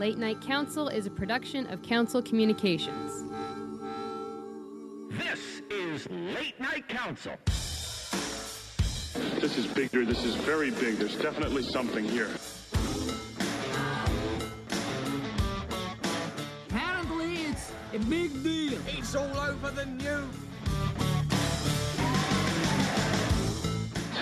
Late 0.00 0.16
Night 0.16 0.40
Council 0.40 0.88
is 0.88 1.04
a 1.04 1.10
production 1.10 1.66
of 1.66 1.82
Council 1.82 2.22
Communications. 2.22 3.22
This 5.10 5.60
is 5.70 6.08
Late 6.08 6.58
Night 6.58 6.88
Council. 6.88 7.34
This 9.42 9.58
is 9.58 9.66
bigger. 9.66 10.06
This 10.06 10.24
is 10.24 10.36
very 10.36 10.70
big. 10.70 10.96
There's 10.96 11.16
definitely 11.16 11.64
something 11.64 12.02
here. 12.02 12.30
Apparently, 16.70 17.34
it's 17.42 17.70
a 17.92 17.98
big 17.98 18.42
deal. 18.42 18.78
It's 18.86 19.14
all 19.14 19.36
over 19.36 19.70
the 19.70 19.84
news. 19.84 20.34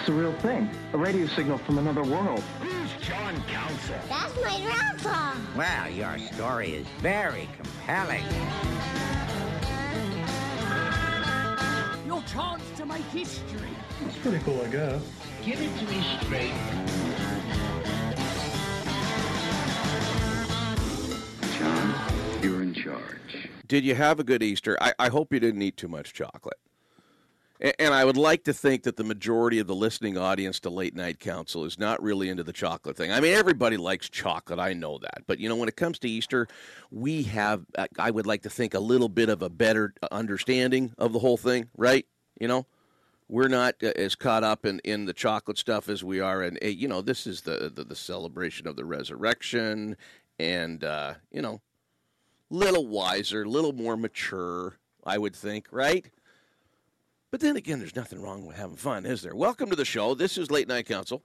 It's 0.00 0.08
a 0.08 0.12
real 0.12 0.32
thing. 0.40 0.68
A 0.92 0.98
radio 0.98 1.28
signal 1.28 1.58
from 1.58 1.78
another 1.78 2.02
world. 2.02 2.42
Who's 3.28 3.44
Council? 3.44 3.94
That's 4.08 4.34
my 4.36 4.60
grandpa. 4.62 5.34
Well, 5.54 5.90
your 5.90 6.18
story 6.32 6.70
is 6.70 6.86
very 7.00 7.46
compelling. 7.56 8.24
Your 12.06 12.22
chance 12.22 12.62
to 12.78 12.86
make 12.86 13.02
history. 13.04 13.68
It's 14.06 14.16
pretty 14.18 14.38
cool, 14.44 14.62
I 14.62 14.68
guess. 14.68 15.02
Give 15.44 15.60
it 15.60 15.78
to 15.78 15.84
me 15.92 16.02
straight. 16.22 16.52
John, 21.58 21.94
you're 22.42 22.62
in 22.62 22.72
charge. 22.72 23.50
Did 23.66 23.84
you 23.84 23.94
have 23.94 24.18
a 24.18 24.24
good 24.24 24.42
Easter? 24.42 24.78
I, 24.80 24.94
I 24.98 25.08
hope 25.08 25.34
you 25.34 25.40
didn't 25.40 25.60
eat 25.60 25.76
too 25.76 25.88
much 25.88 26.14
chocolate. 26.14 26.58
And 27.60 27.92
I 27.92 28.04
would 28.04 28.16
like 28.16 28.44
to 28.44 28.52
think 28.52 28.84
that 28.84 28.96
the 28.96 29.04
majority 29.04 29.58
of 29.58 29.66
the 29.66 29.74
listening 29.74 30.16
audience 30.16 30.60
to 30.60 30.70
Late 30.70 30.94
Night 30.94 31.18
Council 31.18 31.64
is 31.64 31.76
not 31.78 32.00
really 32.00 32.28
into 32.28 32.44
the 32.44 32.52
chocolate 32.52 32.96
thing. 32.96 33.10
I 33.10 33.18
mean, 33.18 33.34
everybody 33.34 33.76
likes 33.76 34.08
chocolate. 34.08 34.60
I 34.60 34.74
know 34.74 34.98
that. 34.98 35.24
But, 35.26 35.40
you 35.40 35.48
know, 35.48 35.56
when 35.56 35.68
it 35.68 35.76
comes 35.76 35.98
to 36.00 36.08
Easter, 36.08 36.46
we 36.92 37.24
have, 37.24 37.66
I- 37.98 38.12
would 38.12 38.26
like 38.26 38.42
to 38.42 38.50
think, 38.50 38.74
a 38.74 38.80
little 38.80 39.08
bit 39.08 39.28
of 39.28 39.42
a 39.42 39.50
better 39.50 39.92
understanding 40.12 40.94
of 40.98 41.12
the 41.12 41.18
whole 41.18 41.36
thing, 41.36 41.68
right? 41.76 42.06
You 42.40 42.46
know? 42.46 42.66
We're 43.30 43.48
not 43.48 43.74
uh, 43.82 43.92
as 43.94 44.14
caught 44.14 44.42
up 44.42 44.64
in, 44.64 44.78
in 44.84 45.04
the 45.04 45.12
chocolate 45.12 45.58
stuff 45.58 45.88
as 45.90 46.02
we 46.02 46.18
are 46.20 46.42
in, 46.42 46.58
uh, 46.62 46.68
you 46.68 46.88
know, 46.88 47.02
this 47.02 47.26
is 47.26 47.42
the, 47.42 47.70
the, 47.74 47.84
the 47.84 47.96
celebration 47.96 48.66
of 48.66 48.76
the 48.76 48.86
resurrection 48.86 49.96
and, 50.38 50.82
uh, 50.82 51.14
you 51.30 51.42
know, 51.42 51.60
little 52.48 52.86
wiser, 52.86 53.46
little 53.46 53.74
more 53.74 53.98
mature, 53.98 54.78
I 55.04 55.18
would 55.18 55.36
think, 55.36 55.66
right? 55.70 56.06
But 57.30 57.40
then 57.40 57.58
again, 57.58 57.78
there's 57.78 57.94
nothing 57.94 58.22
wrong 58.22 58.46
with 58.46 58.56
having 58.56 58.76
fun, 58.76 59.04
is 59.04 59.20
there? 59.20 59.36
Welcome 59.36 59.68
to 59.68 59.76
the 59.76 59.84
show. 59.84 60.14
This 60.14 60.38
is 60.38 60.50
Late 60.50 60.66
Night 60.66 60.86
Council. 60.86 61.22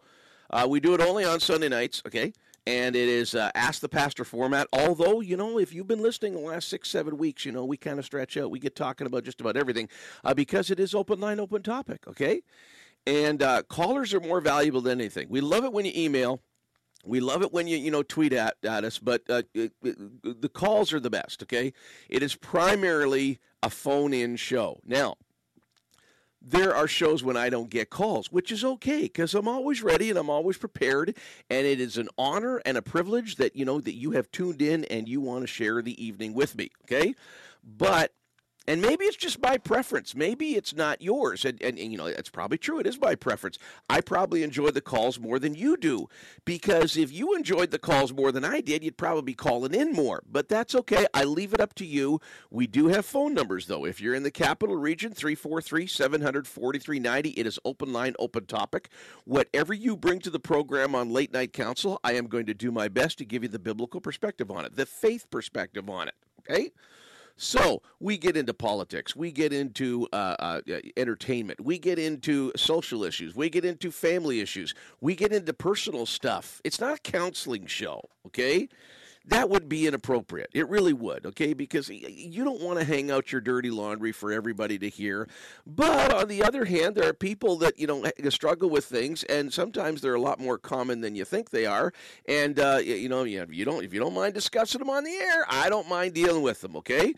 Uh, 0.49 0.67
we 0.69 0.81
do 0.81 0.93
it 0.93 0.99
only 0.99 1.23
on 1.23 1.39
Sunday 1.39 1.69
nights, 1.69 2.01
okay? 2.05 2.33
And 2.67 2.93
it 2.93 3.07
is 3.07 3.33
uh, 3.35 3.51
Ask 3.55 3.79
the 3.79 3.87
Pastor 3.87 4.25
format. 4.25 4.67
Although, 4.73 5.21
you 5.21 5.37
know, 5.37 5.57
if 5.57 5.73
you've 5.73 5.87
been 5.87 6.01
listening 6.01 6.33
the 6.33 6.39
last 6.39 6.67
six, 6.67 6.89
seven 6.89 7.17
weeks, 7.17 7.45
you 7.45 7.53
know, 7.53 7.63
we 7.63 7.77
kind 7.77 7.99
of 7.99 8.05
stretch 8.05 8.35
out. 8.35 8.51
We 8.51 8.59
get 8.59 8.75
talking 8.75 9.07
about 9.07 9.23
just 9.23 9.39
about 9.39 9.55
everything 9.55 9.87
uh, 10.25 10.33
because 10.33 10.69
it 10.69 10.77
is 10.77 10.93
open 10.93 11.21
line, 11.21 11.39
open 11.39 11.63
topic, 11.63 12.05
okay? 12.05 12.41
And 13.07 13.41
uh, 13.41 13.63
callers 13.63 14.13
are 14.13 14.19
more 14.19 14.41
valuable 14.41 14.81
than 14.81 14.99
anything. 14.99 15.27
We 15.29 15.39
love 15.39 15.63
it 15.63 15.71
when 15.71 15.85
you 15.85 15.93
email. 15.95 16.41
We 17.05 17.21
love 17.21 17.43
it 17.43 17.53
when 17.53 17.67
you 17.67 17.77
you 17.77 17.91
know 17.91 18.03
tweet 18.03 18.33
at, 18.33 18.55
at 18.63 18.83
us, 18.83 18.99
but 18.99 19.23
uh, 19.29 19.43
it, 19.53 19.71
it, 19.83 20.41
the 20.41 20.49
calls 20.49 20.91
are 20.91 20.99
the 20.99 21.09
best. 21.09 21.43
Okay, 21.43 21.73
it 22.09 22.23
is 22.23 22.35
primarily 22.35 23.39
a 23.61 23.69
phone-in 23.69 24.37
show. 24.37 24.79
Now, 24.85 25.15
there 26.43 26.75
are 26.75 26.87
shows 26.87 27.23
when 27.23 27.37
I 27.37 27.49
don't 27.49 27.69
get 27.69 27.89
calls, 27.89 28.31
which 28.31 28.51
is 28.51 28.63
okay 28.65 29.03
because 29.03 29.33
I'm 29.33 29.47
always 29.47 29.81
ready 29.81 30.09
and 30.09 30.19
I'm 30.19 30.29
always 30.29 30.57
prepared, 30.57 31.15
and 31.49 31.65
it 31.65 31.79
is 31.79 31.97
an 31.97 32.09
honor 32.17 32.61
and 32.65 32.77
a 32.77 32.81
privilege 32.81 33.37
that 33.37 33.55
you 33.55 33.63
know 33.63 33.79
that 33.79 33.95
you 33.95 34.11
have 34.11 34.29
tuned 34.31 34.61
in 34.61 34.83
and 34.85 35.07
you 35.07 35.21
want 35.21 35.41
to 35.41 35.47
share 35.47 35.81
the 35.81 36.03
evening 36.03 36.33
with 36.33 36.57
me. 36.57 36.69
Okay, 36.83 37.15
but 37.63 38.11
and 38.65 38.81
maybe 38.81 39.05
it's 39.05 39.17
just 39.17 39.41
my 39.41 39.57
preference. 39.57 40.15
Maybe 40.15 40.55
it's 40.55 40.73
not 40.73 41.01
yours. 41.01 41.43
And, 41.43 41.61
and, 41.61 41.77
and, 41.77 41.91
you 41.91 41.97
know, 41.97 42.05
it's 42.05 42.29
probably 42.29 42.57
true. 42.57 42.79
It 42.79 42.87
is 42.87 42.99
my 42.99 43.15
preference. 43.15 43.57
I 43.89 43.99
probably 43.99 44.41
enjoy 44.41 44.71
the 44.71 44.81
calls 44.81 45.19
more 45.19 45.37
than 45.37 45.53
you 45.53 45.75
do. 45.75 46.07
Because 46.45 46.95
if 46.95 47.11
you 47.11 47.35
enjoyed 47.35 47.71
the 47.71 47.79
calls 47.79 48.13
more 48.13 48.31
than 48.31 48.45
I 48.45 48.61
did, 48.61 48.83
you'd 48.83 48.97
probably 48.97 49.23
be 49.23 49.33
calling 49.33 49.73
in 49.73 49.91
more. 49.91 50.23
But 50.29 50.47
that's 50.47 50.75
okay. 50.75 51.05
I 51.13 51.25
leave 51.25 51.53
it 51.53 51.59
up 51.59 51.73
to 51.75 51.85
you. 51.85 52.21
We 52.49 52.65
do 52.65 52.87
have 52.87 53.05
phone 53.05 53.33
numbers, 53.33 53.67
though. 53.67 53.85
If 53.85 53.99
you're 53.99 54.15
in 54.15 54.23
the 54.23 54.31
capital 54.31 54.77
region, 54.77 55.11
343 55.11 55.85
700 55.85 56.47
4390. 56.47 57.29
It 57.31 57.45
is 57.45 57.59
open 57.65 57.91
line, 57.91 58.15
open 58.17 58.45
topic. 58.45 58.89
Whatever 59.25 59.73
you 59.73 59.97
bring 59.97 60.19
to 60.19 60.29
the 60.29 60.39
program 60.39 60.95
on 60.95 61.09
Late 61.09 61.33
Night 61.33 61.51
Council, 61.51 61.99
I 62.03 62.13
am 62.13 62.27
going 62.27 62.45
to 62.45 62.53
do 62.53 62.71
my 62.71 62.87
best 62.87 63.17
to 63.17 63.25
give 63.25 63.43
you 63.43 63.49
the 63.49 63.59
biblical 63.59 63.99
perspective 63.99 64.49
on 64.49 64.63
it, 64.63 64.77
the 64.77 64.85
faith 64.85 65.29
perspective 65.29 65.89
on 65.89 66.07
it. 66.07 66.15
Okay? 66.39 66.71
So 67.35 67.81
we 67.99 68.17
get 68.17 68.37
into 68.37 68.53
politics, 68.53 69.15
we 69.15 69.31
get 69.31 69.51
into 69.51 70.07
uh, 70.13 70.35
uh, 70.39 70.61
entertainment, 70.95 71.61
we 71.61 71.79
get 71.79 71.97
into 71.97 72.51
social 72.55 73.03
issues, 73.03 73.35
we 73.35 73.49
get 73.49 73.65
into 73.65 73.91
family 73.91 74.39
issues, 74.39 74.75
we 75.01 75.15
get 75.15 75.33
into 75.33 75.51
personal 75.53 76.05
stuff. 76.05 76.61
It's 76.63 76.79
not 76.79 76.97
a 76.97 77.01
counseling 77.01 77.65
show, 77.65 78.09
okay? 78.27 78.69
That 79.25 79.49
would 79.49 79.69
be 79.69 79.87
inappropriate. 79.87 80.49
It 80.53 80.67
really 80.67 80.91
would, 80.91 81.25
okay? 81.27 81.53
Because 81.53 81.87
you 81.87 82.43
don't 82.43 82.61
want 82.61 82.79
to 82.79 82.85
hang 82.85 83.09
out 83.09 83.31
your 83.31 83.39
dirty 83.39 83.71
laundry 83.71 84.11
for 84.11 84.33
everybody 84.33 84.77
to 84.79 84.89
hear. 84.89 85.29
But 85.65 86.13
on 86.13 86.27
the 86.27 86.43
other 86.43 86.65
hand, 86.65 86.95
there 86.95 87.07
are 87.07 87.13
people 87.13 87.55
that 87.59 87.79
you 87.79 87.87
know 87.87 88.03
struggle 88.29 88.69
with 88.69 88.83
things, 88.83 89.23
and 89.23 89.53
sometimes 89.53 90.01
they're 90.01 90.15
a 90.15 90.21
lot 90.21 90.41
more 90.41 90.57
common 90.57 90.99
than 90.99 91.15
you 91.15 91.23
think 91.23 91.51
they 91.51 91.65
are. 91.65 91.93
And 92.27 92.59
uh, 92.59 92.79
you 92.83 93.07
know, 93.07 93.23
you 93.23 93.63
don't 93.63 93.83
if 93.83 93.93
you 93.93 93.99
don't 94.01 94.13
mind 94.13 94.33
discussing 94.33 94.79
them 94.79 94.89
on 94.89 95.05
the 95.05 95.13
air, 95.13 95.45
I 95.49 95.69
don't 95.69 95.87
mind 95.87 96.13
dealing 96.13 96.43
with 96.43 96.59
them. 96.59 96.75
Okay. 96.75 97.13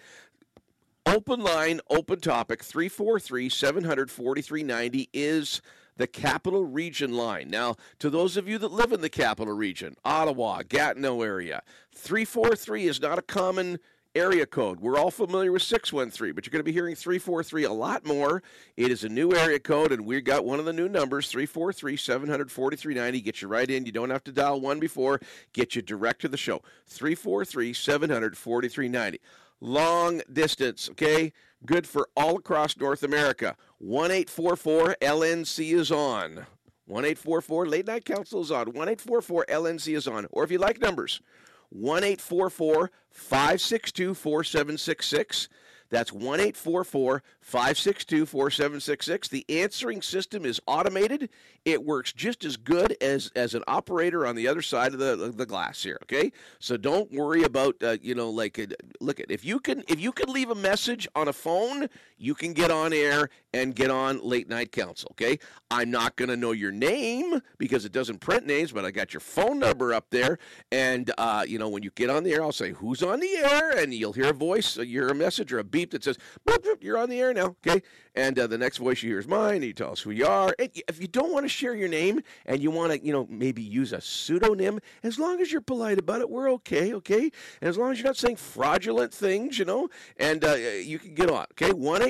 Open 1.08 1.40
line, 1.40 1.82
open 1.90 2.20
topic, 2.20 2.64
343 2.64 3.50
700 3.50 4.10
4390 4.12 5.10
is 5.14 5.62
the 5.98 6.08
capital 6.08 6.64
region 6.66 7.16
line. 7.16 7.50
Now, 7.50 7.76
to 8.00 8.10
those 8.10 8.38
of 8.38 8.48
you 8.48 8.58
that 8.58 8.72
live 8.72 8.92
in 8.92 9.02
the 9.02 9.10
capital 9.10 9.54
region, 9.54 9.96
Ottawa, 10.04 10.62
Gatineau 10.68 11.22
area, 11.22 11.62
343 11.94 12.88
is 12.88 13.02
not 13.02 13.20
a 13.20 13.22
common 13.22 13.80
area 14.16 14.46
code. 14.46 14.80
We're 14.80 14.98
all 14.98 15.12
familiar 15.12 15.52
with 15.52 15.62
613, 15.62 16.34
but 16.34 16.46
you're 16.46 16.52
going 16.52 16.62
to 16.62 16.64
be 16.64 16.72
hearing 16.72 16.96
343 16.96 17.66
a 17.66 17.74
lot 17.74 18.06
more. 18.06 18.42
It 18.78 18.90
is 18.90 19.04
a 19.04 19.10
new 19.10 19.34
area 19.34 19.60
code, 19.60 19.92
and 19.92 20.06
we've 20.06 20.24
got 20.24 20.46
one 20.46 20.60
of 20.60 20.66
the 20.66 20.74
new 20.74 20.88
numbers 20.88 21.30
343 21.30 21.98
700 21.98 22.50
4390. 22.50 23.22
Get 23.22 23.42
you 23.42 23.48
right 23.48 23.70
in. 23.70 23.86
You 23.86 23.92
don't 23.92 24.10
have 24.10 24.24
to 24.24 24.32
dial 24.32 24.62
one 24.62 24.80
before, 24.80 25.20
get 25.54 25.76
you 25.76 25.82
direct 25.82 26.22
to 26.22 26.30
the 26.30 26.38
show. 26.38 26.62
343 26.88 27.74
700 27.74 28.38
4390 28.38 29.20
long 29.62 30.22
distance, 30.32 30.90
okay? 30.92 31.34
Good 31.66 31.88
for 31.88 32.10
all 32.16 32.38
across 32.38 32.78
North 32.78 33.04
America. 33.04 33.56
1 33.86 34.10
844 34.10 34.98
LNC 35.00 35.76
is 35.76 35.92
on. 35.92 36.48
1 36.88 37.06
844 37.06 37.68
Late 37.68 37.86
Night 37.86 38.04
Council 38.04 38.42
is 38.42 38.50
on. 38.50 38.74
1 38.74 38.76
844 38.76 39.46
LNC 39.48 39.96
is 39.96 40.08
on. 40.08 40.26
Or 40.32 40.44
if 40.44 40.50
you 40.50 40.58
like 40.58 40.82
numbers, 40.82 41.22
1 41.70 42.04
844 42.04 42.90
562 43.12 44.16
4766. 44.16 45.50
That's 45.90 46.12
1 46.12 46.40
844 46.40 47.24
562 47.42 48.26
4766. 48.26 49.28
The 49.28 49.46
answering 49.50 50.02
system 50.02 50.46
is 50.46 50.60
automated. 50.66 51.30
It 51.64 51.86
works 51.86 52.12
just 52.12 52.44
as 52.44 52.58
good 52.58 52.98
as, 53.02 53.32
as 53.36 53.54
an 53.54 53.64
operator 53.68 54.26
on 54.26 54.36
the 54.36 54.48
other 54.48 54.64
side 54.64 54.94
of 54.94 55.00
the, 55.00 55.32
the 55.36 55.46
glass 55.46 55.84
here, 55.84 56.00
okay? 56.04 56.32
So 56.60 56.76
don't 56.76 57.12
worry 57.12 57.44
about, 57.44 57.76
uh, 57.84 57.98
you 58.02 58.16
know, 58.16 58.30
like, 58.30 58.58
uh, 58.58 58.66
look 59.00 59.20
at, 59.20 59.30
if 59.30 59.46
you 59.46 59.60
can, 59.60 59.84
if 59.88 60.00
you 60.00 60.12
can 60.12 60.34
leave 60.34 60.50
a 60.50 60.56
message 60.56 61.08
on 61.16 61.28
a 61.28 61.34
phone, 61.34 61.88
you 62.18 62.34
can 62.34 62.54
get 62.54 62.72
on 62.72 62.92
air 62.92 63.30
and 63.56 63.74
get 63.74 63.90
on 63.90 64.20
late 64.22 64.50
night 64.50 64.74
council, 64.74 65.08
okay? 65.12 65.40
I'm 65.72 65.90
not 65.90 66.18
going 66.18 66.28
to 66.28 66.36
know 66.36 66.52
your 66.52 66.74
name 66.74 67.42
because 67.58 67.86
it 67.86 67.94
doesn't 67.94 68.20
print 68.20 68.46
names, 68.46 68.74
but 68.74 68.84
I 68.84 68.92
got 68.92 69.14
your 69.14 69.22
phone 69.22 69.60
number 69.60 69.94
up 69.94 70.08
there. 70.10 70.40
And, 70.74 71.10
uh, 71.18 71.46
you 71.48 71.58
know, 71.58 71.70
when 71.70 71.82
you 71.82 71.90
get 71.96 72.10
on 72.10 72.26
the 72.26 72.34
air, 72.34 72.44
I'll 72.44 72.52
say, 72.52 72.74
who's 72.74 73.02
on 73.02 73.22
the 73.22 73.30
air? 73.38 73.78
And 73.78 73.94
you'll 73.94 74.12
hear 74.12 74.26
a 74.26 74.34
voice, 74.34 74.76
you 74.76 74.86
hear 74.86 75.08
a 75.08 75.16
message 75.16 75.54
or 75.54 75.60
a 75.60 75.64
beep 75.64 75.92
that 75.92 76.04
says, 76.04 76.18
boop, 76.46 76.66
boop, 76.66 76.84
you're 76.84 76.98
on 76.98 77.10
the 77.10 77.18
air 77.18 77.34
now, 77.34 77.56
okay? 77.66 77.82
And 78.14 78.38
uh, 78.38 78.48
the 78.48 78.58
next 78.58 78.78
voice 78.78 79.02
you 79.02 79.12
hear 79.12 79.20
is 79.20 79.28
mine. 79.28 79.56
And 79.56 79.64
you 79.64 79.74
tell 79.74 79.94
us 79.94 80.02
who 80.02 80.12
you 80.12 80.26
are. 80.26 80.54
And 80.60 80.70
if 80.90 81.00
you 81.02 81.08
don't 81.08 81.32
want 81.32 81.46
to 81.46 81.50
share 81.50 81.76
your 81.76 81.90
name 81.90 82.22
and 82.46 82.62
you 82.62 82.72
want 82.72 82.92
to, 82.92 83.06
you 83.06 83.14
know, 83.14 83.26
maybe 83.30 83.62
use 83.62 83.94
a 83.94 84.02
pseudonym, 84.02 84.80
as 85.02 85.18
long 85.18 85.40
as 85.40 85.52
you're 85.52 85.62
polite 85.62 85.98
about 85.98 86.20
it, 86.20 86.30
we're 86.30 86.52
okay, 86.52 86.94
okay? 86.94 87.32
And 87.62 87.70
as 87.70 87.78
long 87.78 87.94
as 87.94 88.00
you're 88.00 88.08
not 88.08 88.18
saying 88.18 88.36
fraudulent 88.36 89.14
things, 89.14 89.58
you 89.58 89.66
know, 89.66 89.88
and 90.18 90.44
uh, 90.44 90.56
you 90.56 91.00
can 91.00 91.14
get 91.14 91.30
on, 91.30 91.46
okay? 91.52 91.72
1 91.72 92.02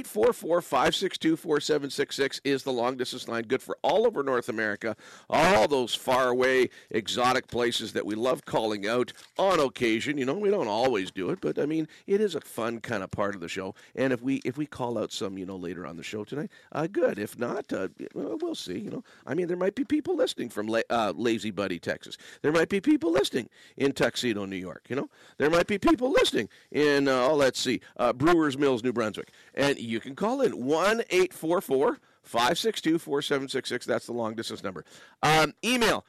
844 1.36 1.60
562 1.60 2.16
4766 2.36 2.42
is 2.44 2.64
the 2.64 2.72
long 2.72 2.98
distance 2.98 3.28
line, 3.28 3.44
good 3.44 3.62
for 3.62 3.78
all 3.82 4.06
over 4.06 4.24
North 4.24 4.50
America, 4.50 4.96
all 5.30 5.68
those 5.68 5.94
far 5.94 6.30
away, 6.30 6.70
exotic 6.90 7.48
places 7.48 7.94
that 7.94 8.06
we 8.06 8.16
love 8.16 8.46
calling 8.46 8.88
out 8.88 9.12
on 9.38 9.60
occasion. 9.60 10.18
You 10.18 10.26
know, 10.26 10.36
we 10.36 10.50
don't 10.50 10.68
always 10.68 11.12
do 11.12 11.30
it, 11.32 11.40
but 11.42 11.60
I 11.60 11.66
mean, 11.66 11.88
it 12.08 12.22
is 12.22 12.36
a 12.36 12.42
fun 12.42 12.80
kind 12.80 13.04
of 13.04 13.12
part 13.12 13.36
of 13.36 13.42
the 13.42 13.50
show. 13.50 13.76
And 13.96 14.14
if 14.14 14.22
we 14.22 14.36
if 14.46 14.58
we 14.58 14.66
call 14.66 14.98
out 14.98 15.12
some, 15.12 15.38
you 15.38 15.46
know, 15.46 15.56
later 15.56 15.86
on 15.86 15.98
the 15.98 16.04
show 16.04 16.24
tonight, 16.24 16.52
uh, 16.72 16.88
good. 16.88 17.20
If 17.20 17.38
not, 17.38 17.72
uh, 17.74 17.90
well, 18.14 18.56
see. 18.56 18.80
You 18.80 18.92
know, 18.92 19.04
I 19.26 19.34
mean, 19.34 19.48
there 19.48 19.58
might 19.58 19.76
be 19.76 19.84
people 19.84 20.16
listening 20.16 20.50
from 20.50 20.68
La- 20.68 20.82
uh, 20.90 21.14
Lazbuddie, 21.14 21.82
Texas. 21.82 22.18
There 22.42 22.52
might 22.52 22.70
be 22.70 22.80
people 22.80 23.12
listening 23.12 23.50
in 23.78 23.92
Tuxedo, 23.92 24.46
New 24.46 24.56
York. 24.56 24.86
You 24.90 24.96
know, 24.96 25.10
there 25.38 25.50
might 25.50 25.68
be 25.68 25.78
people 25.78 26.12
listening 26.12 26.50
in, 26.72 27.08
uh, 27.08 27.28
oh, 27.30 27.36
let's 27.36 27.60
see, 27.60 27.82
uh, 27.98 28.14
Brewers 28.14 28.58
Mills, 28.58 28.84
New 28.84 28.94
Brunswick. 28.94 29.32
And 29.54 29.78
you 29.80 30.00
can 30.00 30.16
call 30.16 30.42
in 30.42 30.66
1 30.66 31.02
844 31.26 32.00
562 32.24 33.00
4766. 33.00 33.86
That's 33.86 34.06
the 34.06 34.14
long 34.14 34.36
distance 34.36 34.64
number. 34.64 34.86
Um, 35.24 35.54
email 35.64 36.06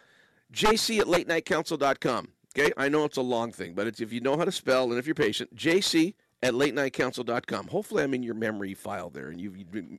jc 0.52 0.98
at 1.00 1.06
latenightcouncil.com. 1.06 2.28
Okay, 2.56 2.72
I 2.76 2.88
know 2.88 3.04
it's 3.04 3.18
a 3.18 3.22
long 3.22 3.52
thing, 3.52 3.74
but 3.74 3.86
it's, 3.86 4.00
if 4.00 4.12
you 4.12 4.20
know 4.20 4.36
how 4.36 4.44
to 4.44 4.52
spell 4.52 4.84
and 4.90 4.98
if 4.98 5.06
you're 5.06 5.14
patient, 5.14 5.54
jc 5.54 6.14
at 6.42 6.54
latenightcouncil.com. 6.54 7.68
Hopefully, 7.68 8.02
I'm 8.02 8.14
in 8.14 8.22
your 8.22 8.34
memory 8.34 8.74
file 8.74 9.10
there 9.10 9.28
and 9.28 9.40
you've 9.40 9.54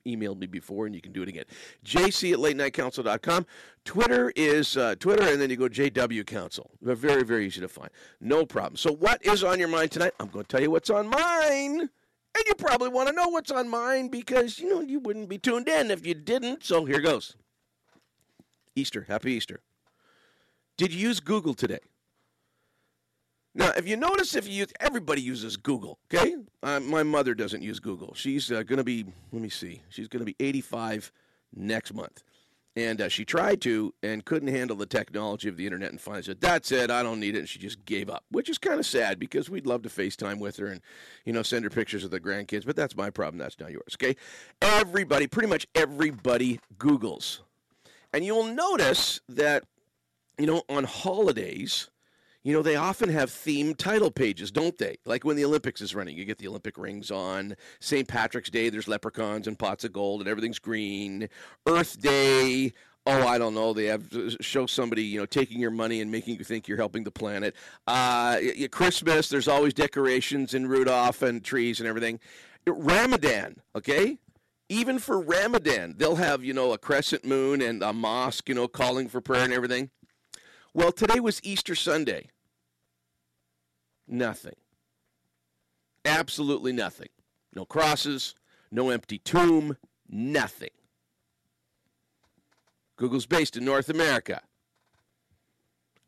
emailed 0.06 0.38
me 0.40 0.48
before 0.48 0.86
and 0.86 0.96
you 0.96 1.02
can 1.02 1.12
do 1.12 1.24
it 1.24 1.30
again. 1.30 1.46
JC 1.86 2.34
at 2.34 2.40
latenightcouncil.com. 2.40 3.46
Twitter 3.86 4.32
is 4.36 4.78
uh, 4.78 4.96
Twitter, 5.00 5.28
and 5.28 5.42
then 5.42 5.50
you 5.50 5.56
go 5.56 5.68
JW 5.68 6.26
Council. 6.26 6.72
They're 6.82 6.96
very, 6.96 7.24
very 7.24 7.48
easy 7.48 7.62
to 7.62 7.68
find. 7.68 7.90
No 8.22 8.46
problem. 8.46 8.78
So, 8.78 8.94
what 8.94 9.26
is 9.26 9.44
on 9.44 9.60
your 9.60 9.68
mind 9.68 9.92
tonight? 9.92 10.14
I'm 10.20 10.28
going 10.28 10.46
to 10.46 10.50
tell 10.50 10.62
you 10.62 10.72
what's 10.72 10.90
on 10.90 11.08
mine. 11.08 11.90
And 12.38 12.46
you 12.46 12.54
probably 12.54 12.90
want 12.90 13.10
to 13.10 13.16
know 13.16 13.30
what's 13.30 13.50
on 13.50 13.68
mine 13.68 14.10
because, 14.10 14.60
you 14.60 14.70
know, 14.70 14.82
you 14.82 15.00
wouldn't 15.00 15.28
be 15.28 15.40
tuned 15.40 15.68
in 15.68 15.90
if 15.90 16.06
you 16.06 16.14
didn't. 16.14 16.64
So, 16.64 16.86
here 16.86 17.02
goes 17.02 17.36
Easter. 18.76 19.06
Happy 19.08 19.32
Easter. 19.32 19.62
Did 20.78 20.94
you 20.94 21.00
use 21.00 21.20
Google 21.20 21.56
today? 21.56 21.80
Now, 23.56 23.72
if 23.76 23.88
you 23.88 23.98
notice, 23.98 24.36
if 24.36 24.48
you 24.48 24.54
use, 24.54 24.68
everybody 24.80 25.20
uses 25.20 25.58
Google, 25.58 25.98
okay? 26.14 26.36
Uh, 26.62 26.80
my 26.80 27.02
mother 27.02 27.34
doesn't 27.34 27.64
use 27.64 27.80
Google. 27.80 28.14
She's 28.14 28.52
uh, 28.52 28.62
going 28.62 28.78
to 28.78 28.84
be, 28.84 29.04
let 29.32 29.42
me 29.42 29.50
see, 29.50 29.82
she's 29.90 30.08
going 30.08 30.24
to 30.24 30.32
be 30.32 30.36
85 30.40 31.12
next 31.56 31.96
month. 31.96 32.22
And 32.78 33.02
uh, 33.02 33.10
she 33.10 33.26
tried 33.26 33.60
to 33.62 33.92
and 34.04 34.24
couldn't 34.24 34.50
handle 34.50 34.78
the 34.78 34.86
technology 34.86 35.50
of 35.50 35.58
the 35.58 35.66
internet 35.66 35.90
and 35.90 36.00
finally 36.00 36.22
said, 36.22 36.40
That's 36.40 36.72
it, 36.72 36.92
I 36.92 37.02
don't 37.02 37.20
need 37.20 37.36
it. 37.36 37.40
And 37.40 37.50
she 37.50 37.58
just 37.58 37.84
gave 37.86 38.08
up, 38.08 38.24
which 38.30 38.50
is 38.50 38.60
kind 38.60 38.80
of 38.80 38.86
sad 38.86 39.18
because 39.18 39.50
we'd 39.50 39.66
love 39.66 39.82
to 39.82 39.90
FaceTime 39.90 40.38
with 40.38 40.58
her 40.58 40.68
and, 40.68 40.82
you 41.26 41.34
know, 41.34 41.42
send 41.42 41.64
her 41.64 41.72
pictures 41.72 42.04
of 42.04 42.12
the 42.12 42.20
grandkids. 42.20 42.68
But 42.68 42.76
that's 42.76 42.96
my 42.96 43.10
problem. 43.10 43.40
That's 43.40 43.60
not 43.60 43.72
yours, 43.72 43.96
okay? 43.96 44.16
Everybody, 44.62 45.26
pretty 45.26 45.50
much 45.50 45.66
everybody 45.74 46.60
Googles. 46.78 47.40
And 48.14 48.24
you'll 48.24 48.54
notice 48.54 49.22
that, 49.28 49.64
you 50.38 50.46
know, 50.46 50.62
on 50.70 50.84
holidays, 50.84 51.90
you 52.48 52.54
know, 52.54 52.62
they 52.62 52.78
often 52.78 53.10
have 53.10 53.30
themed 53.30 53.76
title 53.76 54.10
pages, 54.10 54.52
don't 54.52 54.78
they? 54.78 54.96
Like 55.04 55.26
when 55.26 55.36
the 55.36 55.44
Olympics 55.44 55.82
is 55.82 55.94
running, 55.94 56.16
you 56.16 56.24
get 56.24 56.38
the 56.38 56.48
Olympic 56.48 56.78
rings 56.78 57.12
on. 57.12 57.58
St. 57.82 58.08
Patrick's 58.08 58.50
Day, 58.50 58.70
there's 58.70 58.88
leprechauns 58.88 59.48
and 59.48 59.60
pots 59.60 59.84
of 59.84 59.92
gold 59.92 60.22
and 60.22 60.30
everything's 60.30 60.58
green. 60.58 61.28
Earth 61.68 62.00
Day, 62.00 62.72
oh, 63.06 63.28
I 63.28 63.38
don't 63.38 63.54
know. 63.54 63.74
They 63.74 63.88
have 63.88 64.08
show 64.40 64.66
somebody, 64.66 65.04
you 65.04 65.20
know, 65.20 65.26
taking 65.26 65.60
your 65.60 65.72
money 65.72 66.00
and 66.00 66.10
making 66.10 66.38
you 66.38 66.46
think 66.46 66.70
you're 66.70 66.78
helping 66.78 67.04
the 67.04 67.12
planet. 67.12 67.54
Uh, 67.86 68.38
Christmas, 68.72 69.28
there's 69.28 69.50
always 69.50 69.74
decorations 69.74 70.54
and 70.54 70.70
Rudolph 70.70 71.24
and 71.24 71.44
trees 71.44 71.82
and 71.82 71.90
everything. 71.90 72.18
Ramadan, 72.66 73.58
okay? 73.76 74.20
Even 74.70 75.00
for 75.00 75.20
Ramadan, 75.20 75.96
they'll 75.98 76.16
have, 76.16 76.46
you 76.46 76.54
know, 76.54 76.72
a 76.72 76.78
crescent 76.78 77.26
moon 77.26 77.62
and 77.62 77.84
a 77.84 77.92
mosque, 77.92 78.48
you 78.48 78.56
know, 78.56 78.70
calling 78.70 79.10
for 79.10 79.20
prayer 79.20 79.44
and 79.44 79.52
everything. 79.52 79.90
Well, 80.74 80.94
today 80.94 81.20
was 81.20 81.42
Easter 81.44 81.76
Sunday. 81.76 82.30
Nothing. 84.08 84.56
Absolutely 86.06 86.72
nothing. 86.72 87.10
No 87.54 87.66
crosses, 87.66 88.36
no 88.72 88.90
empty 88.90 89.20
tomb, 89.20 89.78
nothing. 90.08 90.70
Google's 92.96 93.26
based 93.26 93.58
in 93.58 93.66
North 93.66 93.90
America. 93.90 94.42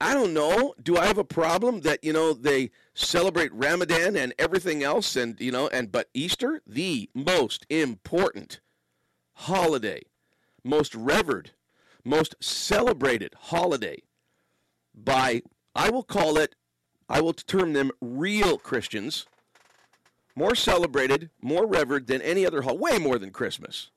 I 0.01 0.13
don't 0.13 0.33
know. 0.33 0.73
Do 0.81 0.97
I 0.97 1.05
have 1.05 1.17
a 1.17 1.25
problem 1.25 1.81
that, 1.81 2.03
you 2.03 2.13
know, 2.13 2.33
they 2.33 2.71
celebrate 2.93 3.53
Ramadan 3.53 4.15
and 4.15 4.33
everything 4.39 4.81
else 4.81 5.15
and, 5.15 5.39
you 5.41 5.51
know, 5.51 5.67
and 5.67 5.91
but 5.91 6.09
Easter, 6.13 6.61
the 6.65 7.09
most 7.13 7.65
important 7.69 8.61
holiday, 9.33 10.03
most 10.63 10.95
revered, 10.95 11.51
most 12.05 12.35
celebrated 12.39 13.33
holiday 13.37 14.01
by 14.95 15.41
I 15.75 15.89
will 15.89 16.03
call 16.03 16.37
it 16.37 16.55
I 17.09 17.21
will 17.21 17.33
term 17.33 17.73
them 17.73 17.91
real 17.99 18.57
Christians, 18.59 19.25
more 20.35 20.53
celebrated, 20.53 21.31
more 21.41 21.65
revered 21.65 22.07
than 22.07 22.21
any 22.21 22.45
other 22.45 22.61
holiday, 22.61 22.79
way 22.79 22.97
more 22.99 23.17
than 23.17 23.31
Christmas. 23.31 23.89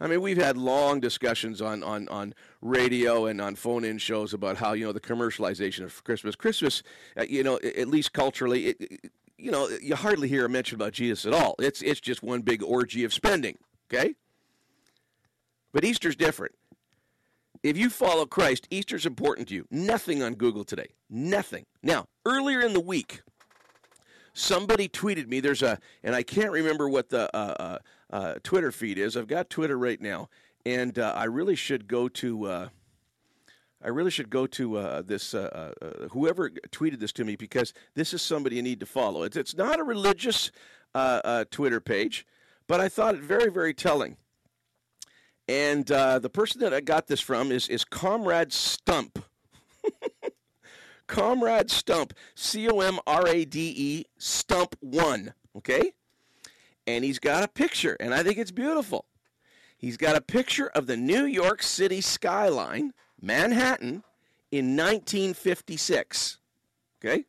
I 0.00 0.08
mean, 0.08 0.22
we've 0.22 0.42
had 0.42 0.56
long 0.56 1.00
discussions 1.00 1.62
on, 1.62 1.84
on, 1.84 2.08
on 2.08 2.34
radio 2.60 3.26
and 3.26 3.40
on 3.40 3.54
phone 3.54 3.84
in 3.84 3.98
shows 3.98 4.34
about 4.34 4.56
how, 4.56 4.72
you 4.72 4.84
know, 4.84 4.92
the 4.92 5.00
commercialization 5.00 5.84
of 5.84 6.02
Christmas. 6.02 6.34
Christmas, 6.34 6.82
uh, 7.16 7.24
you 7.28 7.44
know, 7.44 7.60
at 7.62 7.88
least 7.88 8.12
culturally, 8.12 8.66
it, 8.66 9.12
you 9.38 9.50
know, 9.50 9.68
you 9.80 9.94
hardly 9.94 10.26
hear 10.26 10.46
a 10.46 10.48
mention 10.48 10.74
about 10.74 10.94
Jesus 10.94 11.26
at 11.26 11.32
all. 11.32 11.54
It's, 11.58 11.80
it's 11.82 12.00
just 12.00 12.22
one 12.22 12.40
big 12.40 12.62
orgy 12.62 13.04
of 13.04 13.14
spending, 13.14 13.58
okay? 13.92 14.14
But 15.72 15.84
Easter's 15.84 16.16
different. 16.16 16.54
If 17.62 17.76
you 17.78 17.88
follow 17.88 18.26
Christ, 18.26 18.66
Easter's 18.70 19.06
important 19.06 19.48
to 19.48 19.54
you. 19.54 19.66
Nothing 19.70 20.22
on 20.22 20.34
Google 20.34 20.64
today. 20.64 20.88
Nothing. 21.08 21.66
Now, 21.82 22.06
earlier 22.24 22.60
in 22.60 22.72
the 22.72 22.80
week, 22.80 23.22
somebody 24.32 24.88
tweeted 24.88 25.28
me. 25.28 25.40
There's 25.40 25.62
a, 25.62 25.78
and 26.02 26.14
I 26.14 26.22
can't 26.22 26.50
remember 26.50 26.88
what 26.88 27.08
the 27.08 27.34
uh, 27.34 27.54
uh, 27.58 27.78
uh, 28.10 28.34
Twitter 28.42 28.72
feed 28.72 28.98
is. 28.98 29.16
I've 29.16 29.26
got 29.26 29.50
Twitter 29.50 29.78
right 29.78 30.00
now, 30.00 30.28
and 30.66 30.98
uh, 30.98 31.12
I 31.16 31.24
really 31.24 31.56
should 31.56 31.88
go 31.88 32.08
to. 32.08 32.44
Uh, 32.46 32.68
I 33.82 33.88
really 33.88 34.10
should 34.10 34.30
go 34.30 34.46
to 34.46 34.78
uh, 34.78 35.02
this 35.02 35.32
whoever 36.12 36.48
tweeted 36.70 37.00
this 37.00 37.12
to 37.12 37.24
me 37.24 37.36
because 37.36 37.74
this 37.94 38.14
is 38.14 38.22
somebody 38.22 38.56
you 38.56 38.62
need 38.62 38.80
to 38.80 38.86
follow. 38.86 39.24
It's, 39.24 39.36
it's 39.36 39.54
not 39.54 39.78
a 39.78 39.84
religious 39.84 40.50
Twitter 41.50 41.80
page, 41.80 42.26
but 42.66 42.80
I 42.80 42.88
thought 42.88 43.14
it 43.14 43.20
very 43.20 43.50
very 43.50 43.74
telling. 43.74 44.16
And 45.48 45.90
uh, 45.90 46.18
the 46.18 46.30
person 46.30 46.60
that 46.60 46.72
I 46.72 46.80
got 46.80 47.06
this 47.06 47.20
from 47.20 47.52
is, 47.52 47.68
is 47.68 47.84
Comrade 47.84 48.52
Stump. 48.52 49.22
Comrade 51.06 51.70
Stump, 51.70 52.14
C 52.34 52.68
O 52.68 52.80
M 52.80 52.98
R 53.06 53.26
A 53.26 53.44
D 53.44 53.74
E, 53.76 54.04
Stump 54.18 54.76
1. 54.80 55.34
Okay? 55.56 55.92
And 56.86 57.04
he's 57.04 57.18
got 57.18 57.42
a 57.42 57.48
picture, 57.48 57.96
and 57.98 58.12
I 58.14 58.22
think 58.22 58.38
it's 58.38 58.50
beautiful. 58.50 59.06
He's 59.76 59.96
got 59.96 60.16
a 60.16 60.20
picture 60.20 60.68
of 60.68 60.86
the 60.86 60.96
New 60.96 61.24
York 61.24 61.62
City 61.62 62.00
skyline, 62.00 62.92
Manhattan, 63.20 64.02
in 64.50 64.76
1956. 64.76 66.38
Okay? 67.02 67.24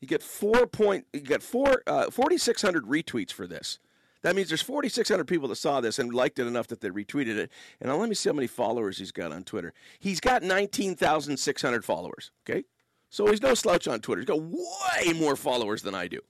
You 0.00 0.08
get 0.08 0.22
four 0.22 0.66
point, 0.66 1.06
you 1.12 1.20
get 1.20 1.42
four, 1.42 1.82
uh, 1.86 2.10
4,600 2.10 2.84
retweets 2.86 3.32
for 3.32 3.46
this. 3.46 3.78
That 4.22 4.34
means 4.34 4.48
there's 4.48 4.62
4,600 4.62 5.24
people 5.24 5.48
that 5.48 5.56
saw 5.56 5.80
this 5.80 5.98
and 5.98 6.12
liked 6.12 6.38
it 6.38 6.46
enough 6.46 6.66
that 6.68 6.80
they 6.80 6.90
retweeted 6.90 7.36
it. 7.36 7.52
And 7.80 7.88
now 7.88 7.96
let 7.96 8.08
me 8.08 8.14
see 8.14 8.28
how 8.28 8.34
many 8.34 8.48
followers 8.48 8.98
he's 8.98 9.12
got 9.12 9.32
on 9.32 9.44
Twitter. 9.44 9.72
He's 9.98 10.20
got 10.20 10.42
19,600 10.42 11.84
followers. 11.84 12.32
Okay, 12.48 12.64
so 13.10 13.26
he's 13.26 13.42
no 13.42 13.54
slouch 13.54 13.86
on 13.86 14.00
Twitter. 14.00 14.20
He's 14.20 14.26
got 14.26 14.42
way 14.42 15.12
more 15.14 15.36
followers 15.36 15.82
than 15.82 15.94
I 15.94 16.08
do. 16.08 16.20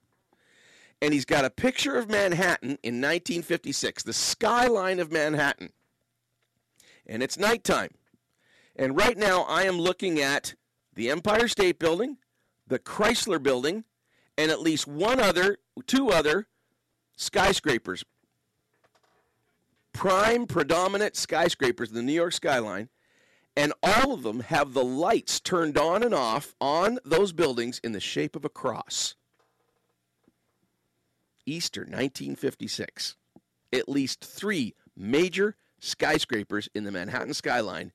And 1.00 1.14
he's 1.14 1.24
got 1.24 1.44
a 1.44 1.50
picture 1.50 1.96
of 1.96 2.10
Manhattan 2.10 2.70
in 2.82 3.00
1956, 3.00 4.02
the 4.02 4.12
skyline 4.12 4.98
of 4.98 5.12
Manhattan. 5.12 5.70
And 7.06 7.22
it's 7.22 7.38
nighttime. 7.38 7.90
And 8.76 8.96
right 8.96 9.16
now 9.16 9.42
I 9.42 9.62
am 9.62 9.78
looking 9.78 10.20
at 10.20 10.54
the 10.94 11.10
Empire 11.10 11.48
State 11.48 11.78
Building, 11.78 12.18
the 12.66 12.78
Chrysler 12.78 13.42
Building, 13.42 13.84
and 14.36 14.50
at 14.50 14.60
least 14.60 14.86
one 14.86 15.20
other, 15.20 15.58
two 15.86 16.10
other 16.10 16.48
skyscrapers, 17.18 18.04
prime 19.92 20.46
predominant 20.46 21.16
skyscrapers 21.16 21.90
in 21.90 21.96
the 21.96 22.02
New 22.02 22.12
York 22.12 22.32
skyline, 22.32 22.88
and 23.56 23.72
all 23.82 24.14
of 24.14 24.22
them 24.22 24.40
have 24.40 24.72
the 24.72 24.84
lights 24.84 25.40
turned 25.40 25.76
on 25.76 26.02
and 26.02 26.14
off 26.14 26.54
on 26.60 26.98
those 27.04 27.32
buildings 27.32 27.80
in 27.82 27.92
the 27.92 28.00
shape 28.00 28.36
of 28.36 28.44
a 28.44 28.48
cross. 28.48 29.16
Easter 31.44 31.80
1956. 31.80 33.16
At 33.72 33.88
least 33.88 34.24
three 34.24 34.74
major 34.96 35.56
skyscrapers 35.80 36.68
in 36.74 36.84
the 36.84 36.92
Manhattan 36.92 37.34
skyline 37.34 37.92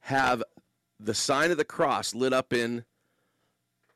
have 0.00 0.42
the 1.00 1.14
sign 1.14 1.50
of 1.50 1.56
the 1.56 1.64
cross 1.64 2.14
lit 2.14 2.32
up 2.32 2.52
in, 2.52 2.84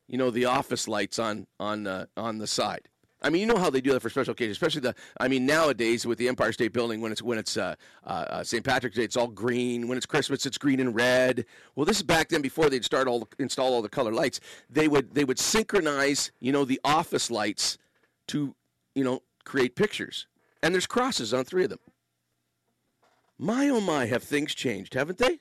you 0.08 0.18
know, 0.18 0.30
the 0.30 0.44
office 0.44 0.88
lights 0.88 1.18
on 1.18 1.46
on 1.60 1.86
uh, 1.86 2.06
on 2.16 2.38
the 2.38 2.46
side. 2.46 2.88
I 3.26 3.28
mean, 3.28 3.40
you 3.40 3.46
know 3.52 3.58
how 3.58 3.70
they 3.70 3.80
do 3.80 3.90
that 3.92 4.00
for 4.00 4.08
special 4.08 4.30
occasions, 4.30 4.56
especially 4.56 4.82
the. 4.82 4.94
I 5.18 5.26
mean, 5.26 5.46
nowadays 5.46 6.06
with 6.06 6.16
the 6.16 6.28
Empire 6.28 6.52
State 6.52 6.72
Building, 6.72 7.00
when 7.00 7.10
it's 7.10 7.22
when 7.22 7.38
it's 7.38 7.56
uh, 7.56 7.74
uh, 8.04 8.44
St. 8.44 8.64
Patrick's 8.64 8.94
Day, 8.94 9.02
it's 9.02 9.16
all 9.16 9.26
green. 9.26 9.88
When 9.88 9.98
it's 9.98 10.06
Christmas, 10.06 10.46
it's 10.46 10.58
green 10.58 10.78
and 10.78 10.94
red. 10.94 11.44
Well, 11.74 11.84
this 11.84 11.96
is 11.96 12.04
back 12.04 12.28
then 12.28 12.40
before 12.40 12.70
they'd 12.70 12.84
start 12.84 13.08
all 13.08 13.28
install 13.40 13.74
all 13.74 13.82
the 13.82 13.88
color 13.88 14.12
lights. 14.12 14.38
They 14.70 14.86
would 14.86 15.12
they 15.12 15.24
would 15.24 15.40
synchronize, 15.40 16.30
you 16.38 16.52
know, 16.52 16.64
the 16.64 16.80
office 16.84 17.28
lights 17.28 17.78
to, 18.28 18.54
you 18.94 19.02
know, 19.02 19.22
create 19.44 19.74
pictures. 19.74 20.28
And 20.62 20.72
there's 20.72 20.86
crosses 20.86 21.34
on 21.34 21.44
three 21.44 21.64
of 21.64 21.70
them. 21.70 21.80
My 23.38 23.68
oh 23.68 23.80
my, 23.80 24.06
have 24.06 24.22
things 24.22 24.54
changed, 24.54 24.94
haven't 24.94 25.18
they? 25.18 25.40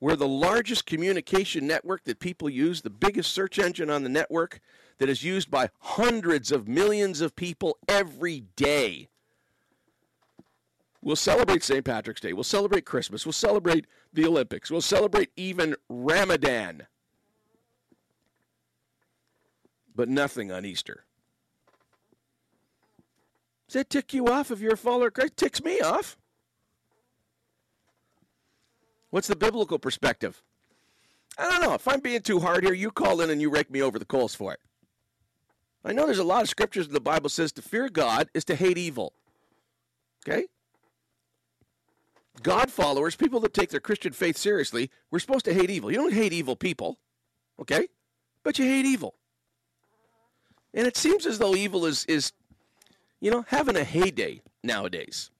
We're 0.00 0.16
the 0.16 0.28
largest 0.28 0.84
communication 0.84 1.66
network 1.66 2.04
that 2.04 2.20
people 2.20 2.50
use, 2.50 2.82
the 2.82 2.90
biggest 2.90 3.32
search 3.32 3.58
engine 3.58 3.88
on 3.88 4.02
the 4.02 4.08
network 4.08 4.60
that 4.98 5.08
is 5.08 5.24
used 5.24 5.50
by 5.50 5.70
hundreds 5.80 6.52
of 6.52 6.68
millions 6.68 7.20
of 7.20 7.34
people 7.34 7.78
every 7.88 8.44
day. 8.56 9.08
We'll 11.00 11.16
celebrate 11.16 11.62
St. 11.62 11.84
Patrick's 11.84 12.20
Day. 12.20 12.32
We'll 12.32 12.44
celebrate 12.44 12.84
Christmas. 12.84 13.24
We'll 13.24 13.32
celebrate 13.32 13.86
the 14.12 14.26
Olympics. 14.26 14.70
We'll 14.70 14.80
celebrate 14.80 15.30
even 15.36 15.76
Ramadan. 15.88 16.86
But 19.94 20.08
nothing 20.08 20.50
on 20.50 20.66
Easter. 20.66 21.04
Does 23.68 23.74
that 23.74 23.90
tick 23.90 24.12
you 24.12 24.26
off 24.26 24.50
if 24.50 24.60
you're 24.60 24.74
a 24.74 24.76
follower 24.76 25.08
of 25.08 25.14
Christ? 25.14 25.32
It 25.32 25.36
ticks 25.36 25.62
me 25.62 25.80
off. 25.80 26.16
What's 29.16 29.28
the 29.28 29.34
biblical 29.34 29.78
perspective? 29.78 30.42
I 31.38 31.48
don't 31.48 31.62
know. 31.62 31.72
If 31.72 31.88
I'm 31.88 32.00
being 32.00 32.20
too 32.20 32.38
hard 32.38 32.64
here, 32.64 32.74
you 32.74 32.90
call 32.90 33.22
in 33.22 33.30
and 33.30 33.40
you 33.40 33.48
rake 33.48 33.70
me 33.70 33.80
over 33.80 33.98
the 33.98 34.04
coals 34.04 34.34
for 34.34 34.52
it. 34.52 34.60
I 35.82 35.94
know 35.94 36.04
there's 36.04 36.18
a 36.18 36.22
lot 36.22 36.42
of 36.42 36.50
scriptures 36.50 36.86
in 36.86 36.92
the 36.92 37.00
Bible 37.00 37.30
says 37.30 37.50
to 37.52 37.62
fear 37.62 37.88
God 37.88 38.28
is 38.34 38.44
to 38.44 38.54
hate 38.54 38.76
evil. 38.76 39.14
Okay? 40.28 40.44
God 42.42 42.70
followers, 42.70 43.16
people 43.16 43.40
that 43.40 43.54
take 43.54 43.70
their 43.70 43.80
Christian 43.80 44.12
faith 44.12 44.36
seriously, 44.36 44.90
we're 45.10 45.18
supposed 45.18 45.46
to 45.46 45.54
hate 45.54 45.70
evil. 45.70 45.90
You 45.90 45.96
don't 45.96 46.12
hate 46.12 46.34
evil 46.34 46.54
people, 46.54 46.98
okay? 47.58 47.88
But 48.42 48.58
you 48.58 48.66
hate 48.66 48.84
evil. 48.84 49.14
And 50.74 50.86
it 50.86 50.98
seems 50.98 51.24
as 51.24 51.38
though 51.38 51.54
evil 51.54 51.86
is 51.86 52.04
is 52.04 52.32
you 53.22 53.30
know, 53.30 53.46
having 53.48 53.76
a 53.76 53.84
heyday 53.84 54.42
nowadays. 54.62 55.30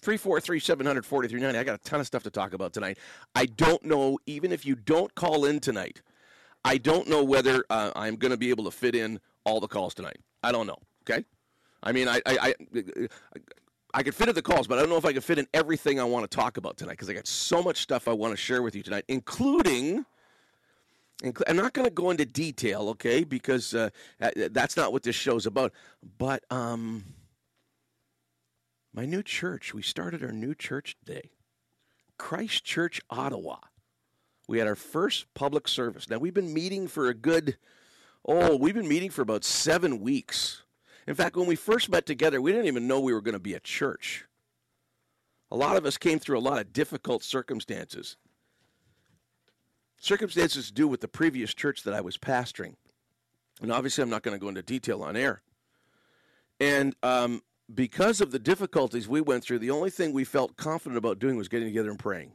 343 0.00 0.60
700 0.60 1.56
I 1.56 1.64
got 1.64 1.74
a 1.74 1.78
ton 1.78 2.00
of 2.00 2.06
stuff 2.06 2.22
to 2.22 2.30
talk 2.30 2.52
about 2.54 2.72
tonight. 2.72 2.98
I 3.34 3.46
don't 3.46 3.84
know, 3.84 4.18
even 4.26 4.52
if 4.52 4.64
you 4.64 4.76
don't 4.76 5.14
call 5.14 5.44
in 5.44 5.60
tonight, 5.60 6.02
I 6.64 6.78
don't 6.78 7.08
know 7.08 7.24
whether 7.24 7.64
uh, 7.70 7.92
I'm 7.96 8.16
going 8.16 8.30
to 8.30 8.36
be 8.36 8.50
able 8.50 8.64
to 8.64 8.70
fit 8.70 8.94
in 8.94 9.20
all 9.44 9.60
the 9.60 9.68
calls 9.68 9.94
tonight. 9.94 10.18
I 10.42 10.52
don't 10.52 10.66
know. 10.66 10.78
Okay? 11.02 11.24
I 11.82 11.92
mean, 11.92 12.08
I, 12.08 12.20
I, 12.26 12.54
I, 12.70 13.08
I 13.94 14.02
could 14.02 14.14
fit 14.14 14.28
in 14.28 14.34
the 14.34 14.42
calls, 14.42 14.66
but 14.66 14.78
I 14.78 14.82
don't 14.82 14.90
know 14.90 14.96
if 14.96 15.04
I 15.04 15.12
can 15.12 15.22
fit 15.22 15.38
in 15.38 15.46
everything 15.54 15.98
I 15.98 16.04
want 16.04 16.30
to 16.30 16.36
talk 16.36 16.56
about 16.56 16.76
tonight 16.76 16.92
because 16.92 17.08
I 17.08 17.14
got 17.14 17.26
so 17.26 17.62
much 17.62 17.78
stuff 17.78 18.06
I 18.06 18.12
want 18.12 18.32
to 18.32 18.36
share 18.36 18.62
with 18.62 18.74
you 18.74 18.82
tonight, 18.82 19.04
including. 19.08 20.04
I'm 21.48 21.56
not 21.56 21.72
going 21.72 21.84
to 21.88 21.92
go 21.92 22.10
into 22.10 22.24
detail, 22.24 22.90
okay, 22.90 23.24
because 23.24 23.74
uh, 23.74 23.90
that's 24.52 24.76
not 24.76 24.92
what 24.92 25.02
this 25.02 25.16
show's 25.16 25.46
about. 25.46 25.72
But 26.16 26.44
um, 26.48 27.04
my 28.92 29.04
new 29.04 29.22
church, 29.22 29.74
we 29.74 29.82
started 29.82 30.22
our 30.22 30.32
new 30.32 30.54
church 30.54 30.96
today. 31.04 31.30
Christ 32.18 32.64
Church 32.64 33.00
Ottawa. 33.10 33.58
We 34.48 34.58
had 34.58 34.66
our 34.66 34.74
first 34.74 35.32
public 35.34 35.68
service. 35.68 36.08
Now, 36.08 36.18
we've 36.18 36.34
been 36.34 36.54
meeting 36.54 36.88
for 36.88 37.08
a 37.08 37.14
good, 37.14 37.58
oh, 38.24 38.56
we've 38.56 38.74
been 38.74 38.88
meeting 38.88 39.10
for 39.10 39.22
about 39.22 39.44
seven 39.44 40.00
weeks. 40.00 40.62
In 41.06 41.14
fact, 41.14 41.36
when 41.36 41.46
we 41.46 41.54
first 41.54 41.90
met 41.90 42.06
together, 42.06 42.40
we 42.40 42.50
didn't 42.50 42.66
even 42.66 42.88
know 42.88 43.00
we 43.00 43.12
were 43.12 43.20
going 43.20 43.34
to 43.34 43.38
be 43.38 43.54
a 43.54 43.60
church. 43.60 44.24
A 45.50 45.56
lot 45.56 45.76
of 45.76 45.86
us 45.86 45.96
came 45.96 46.18
through 46.18 46.38
a 46.38 46.40
lot 46.40 46.58
of 46.58 46.72
difficult 46.72 47.22
circumstances. 47.22 48.16
Circumstances 50.00 50.66
to 50.68 50.72
do 50.72 50.88
with 50.88 51.00
the 51.00 51.08
previous 51.08 51.54
church 51.54 51.82
that 51.84 51.94
I 51.94 52.00
was 52.00 52.18
pastoring. 52.18 52.74
And 53.60 53.72
obviously, 53.72 54.02
I'm 54.02 54.10
not 54.10 54.22
going 54.22 54.36
to 54.36 54.40
go 54.40 54.48
into 54.48 54.62
detail 54.62 55.02
on 55.02 55.16
air. 55.16 55.42
And 56.60 56.94
um, 57.02 57.42
because 57.72 58.20
of 58.20 58.30
the 58.30 58.38
difficulties 58.38 59.08
we 59.08 59.20
went 59.20 59.44
through, 59.44 59.58
the 59.58 59.70
only 59.70 59.90
thing 59.90 60.12
we 60.12 60.24
felt 60.24 60.56
confident 60.56 60.96
about 60.96 61.18
doing 61.18 61.36
was 61.36 61.48
getting 61.48 61.68
together 61.68 61.90
and 61.90 61.98
praying. 61.98 62.32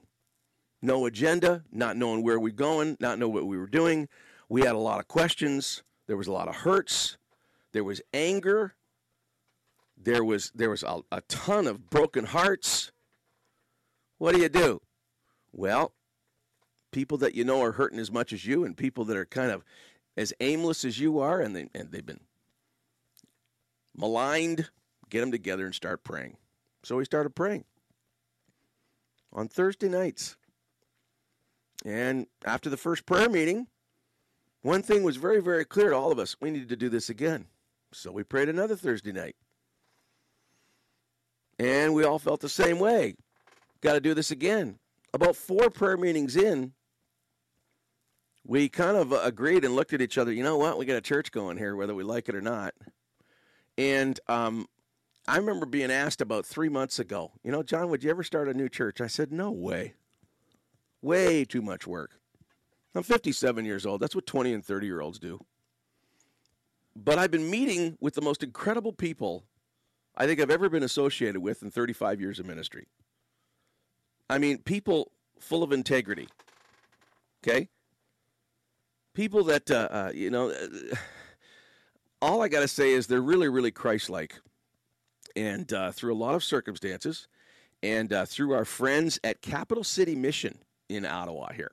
No 0.82 1.06
agenda, 1.06 1.64
not 1.72 1.98
knowing 1.98 2.24
where 2.24 2.40
we 2.40 2.52
are 2.52 2.54
going, 2.54 2.98
not 3.00 3.18
know 3.18 3.30
what 3.30 3.48
we 3.48 3.58
were 3.58 3.68
doing. 3.68 4.10
We 4.50 4.62
had 4.62 4.76
a 4.76 4.80
lot 4.80 5.00
of 5.00 5.08
questions. 5.08 5.82
There 6.08 6.18
was 6.18 6.28
a 6.28 6.34
lot 6.34 6.48
of 6.48 6.56
hurts. 6.58 7.18
There 7.72 7.84
was 7.84 8.02
anger. 8.14 8.76
There 9.98 10.24
was 10.24 10.52
there 10.54 10.70
was 10.70 10.84
a, 10.84 11.00
a 11.12 11.22
ton 11.22 11.66
of 11.68 11.90
broken 11.90 12.26
hearts. 12.26 12.92
What 14.18 14.36
do 14.36 14.42
you 14.42 14.50
do? 14.50 14.82
Well, 15.54 15.94
people 16.92 17.18
that 17.20 17.36
you 17.36 17.46
know 17.46 17.62
are 17.64 17.72
hurting 17.72 18.00
as 18.00 18.12
much 18.12 18.34
as 18.34 18.46
you, 18.46 18.66
and 18.66 18.76
people 18.76 19.06
that 19.06 19.18
are 19.18 19.26
kind 19.26 19.52
of 19.52 19.64
as 20.18 20.34
aimless 20.42 20.84
as 20.84 21.00
you 21.00 21.20
are, 21.20 21.40
and 21.40 21.56
they 21.56 21.70
and 21.74 21.92
they've 21.92 22.06
been 22.06 22.20
maligned, 23.96 24.70
get 25.14 25.22
them 25.22 25.32
together 25.32 25.64
and 25.66 25.76
start 25.76 26.04
praying. 26.04 26.36
So 26.82 26.98
we 26.98 27.06
started 27.06 27.36
praying 27.36 27.66
on 29.32 29.48
Thursday 29.48 29.88
nights. 29.88 30.36
And 31.86 32.26
after 32.46 32.68
the 32.70 32.78
first 32.78 33.06
prayer 33.06 33.30
meeting, 33.30 33.68
one 34.64 34.82
thing 34.82 35.04
was 35.04 35.18
very, 35.18 35.40
very 35.40 35.66
clear 35.66 35.92
to 35.92 35.96
all 35.96 36.12
of 36.12 36.18
us 36.18 36.36
we 36.42 36.50
needed 36.50 36.70
to 36.70 36.76
do 36.76 36.90
this 36.90 37.10
again. 37.10 37.46
So 37.92 38.12
we 38.12 38.24
prayed 38.24 38.50
another 38.50 38.76
Thursday 38.76 39.12
night. 39.12 39.36
And 41.60 41.94
we 41.94 42.04
all 42.04 42.18
felt 42.18 42.42
the 42.42 42.50
same 42.50 42.80
way. 42.80 43.14
Got 43.82 43.94
to 43.94 44.02
do 44.02 44.16
this 44.16 44.32
again. 44.32 44.80
About 45.14 45.36
four 45.36 45.70
prayer 45.70 45.96
meetings 45.96 46.36
in, 46.36 46.74
we 48.48 48.68
kind 48.68 48.98
of 48.98 49.12
agreed 49.12 49.64
and 49.64 49.76
looked 49.76 49.94
at 49.94 50.02
each 50.02 50.18
other. 50.18 50.32
You 50.32 50.42
know 50.42 50.58
what? 50.58 50.80
We 50.80 50.86
got 50.86 50.96
a 50.98 51.02
church 51.02 51.32
going 51.32 51.58
here, 51.58 51.76
whether 51.76 51.94
we 51.94 52.04
like 52.04 52.30
it 52.30 52.36
or 52.36 52.42
not. 52.42 52.74
And 53.78 54.20
um, 54.28 54.68
I 55.28 55.38
remember 55.38 55.66
being 55.66 55.92
asked 55.92 56.22
about 56.22 56.46
three 56.46 56.70
months 56.70 57.00
ago, 57.00 57.32
you 57.44 57.52
know, 57.52 57.64
John, 57.64 57.90
would 57.90 58.04
you 58.04 58.10
ever 58.10 58.24
start 58.24 58.50
a 58.50 58.54
new 58.54 58.68
church? 58.68 59.00
I 59.00 59.08
said, 59.08 59.32
no 59.32 59.52
way. 59.52 59.94
Way 61.02 61.46
too 61.46 61.62
much 61.62 61.88
work. 61.88 62.20
I'm 62.96 63.04
57 63.04 63.66
years 63.66 63.86
old. 63.86 64.02
That's 64.02 64.16
what 64.16 64.26
20 64.26 64.54
and 64.54 64.64
30 64.64 64.86
year 64.86 65.02
olds 65.02 65.20
do. 65.20 65.40
But 66.96 67.18
I've 67.18 67.32
been 67.32 67.50
meeting 67.50 67.98
with 68.00 68.14
the 68.14 68.22
most 68.22 68.44
incredible 68.44 68.94
people 68.94 69.46
I 70.16 70.28
think 70.28 70.40
I've 70.40 70.52
ever 70.52 70.70
been 70.70 70.84
associated 70.84 71.42
with 71.42 71.64
in 71.64 71.72
35 71.72 72.22
years 72.22 72.40
of 72.40 72.46
ministry. 72.46 72.88
I 74.30 74.38
mean, 74.38 74.60
people 74.60 75.12
full 75.40 75.64
of 75.64 75.72
integrity. 75.72 76.28
Okay? 77.46 77.70
People 79.16 79.44
that, 79.46 79.72
uh, 79.72 79.88
uh, 79.90 80.12
you 80.14 80.30
know, 80.30 80.54
all 82.22 82.42
I 82.42 82.48
got 82.48 82.60
to 82.60 82.68
say 82.68 82.92
is 82.92 83.08
they're 83.08 83.22
really, 83.22 83.48
really 83.48 83.72
Christ 83.72 84.10
like 84.10 84.40
and 85.36 85.72
uh, 85.74 85.92
through 85.92 86.14
a 86.14 86.16
lot 86.16 86.36
of 86.36 86.44
circumstances, 86.44 87.28
and 87.82 88.14
uh, 88.14 88.26
through 88.26 88.54
our 88.54 88.66
friends 88.66 89.20
at 89.24 89.42
Capital 89.42 89.84
City 89.84 90.16
Mission 90.16 90.60
in 90.90 91.06
Ottawa 91.06 91.52
here, 91.54 91.72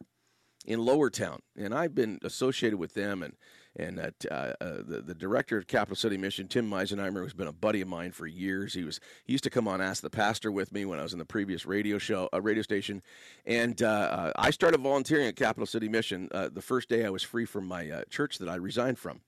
in 0.66 0.80
Lowertown, 0.80 1.40
and 1.56 1.74
I've 1.74 1.94
been 1.94 2.18
associated 2.22 2.78
with 2.78 2.94
them 2.94 3.22
and 3.22 3.34
and 3.76 4.00
uh, 4.00 4.10
uh, 4.32 4.52
the, 4.60 5.02
the 5.06 5.14
director 5.14 5.56
of 5.56 5.66
Capital 5.66 5.94
City 5.96 6.16
Mission, 6.16 6.48
Tim 6.48 6.68
Meisenheimer, 6.68 7.22
who's 7.22 7.32
been 7.32 7.46
a 7.46 7.52
buddy 7.52 7.80
of 7.80 7.88
mine 7.88 8.10
for 8.10 8.26
years. 8.26 8.74
He 8.74 8.84
was 8.84 9.00
he 9.24 9.32
used 9.32 9.44
to 9.44 9.50
come 9.50 9.68
on 9.68 9.80
Ask 9.80 10.02
the 10.02 10.10
Pastor 10.10 10.50
with 10.50 10.72
me 10.72 10.84
when 10.84 10.98
I 10.98 11.02
was 11.02 11.12
in 11.12 11.18
the 11.18 11.24
previous 11.24 11.66
radio 11.66 11.98
show, 11.98 12.28
uh, 12.32 12.40
radio 12.40 12.62
station, 12.62 13.02
and 13.46 13.80
uh, 13.82 13.86
uh, 13.86 14.32
I 14.36 14.50
started 14.50 14.80
volunteering 14.80 15.28
at 15.28 15.36
Capital 15.36 15.66
City 15.66 15.88
Mission 15.88 16.28
uh, 16.32 16.48
the 16.52 16.62
first 16.62 16.88
day 16.88 17.04
I 17.04 17.10
was 17.10 17.22
free 17.22 17.44
from 17.44 17.66
my 17.66 18.02
church 18.10 18.38
that 18.38 18.48
I 18.48 18.56
resigned 18.56 18.98
from 18.98 19.20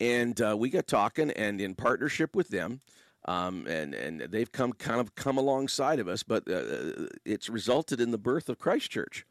and 0.00 0.40
uh, 0.40 0.56
we 0.58 0.70
got 0.70 0.86
talking, 0.86 1.30
and 1.32 1.60
in 1.60 1.74
partnership 1.74 2.36
with 2.36 2.48
them, 2.48 2.80
um, 3.26 3.66
and 3.66 3.94
and 3.94 4.20
they've 4.20 4.50
come 4.50 4.72
kind 4.72 5.00
of 5.00 5.14
come 5.14 5.38
alongside 5.38 5.98
of 5.98 6.08
us, 6.08 6.22
but 6.22 6.48
uh, 6.48 7.08
it's 7.24 7.48
resulted 7.48 8.00
in 8.00 8.10
the 8.10 8.18
birth 8.18 8.48
of 8.48 8.58
Christchurch. 8.58 9.26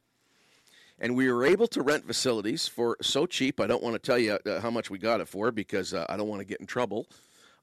And 1.00 1.16
we 1.16 1.32
were 1.32 1.46
able 1.46 1.68
to 1.68 1.84
rent 1.84 2.08
facilities 2.08 2.68
for 2.68 2.98
so 3.02 3.28
cheap. 3.28 3.60
I 3.60 3.68
don't 3.68 3.84
want 3.84 3.94
to 3.94 4.00
tell 4.00 4.18
you 4.18 4.40
uh, 4.46 4.60
how 4.62 4.72
much 4.72 4.90
we 4.90 4.98
got 4.98 5.22
it 5.22 5.28
for 5.28 5.52
because 5.52 5.94
uh, 5.94 6.06
I 6.10 6.18
don't 6.18 6.28
want 6.28 6.42
to 6.42 6.46
get 6.46 6.60
in 6.60 6.66
trouble. 6.66 7.08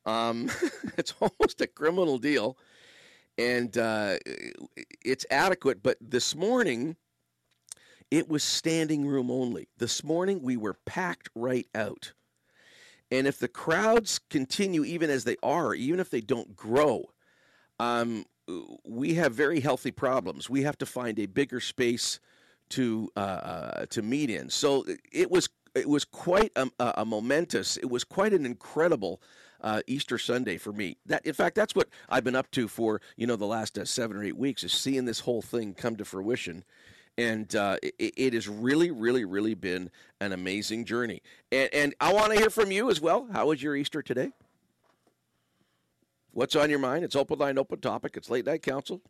Um, 0.07 0.51
it's 0.97 1.15
almost 1.21 1.61
a 1.61 1.67
criminal 1.67 2.19
deal, 2.19 2.57
and 3.37 3.77
uh, 3.77 4.17
it's 5.05 5.27
adequate. 5.31 5.83
But 5.83 5.99
this 6.01 6.37
morning, 6.37 6.97
it 8.11 8.29
was 8.29 8.45
standing 8.45 9.07
room 9.07 9.31
only. 9.31 9.69
This 9.79 10.05
morning, 10.05 10.41
we 10.43 10.57
were 10.57 10.75
packed 10.87 11.29
right 11.35 11.67
out. 11.75 12.13
And 13.11 13.27
if 13.27 13.39
the 13.39 13.49
crowds 13.49 14.19
continue, 14.31 14.85
even 14.85 15.11
as 15.11 15.25
they 15.25 15.37
are, 15.43 15.75
even 15.75 16.01
if 16.01 16.11
they 16.11 16.21
don't 16.21 16.57
grow, 16.57 17.11
um, 17.79 18.25
we 18.85 19.15
have 19.15 19.33
very 19.33 19.61
healthy 19.61 19.91
problems. 19.91 20.51
We 20.51 20.63
have 20.63 20.79
to 20.79 20.87
find 20.87 21.19
a 21.19 21.27
bigger 21.27 21.61
space 21.61 22.21
to 22.71 23.11
uh, 23.17 23.21
uh, 23.21 23.87
to 23.87 24.03
meet 24.03 24.31
in. 24.31 24.51
So 24.51 24.85
it 25.13 25.31
was 25.31 25.49
it 25.75 25.89
was 25.89 26.05
quite 26.05 26.53
a, 26.57 26.69
a 26.79 27.05
momentous. 27.05 27.77
It 27.77 27.91
was 27.91 28.05
quite 28.05 28.33
an 28.33 28.47
incredible 28.47 29.21
uh, 29.61 29.81
Easter 29.87 30.19
Sunday 30.19 30.59
for 30.59 30.73
me. 30.73 30.99
That, 31.07 31.25
in 31.25 31.33
fact, 31.33 31.57
that's 31.57 31.75
what 31.75 31.89
I've 32.09 32.25
been 32.25 32.37
up 32.37 32.51
to 32.53 32.69
for 32.69 33.01
you 33.17 33.27
know 33.27 33.37
the 33.37 33.47
last 33.47 33.79
uh, 33.79 33.85
seven 33.85 34.17
or 34.17 34.25
eight 34.25 34.37
weeks 34.37 34.63
is 34.63 34.73
seeing 34.73 35.05
this 35.05 35.21
whole 35.21 35.43
thing 35.43 35.75
come 35.75 35.97
to 35.97 36.05
fruition, 36.05 36.65
and 37.17 37.55
uh, 37.55 37.77
it, 37.83 38.15
it, 38.17 38.33
has 38.35 38.49
really, 38.49 38.91
really, 38.91 39.25
really 39.25 39.55
been 39.55 39.91
an 40.21 40.33
amazing 40.33 40.85
journey. 40.85 41.23
And, 41.53 41.73
and 41.73 41.95
I 42.01 42.13
want 42.13 42.33
to 42.33 42.39
hear 42.39 42.51
from 42.51 42.71
you 42.71 42.91
as 42.91 43.01
well. 43.01 43.29
How 43.33 43.47
was 43.47 43.63
your 43.63 43.77
Easter 43.77 44.03
today? 44.03 44.33
What's 46.33 46.57
on 46.57 46.71
your 46.71 46.81
mind? 46.81 47.05
It's 47.05 47.15
open 47.15 47.39
line, 47.39 47.59
open 47.59 47.81
topic. 47.81 48.17
It's 48.17 48.29
late 48.29 48.47
night 48.47 48.63
council. 48.63 49.01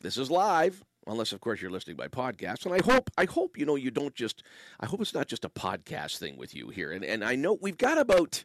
This 0.00 0.18
is 0.18 0.30
live 0.30 0.84
unless 1.06 1.32
of 1.32 1.40
course 1.40 1.60
you're 1.60 1.70
listening 1.70 1.96
by 1.96 2.08
podcast 2.08 2.64
and 2.64 2.74
i 2.74 2.80
hope 2.82 3.10
i 3.18 3.24
hope 3.24 3.58
you 3.58 3.66
know 3.66 3.76
you 3.76 3.90
don't 3.90 4.14
just 4.14 4.42
i 4.80 4.86
hope 4.86 5.00
it's 5.00 5.14
not 5.14 5.28
just 5.28 5.44
a 5.44 5.48
podcast 5.48 6.18
thing 6.18 6.36
with 6.36 6.54
you 6.54 6.68
here 6.68 6.92
and 6.92 7.04
and 7.04 7.24
i 7.24 7.34
know 7.34 7.58
we've 7.60 7.78
got 7.78 7.98
about 7.98 8.44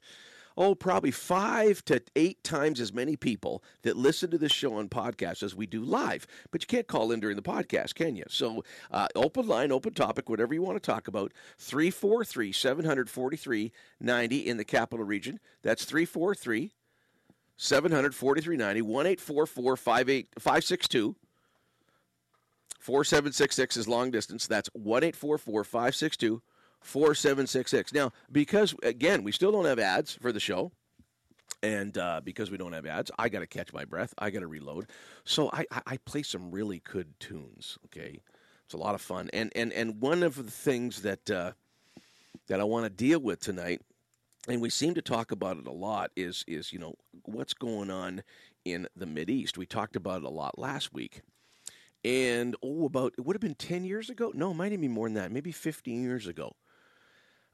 oh, 0.60 0.76
probably 0.76 1.10
five 1.10 1.84
to 1.86 2.04
eight 2.18 2.44
times 2.44 2.82
as 2.82 2.94
many 2.94 3.16
people 3.16 3.64
that 3.84 3.96
listen 3.96 4.30
to 4.30 4.38
this 4.38 4.52
show 4.52 4.76
on 4.76 4.90
podcast 4.90 5.42
as 5.42 5.56
we 5.56 5.66
do 5.66 5.82
live. 5.82 6.28
But 6.52 6.62
you 6.62 6.68
can't 6.68 6.86
call 6.86 7.14
in 7.14 7.22
during 7.22 7.38
the 7.38 7.42
podcast, 7.42 7.96
can 7.96 8.18
you? 8.18 8.26
So, 8.28 8.64
uh, 8.92 9.08
open 9.16 9.48
line, 9.48 9.72
open 9.72 9.94
topic, 9.94 10.30
whatever 10.30 10.54
you 10.54 10.62
want 10.62 10.76
to 10.76 10.86
talk 10.86 11.08
about. 11.08 11.32
343 11.58 12.52
743 12.52 13.72
90 14.02 14.48
in 14.48 14.58
the 14.58 14.66
capital 14.66 15.06
region. 15.06 15.40
That's 15.64 15.86
343 15.86 16.74
743 17.56 18.58
90 18.58 18.82
1844 18.82 19.78
562 19.78 21.16
4766 22.80 23.78
is 23.78 23.88
long 23.88 24.12
distance. 24.12 24.48
That's 24.48 24.70
1844 24.74 25.64
562 25.64 26.42
4766. 26.82 27.94
Now, 27.94 28.12
because, 28.32 28.76
again, 28.84 29.24
we 29.24 29.32
still 29.32 29.52
don't 29.52 29.66
have 29.66 29.80
ads 29.80 30.14
for 30.14 30.32
the 30.32 30.40
show, 30.40 30.72
and 31.62 31.98
uh, 31.98 32.22
because 32.24 32.52
we 32.52 32.58
don't 32.58 32.74
have 32.74 32.86
ads, 32.86 33.12
I 33.20 33.30
got 33.30 33.40
to 33.40 33.48
catch 33.48 33.74
my 33.74 33.86
breath. 33.86 34.14
I 34.18 34.30
got 34.30 34.40
to 34.40 34.48
reload. 34.48 34.88
So 35.26 35.50
I, 35.52 35.66
I, 35.72 35.82
I, 35.88 35.98
play 35.98 36.24
some 36.24 36.52
really 36.52 36.82
good 36.90 37.20
tunes. 37.20 37.78
Okay, 37.86 38.22
it's 38.64 38.74
a 38.74 38.78
lot 38.78 38.96
of 38.96 39.02
fun. 39.02 39.30
And 39.34 39.52
and 39.56 39.74
and 39.74 40.00
one 40.02 40.24
of 40.24 40.36
the 40.36 40.52
things 40.52 41.02
that 41.02 41.30
uh, 41.30 41.52
that 42.48 42.60
I 42.60 42.64
want 42.64 42.86
to 42.86 42.90
deal 42.90 43.20
with 43.20 43.42
tonight, 43.42 43.82
and 44.48 44.62
we 44.62 44.70
seem 44.70 44.94
to 44.94 45.02
talk 45.02 45.32
about 45.32 45.58
it 45.58 45.68
a 45.68 45.72
lot, 45.72 46.12
is 46.16 46.46
is 46.48 46.72
you 46.72 46.80
know 46.80 46.96
what's 47.26 47.54
going 47.54 47.92
on 47.92 48.24
in 48.64 48.88
the 48.96 49.06
Mid 49.06 49.30
East. 49.30 49.58
We 49.58 49.66
talked 49.66 49.96
about 49.96 50.22
it 50.22 50.26
a 50.26 50.30
lot 50.30 50.58
last 50.58 50.94
week. 50.94 51.22
And 52.06 52.56
oh, 52.64 52.86
about 52.86 53.14
it 53.18 53.26
would 53.26 53.36
have 53.36 53.42
been 53.42 53.56
ten 53.56 53.84
years 53.84 54.10
ago. 54.10 54.32
No, 54.34 54.52
it 54.52 54.54
might 54.54 54.72
even 54.72 54.82
be 54.82 54.88
more 54.88 55.08
than 55.08 55.16
that. 55.16 55.32
Maybe 55.32 55.52
fifteen 55.52 56.02
years 56.02 56.28
ago 56.28 56.56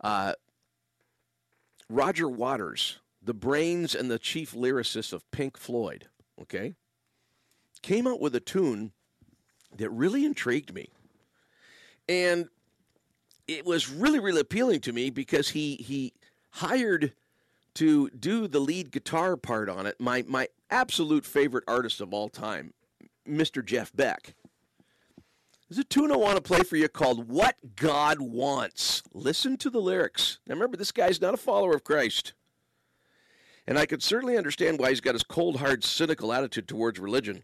uh, 0.06 0.34
Roger 1.90 2.30
Waters, 2.30 3.00
the 3.24 3.34
brains 3.34 3.96
and 3.96 4.10
the 4.10 4.20
chief 4.20 4.54
lyricist 4.54 5.12
of 5.14 5.30
Pink 5.32 5.58
Floyd, 5.58 6.08
okay, 6.40 6.76
came 7.82 8.06
out 8.06 8.22
with 8.22 8.36
a 8.36 8.40
tune 8.40 8.92
that 9.76 9.90
really 9.90 10.24
intrigued 10.24 10.76
me. 10.76 10.90
And 12.08 12.50
it 13.48 13.66
was 13.66 13.90
really, 13.90 14.20
really 14.20 14.42
appealing 14.42 14.82
to 14.82 14.94
me 14.94 15.10
because 15.10 15.50
he 15.50 15.76
he 15.78 16.14
hired 16.52 17.14
to 17.74 18.10
do 18.12 18.48
the 18.48 18.60
lead 18.60 18.92
guitar 18.92 19.36
part 19.36 19.70
on 19.70 19.88
it, 19.88 19.96
my 20.00 20.24
my 20.28 20.48
absolute 20.70 21.26
favorite 21.26 21.64
artist 21.68 22.00
of 22.00 22.14
all 22.14 22.30
time, 22.30 22.76
Mr. 23.28 23.66
Jeff 23.66 23.92
Beck. 23.92 24.36
There's 25.68 25.80
a 25.80 25.84
tune 25.84 26.12
I 26.12 26.16
want 26.16 26.36
to 26.36 26.44
play 26.44 26.62
for 26.62 26.76
you 26.76 26.88
called 26.88 27.28
What 27.28 27.56
God 27.76 28.22
Wants. 28.22 29.02
Listen 29.14 29.58
to 29.58 29.72
the 29.72 29.82
lyrics. 29.82 30.38
Now 30.46 30.54
remember, 30.54 30.78
this 30.78 30.92
guy's 30.92 31.20
not 31.20 31.34
a 31.34 31.38
follower 31.38 31.74
of 31.74 31.84
Christ. 31.84 32.34
And 33.66 33.80
I 33.80 33.88
could 33.88 34.04
certainly 34.04 34.38
understand 34.38 34.78
why 34.78 34.90
he's 34.90 35.02
got 35.02 35.16
his 35.16 35.24
cold, 35.24 35.56
hard, 35.56 35.84
cynical 35.84 36.32
attitude 36.32 36.68
towards 36.68 37.00
religion. 37.00 37.44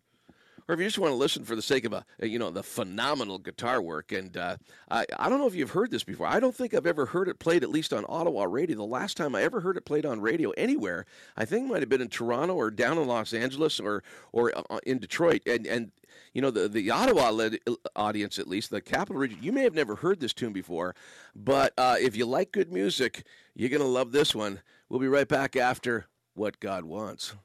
Or 0.72 0.74
if 0.74 0.80
you 0.80 0.86
just 0.86 1.00
want 1.00 1.12
to 1.12 1.16
listen 1.16 1.44
for 1.44 1.54
the 1.54 1.62
sake 1.62 1.84
of 1.84 1.92
a, 1.92 2.06
you 2.22 2.40
know, 2.40 2.50
the 2.50 2.64
phenomenal 2.64 3.38
guitar 3.38 3.82
work. 3.82 4.14
And 4.14 4.38
uh, 4.38 4.56
I, 4.90 5.06
I 5.20 5.28
don't 5.28 5.40
know 5.40 5.48
if 5.48 5.54
you've 5.54 5.72
heard 5.72 5.92
this 5.92 6.06
before. 6.06 6.28
I 6.28 6.40
don't 6.40 6.56
think 6.56 6.74
I've 6.74 6.88
ever 6.88 7.08
heard 7.08 7.28
it 7.28 7.40
played, 7.40 7.62
at 7.64 7.70
least 7.70 7.92
on 7.92 8.06
Ottawa 8.08 8.46
radio. 8.46 8.78
The 8.78 8.84
last 8.84 9.18
time 9.18 9.36
I 9.36 9.44
ever 9.44 9.60
heard 9.60 9.76
it 9.76 9.84
played 9.84 10.06
on 10.06 10.22
radio 10.22 10.52
anywhere, 10.52 11.06
I 11.36 11.44
think 11.44 11.68
might 11.68 11.82
have 11.82 11.90
been 11.90 12.00
in 12.00 12.08
Toronto 12.08 12.56
or 12.56 12.72
down 12.72 12.98
in 12.98 13.06
Los 13.06 13.34
Angeles 13.34 13.82
or 13.82 14.02
or 14.32 14.54
uh, 14.56 14.80
in 14.86 15.00
Detroit. 15.00 15.42
And 15.46 15.68
and 15.68 15.92
you 16.34 16.42
know, 16.42 16.52
the, 16.52 16.70
the 16.70 16.90
Ottawa 16.90 17.32
led 17.32 17.60
audience, 17.94 18.40
at 18.40 18.48
least, 18.48 18.70
the 18.70 18.80
capital 18.80 19.18
region, 19.18 19.40
you 19.42 19.52
may 19.52 19.64
have 19.64 19.76
never 19.76 19.98
heard 19.98 20.22
this 20.22 20.32
tune 20.34 20.54
before, 20.54 20.96
but 21.36 21.74
uh, 21.78 21.98
if 22.00 22.16
you 22.16 22.26
like 22.26 22.54
good 22.54 22.72
music, 22.72 23.26
you're 23.56 23.70
going 23.70 23.82
to 23.82 23.88
love 23.88 24.14
this 24.14 24.34
one. 24.34 24.62
We'll 24.88 25.02
be 25.02 25.10
right 25.10 25.28
back 25.28 25.58
after 25.58 26.08
What 26.34 26.62
God 26.62 26.86
Wants. 26.86 27.36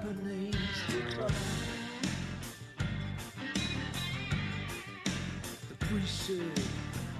Japanese. 0.00 0.54
The 5.68 5.74
priest 5.86 6.26
said, 6.26 6.64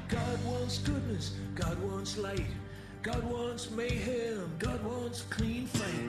God 0.08 0.44
wants 0.46 0.78
goodness, 0.78 1.36
God 1.54 1.78
wants 1.82 2.16
light, 2.16 2.46
God 3.02 3.22
wants 3.24 3.70
mayhem, 3.70 4.50
God 4.58 4.82
wants 4.82 5.22
clean 5.28 5.66
fight. 5.66 5.99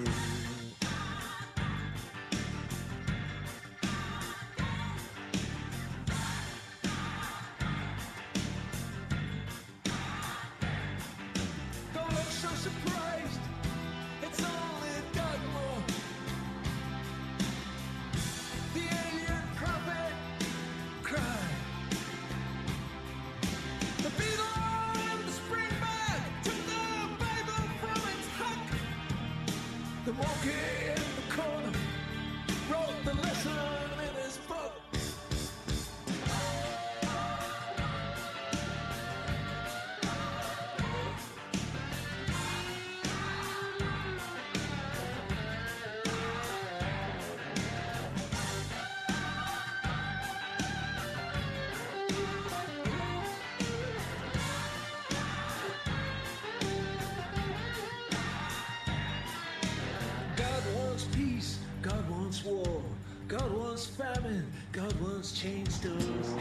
Chain 65.33 65.65
stores. 65.69 66.35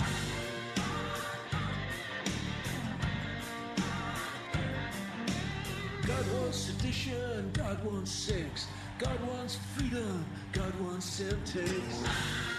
God 6.06 6.32
wants 6.34 6.58
sedition, 6.58 7.50
God 7.52 7.84
wants 7.84 8.10
sex, 8.10 8.66
God 8.98 9.18
wants 9.28 9.56
freedom, 9.74 10.24
God 10.52 10.72
wants 10.80 11.20
Semtex. 11.20 12.49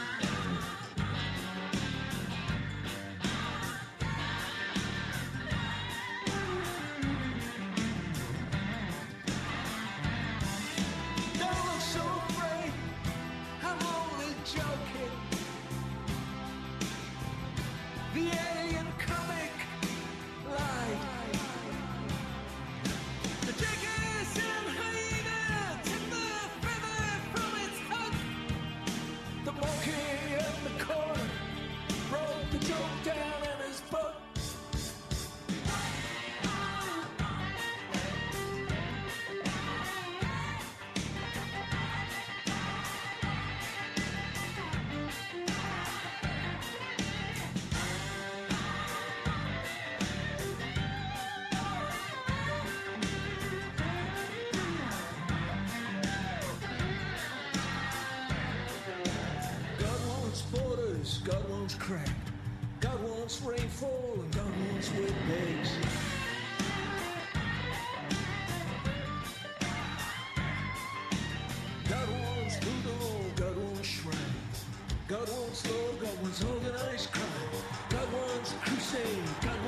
God 73.36 73.58
wants 73.58 73.88
shrines. 73.88 74.66
God 75.08 75.28
wants 75.30 75.66
love, 75.68 76.00
God 76.02 76.22
wants 76.22 76.44
organized 76.44 77.12
crime. 77.12 77.64
God 77.90 78.08
wants 78.14 78.54
crusade, 78.64 79.24
God 79.42 79.61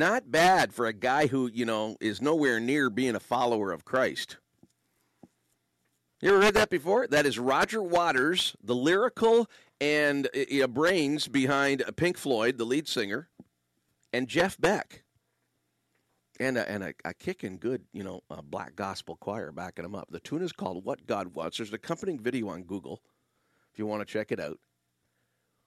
Not 0.00 0.32
bad 0.32 0.72
for 0.72 0.86
a 0.86 0.94
guy 0.94 1.26
who, 1.26 1.50
you 1.52 1.66
know, 1.66 1.98
is 2.00 2.22
nowhere 2.22 2.58
near 2.58 2.88
being 2.88 3.14
a 3.14 3.20
follower 3.20 3.70
of 3.70 3.84
Christ. 3.84 4.38
You 6.22 6.30
ever 6.30 6.38
read 6.38 6.54
that 6.54 6.70
before? 6.70 7.06
That 7.06 7.26
is 7.26 7.38
Roger 7.38 7.82
Waters, 7.82 8.56
the 8.64 8.74
lyrical 8.74 9.50
and 9.78 10.26
uh, 10.34 10.66
brains 10.68 11.28
behind 11.28 11.82
Pink 11.96 12.16
Floyd, 12.16 12.56
the 12.56 12.64
lead 12.64 12.88
singer, 12.88 13.28
and 14.10 14.26
Jeff 14.26 14.58
Beck. 14.58 15.02
And 16.40 16.56
a, 16.56 16.66
and 16.66 16.82
a, 16.82 16.94
a 17.04 17.12
kicking 17.12 17.58
good, 17.58 17.82
you 17.92 18.02
know, 18.02 18.22
uh, 18.30 18.40
black 18.40 18.76
gospel 18.76 19.16
choir 19.16 19.52
backing 19.52 19.82
them 19.82 19.94
up. 19.94 20.08
The 20.10 20.20
tune 20.20 20.40
is 20.40 20.52
called 20.52 20.82
What 20.82 21.06
God 21.06 21.34
Wants. 21.34 21.58
There's 21.58 21.68
an 21.68 21.74
accompanying 21.74 22.20
video 22.20 22.48
on 22.48 22.62
Google 22.62 23.02
if 23.70 23.78
you 23.78 23.84
want 23.84 24.00
to 24.00 24.10
check 24.10 24.32
it 24.32 24.40
out. 24.40 24.58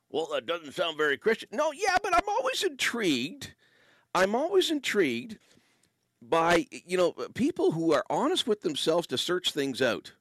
Well, 0.10 0.28
that 0.34 0.48
doesn't 0.48 0.74
sound 0.74 0.98
very 0.98 1.19
Christian. 1.19 1.50
No, 1.52 1.72
yeah, 1.72 1.98
but 2.02 2.15
I'm 2.15 2.28
always 2.28 2.63
intrigued. 2.63 3.54
I'm 4.15 4.36
always 4.36 4.69
intrigued 4.69 5.38
by, 6.21 6.67
you 6.86 6.97
know, 6.97 7.12
people 7.34 7.71
who 7.71 7.93
are 7.93 8.06
honest 8.10 8.47
with 8.47 8.62
themselves 8.62 9.08
to 9.08 9.17
search 9.17 9.52
things 9.52 9.82
out. 9.82 10.13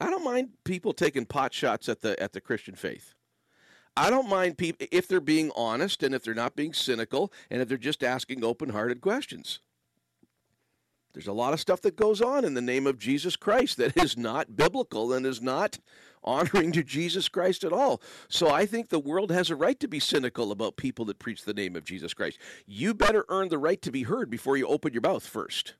I 0.00 0.10
don't 0.10 0.24
mind 0.24 0.50
people 0.64 0.92
taking 0.92 1.24
pot 1.26 1.54
shots 1.54 1.88
at 1.88 2.02
the 2.02 2.20
at 2.22 2.32
the 2.32 2.40
Christian 2.40 2.74
faith. 2.74 3.14
I 3.96 4.10
don't 4.10 4.28
mind 4.28 4.58
people 4.58 4.86
if 4.92 5.08
they're 5.08 5.20
being 5.20 5.50
honest 5.56 6.02
and 6.02 6.14
if 6.14 6.22
they're 6.22 6.34
not 6.34 6.54
being 6.54 6.74
cynical 6.74 7.32
and 7.50 7.62
if 7.62 7.68
they're 7.68 7.78
just 7.78 8.04
asking 8.04 8.44
open-hearted 8.44 9.00
questions. 9.00 9.60
There's 11.16 11.26
a 11.26 11.32
lot 11.32 11.54
of 11.54 11.60
stuff 11.60 11.80
that 11.80 11.96
goes 11.96 12.20
on 12.20 12.44
in 12.44 12.52
the 12.52 12.60
name 12.60 12.86
of 12.86 12.98
Jesus 12.98 13.36
Christ 13.36 13.78
that 13.78 13.96
is 13.96 14.18
not 14.18 14.54
biblical 14.54 15.14
and 15.14 15.24
is 15.24 15.40
not 15.40 15.78
honoring 16.22 16.72
to 16.72 16.82
Jesus 16.82 17.26
Christ 17.30 17.64
at 17.64 17.72
all. 17.72 18.02
So 18.28 18.50
I 18.50 18.66
think 18.66 18.90
the 18.90 18.98
world 18.98 19.30
has 19.30 19.48
a 19.48 19.56
right 19.56 19.80
to 19.80 19.88
be 19.88 19.98
cynical 19.98 20.52
about 20.52 20.76
people 20.76 21.06
that 21.06 21.18
preach 21.18 21.44
the 21.44 21.54
name 21.54 21.74
of 21.74 21.84
Jesus 21.84 22.12
Christ. 22.12 22.38
You 22.66 22.92
better 22.92 23.24
earn 23.30 23.48
the 23.48 23.56
right 23.56 23.80
to 23.80 23.90
be 23.90 24.02
heard 24.02 24.28
before 24.28 24.58
you 24.58 24.66
open 24.66 24.92
your 24.92 25.00
mouth 25.00 25.26
first. 25.26 25.72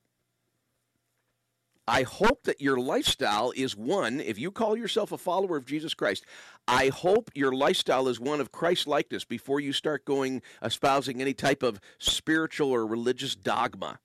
I 1.87 2.05
hope 2.05 2.45
that 2.45 2.63
your 2.63 2.79
lifestyle 2.79 3.53
is 3.55 3.77
one, 3.77 4.21
if 4.21 4.39
you 4.39 4.51
call 4.51 4.75
yourself 4.75 5.13
a 5.13 5.19
follower 5.19 5.59
of 5.59 5.67
Jesus 5.67 5.93
Christ, 5.93 6.25
I 6.67 6.89
hope 6.89 7.31
your 7.35 7.53
lifestyle 7.53 8.09
is 8.09 8.19
one 8.19 8.41
of 8.41 8.53
Christ 8.53 8.87
likeness 8.87 9.27
before 9.27 9.61
you 9.61 9.75
start 9.75 10.07
going 10.07 10.41
espousing 10.63 11.21
any 11.21 11.35
type 11.35 11.63
of 11.63 11.79
spiritual 11.99 12.71
or 12.71 12.87
religious 12.87 13.37
dogma. 13.37 13.99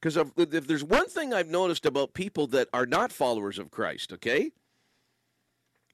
Because 0.00 0.16
if 0.36 0.66
there's 0.66 0.84
one 0.84 1.08
thing 1.08 1.34
I've 1.34 1.48
noticed 1.48 1.84
about 1.84 2.14
people 2.14 2.46
that 2.48 2.68
are 2.72 2.86
not 2.86 3.10
followers 3.10 3.58
of 3.58 3.70
Christ, 3.70 4.12
okay, 4.12 4.52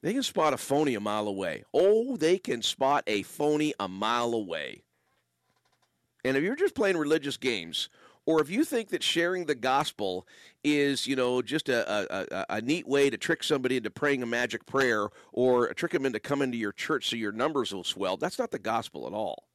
they 0.03 0.13
can 0.13 0.21
spot 0.21 0.53
a 0.53 0.57
phony 0.57 0.93
a 0.93 0.99
mile 0.99 1.27
away. 1.27 1.63
Oh, 1.73 2.15
they 2.15 2.37
can 2.37 2.61
spot 2.61 3.03
a 3.07 3.23
phony 3.23 3.73
a 3.79 3.87
mile 3.87 4.33
away. 4.33 4.83
And 6.23 6.37
if 6.37 6.43
you're 6.43 6.55
just 6.55 6.75
playing 6.75 6.97
religious 6.97 7.37
games, 7.37 7.89
or 8.27 8.41
if 8.41 8.49
you 8.49 8.63
think 8.63 8.89
that 8.89 9.03
sharing 9.03 9.45
the 9.45 9.55
gospel 9.55 10.27
is, 10.63 11.07
you 11.07 11.15
know, 11.15 11.41
just 11.41 11.69
a, 11.69 12.45
a, 12.49 12.57
a, 12.57 12.61
neat 12.61 12.87
way 12.87 13.09
to 13.09 13.17
trick 13.17 13.43
somebody 13.43 13.77
into 13.77 13.91
praying 13.91 14.23
a 14.23 14.25
magic 14.25 14.65
prayer 14.65 15.09
or 15.31 15.73
trick 15.73 15.91
them 15.91 16.05
into 16.05 16.19
coming 16.19 16.51
to 16.51 16.57
your 16.57 16.71
church 16.71 17.09
so 17.09 17.15
your 17.15 17.31
numbers 17.31 17.73
will 17.73 17.83
swell, 17.83 18.17
that's 18.17 18.39
not 18.39 18.51
the 18.51 18.59
gospel 18.59 19.05
at 19.05 19.13
all. 19.13 19.47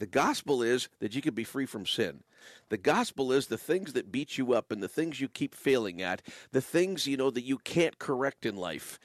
The 0.00 0.06
gospel 0.06 0.62
is 0.62 0.88
that 1.00 1.14
you 1.14 1.20
can 1.20 1.34
be 1.34 1.44
free 1.44 1.66
from 1.66 1.84
sin. 1.84 2.24
The 2.70 2.78
gospel 2.78 3.32
is 3.32 3.48
the 3.48 3.58
things 3.58 3.92
that 3.92 4.10
beat 4.10 4.38
you 4.38 4.54
up 4.54 4.72
and 4.72 4.82
the 4.82 4.88
things 4.88 5.20
you 5.20 5.28
keep 5.28 5.54
failing 5.54 6.00
at, 6.00 6.22
the 6.52 6.62
things, 6.62 7.06
you 7.06 7.18
know, 7.18 7.30
that 7.30 7.44
you 7.44 7.58
can't 7.58 7.98
correct 7.98 8.46
in 8.46 8.56
life. 8.56 8.98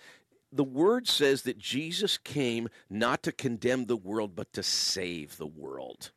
The 0.53 0.63
word 0.63 1.10
says 1.10 1.41
that 1.41 1.58
Jesus 1.58 2.17
came 2.17 2.69
not 2.89 3.23
to 3.23 3.34
condemn 3.34 3.88
the 3.88 3.97
world, 3.97 4.38
but 4.38 4.53
to 4.53 4.63
save 4.63 5.36
the 5.36 5.45
world. 5.45 6.12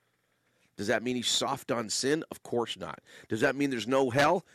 Does 0.77 0.87
that 0.87 1.03
mean 1.03 1.17
he's 1.17 1.27
soft 1.27 1.73
on 1.73 1.91
sin? 1.91 2.23
Of 2.31 2.45
course 2.45 2.79
not. 2.79 3.01
Does 3.29 3.41
that 3.41 3.57
mean 3.57 3.71
there's 3.71 3.89
no 3.89 4.11
hell? 4.11 4.47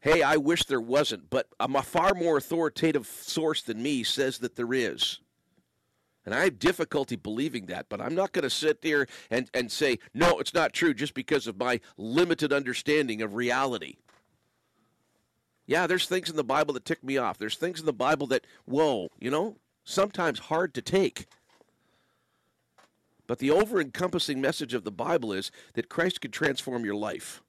Hey, 0.00 0.22
I 0.22 0.38
wish 0.38 0.64
there 0.64 0.80
wasn't, 0.80 1.28
but 1.28 1.46
a 1.60 1.82
far 1.82 2.14
more 2.14 2.38
authoritative 2.38 3.06
source 3.06 3.60
than 3.60 3.82
me 3.82 4.02
says 4.02 4.38
that 4.38 4.56
there 4.56 4.72
is. 4.72 5.20
And 6.28 6.34
I 6.34 6.44
have 6.44 6.58
difficulty 6.58 7.16
believing 7.16 7.64
that, 7.68 7.86
but 7.88 8.02
I'm 8.02 8.14
not 8.14 8.32
going 8.32 8.42
to 8.42 8.50
sit 8.50 8.82
there 8.82 9.06
and, 9.30 9.48
and 9.54 9.72
say, 9.72 9.98
no, 10.12 10.38
it's 10.40 10.52
not 10.52 10.74
true 10.74 10.92
just 10.92 11.14
because 11.14 11.46
of 11.46 11.56
my 11.56 11.80
limited 11.96 12.52
understanding 12.52 13.22
of 13.22 13.34
reality. 13.34 13.96
Yeah, 15.66 15.86
there's 15.86 16.06
things 16.06 16.28
in 16.28 16.36
the 16.36 16.44
Bible 16.44 16.74
that 16.74 16.84
tick 16.84 17.02
me 17.02 17.16
off. 17.16 17.38
There's 17.38 17.56
things 17.56 17.80
in 17.80 17.86
the 17.86 17.94
Bible 17.94 18.26
that, 18.26 18.46
whoa, 18.66 19.08
you 19.18 19.30
know, 19.30 19.56
sometimes 19.84 20.38
hard 20.38 20.74
to 20.74 20.82
take. 20.82 21.28
But 23.26 23.38
the 23.38 23.50
over 23.50 23.80
encompassing 23.80 24.38
message 24.38 24.74
of 24.74 24.84
the 24.84 24.92
Bible 24.92 25.32
is 25.32 25.50
that 25.72 25.88
Christ 25.88 26.20
can 26.20 26.30
transform 26.30 26.84
your 26.84 26.94
life. 26.94 27.42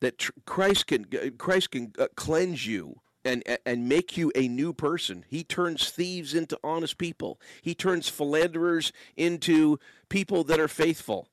That 0.00 0.18
tr- 0.18 0.32
Christ 0.44 0.88
can 0.88 1.06
Christ 1.38 1.70
can 1.70 1.94
uh, 1.98 2.08
cleanse 2.16 2.66
you 2.66 3.00
and 3.26 3.42
and 3.66 3.88
make 3.88 4.16
you 4.16 4.32
a 4.34 4.48
new 4.48 4.72
person. 4.72 5.24
He 5.28 5.44
turns 5.44 5.90
thieves 5.90 6.34
into 6.34 6.58
honest 6.62 6.98
people. 6.98 7.40
He 7.62 7.74
turns 7.74 8.08
philanderers 8.08 8.92
into 9.16 9.78
people 10.08 10.44
that 10.44 10.60
are 10.60 10.68
faithful. 10.68 11.28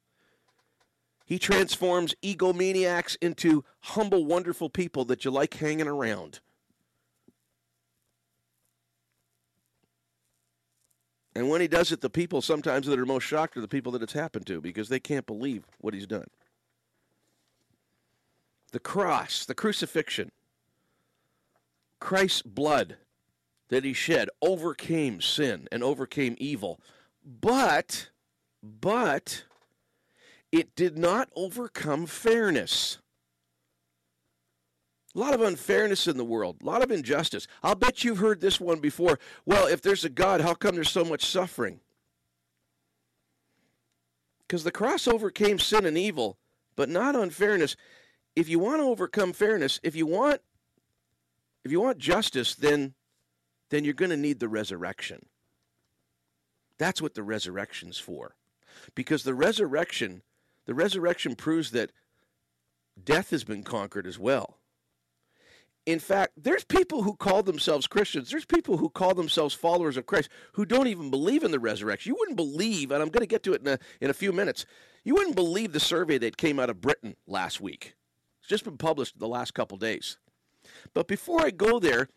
He 1.25 1.39
transforms 1.39 2.15
egomaniacs 2.21 3.15
into 3.21 3.63
humble, 3.79 4.25
wonderful 4.25 4.69
people 4.69 5.05
that 5.05 5.23
you 5.23 5.31
like 5.31 5.53
hanging 5.53 5.87
around. 5.87 6.41
And 11.35 11.49
when 11.49 11.61
he 11.61 11.67
does 11.67 11.91
it, 11.91 12.01
the 12.01 12.09
people 12.09 12.41
sometimes 12.41 12.85
that 12.87 12.99
are 12.99 13.05
most 13.05 13.23
shocked 13.23 13.57
are 13.57 13.61
the 13.61 13.67
people 13.67 13.91
that 13.93 14.03
it's 14.03 14.13
happened 14.13 14.45
to 14.47 14.61
because 14.61 14.89
they 14.89 14.99
can't 14.99 15.25
believe 15.25 15.63
what 15.79 15.93
he's 15.93 16.05
done. 16.05 16.27
The 18.71 18.79
cross, 18.79 19.45
the 19.45 19.55
crucifixion, 19.55 20.31
Christ's 22.03 22.41
blood 22.41 22.97
that 23.69 23.85
he 23.85 23.93
shed 23.93 24.27
overcame 24.41 25.21
sin 25.21 25.69
and 25.71 25.81
overcame 25.81 26.35
evil. 26.37 26.81
But, 27.23 28.09
but, 28.61 29.45
it 30.51 30.75
did 30.75 30.97
not 30.97 31.29
overcome 31.33 32.05
fairness. 32.05 32.97
A 35.15 35.19
lot 35.19 35.33
of 35.33 35.39
unfairness 35.39 36.05
in 36.05 36.17
the 36.17 36.25
world, 36.25 36.57
a 36.61 36.65
lot 36.65 36.83
of 36.83 36.91
injustice. 36.91 37.47
I'll 37.63 37.73
bet 37.73 38.03
you've 38.03 38.17
heard 38.17 38.41
this 38.41 38.59
one 38.59 38.81
before. 38.81 39.17
Well, 39.45 39.67
if 39.67 39.81
there's 39.81 40.03
a 40.03 40.09
God, 40.09 40.41
how 40.41 40.55
come 40.55 40.75
there's 40.75 40.91
so 40.91 41.05
much 41.05 41.25
suffering? 41.25 41.79
Because 44.45 44.65
the 44.65 44.71
cross 44.71 45.07
overcame 45.07 45.57
sin 45.57 45.85
and 45.85 45.97
evil, 45.97 46.37
but 46.75 46.89
not 46.89 47.15
unfairness. 47.15 47.77
If 48.35 48.49
you 48.49 48.59
want 48.59 48.81
to 48.81 48.87
overcome 48.87 49.31
fairness, 49.31 49.79
if 49.83 49.95
you 49.95 50.05
want 50.05 50.41
if 51.63 51.71
you 51.71 51.81
want 51.81 51.97
justice, 51.97 52.55
then 52.55 52.93
then 53.69 53.83
you're 53.83 53.93
going 53.93 54.11
to 54.11 54.17
need 54.17 54.39
the 54.39 54.47
resurrection. 54.47 55.25
That's 56.77 57.01
what 57.01 57.15
the 57.15 57.23
resurrection's 57.23 57.97
for. 57.97 58.35
Because 58.93 59.23
the 59.23 59.33
resurrection, 59.33 60.21
the 60.65 60.75
resurrection 60.75 61.35
proves 61.35 61.71
that 61.71 61.91
death 63.01 63.31
has 63.31 63.43
been 63.43 63.63
conquered 63.63 64.05
as 64.05 64.19
well. 64.19 64.59
In 65.85 65.99
fact, 65.99 66.33
there's 66.37 66.63
people 66.63 67.03
who 67.03 67.15
call 67.15 67.43
themselves 67.43 67.87
Christians, 67.87 68.29
there's 68.29 68.45
people 68.45 68.77
who 68.77 68.89
call 68.89 69.13
themselves 69.13 69.53
followers 69.53 69.97
of 69.97 70.05
Christ 70.05 70.29
who 70.53 70.65
don't 70.65 70.87
even 70.87 71.09
believe 71.09 71.43
in 71.43 71.51
the 71.51 71.59
resurrection. 71.59 72.11
You 72.11 72.15
wouldn't 72.17 72.37
believe, 72.37 72.91
and 72.91 73.01
I'm 73.01 73.09
going 73.09 73.21
to 73.21 73.27
get 73.27 73.43
to 73.43 73.53
it 73.53 73.61
in 73.61 73.67
a, 73.67 73.79
in 73.99 74.09
a 74.09 74.13
few 74.13 74.31
minutes, 74.31 74.65
you 75.03 75.15
wouldn't 75.15 75.35
believe 75.35 75.73
the 75.73 75.79
survey 75.79 76.17
that 76.19 76.37
came 76.37 76.59
out 76.59 76.69
of 76.69 76.79
Britain 76.79 77.15
last 77.27 77.59
week. 77.59 77.95
It's 78.39 78.49
just 78.49 78.63
been 78.63 78.77
published 78.77 79.19
the 79.19 79.27
last 79.27 79.53
couple 79.53 79.77
days. 79.77 80.17
But 80.93 81.07
before 81.07 81.41
I 81.41 81.51
go 81.51 81.79
there, 81.79 82.09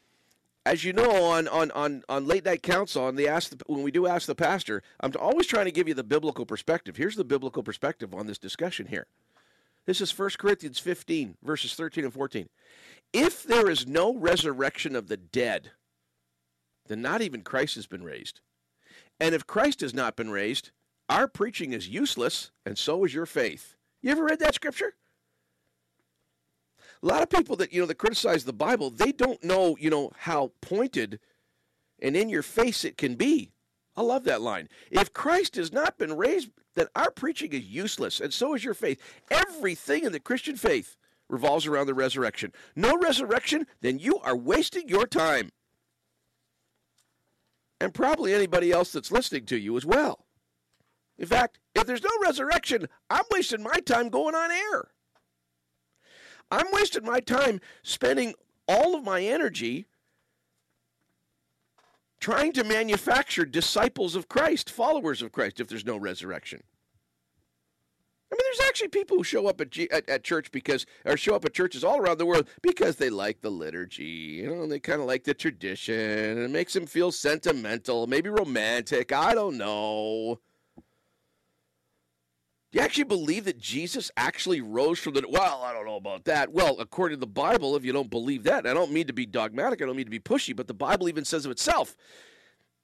as 0.64 0.83
you 0.83 0.92
know, 0.92 1.24
on 1.24 1.46
on 1.48 1.70
on, 1.72 2.02
on 2.09 2.26
late 2.26 2.44
night 2.44 2.62
counsel, 2.62 3.05
on 3.05 3.16
the 3.16 3.29
ask 3.29 3.50
the, 3.50 3.59
when 3.66 3.83
we 3.83 3.90
do 3.90 4.07
ask 4.07 4.26
the 4.26 4.35
pastor, 4.35 4.83
I'm 5.00 5.12
always 5.18 5.46
trying 5.46 5.66
to 5.66 5.72
give 5.72 5.88
you 5.88 5.94
the 5.94 6.05
biblical 6.05 6.44
perspective. 6.44 6.96
Here's 6.96 7.16
the 7.16 7.24
biblical 7.24 7.62
perspective 7.62 8.14
on 8.14 8.26
this 8.26 8.38
discussion 8.38 8.87
here. 8.87 9.07
This 9.87 10.00
is 10.00 10.16
1 10.16 10.31
Corinthians 10.38 10.81
15, 10.81 11.37
verses 11.44 11.74
13 11.74 12.05
and 12.05 12.12
14. 12.12 12.48
If 13.12 13.44
there 13.44 13.70
is 13.70 13.87
no 13.87 14.16
resurrection 14.16 14.96
of 14.96 15.07
the 15.07 15.16
dead, 15.16 15.70
then 16.88 17.00
not 17.00 17.22
even 17.22 17.42
Christ 17.42 17.76
has 17.76 17.87
been 17.87 18.02
raised. 18.02 18.40
And 19.20 19.35
if 19.35 19.46
Christ 19.46 19.81
has 19.81 19.94
not 19.94 20.16
been 20.16 20.31
raised, 20.31 20.72
our 21.09 21.29
preaching 21.29 21.72
is 21.72 21.88
useless, 21.88 22.50
and 22.64 22.76
so 22.76 23.05
is 23.05 23.14
your 23.14 23.26
faith. 23.26 23.76
You 24.02 24.11
ever 24.11 24.24
read 24.24 24.40
that 24.40 24.55
scripture? 24.55 24.94
A 27.02 27.06
lot 27.06 27.22
of 27.22 27.30
people 27.30 27.56
that 27.56 27.72
you 27.72 27.80
know 27.80 27.87
that 27.87 27.98
criticize 27.98 28.44
the 28.44 28.52
Bible, 28.52 28.90
they 28.90 29.12
don't 29.12 29.42
know, 29.44 29.76
you 29.78 29.90
know, 29.90 30.11
how 30.16 30.52
pointed 30.61 31.20
and 32.00 32.16
in 32.16 32.28
your 32.28 32.42
face 32.42 32.85
it 32.85 32.96
can 32.96 33.14
be. 33.14 33.52
I 33.96 34.02
love 34.02 34.24
that 34.24 34.42
line. 34.42 34.68
If 34.90 35.12
Christ 35.12 35.56
has 35.56 35.72
not 35.72 35.98
been 35.98 36.16
raised, 36.16 36.50
then 36.74 36.87
our 36.94 37.11
preaching 37.11 37.52
is 37.52 37.64
useless, 37.64 38.20
and 38.20 38.32
so 38.32 38.54
is 38.54 38.62
your 38.62 38.74
faith. 38.74 39.00
Everything 39.30 40.04
in 40.04 40.12
the 40.12 40.20
Christian 40.20 40.56
faith 40.56 40.96
revolves 41.28 41.66
around 41.66 41.87
the 41.87 41.94
resurrection. 41.94 42.52
No 42.74 42.96
resurrection, 42.98 43.66
then 43.80 43.98
you 43.98 44.18
are 44.18 44.37
wasting 44.37 44.88
your 44.88 45.06
time. 45.06 45.50
And 47.80 47.92
probably 47.92 48.35
anybody 48.35 48.70
else 48.70 48.92
that's 48.92 49.11
listening 49.11 49.46
to 49.46 49.59
you 49.59 49.76
as 49.76 49.87
well. 49.87 50.26
In 51.18 51.26
fact, 51.26 51.59
if 51.74 51.87
there's 51.87 52.02
no 52.02 52.11
resurrection, 52.22 52.88
I'm 53.09 53.24
wasting 53.30 53.62
my 53.62 53.80
time 53.85 54.11
going 54.11 54.35
on 54.35 54.50
air. 54.50 54.88
I'm 56.50 56.66
wasting 56.72 57.04
my 57.04 57.20
time 57.20 57.61
spending 57.82 58.35
all 58.68 58.94
of 58.94 59.04
my 59.04 59.22
energy 59.22 59.87
trying 62.20 62.52
to 62.52 62.64
manufacture 62.64 63.44
disciples 63.44 64.14
of 64.16 64.28
Christ, 64.28 64.70
followers 64.70 65.22
of 65.22 65.32
Christ, 65.32 65.61
if 65.61 65.68
there's 65.68 65.85
no 65.85 65.96
resurrection. 65.96 66.62
I 68.32 68.35
mean, 68.35 68.40
there's 68.42 68.68
actually 68.68 68.88
people 68.88 69.16
who 69.18 69.24
show 69.24 69.46
up 69.46 69.61
at, 69.61 69.70
G- 69.70 69.90
at, 69.90 70.09
at, 70.09 70.24
church 70.24 70.50
because, 70.50 70.85
or 71.04 71.16
show 71.16 71.37
up 71.37 71.44
at 71.44 71.54
churches 71.54 71.85
all 71.85 72.00
around 72.00 72.18
the 72.18 72.26
world 72.26 72.48
because 72.61 72.96
they 72.96 73.09
like 73.09 73.40
the 73.40 73.50
liturgy, 73.50 74.04
you 74.04 74.48
know, 74.48 74.66
they 74.66 74.80
kind 74.80 75.00
of 75.00 75.06
like 75.06 75.22
the 75.22 75.35
tradition, 75.35 75.94
and 75.94 76.38
it 76.40 76.50
makes 76.50 76.72
them 76.72 76.87
feel 76.87 77.12
sentimental, 77.12 78.09
maybe 78.09 78.28
romantic. 78.28 79.12
I 79.12 79.35
don't 79.35 79.56
know. 79.56 80.40
Do 82.72 82.79
you 82.79 82.85
actually 82.85 83.05
believe 83.05 83.44
that 83.44 83.59
Jesus 83.59 84.11
actually 84.16 84.61
rose 84.61 84.98
from 84.98 85.14
the 85.14 85.24
Well, 85.29 85.62
I 85.62 85.72
don't 85.72 85.87
know 85.87 85.96
about 85.96 86.24
that. 86.24 86.52
Well, 86.52 86.76
according 86.81 87.16
to 87.16 87.20
the 87.20 87.26
Bible, 87.26 87.76
if 87.76 87.85
you 87.85 87.92
don't 87.92 88.11
believe 88.11 88.42
that, 88.44 88.66
I 88.66 88.74
don't 88.74 88.92
mean 88.92 89.07
to 89.07 89.12
be 89.12 89.24
dogmatic, 89.24 89.81
I 89.81 89.87
don't 89.87 89.96
mean 89.96 90.07
to 90.07 90.11
be 90.11 90.18
pushy, 90.18 90.55
but 90.55 90.66
the 90.66 90.74
Bible 90.74 91.09
even 91.09 91.24
says 91.24 91.44
of 91.44 91.52
itself, 91.52 91.96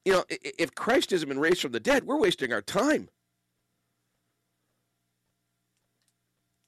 you 0.05 0.13
know, 0.13 0.25
if 0.31 0.75
Christ 0.75 1.11
hasn't 1.11 1.29
been 1.29 1.39
raised 1.39 1.61
from 1.61 1.73
the 1.73 1.81
dead, 1.81 2.05
we're 2.05 2.19
wasting 2.19 2.53
our 2.53 2.63
time. 2.63 3.09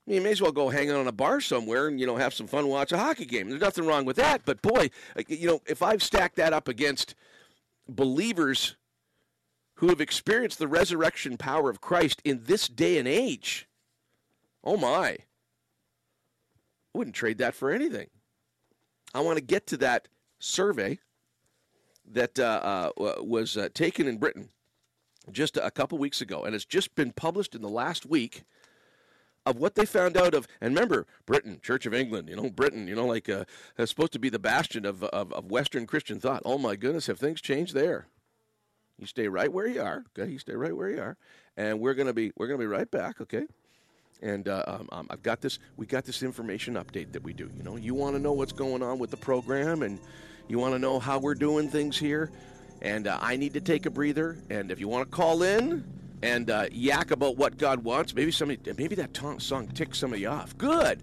I 0.06 0.10
mean, 0.10 0.16
you 0.16 0.22
may 0.22 0.32
as 0.32 0.42
well 0.42 0.52
go 0.52 0.68
hang 0.68 0.90
out 0.90 0.96
on 0.96 1.06
a 1.06 1.12
bar 1.12 1.40
somewhere 1.40 1.88
and, 1.88 1.98
you 1.98 2.06
know, 2.06 2.16
have 2.16 2.34
some 2.34 2.46
fun, 2.46 2.68
watch 2.68 2.92
a 2.92 2.98
hockey 2.98 3.24
game. 3.24 3.48
There's 3.48 3.62
nothing 3.62 3.86
wrong 3.86 4.04
with 4.04 4.16
that. 4.16 4.42
But 4.44 4.60
boy, 4.60 4.90
you 5.28 5.46
know, 5.46 5.60
if 5.66 5.82
I've 5.82 6.02
stacked 6.02 6.36
that 6.36 6.52
up 6.52 6.68
against 6.68 7.14
believers 7.88 8.76
who 9.76 9.88
have 9.88 10.00
experienced 10.00 10.58
the 10.58 10.68
resurrection 10.68 11.36
power 11.36 11.70
of 11.70 11.80
Christ 11.80 12.20
in 12.24 12.42
this 12.44 12.68
day 12.68 12.98
and 12.98 13.08
age. 13.08 13.68
Oh 14.62 14.76
my. 14.76 15.18
I 16.94 16.98
wouldn't 16.98 17.16
trade 17.16 17.38
that 17.38 17.54
for 17.54 17.70
anything. 17.70 18.08
I 19.14 19.20
want 19.20 19.38
to 19.38 19.44
get 19.44 19.66
to 19.68 19.76
that 19.78 20.08
survey 20.38 20.98
that 22.06 22.38
uh, 22.38 22.92
uh, 22.96 23.14
was 23.20 23.56
uh, 23.56 23.68
taken 23.74 24.06
in 24.06 24.18
Britain 24.18 24.50
just 25.32 25.56
a 25.56 25.70
couple 25.70 25.98
weeks 25.98 26.20
ago, 26.20 26.44
and 26.44 26.54
it's 26.54 26.64
just 26.64 26.94
been 26.94 27.12
published 27.12 27.54
in 27.54 27.62
the 27.62 27.68
last 27.68 28.04
week 28.04 28.42
of 29.46 29.56
what 29.56 29.74
they 29.74 29.86
found 29.86 30.16
out 30.16 30.34
of. 30.34 30.46
And 30.60 30.74
remember, 30.74 31.06
Britain, 31.26 31.60
Church 31.62 31.86
of 31.86 31.94
England, 31.94 32.28
you 32.28 32.36
know, 32.36 32.50
Britain, 32.50 32.86
you 32.88 32.94
know, 32.94 33.06
like 33.06 33.28
uh, 33.28 33.44
supposed 33.84 34.12
to 34.12 34.18
be 34.18 34.28
the 34.28 34.38
bastion 34.38 34.84
of, 34.84 35.02
of, 35.04 35.32
of 35.32 35.50
Western 35.50 35.86
Christian 35.86 36.20
thought. 36.20 36.42
Oh 36.44 36.58
my 36.58 36.76
goodness, 36.76 37.06
have 37.06 37.18
things 37.18 37.40
changed 37.40 37.74
there? 37.74 38.06
You 39.04 39.08
stay 39.08 39.28
right 39.28 39.52
where 39.52 39.66
you 39.66 39.82
are. 39.82 40.02
Okay, 40.18 40.32
you 40.32 40.38
stay 40.38 40.54
right 40.54 40.74
where 40.74 40.88
you 40.88 40.98
are, 40.98 41.18
and 41.58 41.78
we're 41.78 41.92
gonna 41.92 42.14
be 42.14 42.32
we're 42.38 42.46
gonna 42.46 42.58
be 42.58 42.64
right 42.64 42.90
back. 42.90 43.20
Okay. 43.20 43.44
And 44.22 44.48
uh, 44.48 44.64
um, 44.66 44.88
um, 44.92 45.06
I've 45.10 45.22
got 45.22 45.42
this. 45.42 45.58
We 45.76 45.84
got 45.84 46.06
this 46.06 46.22
information 46.22 46.76
update 46.76 47.12
that 47.12 47.22
we 47.22 47.34
do. 47.34 47.50
You 47.54 47.62
know, 47.62 47.76
you 47.76 47.92
want 47.92 48.16
to 48.16 48.18
know 48.18 48.32
what's 48.32 48.54
going 48.54 48.82
on 48.82 48.98
with 48.98 49.10
the 49.10 49.18
program, 49.18 49.82
and 49.82 50.00
you 50.48 50.58
want 50.58 50.72
to 50.72 50.78
know 50.78 50.98
how 50.98 51.18
we're 51.18 51.34
doing 51.34 51.68
things 51.68 51.98
here. 51.98 52.30
And 52.80 53.06
uh, 53.06 53.18
I 53.20 53.36
need 53.36 53.52
to 53.52 53.60
take 53.60 53.84
a 53.84 53.90
breather. 53.90 54.38
And 54.48 54.70
if 54.70 54.80
you 54.80 54.88
want 54.88 55.10
to 55.10 55.14
call 55.14 55.42
in 55.42 55.84
and 56.22 56.48
uh, 56.48 56.68
yak 56.72 57.10
about 57.10 57.36
what 57.36 57.58
God 57.58 57.84
wants, 57.84 58.14
maybe 58.14 58.30
somebody, 58.30 58.72
maybe 58.78 58.94
that 58.94 59.14
song 59.38 59.68
ticked 59.74 59.96
some 59.96 60.14
of 60.14 60.18
you 60.18 60.28
off. 60.28 60.56
Good. 60.56 61.02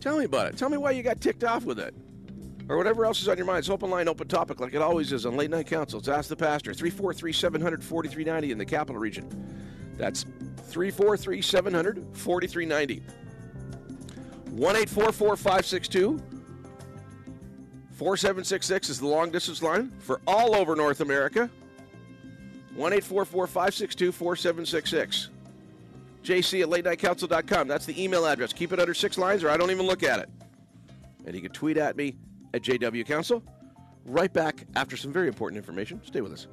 Tell 0.00 0.18
me 0.18 0.24
about 0.24 0.48
it. 0.48 0.56
Tell 0.56 0.68
me 0.68 0.76
why 0.76 0.90
you 0.90 1.04
got 1.04 1.20
ticked 1.20 1.44
off 1.44 1.64
with 1.64 1.78
it 1.78 1.94
or 2.70 2.76
whatever 2.76 3.04
else 3.04 3.20
is 3.20 3.26
on 3.26 3.36
your 3.36 3.46
mind. 3.46 3.58
It's 3.58 3.68
open 3.68 3.90
line, 3.90 4.06
open 4.06 4.28
topic, 4.28 4.60
like 4.60 4.74
it 4.74 4.80
always 4.80 5.12
is 5.12 5.26
on 5.26 5.36
Late 5.36 5.50
Night 5.50 5.66
Council. 5.66 6.00
Ask 6.08 6.28
the 6.28 6.36
Pastor, 6.36 6.72
343 6.72 7.32
700 7.32 7.82
4390 7.82 8.52
in 8.52 8.58
the 8.58 8.64
capital 8.64 9.00
region. 9.00 9.28
That's 9.96 10.22
343 10.68 11.42
700 11.42 12.06
4390. 12.16 13.02
1 14.52 14.86
562 14.86 16.22
4766 17.90 18.88
is 18.88 19.00
the 19.00 19.06
long 19.06 19.30
distance 19.30 19.62
line 19.62 19.90
for 19.98 20.20
all 20.26 20.54
over 20.54 20.76
North 20.76 21.00
America. 21.00 21.50
1 22.76 23.00
562 23.00 24.12
4766. 24.12 25.28
JC 26.22 26.62
at 26.62 26.68
latenightcouncil.com. 26.68 27.66
That's 27.66 27.84
the 27.84 28.00
email 28.00 28.26
address. 28.26 28.52
Keep 28.52 28.72
it 28.72 28.78
under 28.78 28.94
six 28.94 29.18
lines 29.18 29.42
or 29.42 29.50
I 29.50 29.56
don't 29.56 29.72
even 29.72 29.86
look 29.86 30.04
at 30.04 30.20
it. 30.20 30.30
And 31.26 31.34
you 31.34 31.42
can 31.42 31.50
tweet 31.50 31.76
at 31.76 31.96
me 31.96 32.14
at 32.54 32.62
JW 32.62 33.06
Council. 33.06 33.42
Right 34.04 34.32
back 34.32 34.66
after 34.76 34.96
some 34.96 35.12
very 35.12 35.28
important 35.28 35.58
information. 35.58 36.00
Stay 36.04 36.20
with 36.20 36.32
us. 36.32 36.46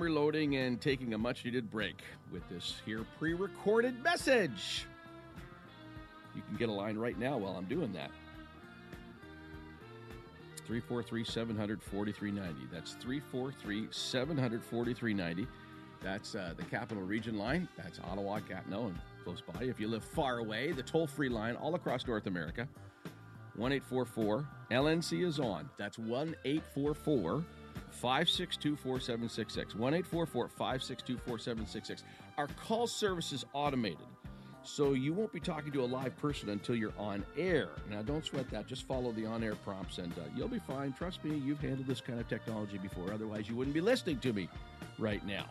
Reloading 0.00 0.56
and 0.56 0.80
taking 0.80 1.14
a 1.14 1.18
much 1.18 1.44
needed 1.44 1.70
break 1.70 2.02
with 2.32 2.42
this 2.48 2.80
here 2.84 3.04
pre 3.18 3.34
recorded 3.34 4.02
message. 4.02 4.86
You 6.34 6.42
can 6.42 6.56
get 6.56 6.68
a 6.68 6.72
line 6.72 6.96
right 6.96 7.18
now 7.18 7.38
while 7.38 7.56
I'm 7.56 7.66
doing 7.66 7.92
that. 7.92 8.10
343 10.66 11.24
700 11.24 11.82
4390. 11.82 12.68
That's 12.72 12.92
343 12.94 13.88
700 13.90 14.64
4390. 14.64 15.46
That's 16.02 16.34
uh, 16.34 16.54
the 16.56 16.64
capital 16.64 17.02
region 17.02 17.38
line. 17.38 17.68
That's 17.76 17.98
Ottawa, 18.00 18.40
Gatineau, 18.40 18.86
and 18.86 18.98
close 19.22 19.40
by. 19.40 19.64
If 19.64 19.80
you 19.80 19.88
live 19.88 20.04
far 20.04 20.38
away, 20.38 20.72
the 20.72 20.82
toll 20.82 21.06
free 21.06 21.28
line 21.28 21.56
all 21.56 21.74
across 21.74 22.06
North 22.06 22.26
America 22.26 22.68
1 23.56 23.72
844 23.72 24.46
LNC 24.70 25.24
is 25.24 25.38
on. 25.38 25.68
That's 25.76 25.98
1 25.98 26.34
844 26.44 27.44
562 27.90 28.76
4766. 28.76 29.74
1 29.74 29.94
844 29.94 30.48
562 30.48 31.18
4766. 31.18 32.04
Our 32.36 32.48
call 32.48 32.86
service 32.86 33.32
is 33.32 33.44
automated. 33.52 34.06
So 34.64 34.94
you 34.94 35.12
won't 35.12 35.32
be 35.32 35.40
talking 35.40 35.72
to 35.72 35.82
a 35.82 35.84
live 35.84 36.16
person 36.16 36.48
until 36.48 36.74
you're 36.74 36.94
on 36.98 37.24
air. 37.36 37.68
Now, 37.90 38.00
don't 38.00 38.24
sweat 38.24 38.50
that. 38.50 38.66
Just 38.66 38.88
follow 38.88 39.12
the 39.12 39.26
on 39.26 39.44
air 39.44 39.54
prompts 39.56 39.98
and 39.98 40.12
uh, 40.14 40.22
you'll 40.34 40.48
be 40.48 40.58
fine. 40.58 40.94
Trust 40.94 41.22
me, 41.22 41.36
you've 41.36 41.60
handled 41.60 41.86
this 41.86 42.00
kind 42.00 42.18
of 42.18 42.28
technology 42.28 42.78
before. 42.78 43.12
Otherwise, 43.12 43.48
you 43.48 43.56
wouldn't 43.56 43.74
be 43.74 43.82
listening 43.82 44.18
to 44.20 44.32
me 44.32 44.48
right 44.98 45.24
now. 45.26 45.44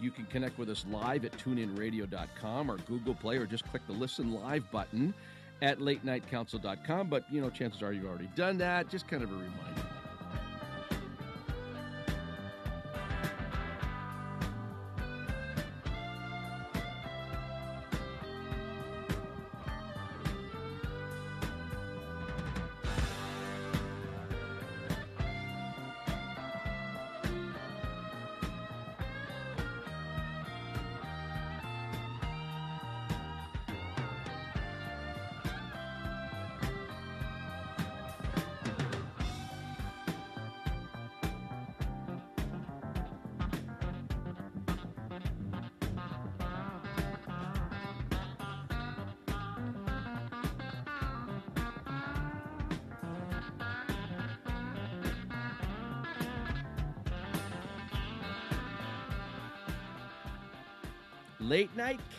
You 0.00 0.10
can 0.10 0.24
connect 0.26 0.58
with 0.58 0.70
us 0.70 0.86
live 0.90 1.24
at 1.24 1.32
tuneinradio.com 1.32 2.70
or 2.70 2.78
Google 2.78 3.14
Play 3.14 3.36
or 3.36 3.46
just 3.46 3.66
click 3.70 3.82
the 3.86 3.92
listen 3.92 4.32
live 4.32 4.70
button 4.70 5.12
at 5.60 5.78
latenightcouncil.com. 5.78 7.08
But, 7.08 7.24
you 7.30 7.42
know, 7.42 7.50
chances 7.50 7.82
are 7.82 7.92
you've 7.92 8.06
already 8.06 8.30
done 8.34 8.56
that. 8.58 8.88
Just 8.88 9.06
kind 9.06 9.22
of 9.22 9.30
a 9.30 9.34
reminder. 9.34 9.82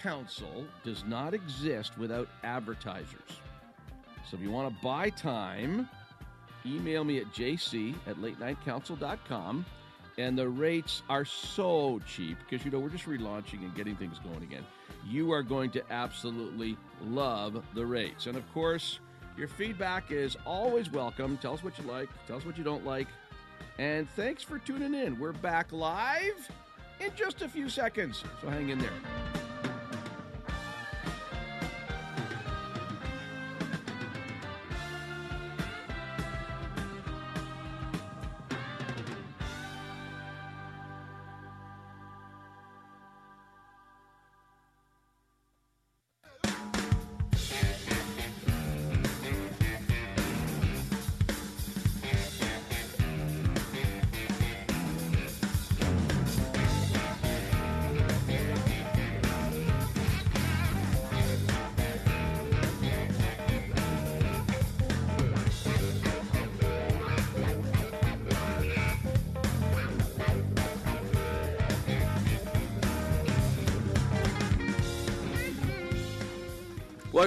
Council 0.01 0.65
does 0.83 1.03
not 1.05 1.33
exist 1.33 1.97
without 1.97 2.27
advertisers. 2.43 3.41
So 4.29 4.36
if 4.36 4.41
you 4.41 4.51
want 4.51 4.73
to 4.73 4.83
buy 4.83 5.10
time, 5.10 5.89
email 6.65 7.03
me 7.03 7.19
at 7.19 7.27
jc 7.33 7.95
at 8.05 8.17
latenightcouncil.com. 8.17 9.65
And 10.19 10.38
the 10.38 10.49
rates 10.49 11.03
are 11.10 11.25
so 11.25 12.01
cheap 12.07 12.38
because, 12.39 12.65
you 12.65 12.71
know, 12.71 12.79
we're 12.79 12.89
just 12.89 13.05
relaunching 13.05 13.60
and 13.62 13.73
getting 13.75 13.95
things 13.95 14.17
going 14.19 14.41
again. 14.41 14.65
You 15.07 15.31
are 15.31 15.43
going 15.43 15.69
to 15.71 15.83
absolutely 15.91 16.75
love 17.03 17.63
the 17.75 17.86
rates. 17.86 18.25
And 18.25 18.36
of 18.36 18.51
course, 18.51 18.99
your 19.38 19.47
feedback 19.47 20.12
is 20.12 20.36
always 20.43 20.91
welcome. 20.91 21.38
Tell 21.38 21.53
us 21.53 21.63
what 21.63 21.77
you 21.77 21.83
like, 21.83 22.10
tell 22.25 22.38
us 22.38 22.45
what 22.45 22.57
you 22.57 22.63
don't 22.63 22.83
like. 22.83 23.07
And 23.77 24.10
thanks 24.12 24.41
for 24.41 24.57
tuning 24.57 24.95
in. 24.95 25.19
We're 25.19 25.33
back 25.33 25.71
live 25.71 26.49
in 26.99 27.12
just 27.15 27.43
a 27.43 27.47
few 27.47 27.69
seconds. 27.69 28.23
So 28.41 28.49
hang 28.49 28.69
in 28.69 28.79
there. 28.79 29.46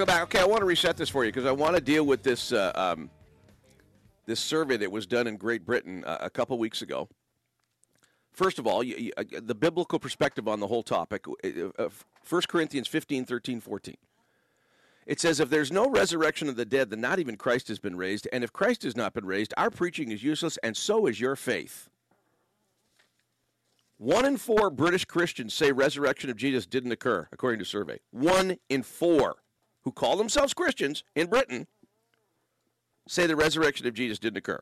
Back. 0.06 0.22
Okay, 0.22 0.40
I 0.40 0.44
want 0.46 0.60
to 0.60 0.66
reset 0.66 0.96
this 0.96 1.10
for 1.10 1.24
you 1.24 1.30
because 1.30 1.44
I 1.46 1.52
want 1.52 1.74
to 1.74 1.80
deal 1.80 2.04
with 2.04 2.22
this 2.22 2.52
uh, 2.52 2.72
um, 2.74 3.10
this 4.24 4.40
survey 4.40 4.76
that 4.78 4.90
was 4.90 5.06
done 5.06 5.26
in 5.26 5.36
Great 5.36 5.66
Britain 5.66 6.04
uh, 6.06 6.18
a 6.20 6.30
couple 6.30 6.56
weeks 6.58 6.80
ago. 6.80 7.08
First 8.32 8.58
of 8.58 8.66
all, 8.66 8.82
you, 8.82 8.96
you, 8.96 9.12
uh, 9.16 9.24
the 9.42 9.54
biblical 9.54 9.98
perspective 9.98 10.48
on 10.48 10.60
the 10.60 10.66
whole 10.66 10.82
topic, 10.82 11.26
uh, 11.28 11.48
uh, 11.78 11.88
1 12.28 12.42
Corinthians 12.48 12.88
15, 12.88 13.26
13, 13.26 13.60
14. 13.60 13.96
It 15.06 15.20
says, 15.20 15.40
If 15.40 15.50
there's 15.50 15.72
no 15.72 15.90
resurrection 15.90 16.48
of 16.48 16.56
the 16.56 16.64
dead, 16.64 16.90
then 16.90 17.00
not 17.00 17.18
even 17.18 17.36
Christ 17.36 17.68
has 17.68 17.78
been 17.78 17.96
raised. 17.96 18.28
And 18.32 18.42
if 18.42 18.52
Christ 18.52 18.84
has 18.84 18.96
not 18.96 19.12
been 19.12 19.26
raised, 19.26 19.52
our 19.56 19.70
preaching 19.70 20.10
is 20.12 20.22
useless, 20.22 20.56
and 20.62 20.76
so 20.76 21.06
is 21.06 21.20
your 21.20 21.36
faith. 21.36 21.90
One 23.98 24.24
in 24.24 24.38
four 24.38 24.70
British 24.70 25.04
Christians 25.04 25.52
say 25.52 25.72
resurrection 25.72 26.30
of 26.30 26.36
Jesus 26.36 26.64
didn't 26.64 26.92
occur, 26.92 27.28
according 27.32 27.58
to 27.58 27.66
survey. 27.66 27.98
One 28.12 28.56
in 28.70 28.82
four 28.82 29.36
who 29.82 29.92
call 29.92 30.16
themselves 30.16 30.54
Christians 30.54 31.04
in 31.14 31.28
Britain 31.28 31.66
say 33.08 33.26
the 33.26 33.36
resurrection 33.36 33.86
of 33.86 33.94
Jesus 33.94 34.18
didn't 34.18 34.38
occur. 34.38 34.60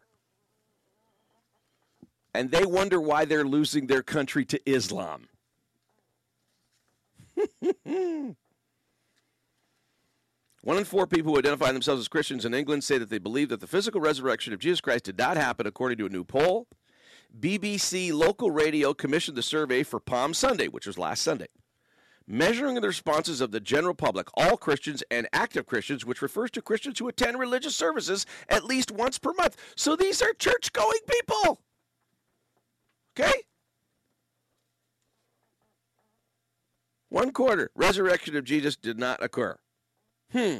And 2.34 2.50
they 2.50 2.64
wonder 2.64 3.00
why 3.00 3.24
they're 3.24 3.44
losing 3.44 3.86
their 3.86 4.02
country 4.02 4.44
to 4.46 4.60
Islam. 4.70 5.28
One 10.62 10.76
in 10.76 10.84
four 10.84 11.06
people 11.06 11.32
who 11.32 11.38
identify 11.38 11.72
themselves 11.72 12.00
as 12.00 12.08
Christians 12.08 12.44
in 12.44 12.52
England 12.52 12.84
say 12.84 12.98
that 12.98 13.10
they 13.10 13.18
believe 13.18 13.48
that 13.48 13.60
the 13.60 13.66
physical 13.66 14.00
resurrection 14.00 14.52
of 14.52 14.58
Jesus 14.58 14.80
Christ 14.80 15.04
did 15.04 15.16
not 15.16 15.36
happen, 15.36 15.66
according 15.66 15.98
to 15.98 16.06
a 16.06 16.10
new 16.10 16.24
poll. 16.24 16.66
BBC 17.38 18.12
local 18.12 18.50
radio 18.50 18.92
commissioned 18.92 19.36
the 19.36 19.42
survey 19.42 19.82
for 19.82 20.00
Palm 20.00 20.34
Sunday, 20.34 20.68
which 20.68 20.86
was 20.86 20.98
last 20.98 21.22
Sunday, 21.22 21.48
measuring 22.28 22.74
the 22.74 22.86
responses 22.86 23.40
of 23.40 23.50
the 23.50 23.60
general 23.60 23.94
public, 23.94 24.28
all 24.34 24.56
Christians 24.56 25.02
and 25.10 25.26
active 25.32 25.66
Christians, 25.66 26.04
which 26.04 26.22
refers 26.22 26.50
to 26.52 26.62
Christians 26.62 26.98
who 26.98 27.08
attend 27.08 27.38
religious 27.38 27.74
services 27.74 28.26
at 28.48 28.64
least 28.64 28.92
once 28.92 29.18
per 29.18 29.32
month. 29.32 29.56
So 29.74 29.96
these 29.96 30.20
are 30.22 30.32
church 30.34 30.72
going 30.72 31.00
people. 31.08 31.60
Okay? 33.18 33.32
One 37.08 37.32
quarter, 37.32 37.70
resurrection 37.74 38.36
of 38.36 38.44
Jesus 38.44 38.76
did 38.76 38.98
not 38.98 39.22
occur. 39.22 39.58
Hmm. 40.30 40.58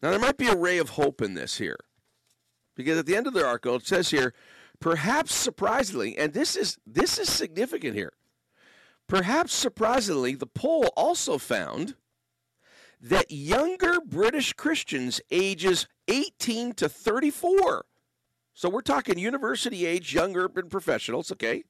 Now, 0.00 0.10
there 0.10 0.20
might 0.20 0.36
be 0.36 0.48
a 0.48 0.56
ray 0.56 0.78
of 0.78 0.90
hope 0.90 1.20
in 1.20 1.34
this 1.34 1.58
here. 1.58 1.78
Because 2.76 2.98
at 2.98 3.06
the 3.06 3.16
end 3.16 3.26
of 3.26 3.34
the 3.34 3.44
article, 3.44 3.76
it 3.76 3.86
says 3.86 4.10
here, 4.10 4.34
perhaps 4.80 5.34
surprisingly, 5.34 6.16
and 6.16 6.32
this 6.32 6.56
is 6.56 6.78
this 6.86 7.18
is 7.18 7.28
significant 7.28 7.94
here. 7.94 8.12
Perhaps 9.08 9.52
surprisingly, 9.52 10.34
the 10.34 10.46
poll 10.46 10.90
also 10.96 11.38
found 11.38 11.96
that 13.00 13.30
younger 13.30 14.00
British 14.00 14.52
Christians 14.52 15.20
ages 15.30 15.86
18 16.08 16.72
to 16.74 16.88
34. 16.88 17.84
So 18.54 18.68
we're 18.68 18.80
talking 18.80 19.18
university 19.18 19.86
age 19.86 20.14
young 20.14 20.36
urban 20.36 20.68
professionals, 20.68 21.32
okay? 21.32 21.64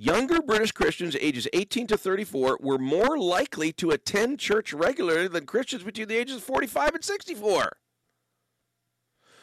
Younger 0.00 0.40
British 0.40 0.70
Christians 0.70 1.16
ages 1.20 1.48
18 1.52 1.88
to 1.88 1.98
34 1.98 2.58
were 2.60 2.78
more 2.78 3.18
likely 3.18 3.72
to 3.72 3.90
attend 3.90 4.38
church 4.38 4.72
regularly 4.72 5.26
than 5.26 5.44
Christians 5.44 5.82
between 5.82 6.06
the 6.06 6.16
ages 6.16 6.36
of 6.36 6.44
45 6.44 6.94
and 6.94 7.04
64. 7.04 7.76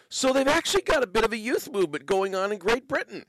So 0.07 0.31
they've 0.31 0.47
actually 0.47 0.83
got 0.83 1.03
a 1.03 1.07
bit 1.07 1.25
of 1.25 1.33
a 1.33 1.37
youth 1.37 1.69
movement 1.69 2.05
going 2.05 2.35
on 2.35 2.53
in 2.53 2.57
Great 2.57 2.87
Britain. 2.87 3.25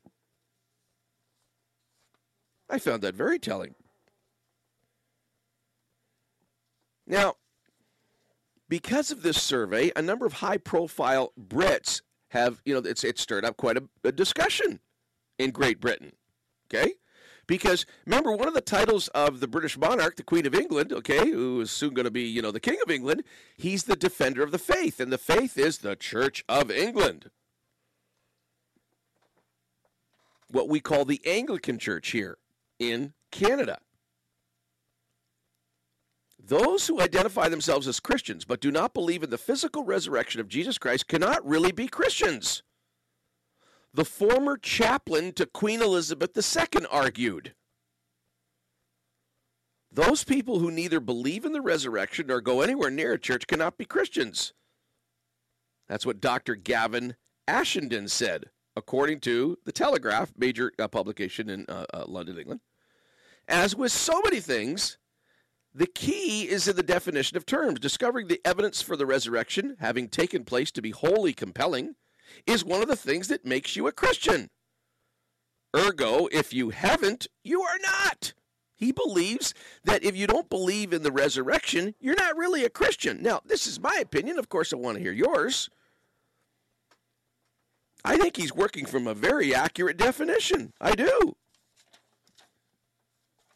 I 2.68 2.78
found 2.78 3.02
that 3.02 3.14
very 3.14 3.38
telling. 3.38 3.74
Now, 7.06 7.34
because 8.68 9.10
of 9.10 9.22
this 9.22 9.40
survey, 9.40 9.92
a 9.94 10.02
number 10.02 10.26
of 10.26 10.34
high 10.34 10.58
profile 10.58 11.32
Brits 11.40 12.02
have, 12.30 12.60
you 12.64 12.74
know, 12.74 12.80
it's, 12.80 13.04
it's 13.04 13.22
stirred 13.22 13.44
up 13.44 13.56
quite 13.56 13.76
a, 13.76 13.84
a 14.02 14.12
discussion 14.12 14.80
in 15.38 15.50
Great 15.50 15.80
Britain. 15.80 16.12
Okay? 16.68 16.94
Because 17.46 17.86
remember, 18.04 18.32
one 18.32 18.48
of 18.48 18.54
the 18.54 18.60
titles 18.60 19.06
of 19.08 19.38
the 19.38 19.46
British 19.46 19.78
monarch, 19.78 20.16
the 20.16 20.24
Queen 20.24 20.46
of 20.46 20.54
England, 20.54 20.92
okay, 20.92 21.30
who 21.30 21.60
is 21.60 21.70
soon 21.70 21.94
going 21.94 22.04
to 22.04 22.10
be, 22.10 22.22
you 22.22 22.42
know, 22.42 22.50
the 22.50 22.58
King 22.58 22.78
of 22.82 22.90
England, 22.90 23.22
he's 23.56 23.84
the 23.84 23.94
defender 23.94 24.42
of 24.42 24.50
the 24.50 24.58
faith, 24.58 24.98
and 24.98 25.12
the 25.12 25.18
faith 25.18 25.56
is 25.56 25.78
the 25.78 25.94
Church 25.94 26.44
of 26.48 26.72
England. 26.72 27.30
What 30.48 30.68
we 30.68 30.80
call 30.80 31.04
the 31.04 31.20
Anglican 31.24 31.78
Church 31.78 32.10
here 32.10 32.38
in 32.78 33.12
Canada. 33.30 33.78
Those 36.38 36.86
who 36.86 37.00
identify 37.00 37.48
themselves 37.48 37.88
as 37.88 37.98
Christians 37.98 38.44
but 38.44 38.60
do 38.60 38.70
not 38.70 38.94
believe 38.94 39.22
in 39.22 39.30
the 39.30 39.38
physical 39.38 39.84
resurrection 39.84 40.40
of 40.40 40.48
Jesus 40.48 40.78
Christ 40.78 41.08
cannot 41.08 41.46
really 41.46 41.72
be 41.72 41.88
Christians 41.88 42.62
the 43.96 44.04
former 44.04 44.58
chaplain 44.58 45.32
to 45.32 45.46
Queen 45.46 45.80
Elizabeth 45.80 46.36
II 46.36 46.86
argued. 46.90 47.54
Those 49.90 50.22
people 50.22 50.58
who 50.58 50.70
neither 50.70 51.00
believe 51.00 51.46
in 51.46 51.52
the 51.52 51.62
resurrection 51.62 52.26
nor 52.26 52.42
go 52.42 52.60
anywhere 52.60 52.90
near 52.90 53.14
a 53.14 53.18
church 53.18 53.46
cannot 53.46 53.78
be 53.78 53.86
Christians. 53.86 54.52
That's 55.88 56.04
what 56.04 56.20
Dr. 56.20 56.56
Gavin 56.56 57.16
Ashenden 57.48 58.10
said, 58.10 58.50
according 58.76 59.20
to 59.20 59.58
the 59.64 59.72
Telegraph, 59.72 60.32
major 60.36 60.72
uh, 60.78 60.86
publication 60.86 61.48
in 61.48 61.64
uh, 61.68 61.86
uh, 61.92 62.04
London, 62.06 62.38
England. 62.38 62.60
As 63.48 63.74
with 63.74 63.92
so 63.92 64.20
many 64.24 64.40
things, 64.40 64.98
the 65.74 65.86
key 65.86 66.48
is 66.48 66.68
in 66.68 66.76
the 66.76 66.82
definition 66.82 67.36
of 67.36 67.46
terms. 67.46 67.80
Discovering 67.80 68.28
the 68.28 68.40
evidence 68.44 68.82
for 68.82 68.96
the 68.96 69.06
resurrection 69.06 69.76
having 69.78 70.08
taken 70.08 70.44
place 70.44 70.70
to 70.72 70.82
be 70.82 70.90
wholly 70.90 71.32
compelling 71.32 71.94
is 72.46 72.64
one 72.64 72.82
of 72.82 72.88
the 72.88 72.96
things 72.96 73.28
that 73.28 73.44
makes 73.44 73.76
you 73.76 73.86
a 73.86 73.92
Christian. 73.92 74.50
Ergo, 75.76 76.28
if 76.32 76.52
you 76.54 76.70
haven't, 76.70 77.26
you 77.44 77.62
are 77.62 77.78
not. 77.82 78.32
He 78.74 78.92
believes 78.92 79.54
that 79.84 80.04
if 80.04 80.16
you 80.16 80.26
don't 80.26 80.50
believe 80.50 80.92
in 80.92 81.02
the 81.02 81.12
resurrection, 81.12 81.94
you're 82.00 82.14
not 82.14 82.36
really 82.36 82.64
a 82.64 82.70
Christian. 82.70 83.22
Now, 83.22 83.40
this 83.44 83.66
is 83.66 83.80
my 83.80 83.98
opinion. 84.00 84.38
Of 84.38 84.48
course, 84.48 84.72
I 84.72 84.76
want 84.76 84.96
to 84.96 85.02
hear 85.02 85.12
yours. 85.12 85.70
I 88.06 88.16
think 88.16 88.36
he's 88.36 88.54
working 88.54 88.86
from 88.86 89.08
a 89.08 89.14
very 89.14 89.52
accurate 89.52 89.96
definition. 89.96 90.72
I 90.80 90.94
do. 90.94 91.36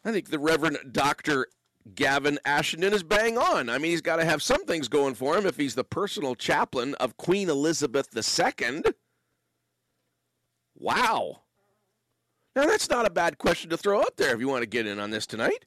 I 0.03 0.11
think 0.11 0.29
the 0.29 0.39
Reverend 0.39 0.77
Dr. 0.91 1.47
Gavin 1.95 2.37
Ashenden 2.45 2.91
is 2.91 3.01
bang 3.01 3.37
on. 3.37 3.69
I 3.69 3.77
mean, 3.77 3.91
he's 3.91 4.01
got 4.01 4.17
to 4.17 4.25
have 4.25 4.43
some 4.43 4.65
things 4.65 4.89
going 4.89 5.15
for 5.15 5.37
him 5.37 5.45
if 5.45 5.55
he's 5.55 5.75
the 5.75 5.85
personal 5.85 6.35
chaplain 6.35 6.95
of 6.95 7.15
Queen 7.15 7.49
Elizabeth 7.49 8.09
II. 8.15 8.81
Wow. 10.77 11.43
Now, 12.53 12.65
that's 12.65 12.89
not 12.89 13.07
a 13.07 13.11
bad 13.11 13.37
question 13.37 13.69
to 13.69 13.77
throw 13.77 14.01
out 14.01 14.17
there 14.17 14.33
if 14.35 14.41
you 14.41 14.49
want 14.49 14.63
to 14.63 14.69
get 14.69 14.85
in 14.85 14.99
on 14.99 15.11
this 15.11 15.25
tonight. 15.25 15.63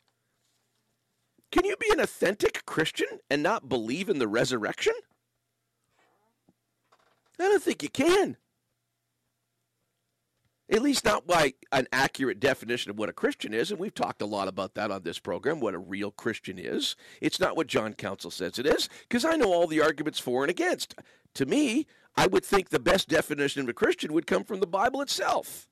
Can 1.51 1.65
you 1.65 1.77
be 1.79 1.91
an 1.91 2.01
authentic 2.01 2.67
Christian 2.67 3.21
and 3.31 3.43
not 3.43 3.69
believe 3.69 4.11
in 4.11 4.19
the 4.19 4.29
resurrection? 4.29 4.93
I 7.41 7.45
don't 7.45 7.63
think 7.63 7.83
you 7.83 7.89
can. 7.89 8.37
At 10.71 10.83
least 10.83 11.05
not 11.05 11.27
by 11.27 11.55
an 11.73 11.87
accurate 11.93 12.41
definition 12.41 12.91
of 12.91 12.99
what 12.99 13.11
a 13.11 13.13
Christian 13.13 13.53
is, 13.53 13.71
and 13.71 13.79
we've 13.79 13.95
talked 13.95 14.23
a 14.23 14.27
lot 14.27 14.49
about 14.49 14.75
that 14.75 14.91
on 14.91 15.03
this 15.03 15.19
program, 15.19 15.61
what 15.61 15.75
a 15.75 15.79
real 15.79 16.11
Christian 16.11 16.59
is. 16.59 16.97
It's 17.21 17.39
not 17.39 17.57
what 17.57 17.67
John 17.67 17.93
Council 17.93 18.31
says 18.31 18.59
it 18.59 18.67
is, 18.67 18.89
because 19.03 19.27
I 19.27 19.37
know 19.37 19.53
all 19.53 19.67
the 19.67 19.83
arguments 19.83 20.19
for 20.19 20.43
and 20.43 20.51
against. 20.51 20.95
To 21.35 21.45
me, 21.45 21.87
I 22.17 22.27
would 22.27 22.45
think 22.45 22.71
the 22.71 22.81
best 22.81 23.09
definition 23.09 23.63
of 23.63 23.69
a 23.69 23.75
Christian 23.75 24.15
would 24.15 24.27
come 24.27 24.45
from 24.45 24.61
the 24.61 24.67
Bible 24.67 25.03
itself. 25.03 25.69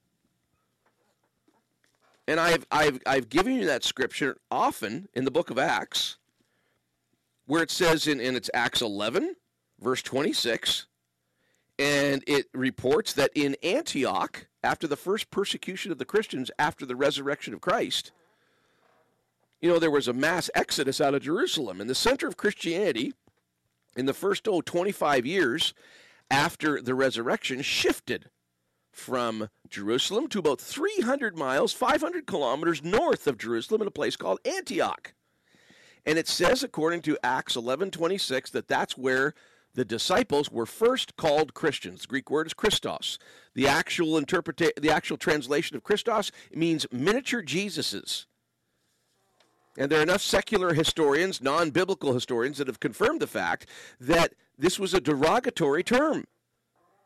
And 2.29 2.39
I've, 2.39 2.67
I've, 2.71 3.01
I've 3.07 3.29
given 3.31 3.55
you 3.55 3.67
that 3.67 3.85
scripture 3.85 4.37
often 4.51 5.09
in 5.15 5.25
the 5.25 5.31
book 5.31 5.51
of 5.51 5.59
Acts, 5.59 6.19
where 7.47 7.63
it 7.63 7.71
says 7.71 8.07
in, 8.07 8.21
in 8.21 8.37
its 8.37 8.51
Acts 8.53 8.83
11, 8.83 9.37
verse 9.81 10.03
26, 10.03 10.87
and 11.79 12.23
it 12.27 12.47
reports 12.53 13.13
that 13.15 13.31
in 13.35 13.57
Antioch, 13.63 14.47
after 14.63 14.87
the 14.87 14.97
first 14.97 15.31
persecution 15.31 15.91
of 15.91 15.99
the 15.99 16.05
Christians 16.05 16.51
after 16.59 16.87
the 16.87 16.97
resurrection 16.97 17.55
of 17.55 17.61
Christ, 17.61 18.13
you 19.61 19.69
know, 19.69 19.79
there 19.79 19.91
was 19.91 20.09
a 20.09 20.13
mass 20.13 20.51
exodus 20.55 21.01
out 21.01 21.15
of 21.15 21.23
Jerusalem. 21.23 21.81
And 21.81 21.89
the 21.89 21.95
center 21.95 22.27
of 22.27 22.37
Christianity 22.37 23.15
in 23.97 24.07
the 24.07 24.15
first, 24.15 24.49
oh, 24.49 24.61
25 24.61 25.25
years 25.27 25.75
after 26.31 26.81
the 26.81 26.95
resurrection 26.95 27.63
shifted 27.63 28.31
from 28.91 29.49
Jerusalem 29.69 30.29
to 30.29 30.39
about 30.39 30.61
300 30.61 31.37
miles, 31.37 31.73
500 31.73 32.27
kilometers 32.27 32.83
north 32.83 33.27
of 33.27 33.39
Jerusalem 33.39 33.83
in 33.83 33.89
a 33.89 33.93
place 33.93 34.17
called 34.17 34.41
Antioch. 34.45 35.15
And 36.05 36.19
it 36.19 36.29
says, 36.29 36.63
according 36.63 37.03
to 37.03 37.19
Acts 37.23 37.57
11:26, 37.57 38.51
that 38.51 38.69
that's 38.69 38.99
where 38.99 39.35
the 39.75 39.85
disciples 39.85 40.51
were 40.51 40.67
first 40.67 41.17
called 41.17 41.55
Christians. 41.55 42.03
The 42.03 42.09
Greek 42.09 42.31
word 42.31 42.47
is 42.47 42.55
Christos. 42.55 43.19
The 43.55 43.67
actual 43.67 44.21
interpreta- 44.21 44.81
the 44.81 44.91
actual 44.91 45.17
translation 45.17 45.77
of 45.77 45.83
Christos 45.83 46.31
means 46.55 46.87
miniature 46.93 47.43
Jesuses. 47.43 48.27
And 49.79 49.91
there 49.91 50.01
are 50.01 50.03
enough 50.03 50.21
secular 50.21 50.75
historians, 50.75 51.41
non 51.41 51.71
biblical 51.71 52.13
historians, 52.13 52.59
that 52.59 52.67
have 52.67 52.81
confirmed 52.81 53.21
the 53.21 53.27
fact 53.27 53.67
that 53.99 54.35
this 54.59 54.79
was 54.79 54.93
a 54.93 55.01
derogatory 55.01 55.83
term. 55.83 56.27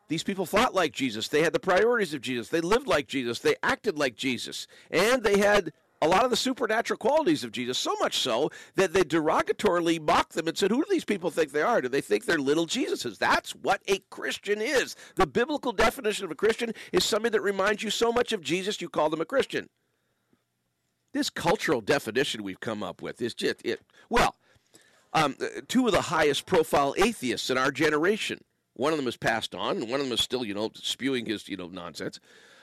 These 0.08 0.24
people 0.24 0.46
thought 0.46 0.74
like 0.74 0.92
Jesus. 0.92 1.28
They 1.28 1.42
had 1.42 1.52
the 1.52 1.60
priorities 1.60 2.14
of 2.14 2.20
Jesus. 2.20 2.48
They 2.48 2.60
lived 2.60 2.86
like 2.86 3.06
Jesus. 3.06 3.38
They 3.40 3.56
acted 3.62 3.98
like 3.98 4.16
Jesus. 4.16 4.66
And 4.90 5.22
they 5.22 5.38
had 5.38 5.72
a 6.02 6.08
lot 6.08 6.24
of 6.24 6.30
the 6.30 6.36
supernatural 6.36 6.98
qualities 6.98 7.44
of 7.44 7.52
Jesus, 7.52 7.78
so 7.78 7.94
much 8.00 8.18
so 8.18 8.50
that 8.74 8.92
they 8.92 9.02
derogatorily 9.02 10.00
mocked 10.00 10.34
them 10.34 10.48
and 10.48 10.56
said, 10.56 10.70
Who 10.70 10.82
do 10.82 10.86
these 10.90 11.04
people 11.04 11.30
think 11.30 11.52
they 11.52 11.62
are? 11.62 11.80
Do 11.80 11.88
they 11.88 12.00
think 12.00 12.24
they're 12.24 12.38
little 12.38 12.66
Jesuses? 12.66 13.18
That's 13.18 13.54
what 13.54 13.80
a 13.88 13.98
Christian 14.10 14.60
is. 14.60 14.96
The 15.14 15.26
biblical 15.26 15.72
definition 15.72 16.24
of 16.24 16.30
a 16.30 16.36
Christian 16.36 16.72
is 16.92 17.04
somebody 17.04 17.32
that 17.32 17.42
reminds 17.42 17.82
you 17.82 17.90
so 17.90 18.12
much 18.12 18.32
of 18.32 18.42
Jesus, 18.42 18.80
you 18.80 18.88
call 18.88 19.10
them 19.10 19.20
a 19.20 19.26
Christian. 19.26 19.68
This 21.12 21.30
cultural 21.30 21.80
definition 21.80 22.42
we've 22.42 22.60
come 22.60 22.82
up 22.82 23.00
with 23.00 23.22
is 23.22 23.32
just 23.32 23.64
it. 23.64 23.80
Well, 24.10 24.36
um, 25.14 25.34
two 25.66 25.86
of 25.86 25.92
the 25.92 26.02
highest 26.02 26.44
profile 26.44 26.94
atheists 26.98 27.48
in 27.48 27.56
our 27.56 27.70
generation. 27.70 28.40
One 28.74 28.92
of 28.92 28.98
them 28.98 29.06
has 29.06 29.16
passed 29.16 29.54
on, 29.54 29.78
and 29.78 29.90
one 29.90 30.00
of 30.00 30.06
them 30.06 30.12
is 30.12 30.20
still, 30.20 30.44
you 30.44 30.52
know, 30.52 30.70
spewing 30.74 31.24
his, 31.24 31.48
you 31.48 31.56
know, 31.56 31.68
nonsense 31.68 32.20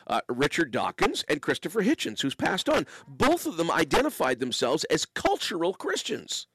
uh, 0.08 0.22
Richard 0.28 0.72
Dawkins 0.72 1.24
and 1.28 1.42
Christopher 1.42 1.84
Hitchens, 1.84 2.22
who's 2.22 2.36
passed 2.36 2.70
on. 2.70 2.86
Both 3.08 3.46
of 3.46 3.58
them 3.58 3.72
identified 3.72 4.40
themselves 4.40 4.84
as 4.86 5.06
cultural 5.06 5.74
Christians. 5.74 6.48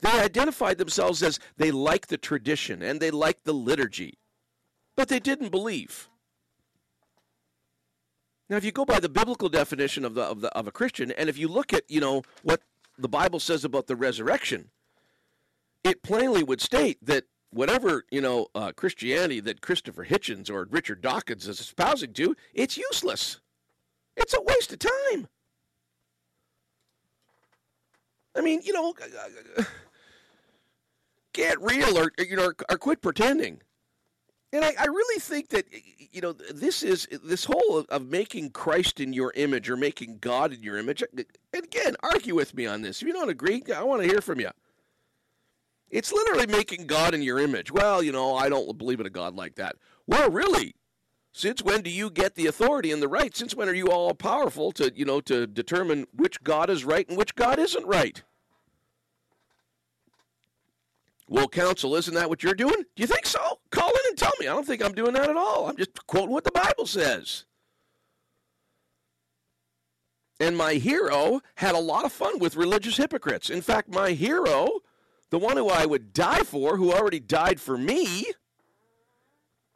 They 0.00 0.20
identified 0.20 0.78
themselves 0.78 1.22
as 1.22 1.38
they 1.56 1.70
like 1.70 2.08
the 2.08 2.18
tradition 2.18 2.82
and 2.82 3.00
they 3.00 3.10
like 3.10 3.44
the 3.44 3.52
liturgy, 3.52 4.18
but 4.96 5.08
they 5.08 5.20
didn't 5.20 5.50
believe. 5.50 6.08
Now, 8.48 8.56
if 8.56 8.64
you 8.64 8.72
go 8.72 8.84
by 8.84 9.00
the 9.00 9.08
biblical 9.08 9.48
definition 9.48 10.04
of 10.04 10.14
the, 10.14 10.22
of 10.22 10.40
the 10.40 10.48
of 10.56 10.66
a 10.66 10.72
Christian, 10.72 11.10
and 11.12 11.28
if 11.28 11.38
you 11.38 11.48
look 11.48 11.72
at 11.72 11.84
you 11.88 12.00
know 12.00 12.22
what 12.42 12.60
the 12.98 13.08
Bible 13.08 13.40
says 13.40 13.64
about 13.64 13.86
the 13.86 13.96
resurrection, 13.96 14.70
it 15.82 16.02
plainly 16.02 16.42
would 16.42 16.60
state 16.60 16.98
that 17.02 17.24
whatever 17.52 18.04
you 18.10 18.20
know 18.20 18.48
uh, 18.54 18.72
Christianity 18.72 19.40
that 19.40 19.60
Christopher 19.60 20.04
Hitchens 20.04 20.50
or 20.50 20.66
Richard 20.70 21.00
Dawkins 21.00 21.46
is 21.46 21.60
espousing 21.60 22.12
to, 22.14 22.34
it's 22.54 22.76
useless. 22.76 23.40
It's 24.16 24.34
a 24.34 24.42
waste 24.42 24.72
of 24.72 24.80
time. 24.80 25.28
I 28.36 28.40
mean, 28.40 28.60
you 28.64 28.72
know, 28.72 28.94
get 31.32 31.60
real 31.60 31.98
or 31.98 32.12
you 32.18 32.36
know, 32.36 32.52
or 32.68 32.78
quit 32.78 33.02
pretending. 33.02 33.60
And 34.54 34.64
I, 34.66 34.74
I, 34.78 34.84
really 34.84 35.18
think 35.18 35.48
that 35.50 35.64
you 36.12 36.20
know 36.20 36.32
this 36.32 36.82
is 36.82 37.08
this 37.24 37.44
whole 37.44 37.78
of, 37.78 37.86
of, 37.86 38.06
making 38.06 38.50
Christ 38.50 39.00
in 39.00 39.14
your 39.14 39.32
image 39.34 39.70
or 39.70 39.78
making 39.78 40.18
God 40.18 40.52
in 40.52 40.62
your 40.62 40.76
image. 40.76 41.02
And 41.02 41.24
again, 41.54 41.96
argue 42.02 42.34
with 42.34 42.54
me 42.54 42.66
on 42.66 42.82
this. 42.82 43.00
If 43.00 43.08
you 43.08 43.14
don't 43.14 43.30
agree, 43.30 43.62
I 43.74 43.82
want 43.82 44.02
to 44.02 44.08
hear 44.08 44.20
from 44.20 44.40
you. 44.40 44.50
It's 45.92 46.10
literally 46.10 46.46
making 46.46 46.86
God 46.86 47.14
in 47.14 47.20
your 47.20 47.38
image. 47.38 47.70
Well, 47.70 48.02
you 48.02 48.12
know, 48.12 48.34
I 48.34 48.48
don't 48.48 48.78
believe 48.78 48.98
in 48.98 49.06
a 49.06 49.10
God 49.10 49.36
like 49.36 49.56
that. 49.56 49.76
Well, 50.06 50.30
really? 50.30 50.74
Since 51.32 51.62
when 51.62 51.82
do 51.82 51.90
you 51.90 52.10
get 52.10 52.34
the 52.34 52.46
authority 52.46 52.90
and 52.90 53.02
the 53.02 53.08
right? 53.08 53.36
Since 53.36 53.54
when 53.54 53.68
are 53.68 53.74
you 53.74 53.88
all 53.88 54.14
powerful 54.14 54.72
to, 54.72 54.90
you 54.94 55.04
know, 55.04 55.20
to 55.20 55.46
determine 55.46 56.06
which 56.14 56.42
God 56.42 56.70
is 56.70 56.84
right 56.84 57.06
and 57.08 57.18
which 57.18 57.34
God 57.34 57.58
isn't 57.58 57.86
right? 57.86 58.22
Well, 61.28 61.48
Council, 61.48 61.94
isn't 61.94 62.14
that 62.14 62.28
what 62.28 62.42
you're 62.42 62.54
doing? 62.54 62.84
Do 62.96 63.02
you 63.02 63.06
think 63.06 63.26
so? 63.26 63.58
Call 63.70 63.88
in 63.88 64.00
and 64.08 64.18
tell 64.18 64.32
me. 64.40 64.48
I 64.48 64.52
don't 64.52 64.66
think 64.66 64.82
I'm 64.82 64.92
doing 64.92 65.12
that 65.12 65.30
at 65.30 65.36
all. 65.36 65.68
I'm 65.68 65.76
just 65.76 66.06
quoting 66.06 66.30
what 66.30 66.44
the 66.44 66.50
Bible 66.52 66.86
says. 66.86 67.44
And 70.40 70.56
my 70.56 70.74
hero 70.74 71.40
had 71.56 71.74
a 71.74 71.78
lot 71.78 72.04
of 72.04 72.12
fun 72.12 72.38
with 72.38 72.56
religious 72.56 72.96
hypocrites. 72.96 73.50
In 73.50 73.60
fact, 73.60 73.88
my 73.88 74.12
hero 74.12 74.80
the 75.32 75.38
one 75.38 75.56
who 75.56 75.70
I 75.70 75.86
would 75.86 76.12
die 76.12 76.42
for, 76.42 76.76
who 76.76 76.92
already 76.92 77.18
died 77.18 77.58
for 77.58 77.78
me, 77.78 78.26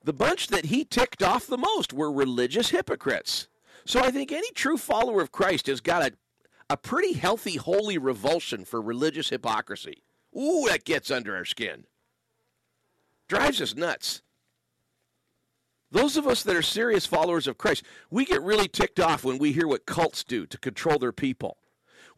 the 0.04 0.12
bunch 0.12 0.48
that 0.48 0.66
he 0.66 0.84
ticked 0.84 1.22
off 1.22 1.46
the 1.46 1.57
most 1.57 1.94
were 1.94 2.12
religious 2.12 2.68
hypocrites. 2.68 3.48
So 3.86 4.00
I 4.00 4.11
think 4.11 4.32
any 4.32 4.50
true 4.52 4.76
follower 4.76 5.22
of 5.22 5.32
Christ 5.32 5.66
has 5.68 5.80
got 5.80 6.02
a, 6.02 6.12
a 6.68 6.76
pretty 6.76 7.14
healthy, 7.14 7.57
holy 7.57 7.96
revulsion 7.96 8.66
for 8.66 8.82
religious 8.82 9.30
hypocrisy. 9.30 10.02
Ooh, 10.36 10.66
that 10.68 10.84
gets 10.84 11.11
under 11.11 11.34
our 11.34 11.46
skin. 11.46 11.84
Drives 13.26 13.62
us 13.62 13.74
nuts. 13.74 14.20
Those 15.90 16.18
of 16.18 16.26
us 16.26 16.42
that 16.42 16.54
are 16.54 16.61
serious 16.61 17.07
followers 17.07 17.46
of 17.46 17.57
Christ, 17.57 17.82
we 18.11 18.26
get 18.26 18.42
really 18.42 18.68
ticked 18.68 19.00
off 19.00 19.24
when 19.24 19.38
we 19.38 19.52
hear 19.52 19.66
what 19.66 19.86
cults 19.86 20.22
do 20.22 20.44
to 20.44 20.59
control 20.59 20.98
their 20.98 21.12
people. 21.12 21.57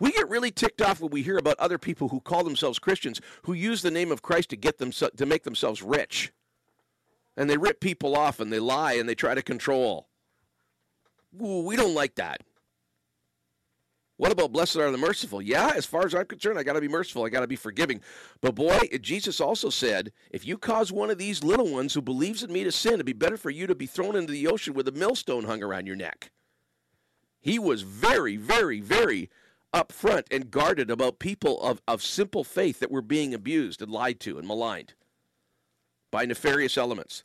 We 0.00 0.12
get 0.12 0.28
really 0.28 0.50
ticked 0.50 0.80
off 0.80 1.00
when 1.00 1.10
we 1.10 1.22
hear 1.22 1.38
about 1.38 1.58
other 1.58 1.78
people 1.78 2.08
who 2.08 2.20
call 2.20 2.44
themselves 2.44 2.78
Christians 2.78 3.20
who 3.42 3.52
use 3.52 3.82
the 3.82 3.90
name 3.90 4.12
of 4.12 4.22
Christ 4.22 4.50
to 4.50 4.56
get 4.56 4.78
them 4.78 4.92
to 4.92 5.26
make 5.26 5.44
themselves 5.44 5.82
rich. 5.82 6.32
And 7.36 7.48
they 7.48 7.56
rip 7.56 7.80
people 7.80 8.16
off 8.16 8.40
and 8.40 8.52
they 8.52 8.60
lie 8.60 8.94
and 8.94 9.08
they 9.08 9.14
try 9.14 9.34
to 9.34 9.42
control. 9.42 10.08
Ooh, 11.40 11.62
we 11.62 11.76
don't 11.76 11.94
like 11.94 12.16
that. 12.16 12.42
What 14.16 14.32
about 14.32 14.50
blessed 14.50 14.76
are 14.78 14.90
the 14.90 14.98
merciful? 14.98 15.40
Yeah, 15.40 15.72
as 15.76 15.86
far 15.86 16.04
as 16.04 16.12
I'm 16.12 16.26
concerned, 16.26 16.58
I 16.58 16.64
got 16.64 16.72
to 16.72 16.80
be 16.80 16.88
merciful. 16.88 17.24
I 17.24 17.28
got 17.28 17.42
to 17.42 17.46
be 17.46 17.54
forgiving. 17.54 18.00
But 18.40 18.56
boy, 18.56 18.80
Jesus 19.00 19.40
also 19.40 19.70
said, 19.70 20.10
if 20.32 20.44
you 20.44 20.58
cause 20.58 20.90
one 20.90 21.08
of 21.08 21.18
these 21.18 21.44
little 21.44 21.70
ones 21.70 21.94
who 21.94 22.02
believes 22.02 22.42
in 22.42 22.52
me 22.52 22.64
to 22.64 22.72
sin, 22.72 22.94
it'd 22.94 23.06
be 23.06 23.12
better 23.12 23.36
for 23.36 23.50
you 23.50 23.68
to 23.68 23.76
be 23.76 23.86
thrown 23.86 24.16
into 24.16 24.32
the 24.32 24.48
ocean 24.48 24.74
with 24.74 24.88
a 24.88 24.92
millstone 24.92 25.44
hung 25.44 25.62
around 25.62 25.86
your 25.86 25.94
neck. 25.94 26.32
He 27.40 27.60
was 27.60 27.82
very, 27.82 28.36
very, 28.36 28.80
very 28.80 29.30
upfront 29.78 30.24
and 30.30 30.50
guarded 30.50 30.90
about 30.90 31.18
people 31.18 31.60
of, 31.60 31.80
of 31.86 32.02
simple 32.02 32.44
faith 32.44 32.80
that 32.80 32.90
were 32.90 33.02
being 33.02 33.32
abused 33.32 33.80
and 33.80 33.90
lied 33.90 34.20
to 34.20 34.38
and 34.38 34.46
maligned 34.46 34.94
by 36.10 36.24
nefarious 36.24 36.76
elements. 36.76 37.24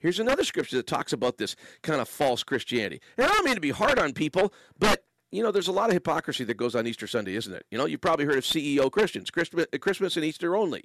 Here's 0.00 0.20
another 0.20 0.44
scripture 0.44 0.76
that 0.76 0.86
talks 0.86 1.12
about 1.12 1.38
this 1.38 1.56
kind 1.82 2.00
of 2.00 2.08
false 2.08 2.42
Christianity. 2.42 3.00
And 3.16 3.26
I 3.26 3.30
don't 3.30 3.44
mean 3.44 3.54
to 3.54 3.60
be 3.60 3.70
hard 3.70 3.98
on 3.98 4.12
people, 4.12 4.52
but 4.78 5.04
you 5.30 5.42
know, 5.42 5.50
there's 5.50 5.68
a 5.68 5.72
lot 5.72 5.88
of 5.88 5.94
hypocrisy 5.94 6.44
that 6.44 6.56
goes 6.56 6.74
on 6.74 6.86
Easter 6.86 7.06
Sunday, 7.06 7.34
isn't 7.34 7.52
it? 7.52 7.66
You 7.70 7.78
know, 7.78 7.86
you've 7.86 8.00
probably 8.00 8.24
heard 8.24 8.38
of 8.38 8.44
CEO 8.44 8.90
Christians, 8.90 9.30
Christmas, 9.30 9.66
uh, 9.72 9.78
Christmas 9.78 10.16
and 10.16 10.24
Easter 10.24 10.54
only. 10.54 10.84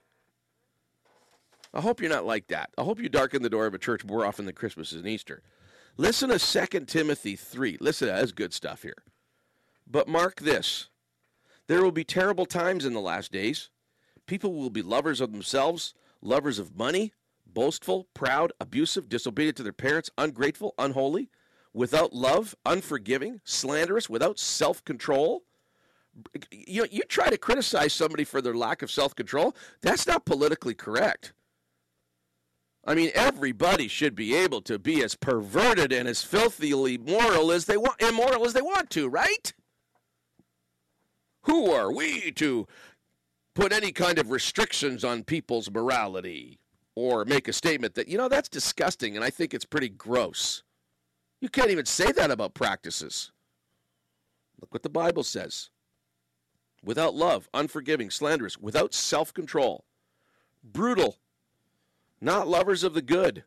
I 1.74 1.82
hope 1.82 2.02
you're 2.02 2.10
not 2.10 2.26
like 2.26 2.48
that. 2.48 2.72
I 2.78 2.84
hope 2.84 3.00
you 3.00 3.10
darken 3.10 3.44
the 3.44 3.50
door 3.50 3.68
of 3.68 3.76
a 3.76 3.78
church 3.78 4.04
more 4.04 4.26
often 4.26 4.46
than 4.46 4.56
Christmas 4.56 4.92
and 4.92 5.06
Easter. 5.06 5.44
Listen 5.98 6.30
to 6.30 6.40
2 6.40 6.86
Timothy 6.86 7.36
3. 7.36 7.78
Listen, 7.80 8.08
that's 8.08 8.32
good 8.32 8.54
stuff 8.54 8.82
here. 8.82 9.04
But 9.86 10.08
mark 10.08 10.40
this 10.40 10.88
there 11.70 11.84
will 11.84 11.92
be 11.92 12.04
terrible 12.04 12.48
times 12.48 12.84
in 12.84 12.94
the 12.94 13.00
last 13.00 13.32
days. 13.32 13.70
People 14.26 14.56
will 14.56 14.72
be 14.72 14.82
lovers 14.82 15.22
of 15.22 15.32
themselves, 15.32 15.94
lovers 16.20 16.58
of 16.58 16.76
money, 16.76 17.14
boastful, 17.46 18.08
proud, 18.16 18.52
abusive, 18.60 19.08
disobedient 19.08 19.56
to 19.58 19.64
their 19.64 19.72
parents, 19.72 20.10
ungrateful, 20.18 20.74
unholy, 20.80 21.30
without 21.72 22.12
love, 22.12 22.56
unforgiving, 22.66 23.40
slanderous, 23.44 24.10
without 24.10 24.40
self 24.40 24.84
control. 24.84 25.44
You, 26.50 26.88
you 26.90 27.04
try 27.08 27.30
to 27.30 27.38
criticize 27.38 27.94
somebody 27.94 28.24
for 28.24 28.42
their 28.42 28.56
lack 28.56 28.82
of 28.82 28.90
self 28.90 29.16
control, 29.16 29.56
that's 29.82 30.08
not 30.08 30.26
politically 30.26 30.74
correct. 30.74 31.34
I 32.84 32.96
mean, 32.96 33.12
everybody 33.14 33.88
should 33.88 34.16
be 34.16 34.36
able 34.36 34.62
to 34.64 34.80
be 34.80 35.04
as 35.04 35.14
perverted 35.14 35.94
and 35.94 36.08
as 36.08 36.24
filthily 36.24 36.98
moral 36.98 37.52
as 37.52 37.66
they 37.66 37.78
want, 37.78 38.02
immoral 38.02 38.48
as 38.48 38.54
they 38.54 38.62
want 38.64 38.90
to, 38.92 39.08
right? 39.08 39.54
Who 41.44 41.72
are 41.72 41.92
we 41.92 42.32
to 42.34 42.68
put 43.56 43.72
any 43.72 43.92
kind 43.92 44.20
of 44.20 44.32
restrictions 44.32 45.04
on 45.04 45.24
people's 45.24 45.72
morality 45.72 46.60
or 46.96 47.26
make 47.26 47.48
a 47.48 47.54
statement 47.54 47.96
that, 47.96 48.08
you 48.08 48.18
know, 48.18 48.28
that's 48.28 48.50
disgusting 48.50 49.16
and 49.16 49.24
I 49.24 49.30
think 49.30 49.54
it's 49.54 49.66
pretty 49.66 49.90
gross? 49.90 50.64
You 51.42 51.50
can't 51.50 51.72
even 51.72 51.86
say 51.86 52.12
that 52.12 52.32
about 52.32 52.54
practices. 52.54 53.32
Look 54.60 54.74
what 54.74 54.84
the 54.84 54.90
Bible 54.90 55.24
says. 55.24 55.70
Without 56.84 57.16
love, 57.16 57.50
unforgiving, 57.54 58.10
slanderous, 58.10 58.58
without 58.58 58.94
self 58.94 59.34
control, 59.34 59.86
brutal, 60.64 61.18
not 62.22 62.48
lovers 62.48 62.84
of 62.84 62.94
the 62.94 63.02
good, 63.02 63.44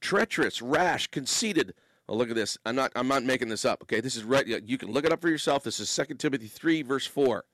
treacherous, 0.00 0.62
rash, 0.62 1.06
conceited, 1.08 1.74
Look 2.08 2.28
at 2.28 2.34
this. 2.34 2.58
I'm 2.66 2.76
not. 2.76 2.92
I'm 2.94 3.08
not 3.08 3.24
making 3.24 3.48
this 3.48 3.64
up. 3.64 3.82
Okay, 3.82 4.00
this 4.00 4.14
is 4.14 4.24
right. 4.24 4.46
You 4.46 4.76
can 4.76 4.90
look 4.90 5.06
it 5.06 5.12
up 5.12 5.20
for 5.22 5.30
yourself. 5.30 5.64
This 5.64 5.80
is 5.80 5.94
2 5.94 6.14
Timothy 6.14 6.48
three 6.48 6.82
verse 6.82 7.06
four. 7.06 7.44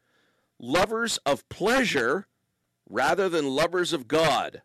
Lovers 0.59 1.19
of 1.19 1.49
pleasure 1.49 2.27
rather 2.89 3.29
than 3.29 3.47
lovers 3.47 3.93
of 3.93 4.09
God. 4.09 4.63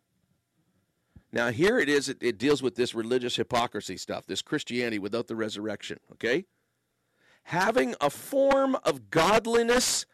Now 1.31 1.51
here 1.51 1.79
it 1.79 1.87
is. 1.87 2.09
It, 2.09 2.17
it 2.21 2.39
deals 2.39 2.63
with 2.63 2.75
this 2.75 2.95
religious 2.95 3.35
hypocrisy 3.35 3.97
stuff. 3.97 4.25
This 4.25 4.41
Christianity 4.41 4.97
without 4.97 5.27
the 5.27 5.35
resurrection. 5.35 5.99
Okay, 6.13 6.45
having 7.43 7.95
a 8.01 8.09
form 8.09 8.75
of 8.83 9.11
godliness 9.11 10.07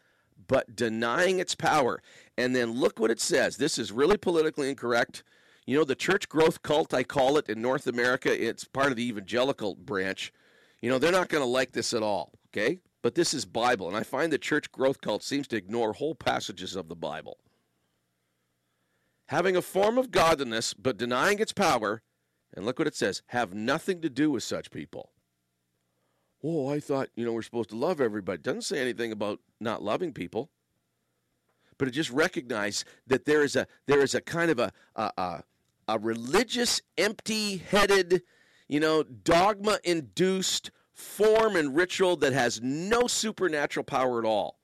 but 0.48 0.76
denying 0.76 1.40
its 1.40 1.56
power. 1.56 2.02
And 2.38 2.54
then 2.54 2.74
look 2.74 3.00
what 3.00 3.10
it 3.10 3.22
says. 3.22 3.56
This 3.56 3.78
is 3.78 3.94
really 3.94 4.18
politically 4.18 4.70
incorrect. 4.70 5.24
You 5.72 5.78
know, 5.78 5.86
the 5.86 5.96
church 5.96 6.28
growth 6.28 6.64
cult, 6.64 6.94
I 6.94 7.04
call 7.04 7.38
it 7.38 7.48
in 7.48 7.62
North 7.62 7.88
America, 7.88 8.30
it's 8.30 8.66
part 8.66 8.92
of 8.92 8.98
the 8.98 9.08
evangelical 9.08 9.76
branch. 9.76 10.34
You 10.82 10.90
know, 10.90 11.00
they're 11.00 11.14
not 11.14 11.30
going 11.30 11.42
to 11.46 11.50
like 11.50 11.72
this 11.72 11.94
at 11.94 12.04
all, 12.04 12.34
okay? 12.50 12.82
But 13.02 13.16
this 13.16 13.34
is 13.34 13.46
Bible, 13.46 13.88
and 13.88 13.96
I 13.96 14.04
find 14.04 14.34
the 14.34 14.38
church 14.38 14.70
growth 14.74 15.00
cult 15.00 15.24
seems 15.24 15.48
to 15.48 15.56
ignore 15.56 15.94
whole 15.94 16.14
passages 16.14 16.76
of 16.76 16.90
the 16.90 16.96
Bible. 16.98 17.38
Having 19.28 19.56
a 19.56 19.62
form 19.62 19.98
of 19.98 20.12
godliness, 20.12 20.74
but 20.74 20.98
denying 20.98 21.40
its 21.40 21.54
power, 21.54 22.02
And 22.54 22.66
look 22.66 22.78
what 22.78 22.90
it 22.90 22.96
says 22.96 23.22
have 23.28 23.54
nothing 23.54 24.02
to 24.02 24.10
do 24.10 24.30
with 24.30 24.44
such 24.44 24.72
people. 24.72 25.14
Oh, 26.44 26.68
I 26.68 26.82
thought, 26.82 27.08
you 27.16 27.24
know, 27.24 27.32
we're 27.32 27.44
supposed 27.44 27.70
to 27.70 27.78
love 27.78 28.02
everybody. 28.02 28.40
It 28.40 28.44
doesn't 28.44 28.64
say 28.64 28.82
anything 28.82 29.14
about 29.14 29.40
not 29.62 29.82
loving 29.82 30.12
people. 30.12 30.50
But 31.78 31.88
it 31.88 31.92
just 31.92 32.12
recognize 32.12 32.84
that 33.08 33.24
there 33.24 33.42
is 33.42 33.56
a 33.56 33.68
there 33.88 34.02
is 34.02 34.14
a 34.14 34.22
kind 34.22 34.52
of 34.52 34.60
a 34.60 34.72
a, 34.96 35.12
a, 35.18 35.44
a 35.92 36.00
religious, 36.00 36.82
empty-headed, 36.98 38.22
you 38.68 38.80
know, 38.80 39.04
dogma-induced 39.04 40.72
form 40.94 41.56
and 41.56 41.76
ritual 41.76 42.16
that 42.18 42.34
has 42.34 42.62
no 42.62 43.08
supernatural 43.08 43.84
power 43.84 44.20
at 44.20 44.26
all. 44.26 44.60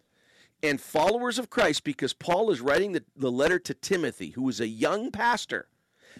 And 0.63 0.81
followers 0.81 1.37
of 1.37 1.49
Christ, 1.49 1.83
because 1.83 2.13
Paul 2.13 2.49
is 2.49 2.61
writing 2.61 2.93
the, 2.93 3.03
the 3.15 3.31
letter 3.31 3.59
to 3.59 3.73
Timothy, 3.73 4.31
who 4.31 4.47
is 4.49 4.59
a 4.59 4.67
young 4.67 5.11
pastor, 5.11 5.67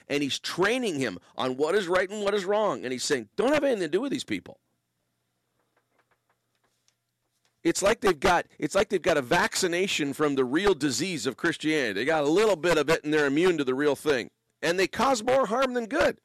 and 0.08 0.22
he's 0.22 0.40
training 0.40 1.00
him 1.00 1.18
on 1.36 1.58
what 1.58 1.74
is 1.74 1.88
right 1.88 2.10
and 2.10 2.24
what 2.24 2.36
is 2.36 2.46
wrong. 2.46 2.84
And 2.84 2.92
he's 2.92 3.04
saying, 3.04 3.30
don't 3.36 3.54
have 3.54 3.64
anything 3.64 3.82
to 3.82 3.88
do 3.88 4.02
with 4.02 4.12
these 4.12 4.24
people. 4.24 4.60
It's 7.64 7.82
like 7.82 8.00
they've 8.00 8.20
got 8.20 8.46
it's 8.60 8.76
like 8.76 8.88
they've 8.90 9.02
got 9.02 9.18
a 9.18 9.22
vaccination 9.22 10.14
from 10.14 10.36
the 10.36 10.46
real 10.46 10.74
disease 10.74 11.26
of 11.26 11.36
Christianity. 11.36 11.94
They 11.94 12.06
got 12.06 12.24
a 12.24 12.30
little 12.30 12.56
bit 12.56 12.78
of 12.78 12.90
it 12.90 13.04
and 13.04 13.14
they're 13.14 13.26
immune 13.26 13.58
to 13.58 13.66
the 13.66 13.76
real 13.76 13.96
thing. 13.96 14.30
And 14.62 14.80
they 14.80 14.88
cause 14.88 15.24
more 15.24 15.46
harm 15.46 15.74
than 15.74 15.86
good. 15.86 16.18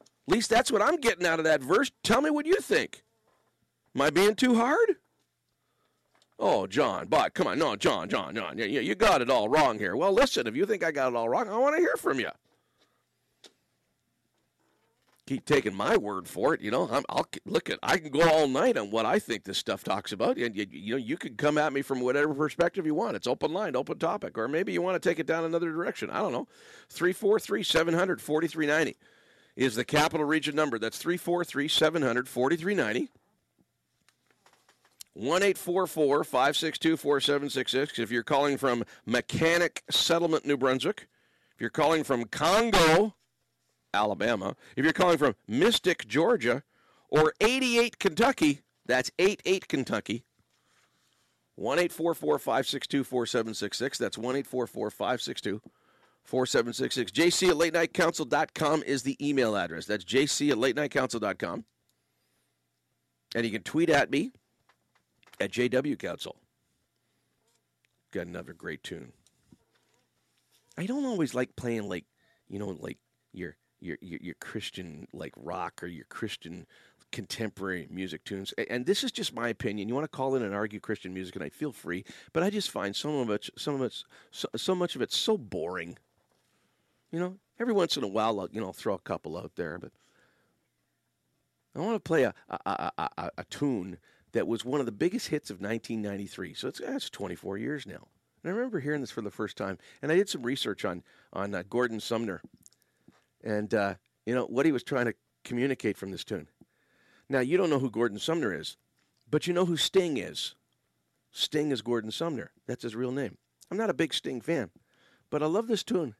At 0.00 0.34
least 0.34 0.50
that's 0.50 0.70
what 0.70 0.82
I'm 0.82 0.96
getting 0.96 1.26
out 1.26 1.40
of 1.40 1.44
that 1.44 1.62
verse. 1.62 1.90
Tell 2.04 2.20
me 2.20 2.30
what 2.30 2.46
you 2.46 2.56
think. 2.56 3.02
Am 3.94 4.02
I 4.02 4.10
being 4.10 4.36
too 4.36 4.54
hard? 4.54 4.96
Oh, 6.38 6.66
John, 6.66 7.06
but 7.08 7.34
come 7.34 7.48
on, 7.48 7.58
no, 7.58 7.76
John, 7.76 8.08
John, 8.08 8.34
John, 8.34 8.56
you, 8.56 8.64
you 8.64 8.94
got 8.94 9.20
it 9.20 9.28
all 9.28 9.48
wrong 9.50 9.78
here. 9.78 9.94
Well, 9.94 10.12
listen, 10.12 10.46
if 10.46 10.56
you 10.56 10.64
think 10.64 10.82
I 10.82 10.90
got 10.90 11.12
it 11.12 11.16
all 11.16 11.28
wrong, 11.28 11.48
I 11.50 11.58
want 11.58 11.76
to 11.76 11.82
hear 11.82 11.96
from 11.98 12.18
you. 12.18 12.30
Keep 15.30 15.44
taking 15.44 15.76
my 15.76 15.96
word 15.96 16.26
for 16.26 16.54
it, 16.54 16.60
you 16.60 16.72
know. 16.72 16.88
i 16.90 17.00
will 17.14 17.24
look 17.46 17.70
at. 17.70 17.78
I 17.84 17.98
can 17.98 18.10
go 18.10 18.28
all 18.28 18.48
night 18.48 18.76
on 18.76 18.90
what 18.90 19.06
I 19.06 19.20
think 19.20 19.44
this 19.44 19.58
stuff 19.58 19.84
talks 19.84 20.10
about, 20.10 20.38
and 20.38 20.56
you, 20.56 20.66
you 20.68 20.94
know, 20.94 20.96
you 20.96 21.16
can 21.16 21.36
come 21.36 21.56
at 21.56 21.72
me 21.72 21.82
from 21.82 22.00
whatever 22.00 22.34
perspective 22.34 22.84
you 22.84 22.96
want. 22.96 23.14
It's 23.14 23.28
open 23.28 23.52
line, 23.52 23.76
open 23.76 23.96
topic, 24.00 24.36
or 24.36 24.48
maybe 24.48 24.72
you 24.72 24.82
want 24.82 25.00
to 25.00 25.08
take 25.08 25.20
it 25.20 25.28
down 25.28 25.44
another 25.44 25.70
direction. 25.70 26.10
I 26.10 26.18
don't 26.18 26.32
know. 26.32 26.48
Three 26.88 27.12
four 27.12 27.38
three 27.38 27.62
seven 27.62 27.94
hundred 27.94 28.20
forty 28.20 28.48
three 28.48 28.66
ninety 28.66 28.96
is 29.54 29.76
the 29.76 29.84
capital 29.84 30.26
region 30.26 30.56
number. 30.56 30.80
That's 30.80 30.98
343 30.98 31.68
700 31.68 32.26
4390. 32.26 33.12
1 35.14 35.54
562 35.54 36.96
4766. 36.96 37.98
If 38.00 38.10
you're 38.10 38.24
calling 38.24 38.56
from 38.56 38.82
Mechanic 39.06 39.84
Settlement, 39.90 40.44
New 40.44 40.56
Brunswick, 40.56 41.06
if 41.54 41.60
you're 41.60 41.70
calling 41.70 42.02
from 42.02 42.24
Congo, 42.24 43.14
Alabama, 43.92 44.56
if 44.76 44.84
you're 44.84 44.92
calling 44.92 45.18
from 45.18 45.34
Mystic, 45.48 46.06
Georgia, 46.06 46.62
or 47.08 47.34
88 47.40 47.98
Kentucky, 47.98 48.60
that's 48.86 49.10
88 49.18 49.68
Kentucky. 49.68 50.24
1 51.56 51.88
562 51.88 53.04
4766. 53.04 53.98
That's 53.98 54.16
1 54.16 54.42
562 54.42 55.60
4766. 56.24 57.10
JC 57.10 57.50
at 57.50 57.56
late 57.56 57.74
night 57.74 57.92
council.com 57.92 58.82
is 58.84 59.02
the 59.02 59.16
email 59.26 59.56
address. 59.56 59.86
That's 59.86 60.04
JC 60.04 60.50
at 60.50 60.58
late 60.58 60.76
night 60.76 60.90
council.com. 60.90 61.64
And 63.34 63.44
you 63.44 63.52
can 63.52 63.62
tweet 63.62 63.90
at 63.90 64.10
me 64.10 64.32
at 65.38 65.52
JW 65.52 65.98
Council. 65.98 66.36
Got 68.12 68.26
another 68.26 68.52
great 68.52 68.82
tune. 68.82 69.12
I 70.76 70.86
don't 70.86 71.04
always 71.04 71.34
like 71.34 71.54
playing 71.56 71.88
like, 71.88 72.06
you 72.48 72.58
know, 72.58 72.76
like 72.80 72.98
your 73.32 73.56
your 73.80 73.98
your, 74.00 74.18
your 74.22 74.34
Christian 74.40 75.06
like 75.12 75.32
rock 75.36 75.82
or 75.82 75.86
your 75.86 76.06
Christian 76.06 76.66
contemporary 77.12 77.88
music 77.90 78.24
tunes. 78.24 78.52
And 78.68 78.86
this 78.86 79.02
is 79.02 79.12
just 79.12 79.34
my 79.34 79.48
opinion. 79.48 79.88
You 79.88 79.94
want 79.94 80.04
to 80.04 80.16
call 80.16 80.34
in 80.36 80.42
and 80.42 80.54
argue 80.54 80.80
Christian 80.80 81.12
music, 81.12 81.34
and 81.36 81.44
I 81.44 81.48
feel 81.48 81.72
free. 81.72 82.04
But 82.32 82.42
I 82.42 82.50
just 82.50 82.70
find 82.70 82.94
some 82.94 83.14
of 83.14 83.30
it, 83.30 83.48
some 83.56 83.74
of 83.74 83.82
it's, 83.82 84.04
so, 84.30 84.48
so 84.56 84.74
much 84.74 84.94
of 84.94 85.02
it 85.02 85.12
so 85.12 85.36
boring. 85.36 85.98
You 87.10 87.18
know, 87.18 87.36
every 87.58 87.72
once 87.72 87.96
in 87.96 88.04
a 88.04 88.08
while, 88.08 88.40
I'll, 88.40 88.48
you 88.52 88.60
know, 88.60 88.72
throw 88.72 88.94
a 88.94 88.98
couple 88.98 89.36
out 89.36 89.52
there, 89.56 89.78
but 89.78 89.90
I 91.74 91.80
want 91.80 91.96
to 91.96 92.00
play 92.00 92.24
a, 92.24 92.34
a, 92.48 92.58
a, 92.66 93.10
a, 93.18 93.30
a 93.38 93.44
tune 93.44 93.98
that 94.32 94.46
was 94.46 94.64
one 94.64 94.80
of 94.80 94.86
the 94.86 94.92
biggest 94.92 95.28
hits 95.28 95.50
of 95.50 95.60
1993. 95.60 96.54
So 96.54 96.68
it's 96.68 96.80
that's 96.80 97.10
24 97.10 97.58
years 97.58 97.86
now. 97.86 98.08
And 98.42 98.50
I 98.50 98.54
remember 98.54 98.80
hearing 98.80 99.00
this 99.00 99.10
for 99.10 99.20
the 99.20 99.30
first 99.30 99.56
time, 99.56 99.78
and 100.00 100.10
I 100.10 100.16
did 100.16 100.28
some 100.28 100.42
research 100.42 100.84
on 100.84 101.02
on 101.32 101.54
uh, 101.54 101.62
Gordon 101.68 102.00
Sumner, 102.00 102.40
and 103.42 103.72
uh, 103.74 103.94
you 104.26 104.34
know 104.34 104.44
what 104.44 104.66
he 104.66 104.72
was 104.72 104.82
trying 104.82 105.06
to 105.06 105.14
communicate 105.44 105.96
from 105.96 106.10
this 106.10 106.24
tune. 106.24 106.48
Now 107.28 107.40
you 107.40 107.56
don't 107.56 107.70
know 107.70 107.78
who 107.78 107.90
Gordon 107.90 108.18
Sumner 108.18 108.52
is, 108.52 108.76
but 109.30 109.46
you 109.46 109.52
know 109.52 109.66
who 109.66 109.76
Sting 109.76 110.16
is. 110.16 110.54
Sting 111.32 111.70
is 111.70 111.82
Gordon 111.82 112.10
Sumner. 112.10 112.50
That's 112.66 112.82
his 112.82 112.96
real 112.96 113.12
name. 113.12 113.38
I'm 113.70 113.78
not 113.78 113.90
a 113.90 113.94
big 113.94 114.12
Sting 114.12 114.40
fan, 114.40 114.70
but 115.30 115.42
I 115.42 115.46
love 115.46 115.68
this 115.68 115.84
tune. 115.84 116.14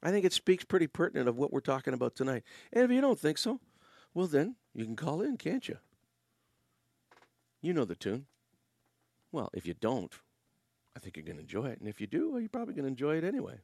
I 0.00 0.10
think 0.10 0.24
it 0.24 0.32
speaks 0.32 0.64
pretty 0.64 0.86
pertinent 0.86 1.28
of 1.28 1.36
what 1.36 1.52
we're 1.52 1.60
talking 1.60 1.92
about 1.92 2.14
tonight. 2.14 2.44
And 2.72 2.84
if 2.84 2.90
you 2.90 3.00
don't 3.00 3.18
think 3.18 3.36
so, 3.36 3.60
well 4.14 4.28
then 4.28 4.54
you 4.74 4.84
can 4.84 4.96
call 4.96 5.22
in, 5.22 5.36
can't 5.36 5.68
you? 5.68 5.78
You 7.60 7.72
know 7.72 7.84
the 7.84 7.96
tune. 7.96 8.26
Well, 9.32 9.50
if 9.52 9.66
you 9.66 9.74
don't, 9.74 10.14
I 10.96 11.00
think 11.00 11.16
you're 11.16 11.24
going 11.24 11.36
to 11.36 11.42
enjoy 11.42 11.66
it. 11.66 11.80
And 11.80 11.88
if 11.88 12.00
you 12.00 12.06
do, 12.06 12.30
well, 12.30 12.40
you're 12.40 12.48
probably 12.48 12.74
going 12.74 12.84
to 12.84 12.90
enjoy 12.90 13.16
it 13.16 13.24
anyway. 13.24 13.60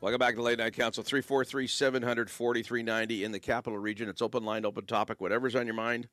Welcome 0.00 0.20
back 0.20 0.36
to 0.36 0.42
Late 0.42 0.58
Night 0.58 0.74
Council. 0.74 1.02
343 1.02 1.66
700 1.66 2.30
4390 2.30 3.24
in 3.24 3.32
the 3.32 3.40
capital 3.40 3.80
region. 3.80 4.08
It's 4.08 4.22
open 4.22 4.44
line, 4.44 4.64
open 4.64 4.86
topic, 4.86 5.20
whatever's 5.20 5.56
on 5.56 5.66
your 5.66 5.74
mind. 5.74 6.06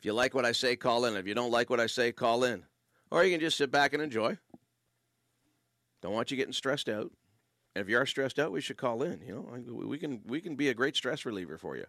If 0.00 0.04
you 0.04 0.12
like 0.12 0.34
what 0.34 0.44
I 0.44 0.50
say, 0.50 0.74
call 0.74 1.04
in. 1.04 1.16
If 1.16 1.28
you 1.28 1.34
don't 1.34 1.52
like 1.52 1.70
what 1.70 1.78
I 1.78 1.86
say, 1.86 2.10
call 2.10 2.42
in. 2.42 2.64
Or 3.08 3.22
you 3.22 3.30
can 3.30 3.38
just 3.38 3.56
sit 3.56 3.70
back 3.70 3.92
and 3.92 4.02
enjoy. 4.02 4.36
Don't 6.02 6.12
want 6.12 6.32
you 6.32 6.36
getting 6.36 6.52
stressed 6.52 6.88
out. 6.88 7.12
And 7.76 7.84
if 7.84 7.88
you 7.88 7.98
are 7.98 8.06
stressed 8.06 8.40
out, 8.40 8.50
we 8.50 8.60
should 8.60 8.78
call 8.78 9.04
in. 9.04 9.20
You 9.24 9.46
know, 9.48 9.86
we 9.86 9.96
can 9.96 10.22
we 10.26 10.40
can 10.40 10.56
be 10.56 10.68
a 10.68 10.74
great 10.74 10.96
stress 10.96 11.24
reliever 11.24 11.58
for 11.58 11.76
you. 11.76 11.86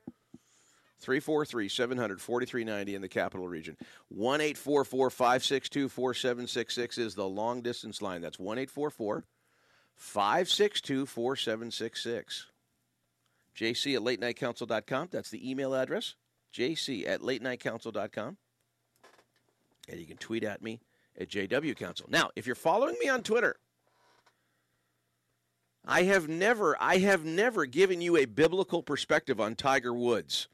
343 1.00 1.70
700 1.70 2.22
4390 2.22 2.94
in 2.94 3.02
the 3.02 3.10
capital 3.10 3.48
region. 3.48 3.78
1 4.10 4.54
562 4.54 5.90
4766 5.90 6.98
is 7.00 7.16
the 7.16 7.28
long 7.28 7.64
distance 7.64 8.00
line. 8.00 8.22
That's 8.22 8.38
1 8.38 8.60
562 9.98 11.06
4766. 11.06 12.48
JC 13.58 13.96
at 13.96 14.04
late 14.04 14.22
nightcouncil.com. 14.22 15.10
That's 15.12 15.32
the 15.32 15.50
email 15.50 15.74
address. 15.74 16.16
JC 16.54 17.08
at 17.08 17.24
late 17.24 17.44
nightcouncil.com. 17.44 18.38
And 19.90 20.00
you 20.00 20.06
can 20.06 20.18
tweet 20.18 20.44
at 20.44 20.62
me 20.62 20.80
at 21.20 21.30
JW 21.30 21.76
Council. 21.76 22.08
Now, 22.10 22.30
if 22.36 22.46
you're 22.46 22.56
following 22.56 22.96
me 23.00 23.10
on 23.10 23.24
Twitter, 23.24 23.58
I 25.86 26.04
have 26.04 26.28
never, 26.28 26.76
I 26.80 26.98
have 26.98 27.26
never 27.26 27.66
given 27.66 28.02
you 28.02 28.18
a 28.18 28.26
biblical 28.26 28.84
perspective 28.84 29.40
on 29.42 29.56
Tiger 29.56 29.94
Woods. 29.94 30.48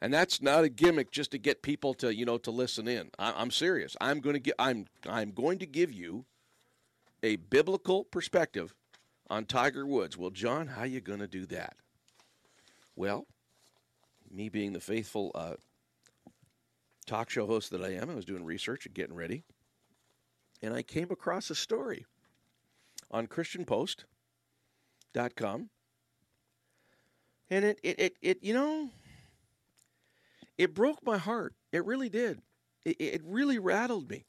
And 0.00 0.12
that's 0.12 0.42
not 0.42 0.64
a 0.64 0.68
gimmick 0.68 1.10
just 1.10 1.30
to 1.30 1.38
get 1.38 1.62
people 1.62 1.94
to, 1.94 2.14
you 2.14 2.24
know, 2.24 2.38
to 2.38 2.50
listen 2.50 2.86
in. 2.86 3.10
I, 3.18 3.40
am 3.40 3.50
serious. 3.50 3.96
I'm 4.00 4.20
going 4.20 4.34
to 4.34 4.40
get, 4.40 4.54
I'm, 4.58 4.86
I'm 5.08 5.32
going 5.32 5.58
to 5.58 5.66
give 5.66 5.92
you 5.92 6.24
a 7.22 7.36
biblical 7.36 8.04
perspective 8.04 8.74
on 9.28 9.44
Tiger 9.44 9.86
Woods. 9.86 10.16
Well, 10.16 10.30
John, 10.30 10.66
how 10.66 10.84
you 10.84 11.00
going 11.00 11.20
to 11.20 11.28
do 11.28 11.46
that? 11.46 11.76
Well, 12.96 13.26
me 14.30 14.48
being 14.48 14.72
the 14.72 14.80
faithful 14.80 15.30
uh, 15.34 15.54
talk 17.06 17.30
show 17.30 17.46
host 17.46 17.70
that 17.70 17.82
I 17.82 17.94
am, 17.94 18.10
I 18.10 18.14
was 18.14 18.24
doing 18.24 18.44
research 18.44 18.86
and 18.86 18.94
getting 18.94 19.14
ready, 19.14 19.44
and 20.62 20.74
I 20.74 20.82
came 20.82 21.10
across 21.10 21.50
a 21.50 21.54
story 21.54 22.06
on 23.10 23.26
ChristianPost.com, 23.26 25.70
and 27.50 27.64
it, 27.64 27.80
it, 27.82 27.98
it, 27.98 28.16
it 28.20 28.38
you 28.42 28.52
know, 28.52 28.90
it 30.58 30.74
broke 30.74 31.04
my 31.04 31.18
heart. 31.18 31.54
It 31.72 31.84
really 31.84 32.08
did. 32.08 32.40
It, 32.84 33.00
it 33.00 33.22
really 33.24 33.58
rattled 33.58 34.10
me. 34.10 34.24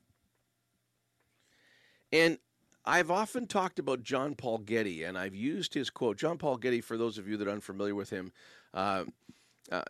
And 2.12 2.38
I've 2.90 3.12
often 3.12 3.46
talked 3.46 3.78
about 3.78 4.02
John 4.02 4.34
Paul 4.34 4.58
Getty, 4.58 5.04
and 5.04 5.16
I've 5.16 5.36
used 5.36 5.76
his 5.76 5.92
quote. 5.92 6.18
John 6.18 6.40
Paul 6.40 6.58
Getty, 6.58 6.82
for 6.82 6.98
those 6.98 7.20
of 7.20 7.28
you 7.28 7.38
that 7.38 7.48
are 7.48 7.52
unfamiliar 7.52 7.94
with 7.94 8.10
him, 8.10 8.32
uh, 8.74 9.04
uh, 9.72 9.84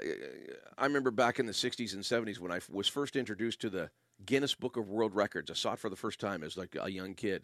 I 0.78 0.84
remember 0.86 1.10
back 1.10 1.40
in 1.40 1.46
the 1.46 1.54
60s 1.54 1.94
and 1.94 2.04
70s 2.04 2.40
when 2.40 2.52
I 2.52 2.60
was 2.70 2.90
first 2.90 3.16
introduced 3.16 3.62
to 3.62 3.70
the 3.70 3.90
Guinness 4.26 4.54
Book 4.54 4.76
of 4.76 4.90
World 4.90 5.16
Records. 5.16 5.50
I 5.50 5.54
saw 5.54 5.74
it 5.74 5.80
for 5.80 5.90
the 5.90 5.96
first 5.96 6.20
time 6.20 6.44
as 6.44 6.58
like 6.58 6.76
a 6.78 6.92
young 6.92 7.14
kid. 7.14 7.44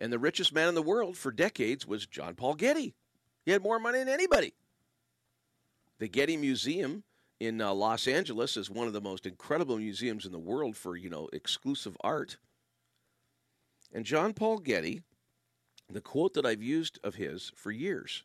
And 0.00 0.12
the 0.12 0.18
richest 0.18 0.52
man 0.52 0.68
in 0.68 0.74
the 0.74 0.82
world 0.82 1.16
for 1.16 1.30
decades 1.30 1.86
was 1.86 2.04
John 2.04 2.34
Paul 2.34 2.54
Getty. 2.54 2.92
He 3.44 3.52
had 3.52 3.62
more 3.62 3.78
money 3.78 4.00
than 4.00 4.08
anybody. 4.08 4.54
The 6.00 6.08
Getty 6.08 6.36
Museum 6.36 7.04
in 7.38 7.60
uh, 7.60 7.72
Los 7.72 8.08
Angeles 8.08 8.56
is 8.56 8.68
one 8.68 8.88
of 8.88 8.92
the 8.92 9.00
most 9.00 9.24
incredible 9.24 9.76
museums 9.76 10.26
in 10.26 10.32
the 10.32 10.38
world 10.40 10.76
for, 10.76 10.96
you 10.96 11.10
know, 11.10 11.28
exclusive 11.32 11.96
art. 12.00 12.38
And 13.92 14.04
John 14.04 14.34
Paul 14.34 14.58
Getty, 14.58 15.02
the 15.88 16.00
quote 16.00 16.34
that 16.34 16.46
I've 16.46 16.62
used 16.62 16.98
of 17.02 17.16
his 17.16 17.52
for 17.56 17.70
years, 17.70 18.24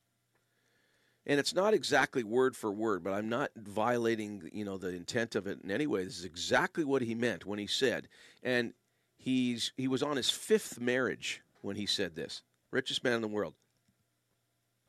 and 1.25 1.39
it's 1.39 1.55
not 1.55 1.73
exactly 1.73 2.23
word 2.23 2.55
for 2.55 2.71
word, 2.71 3.03
but 3.03 3.13
I'm 3.13 3.29
not 3.29 3.49
violating, 3.55 4.49
you 4.53 4.63
know, 4.63 4.77
the 4.77 4.89
intent 4.89 5.33
of 5.33 5.47
it 5.47 5.59
in 5.63 5.71
any 5.71 5.87
way. 5.87 6.03
This 6.03 6.19
is 6.19 6.25
exactly 6.25 6.83
what 6.83 7.01
he 7.01 7.15
meant 7.15 7.47
when 7.47 7.57
he 7.57 7.65
said, 7.65 8.07
and 8.43 8.73
he's 9.17 9.71
he 9.75 9.87
was 9.87 10.03
on 10.03 10.17
his 10.17 10.29
fifth 10.29 10.79
marriage 10.79 11.41
when 11.61 11.75
he 11.75 11.87
said 11.87 12.15
this. 12.15 12.43
Richest 12.71 13.03
man 13.03 13.13
in 13.13 13.21
the 13.21 13.27
world. 13.27 13.55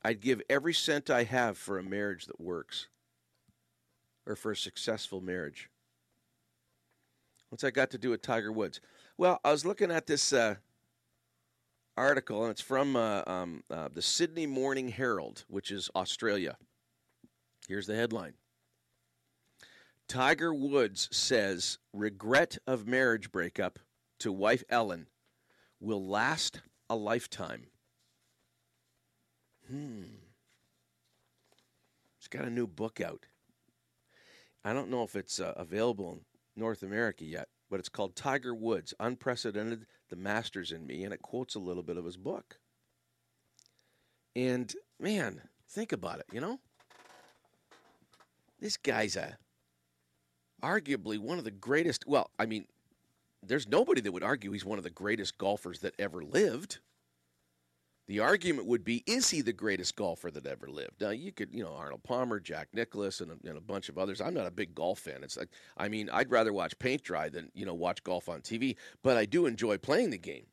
I'd 0.03 0.21
give 0.21 0.41
every 0.47 0.73
cent 0.73 1.09
I 1.09 1.23
have 1.23 1.57
for 1.57 1.79
a 1.79 1.83
marriage 1.83 2.27
that 2.27 2.39
works, 2.39 2.87
or 4.27 4.35
for 4.35 4.51
a 4.51 4.55
successful 4.55 5.21
marriage. 5.21 5.71
What's 7.49 7.63
that 7.63 7.71
got 7.71 7.89
to 7.91 7.97
do 7.97 8.11
with 8.11 8.21
Tiger 8.21 8.51
Woods? 8.51 8.79
Well, 9.17 9.39
I 9.43 9.51
was 9.51 9.65
looking 9.65 9.89
at 9.89 10.05
this 10.05 10.33
uh, 10.33 10.55
article, 11.97 12.43
and 12.43 12.51
it's 12.51 12.61
from 12.61 12.95
uh, 12.95 13.23
um, 13.27 13.63
uh, 13.69 13.89
the 13.93 14.01
Sydney 14.01 14.45
Morning 14.45 14.89
Herald, 14.89 15.43
which 15.47 15.71
is 15.71 15.89
Australia. 15.95 16.57
Here's 17.67 17.87
the 17.87 17.95
headline 17.95 18.33
Tiger 20.07 20.53
Woods 20.53 21.09
says 21.11 21.79
regret 21.91 22.57
of 22.65 22.87
marriage 22.87 23.31
breakup 23.31 23.79
to 24.19 24.31
wife 24.31 24.63
Elin 24.69 25.07
will 25.79 26.05
last 26.05 26.61
a 26.89 26.95
lifetime. 26.95 27.67
Hmm. 29.69 30.03
He's 32.17 32.27
got 32.29 32.45
a 32.45 32.49
new 32.49 32.67
book 32.67 33.01
out. 33.01 33.25
I 34.63 34.73
don't 34.73 34.89
know 34.89 35.03
if 35.03 35.15
it's 35.15 35.39
uh, 35.39 35.53
available 35.55 36.11
in 36.13 36.19
North 36.55 36.83
America 36.83 37.25
yet, 37.25 37.47
but 37.69 37.79
it's 37.79 37.89
called 37.89 38.15
Tiger 38.15 38.53
Woods 38.53 38.93
Unprecedented 38.99 39.85
The 40.09 40.15
Masters 40.15 40.71
and 40.71 40.85
Me, 40.85 41.03
and 41.03 41.13
it 41.13 41.21
quotes 41.21 41.55
a 41.55 41.59
little 41.59 41.83
bit 41.83 41.97
of 41.97 42.05
his 42.05 42.17
book. 42.17 42.59
And 44.35 44.73
man, 44.99 45.41
think 45.69 45.91
about 45.91 46.19
it, 46.19 46.27
you 46.31 46.39
know? 46.39 46.59
This 48.59 48.77
guy's 48.77 49.15
a 49.15 49.37
arguably 50.63 51.19
one 51.19 51.37
of 51.37 51.43
the 51.43 51.51
greatest, 51.51 52.05
well, 52.07 52.31
I 52.39 52.45
mean, 52.45 52.65
there's 53.43 53.67
nobody 53.67 54.01
that 54.01 54.11
would 54.11 54.23
argue 54.23 54.51
he's 54.51 54.65
one 54.65 54.77
of 54.77 54.83
the 54.83 54.89
greatest 54.89 55.37
golfers 55.37 55.79
that 55.81 55.93
ever 55.99 56.23
lived. 56.23 56.79
The 58.07 58.21
argument 58.21 58.67
would 58.67 58.85
be, 58.85 59.03
is 59.05 59.29
he 59.29 59.41
the 59.41 59.51
greatest 59.51 59.97
golfer 59.97 60.31
that 60.31 60.45
ever 60.45 60.69
lived? 60.69 61.01
Now, 61.01 61.09
you 61.09 61.33
could, 61.33 61.53
you 61.53 61.61
know, 61.61 61.73
Arnold 61.73 62.03
Palmer, 62.03 62.39
Jack 62.39 62.69
Nicklaus, 62.71 63.19
and 63.19 63.31
a, 63.31 63.47
and 63.47 63.57
a, 63.57 63.61
bunch 63.61 63.89
of 63.89 63.97
others. 63.97 64.21
I'm 64.21 64.33
not 64.33 64.47
a 64.47 64.51
big 64.51 64.73
golf 64.73 64.99
fan. 64.99 65.23
It's 65.23 65.35
like, 65.35 65.49
I 65.75 65.89
mean, 65.89 66.09
I'd 66.13 66.31
rather 66.31 66.53
watch 66.53 66.79
paint 66.79 67.03
dry 67.03 67.27
than, 67.27 67.51
you 67.53 67.65
know, 67.65 67.73
watch 67.73 68.01
golf 68.03 68.29
on 68.29 68.39
TV, 68.41 68.77
but 69.03 69.17
I 69.17 69.25
do 69.25 69.45
enjoy 69.45 69.77
playing 69.77 70.11
the 70.11 70.17
game. 70.17 70.45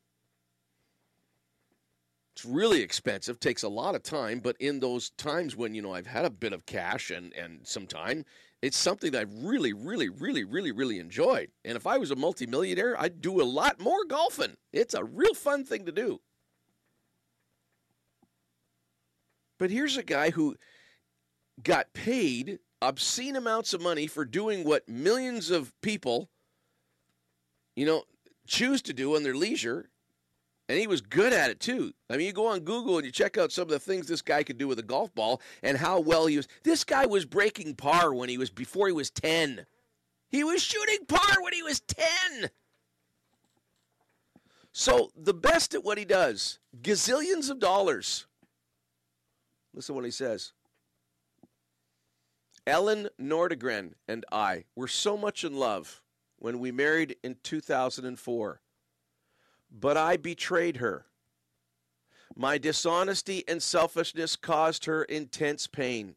It's 2.35 2.43
really 2.43 2.81
expensive, 2.81 3.39
takes 3.39 3.63
a 3.63 3.69
lot 3.69 3.95
of 3.95 4.03
time, 4.03 4.41
but 4.41 4.57
in 4.59 4.81
those 4.81 5.11
times 5.11 5.55
when, 5.55 5.73
you 5.73 5.81
know, 5.81 5.93
I've 5.93 6.07
had 6.07 6.25
a 6.25 6.29
bit 6.29 6.51
of 6.51 6.65
cash 6.65 7.09
and, 7.09 7.31
and 7.31 7.65
some 7.65 7.87
time, 7.87 8.25
it's 8.61 8.75
something 8.75 9.11
that 9.11 9.21
I've 9.21 9.43
really, 9.45 9.71
really, 9.71 10.09
really, 10.09 10.43
really, 10.43 10.73
really 10.73 10.99
enjoyed. 10.99 11.51
And 11.63 11.77
if 11.77 11.87
I 11.87 11.97
was 11.97 12.11
a 12.11 12.17
multimillionaire, 12.17 12.99
I'd 12.99 13.21
do 13.21 13.41
a 13.41 13.43
lot 13.43 13.79
more 13.79 14.03
golfing. 14.03 14.57
It's 14.73 14.93
a 14.93 15.05
real 15.05 15.33
fun 15.33 15.63
thing 15.63 15.85
to 15.85 15.93
do. 15.93 16.19
But 19.57 19.71
here's 19.71 19.97
a 19.97 20.03
guy 20.03 20.31
who 20.31 20.55
got 21.63 21.93
paid 21.93 22.59
obscene 22.81 23.35
amounts 23.35 23.73
of 23.73 23.81
money 23.81 24.07
for 24.07 24.25
doing 24.25 24.63
what 24.63 24.87
millions 24.87 25.49
of 25.49 25.73
people, 25.81 26.29
you 27.75 27.85
know, 27.85 28.03
choose 28.47 28.81
to 28.83 28.93
do 28.93 29.15
on 29.15 29.23
their 29.23 29.35
leisure. 29.35 29.89
And 30.67 30.79
he 30.79 30.87
was 30.87 31.01
good 31.01 31.31
at 31.31 31.51
it 31.51 31.59
too. 31.59 31.93
I 32.09 32.17
mean, 32.17 32.25
you 32.25 32.33
go 32.33 32.47
on 32.47 32.61
Google 32.61 32.97
and 32.97 33.05
you 33.05 33.11
check 33.11 33.37
out 33.37 33.51
some 33.51 33.63
of 33.63 33.69
the 33.69 33.79
things 33.79 34.07
this 34.07 34.23
guy 34.23 34.41
could 34.41 34.57
do 34.57 34.67
with 34.67 34.79
a 34.79 34.83
golf 34.83 35.13
ball 35.13 35.41
and 35.61 35.77
how 35.77 35.99
well 35.99 36.25
he 36.25 36.37
was. 36.37 36.47
This 36.63 36.83
guy 36.83 37.05
was 37.05 37.23
breaking 37.23 37.75
par 37.75 38.13
when 38.13 38.29
he 38.29 38.39
was 38.39 38.49
before 38.49 38.87
he 38.87 38.93
was 38.93 39.11
10. 39.11 39.67
He 40.29 40.43
was 40.43 40.63
shooting 40.63 41.05
par 41.07 41.35
when 41.41 41.53
he 41.53 41.61
was 41.61 41.81
10. 41.81 42.49
So, 44.71 45.11
the 45.15 45.33
best 45.33 45.73
at 45.73 45.85
what 45.85 45.97
he 45.97 46.03
does, 46.03 46.59
gazillions 46.81 47.49
of 47.49 47.59
dollars. 47.59 48.25
Listen 49.75 49.93
to 49.93 49.97
what 49.97 50.05
he 50.05 50.11
says. 50.11 50.53
Elin 52.65 53.09
Nordegren 53.21 53.93
and 54.07 54.25
I 54.31 54.63
were 54.75 54.87
so 54.87 55.17
much 55.17 55.43
in 55.43 55.55
love 55.55 56.01
when 56.39 56.59
we 56.59 56.71
married 56.71 57.17
in 57.23 57.35
2004, 57.43 58.61
but 59.69 59.97
I 59.97 60.17
betrayed 60.17 60.77
her. 60.77 61.05
My 62.35 62.57
dishonesty 62.57 63.43
and 63.47 63.61
selfishness 63.61 64.35
caused 64.35 64.85
her 64.85 65.03
intense 65.03 65.67
pain. 65.67 66.15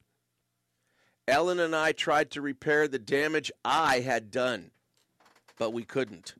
Elin 1.26 1.60
and 1.60 1.76
I 1.76 1.92
tried 1.92 2.30
to 2.30 2.40
repair 2.40 2.88
the 2.88 2.98
damage 2.98 3.52
I 3.64 4.00
had 4.00 4.30
done, 4.30 4.70
but 5.58 5.72
we 5.72 5.84
couldn't. 5.84 6.34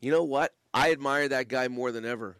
You 0.00 0.12
know 0.12 0.22
what? 0.22 0.54
I 0.72 0.92
admire 0.92 1.28
that 1.28 1.48
guy 1.48 1.66
more 1.68 1.90
than 1.90 2.04
ever. 2.04 2.36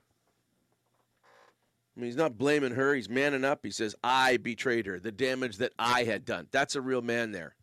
I 1.97 2.01
mean, 2.01 2.09
he's 2.09 2.17
not 2.17 2.37
blaming 2.37 2.73
her. 2.73 2.95
He's 2.95 3.09
manning 3.09 3.45
up. 3.45 3.61
He 3.63 3.71
says, 3.71 3.95
I 4.05 4.37
betrayed 4.37 4.87
her, 4.87 5.01
the 5.01 5.13
damage 5.13 5.57
that 5.59 5.73
I 5.79 6.05
had 6.05 6.27
done. 6.27 6.47
That's 6.51 6.77
a 6.77 6.81
real 6.81 7.01
man 7.01 7.33
there. 7.33 7.55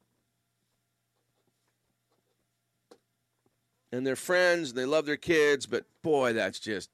And 3.92 4.08
they're 4.08 4.16
friends 4.16 4.70
and 4.72 4.78
they 4.78 4.86
love 4.86 5.06
their 5.06 5.18
kids, 5.18 5.68
but 5.68 5.86
boy, 6.02 6.34
that's 6.34 6.60
just. 6.60 6.90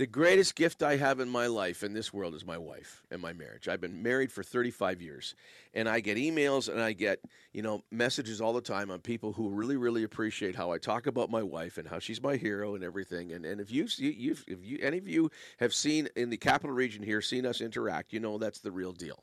The 0.00 0.06
greatest 0.06 0.54
gift 0.54 0.82
I 0.82 0.96
have 0.96 1.20
in 1.20 1.28
my 1.28 1.46
life 1.46 1.82
in 1.82 1.92
this 1.92 2.10
world 2.10 2.34
is 2.34 2.46
my 2.46 2.56
wife 2.56 3.02
and 3.10 3.20
my 3.20 3.34
marriage. 3.34 3.68
I've 3.68 3.82
been 3.82 4.02
married 4.02 4.32
for 4.32 4.42
35 4.42 5.02
years, 5.02 5.34
and 5.74 5.86
I 5.86 6.00
get 6.00 6.16
emails 6.16 6.70
and 6.70 6.80
I 6.80 6.94
get 6.94 7.20
you 7.52 7.60
know 7.60 7.84
messages 7.90 8.40
all 8.40 8.54
the 8.54 8.62
time 8.62 8.90
on 8.90 9.00
people 9.00 9.34
who 9.34 9.50
really 9.50 9.76
really 9.76 10.02
appreciate 10.02 10.56
how 10.56 10.72
I 10.72 10.78
talk 10.78 11.06
about 11.06 11.28
my 11.28 11.42
wife 11.42 11.76
and 11.76 11.86
how 11.86 11.98
she's 11.98 12.22
my 12.22 12.36
hero 12.36 12.74
and 12.74 12.82
everything. 12.82 13.32
And 13.32 13.44
and 13.44 13.60
if 13.60 13.70
you 13.70 13.88
you 13.98 14.36
if 14.48 14.64
you 14.64 14.78
any 14.80 14.96
of 14.96 15.06
you 15.06 15.30
have 15.58 15.74
seen 15.74 16.08
in 16.16 16.30
the 16.30 16.38
capital 16.38 16.74
region 16.74 17.02
here 17.02 17.20
seen 17.20 17.44
us 17.44 17.60
interact, 17.60 18.14
you 18.14 18.20
know 18.20 18.38
that's 18.38 18.60
the 18.60 18.72
real 18.72 18.92
deal. 18.92 19.22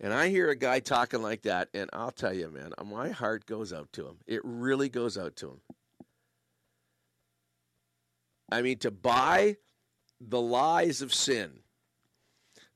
And 0.00 0.12
I 0.12 0.28
hear 0.28 0.50
a 0.50 0.54
guy 0.54 0.80
talking 0.80 1.22
like 1.22 1.44
that, 1.44 1.70
and 1.72 1.88
I'll 1.94 2.10
tell 2.10 2.34
you, 2.34 2.50
man, 2.50 2.74
my 2.84 3.08
heart 3.08 3.46
goes 3.46 3.72
out 3.72 3.90
to 3.94 4.06
him. 4.06 4.18
It 4.26 4.42
really 4.44 4.90
goes 4.90 5.16
out 5.16 5.34
to 5.36 5.46
him. 5.48 5.60
I 8.50 8.62
mean, 8.62 8.78
to 8.78 8.90
buy 8.90 9.56
the 10.20 10.40
lies 10.40 11.02
of 11.02 11.14
sin. 11.14 11.60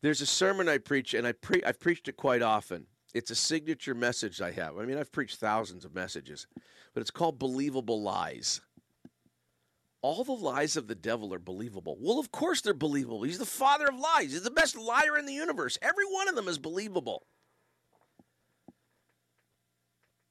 There's 0.02 0.20
a 0.20 0.26
sermon 0.26 0.68
I 0.68 0.78
preach, 0.78 1.14
and 1.14 1.26
I 1.26 1.32
pre- 1.32 1.62
I've 1.64 1.80
preached 1.80 2.08
it 2.08 2.16
quite 2.16 2.42
often. 2.42 2.86
It's 3.14 3.30
a 3.30 3.36
signature 3.36 3.94
message 3.94 4.40
I 4.40 4.52
have. 4.52 4.78
I 4.78 4.84
mean, 4.84 4.98
I've 4.98 5.12
preached 5.12 5.38
thousands 5.38 5.84
of 5.84 5.94
messages, 5.94 6.46
but 6.94 7.00
it's 7.00 7.10
called 7.10 7.38
Believable 7.38 8.02
Lies. 8.02 8.60
All 10.00 10.24
the 10.24 10.32
lies 10.32 10.76
of 10.76 10.88
the 10.88 10.96
devil 10.96 11.32
are 11.32 11.38
believable. 11.38 11.96
Well, 12.00 12.18
of 12.18 12.32
course 12.32 12.60
they're 12.60 12.74
believable. 12.74 13.22
He's 13.22 13.38
the 13.38 13.46
father 13.46 13.86
of 13.86 13.98
lies, 13.98 14.32
he's 14.32 14.42
the 14.42 14.50
best 14.50 14.76
liar 14.76 15.16
in 15.16 15.26
the 15.26 15.32
universe. 15.32 15.78
Every 15.80 16.04
one 16.04 16.28
of 16.28 16.34
them 16.34 16.48
is 16.48 16.58
believable. 16.58 17.22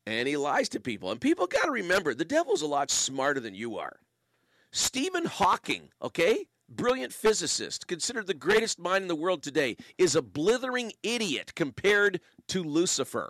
And 0.05 0.27
he 0.27 0.35
lies 0.35 0.67
to 0.69 0.79
people. 0.79 1.11
And 1.11 1.21
people 1.21 1.47
got 1.47 1.65
to 1.65 1.71
remember 1.71 2.13
the 2.13 2.25
devil's 2.25 2.63
a 2.63 2.67
lot 2.67 2.91
smarter 2.91 3.39
than 3.39 3.55
you 3.55 3.77
are. 3.77 3.97
Stephen 4.71 5.25
Hawking, 5.25 5.89
okay, 6.01 6.47
brilliant 6.69 7.11
physicist, 7.11 7.87
considered 7.87 8.27
the 8.27 8.33
greatest 8.33 8.79
mind 8.79 9.03
in 9.03 9.07
the 9.07 9.15
world 9.15 9.43
today, 9.43 9.75
is 9.97 10.15
a 10.15 10.21
blithering 10.21 10.93
idiot 11.03 11.53
compared 11.55 12.21
to 12.47 12.63
Lucifer. 12.63 13.29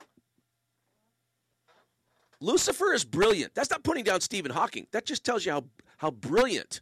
Lucifer 2.40 2.94
is 2.94 3.06
brilliant. 3.06 3.54
That's 3.54 3.70
not 3.70 3.84
putting 3.84 4.04
down 4.04 4.22
Stephen 4.22 4.52
Hawking. 4.52 4.88
That 4.92 5.06
just 5.06 5.24
tells 5.24 5.46
you 5.46 5.52
how, 5.52 5.66
how 5.98 6.12
brilliant 6.12 6.82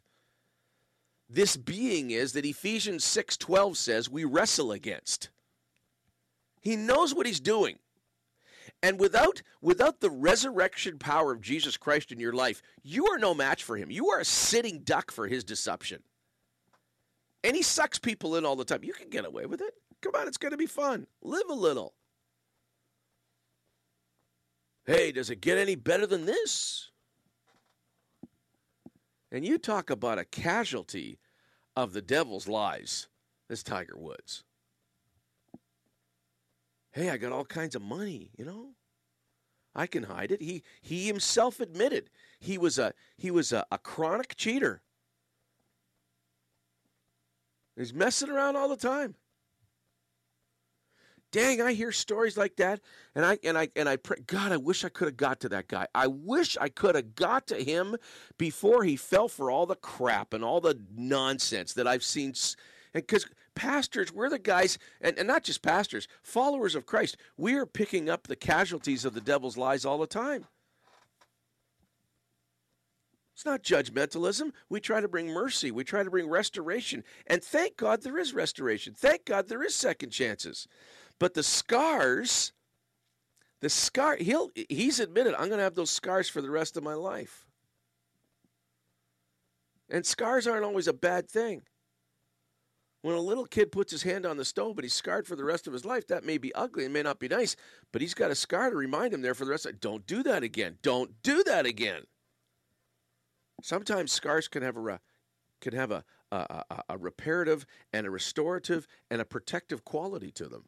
this 1.30 1.57
being 1.57 2.12
is 2.12 2.34
that 2.34 2.45
Ephesians 2.45 3.05
6:12 3.05 3.78
says 3.78 4.10
we 4.10 4.24
wrestle 4.24 4.72
against. 4.72 5.30
He 6.62 6.76
knows 6.76 7.14
what 7.14 7.26
he's 7.26 7.39
doing. 7.39 7.78
And 8.82 8.99
without 8.99 9.41
without 9.61 9.99
the 9.99 10.09
resurrection 10.09 10.97
power 10.99 11.34
of 11.34 11.41
Jesus 11.41 11.75
Christ 11.75 12.11
in 12.11 12.19
your 12.19 12.34
life, 12.34 12.61
you 12.82 13.07
are 13.07 13.17
no 13.17 13.34
match 13.34 13.63
for 13.63 13.75
him. 13.75 13.91
You 13.91 14.09
are 14.09 14.19
a 14.19 14.25
sitting 14.25 14.80
duck 14.80 15.11
for 15.11 15.27
his 15.27 15.43
deception. 15.43 16.01
And 17.43 17.55
he 17.55 17.61
sucks 17.61 17.99
people 17.99 18.36
in 18.36 18.45
all 18.45 18.55
the 18.55 18.65
time. 18.65 18.84
You 18.84 18.93
can 18.93 19.09
get 19.09 19.25
away 19.25 19.45
with 19.45 19.61
it. 19.61 19.73
Come 20.01 20.15
on, 20.15 20.27
it's 20.27 20.38
going 20.38 20.51
to 20.51 20.57
be 20.57 20.65
fun. 20.65 21.07
Live 21.21 21.49
a 21.49 21.53
little. 21.53 21.93
Hey, 24.86 25.11
does 25.11 25.30
it 25.30 25.41
get 25.41 25.57
any 25.57 25.75
better 25.75 26.07
than 26.07 26.25
this? 26.25 26.89
And 29.32 29.45
you 29.45 29.57
talk 29.57 29.89
about 29.89 30.19
a 30.19 30.25
casualty 30.25 31.19
of 31.75 31.93
the 31.93 32.01
devil's 32.01 32.47
lies. 32.47 33.07
This 33.47 33.63
Tiger 33.63 33.97
Woods 33.97 34.43
hey, 36.91 37.09
I 37.09 37.17
got 37.17 37.31
all 37.31 37.45
kinds 37.45 37.75
of 37.75 37.81
money, 37.81 38.31
you 38.37 38.45
know. 38.45 38.71
I 39.75 39.87
can 39.87 40.03
hide 40.03 40.31
it. 40.31 40.41
He 40.41 40.63
he 40.81 41.07
himself 41.07 41.59
admitted 41.59 42.09
he 42.39 42.57
was 42.57 42.79
a 42.79 42.93
he 43.17 43.31
was 43.31 43.51
a, 43.51 43.65
a 43.71 43.77
chronic 43.77 44.35
cheater. 44.35 44.81
He's 47.77 47.93
messing 47.93 48.29
around 48.29 48.55
all 48.55 48.67
the 48.67 48.75
time. 48.75 49.15
Dang, 51.31 51.61
I 51.61 51.73
hear 51.73 51.91
stories 51.91 52.37
like 52.37 52.55
that, 52.55 52.81
and 53.13 53.23
I 53.23 53.37
and 53.43 53.55
I 53.55 53.69
and 53.75 53.87
I 53.87 53.97
pray, 53.97 54.17
God, 54.25 54.51
I 54.51 54.57
wish 54.57 54.83
I 54.83 54.89
could 54.89 55.07
have 55.07 55.17
got 55.17 55.39
to 55.41 55.49
that 55.49 55.67
guy. 55.67 55.85
I 55.93 56.07
wish 56.07 56.57
I 56.59 56.69
could 56.69 56.95
have 56.95 57.13
got 57.13 57.45
to 57.47 57.63
him 57.63 57.95
before 58.39 58.83
he 58.83 58.95
fell 58.95 59.27
for 59.27 59.51
all 59.51 59.67
the 59.67 59.75
crap 59.75 60.33
and 60.33 60.43
all 60.43 60.59
the 60.59 60.79
nonsense 60.95 61.73
that 61.73 61.87
I've 61.87 62.03
seen. 62.03 62.33
And 62.95 63.05
because 63.05 63.27
pastors, 63.60 64.14
we're 64.14 64.30
the 64.30 64.39
guys, 64.39 64.80
and, 65.01 65.18
and 65.18 65.28
not 65.28 65.43
just 65.43 65.62
pastors, 65.62 66.07
followers 66.24 66.76
of 66.76 66.86
Christ, 66.86 67.18
we 67.36 67.55
are 67.55 67.66
picking 67.66 68.10
up 68.10 68.26
the 68.26 68.38
casualties 68.38 69.03
of 69.03 69.14
the 69.14 69.20
devil's 69.20 69.57
lies 69.57 69.84
all 69.84 69.97
the 69.97 70.07
time. 70.07 70.45
It's 73.36 73.45
not 73.45 73.62
judgmentalism. 73.62 74.53
We 74.70 74.80
try 74.80 75.01
to 75.01 75.10
bring 75.10 75.28
mercy. 75.28 75.72
We 75.72 75.84
try 75.84 76.03
to 76.03 76.10
bring 76.10 76.30
restoration. 76.30 77.03
And 77.28 77.43
thank 77.43 77.76
God 77.76 78.01
there 78.01 78.18
is 78.18 78.34
restoration. 78.34 78.93
Thank 78.93 79.26
God 79.26 79.49
there 79.49 79.64
is 79.64 79.76
second 79.76 80.12
chances. 80.12 80.66
But 81.20 81.34
the 81.34 81.43
scars, 81.43 82.53
the 83.60 83.70
scar, 83.70 84.16
he'll, 84.16 84.51
he's 84.70 85.01
admitted, 85.01 85.34
I'm 85.34 85.49
going 85.49 85.57
to 85.57 85.64
have 85.64 85.76
those 85.76 85.91
scars 85.91 86.30
for 86.30 86.41
the 86.41 86.49
rest 86.49 86.78
of 86.78 86.84
my 86.84 86.93
life. 86.93 87.45
And 89.89 90.05
scars 90.05 90.47
aren't 90.47 90.66
always 90.66 90.88
a 90.88 90.93
bad 90.93 91.30
thing. 91.30 91.64
When 93.02 93.16
a 93.16 93.20
little 93.20 93.45
kid 93.45 93.72
puts 93.72 93.91
his 93.91 94.04
hand 94.04 94.26
on 94.26 94.38
the 94.38 94.43
stove 94.43 94.76
but 94.76 94.84
he's 94.84 94.93
scarred 94.93 95.26
for 95.26 95.36
the 95.36 95.45
rest 95.45 95.68
of 95.68 95.74
his 95.74 95.86
life, 95.86 96.08
that 96.08 96.26
may 96.26 96.38
be 96.38 96.54
ugly 96.54 96.84
and 96.84 96.93
may 96.93 97.02
not 97.02 97.20
be 97.20 97.30
nice, 97.30 97.56
but 97.91 98.02
he's 98.02 98.14
got 98.14 98.32
a 98.32 98.36
scar 98.36 98.70
to 98.70 98.76
remind 98.76 99.14
him 99.14 99.22
there 99.22 99.34
for 99.34 99.45
the 99.45 99.52
rest 99.52 99.66
of 99.66 99.72
life. 99.74 99.80
Don't 99.80 100.06
do 100.06 100.22
that 100.24 100.43
again. 100.43 100.78
Don't 100.82 101.22
do 101.24 101.43
that 101.43 101.66
again. 101.66 102.04
Sometimes 103.62 104.12
scars 104.12 104.47
can 104.47 104.64
have 104.64 104.78
a 104.78 105.00
can 105.62 105.74
have 105.74 105.91
a, 105.91 106.04
a, 106.32 106.64
a, 106.70 106.84
a 106.89 106.97
reparative 106.97 107.66
and 107.91 108.08
a 108.08 108.10
restorative 108.10 108.88
and 109.10 109.22
a 109.22 109.26
protective 109.26 109.84
quality 109.84 110.32
to 110.32 110.47
them. 110.47 110.66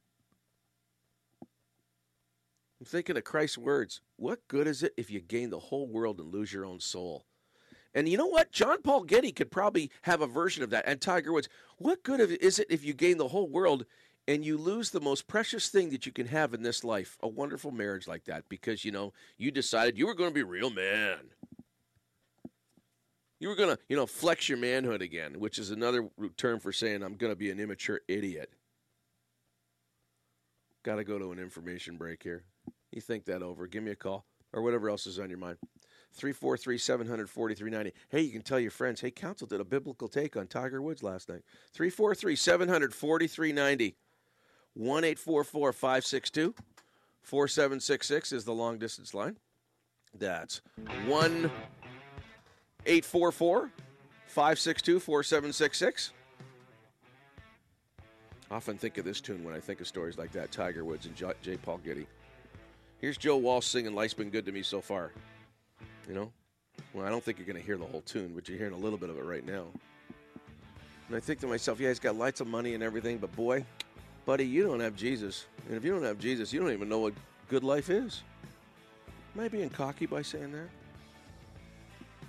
I'm 2.79 2.85
thinking 2.85 3.15
of 3.15 3.23
Christ's 3.23 3.57
words. 3.57 4.01
What 4.15 4.47
good 4.47 4.67
is 4.67 4.83
it 4.83 4.93
if 4.97 5.11
you 5.11 5.21
gain 5.21 5.49
the 5.49 5.59
whole 5.59 5.87
world 5.87 6.19
and 6.19 6.33
lose 6.33 6.51
your 6.51 6.65
own 6.65 6.79
soul? 6.79 7.25
And 7.93 8.07
you 8.07 8.17
know 8.17 8.27
what? 8.27 8.51
John 8.51 8.81
Paul 8.81 9.03
Getty 9.03 9.31
could 9.31 9.51
probably 9.51 9.91
have 10.03 10.21
a 10.21 10.27
version 10.27 10.63
of 10.63 10.69
that. 10.69 10.85
And 10.87 11.01
Tiger 11.01 11.33
Woods. 11.33 11.49
What 11.77 12.03
good 12.03 12.19
is 12.19 12.59
it 12.59 12.67
if 12.69 12.85
you 12.85 12.93
gain 12.93 13.17
the 13.17 13.27
whole 13.27 13.49
world 13.49 13.85
and 14.27 14.45
you 14.45 14.57
lose 14.57 14.91
the 14.91 15.01
most 15.01 15.27
precious 15.27 15.69
thing 15.69 15.89
that 15.89 16.05
you 16.05 16.11
can 16.11 16.27
have 16.27 16.53
in 16.53 16.63
this 16.63 16.83
life? 16.83 17.17
A 17.21 17.27
wonderful 17.27 17.71
marriage 17.71 18.07
like 18.07 18.25
that 18.25 18.47
because, 18.47 18.85
you 18.85 18.91
know, 18.91 19.13
you 19.37 19.51
decided 19.51 19.97
you 19.97 20.07
were 20.07 20.15
going 20.15 20.29
to 20.29 20.33
be 20.33 20.41
a 20.41 20.45
real 20.45 20.69
man. 20.69 21.17
You 23.39 23.49
were 23.49 23.55
going 23.55 23.75
to, 23.75 23.81
you 23.89 23.97
know, 23.97 24.05
flex 24.05 24.47
your 24.47 24.59
manhood 24.59 25.01
again, 25.01 25.39
which 25.39 25.57
is 25.57 25.71
another 25.71 26.07
term 26.37 26.59
for 26.59 26.71
saying 26.71 27.01
I'm 27.01 27.15
going 27.15 27.31
to 27.31 27.37
be 27.37 27.49
an 27.49 27.59
immature 27.59 28.01
idiot. 28.07 28.53
Got 30.83 30.95
to 30.95 31.03
go 31.03 31.19
to 31.19 31.31
an 31.31 31.39
information 31.39 31.97
break 31.97 32.23
here. 32.23 32.43
You 32.91 33.01
think 33.01 33.25
that 33.25 33.41
over. 33.41 33.67
Give 33.67 33.83
me 33.83 33.91
a 33.91 33.95
call 33.95 34.25
or 34.53 34.61
whatever 34.61 34.89
else 34.89 35.07
is 35.07 35.19
on 35.19 35.29
your 35.29 35.39
mind. 35.39 35.57
343 36.13 36.77
700 36.77 37.29
4390. 37.29 37.97
Hey, 38.09 38.21
you 38.21 38.31
can 38.31 38.41
tell 38.41 38.59
your 38.59 38.71
friends, 38.71 39.01
hey, 39.01 39.11
Council 39.11 39.47
did 39.47 39.61
a 39.61 39.65
biblical 39.65 40.07
take 40.07 40.35
on 40.35 40.47
Tiger 40.47 40.81
Woods 40.81 41.03
last 41.03 41.29
night. 41.29 41.43
343 41.73 42.35
700 42.35 42.93
4390. 42.93 43.95
1 44.73 45.15
562 45.15 46.55
4766 47.23 48.31
is 48.31 48.45
the 48.45 48.53
long 48.53 48.77
distance 48.77 49.13
line. 49.13 49.37
That's 50.17 50.61
1 51.05 51.51
844 52.85 53.71
562 54.27 54.99
4766. 54.99 56.11
Often 58.49 58.77
think 58.77 58.97
of 58.97 59.05
this 59.05 59.21
tune 59.21 59.43
when 59.45 59.55
I 59.55 59.59
think 59.59 59.79
of 59.79 59.87
stories 59.87 60.17
like 60.17 60.31
that 60.33 60.51
Tiger 60.51 60.83
Woods 60.83 61.05
and 61.05 61.15
J. 61.15 61.57
Paul 61.57 61.77
Getty. 61.77 62.05
Here's 62.97 63.17
Joe 63.17 63.37
Walsh 63.37 63.65
singing 63.65 63.95
Life's 63.95 64.13
Been 64.13 64.29
Good 64.29 64.45
to 64.45 64.51
Me 64.51 64.61
So 64.61 64.81
Far. 64.81 65.11
You 66.07 66.15
know? 66.15 66.31
Well, 66.93 67.05
I 67.05 67.09
don't 67.09 67.23
think 67.23 67.37
you're 67.37 67.47
going 67.47 67.59
to 67.59 67.65
hear 67.65 67.77
the 67.77 67.85
whole 67.85 68.01
tune, 68.01 68.33
but 68.35 68.49
you're 68.49 68.57
hearing 68.57 68.73
a 68.73 68.77
little 68.77 68.97
bit 68.97 69.09
of 69.09 69.17
it 69.17 69.23
right 69.23 69.45
now. 69.45 69.65
And 71.07 71.15
I 71.15 71.19
think 71.19 71.39
to 71.41 71.47
myself, 71.47 71.79
yeah, 71.79 71.89
he's 71.89 71.99
got 71.99 72.15
lots 72.15 72.41
of 72.41 72.47
money 72.47 72.73
and 72.73 72.83
everything, 72.83 73.17
but 73.17 73.35
boy, 73.35 73.65
buddy, 74.25 74.45
you 74.45 74.63
don't 74.63 74.79
have 74.79 74.95
Jesus. 74.95 75.45
And 75.67 75.75
if 75.75 75.83
you 75.83 75.91
don't 75.91 76.03
have 76.03 76.19
Jesus, 76.19 76.53
you 76.53 76.59
don't 76.59 76.71
even 76.71 76.89
know 76.89 76.99
what 76.99 77.13
good 77.49 77.63
life 77.63 77.89
is. 77.89 78.23
Am 79.35 79.41
I 79.41 79.47
being 79.47 79.69
cocky 79.69 80.05
by 80.05 80.21
saying 80.21 80.51
that? 80.51 80.69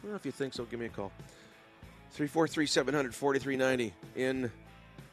Well, 0.02 0.16
if 0.16 0.26
you 0.26 0.32
think 0.32 0.52
so, 0.52 0.64
give 0.64 0.80
me 0.80 0.86
a 0.86 0.88
call. 0.88 1.12
343 2.10 2.66
700 2.66 3.14
4390 3.14 3.94
in 4.16 4.50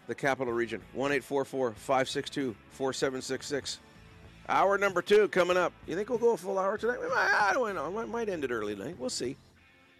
the 0.08 0.16
capital 0.16 0.54
region. 0.54 0.82
1 0.94 1.22
562 1.22 2.56
4766. 2.72 3.80
Hour 4.50 4.80
number 4.80 5.04
two 5.04 5.28
coming 5.28 5.58
up. 5.58 5.72
You 5.86 5.96
think 5.96 6.10
we'll 6.10 6.18
go 6.18 6.34
a 6.34 6.38
full 6.38 6.58
hour 6.58 6.76
tonight? 6.76 6.98
I 7.16 7.52
don't 7.54 7.76
know. 7.76 8.00
I 8.00 8.06
might 8.06 8.30
end 8.30 8.44
it 8.44 8.50
early 8.50 8.76
tonight. 8.76 8.96
We'll 8.98 9.12
see. 9.12 9.36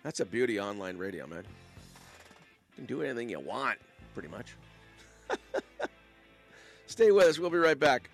That's 0.02 0.22
a 0.22 0.26
beauty 0.26 0.60
online 0.60 0.98
radio, 0.98 1.28
man. 1.28 1.44
You 1.44 2.76
can 2.76 2.86
do 2.86 3.04
anything 3.04 3.30
you 3.30 3.40
want, 3.40 3.78
pretty 4.16 4.30
much. 4.30 4.56
Stay 6.88 7.12
with 7.12 7.26
us. 7.26 7.38
We'll 7.38 7.52
be 7.52 7.60
right 7.60 7.80
back. 7.80 8.10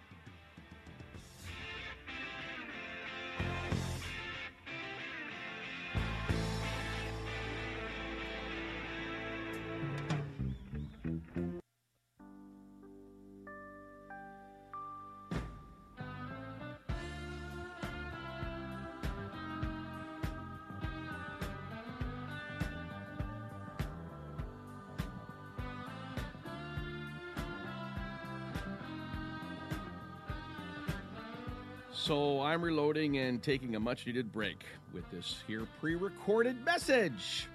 I'm 32.55 32.61
reloading 32.61 33.17
and 33.17 33.43
taking 33.43 33.75
a 33.75 33.79
much 33.81 34.07
needed 34.07 34.31
break 34.31 34.63
with 34.93 35.03
this 35.11 35.43
here 35.45 35.67
pre 35.81 35.95
recorded 35.95 36.63
message. 36.63 37.49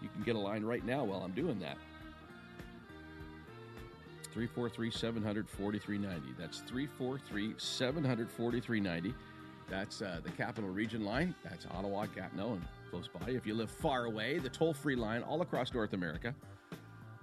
You 0.00 0.08
can 0.08 0.22
get 0.22 0.34
a 0.34 0.38
line 0.38 0.64
right 0.64 0.82
now 0.82 1.04
while 1.04 1.20
I'm 1.20 1.32
doing 1.32 1.60
that. 1.60 1.76
343 4.32 4.90
700 4.90 5.46
4390. 5.46 6.40
That's 6.40 6.60
343 6.60 7.56
700 7.58 8.30
4390. 8.30 9.14
That's 9.68 10.00
uh, 10.00 10.20
the 10.24 10.30
Capital 10.30 10.70
Region 10.70 11.04
line. 11.04 11.34
That's 11.44 11.66
Ottawa, 11.66 12.06
Gatineau, 12.06 12.54
and 12.54 12.64
close 12.90 13.08
by. 13.08 13.30
If 13.30 13.46
you 13.46 13.52
live 13.52 13.70
far 13.70 14.06
away, 14.06 14.38
the 14.38 14.48
toll 14.48 14.72
free 14.72 14.96
line 14.96 15.20
all 15.20 15.42
across 15.42 15.74
North 15.74 15.92
America 15.92 16.34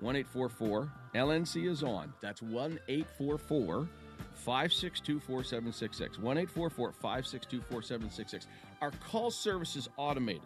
1 0.01 0.15
844 0.15 0.87
LNC 1.15 1.67
is 1.67 1.81
on. 1.81 2.13
That's 2.21 2.43
1 2.43 2.77
844 2.87 3.89
562 4.33 5.19
4766. 5.19 6.19
1 6.19 6.37
844 6.37 6.91
562 6.91 7.61
4766. 7.61 8.47
Our 8.81 8.91
call 8.91 9.31
service 9.31 9.75
is 9.75 9.89
automated. 9.97 10.41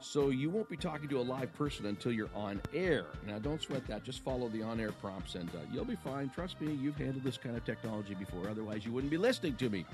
So 0.00 0.30
you 0.30 0.48
won't 0.48 0.68
be 0.68 0.76
talking 0.76 1.08
to 1.10 1.20
a 1.20 1.22
live 1.22 1.52
person 1.54 1.86
until 1.86 2.12
you're 2.12 2.30
on 2.34 2.60
air. 2.72 3.06
Now, 3.26 3.38
don't 3.38 3.60
sweat 3.60 3.86
that. 3.86 4.02
Just 4.02 4.24
follow 4.24 4.48
the 4.48 4.62
on 4.62 4.80
air 4.80 4.92
prompts 4.92 5.34
and 5.34 5.48
uh, 5.50 5.58
you'll 5.70 5.84
be 5.84 5.96
fine. 5.96 6.30
Trust 6.30 6.60
me, 6.60 6.72
you've 6.72 6.96
handled 6.96 7.22
this 7.22 7.36
kind 7.36 7.56
of 7.56 7.64
technology 7.64 8.14
before. 8.14 8.48
Otherwise, 8.48 8.86
you 8.86 8.92
wouldn't 8.92 9.10
be 9.10 9.18
listening 9.18 9.56
to 9.56 9.68
me 9.68 9.84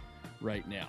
right 0.41 0.67
now. 0.69 0.89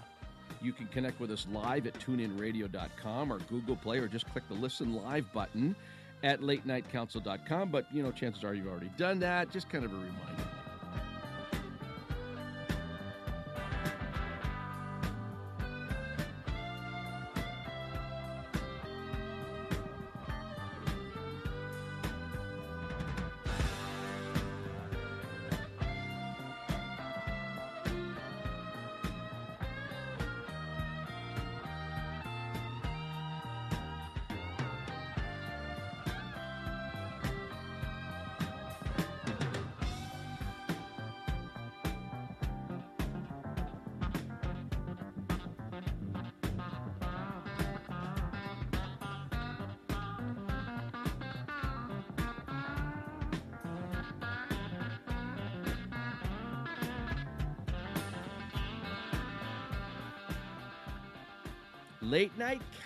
You 0.62 0.72
can 0.72 0.88
connect 0.88 1.20
with 1.20 1.32
us 1.32 1.48
live 1.52 1.88
at 1.88 1.96
tuneinradio.com 1.96 3.34
or 3.34 3.40
Google 3.40 3.76
Play 3.76 3.98
or 3.98 4.08
just 4.08 4.30
click 4.32 4.48
the 4.48 4.56
listen 4.56 4.94
live 4.94 5.32
button 5.34 5.76
at 6.24 6.42
latenightcouncil.com. 6.42 7.70
But, 7.70 7.86
you 7.92 8.04
know, 8.04 8.12
chances 8.12 8.44
are 8.44 8.54
you've 8.54 8.68
already 8.68 8.92
done 8.98 9.20
that. 9.20 9.52
Just 9.52 9.70
kind 9.70 9.84
of 9.84 9.92
a 9.92 9.96
reminder. 9.96 10.57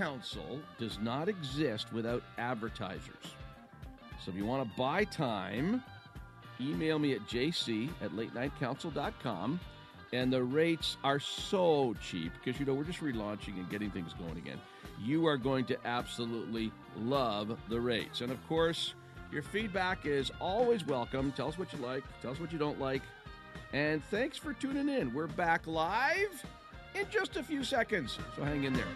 Council 0.02 0.60
does 0.80 0.98
not 0.98 1.30
exist 1.30 1.94
without 1.94 2.24
advertisers. 2.40 3.36
So 4.20 4.32
if 4.32 4.36
you 4.36 4.48
want 4.48 4.68
to 4.68 4.76
buy 4.76 5.04
time, 5.04 5.84
email 6.60 6.98
me 6.98 7.14
at 7.14 7.28
jc 7.28 7.88
at 8.02 8.10
latenightcouncil.com. 8.12 9.60
And 10.12 10.34
the 10.34 10.42
rates 10.42 10.98
are 11.04 11.20
so 11.20 11.96
cheap 12.02 12.34
because, 12.34 12.60
you 12.60 12.66
know, 12.66 12.74
we're 12.74 12.84
just 12.84 13.00
relaunching 13.00 13.58
and 13.58 13.70
getting 13.70 13.92
things 13.92 14.14
going 14.14 14.38
again. 14.38 14.60
You 15.00 15.28
are 15.28 15.38
going 15.38 15.66
to 15.66 15.78
absolutely 15.86 16.72
love 16.98 17.56
the 17.70 17.80
rates. 17.80 18.22
And 18.22 18.32
of 18.32 18.48
course, 18.48 18.96
your 19.32 19.44
feedback 19.44 20.08
is 20.08 20.32
always 20.42 20.86
welcome. 20.86 21.32
Tell 21.34 21.48
us 21.48 21.60
what 21.60 21.72
you 21.72 21.80
like, 21.80 22.04
tell 22.24 22.32
us 22.32 22.40
what 22.40 22.52
you 22.52 22.58
don't 22.58 22.80
like. 22.80 23.04
And 23.72 24.04
thanks 24.06 24.38
for 24.38 24.54
tuning 24.54 24.90
in. 24.90 25.14
We're 25.14 25.28
back 25.28 25.68
live 25.68 26.44
in 26.96 27.06
just 27.12 27.38
a 27.38 27.44
few 27.44 27.64
seconds. 27.64 28.18
So 28.36 28.44
hang 28.44 28.64
in 28.64 28.74
there. 28.74 28.88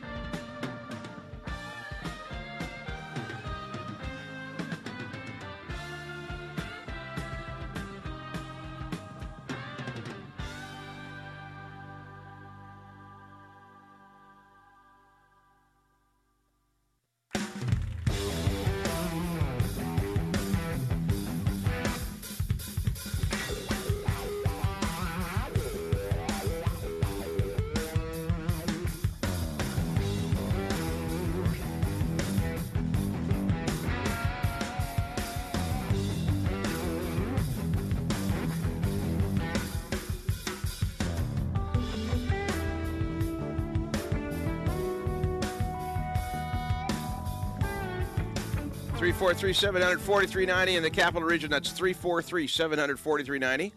343 49.34 50.38
700 50.38 50.76
in 50.76 50.84
the 50.84 50.90
capital 50.90 51.28
region. 51.28 51.50
That's 51.50 51.72
343 51.72 52.48
700 52.48 53.00
4390. 53.00 53.74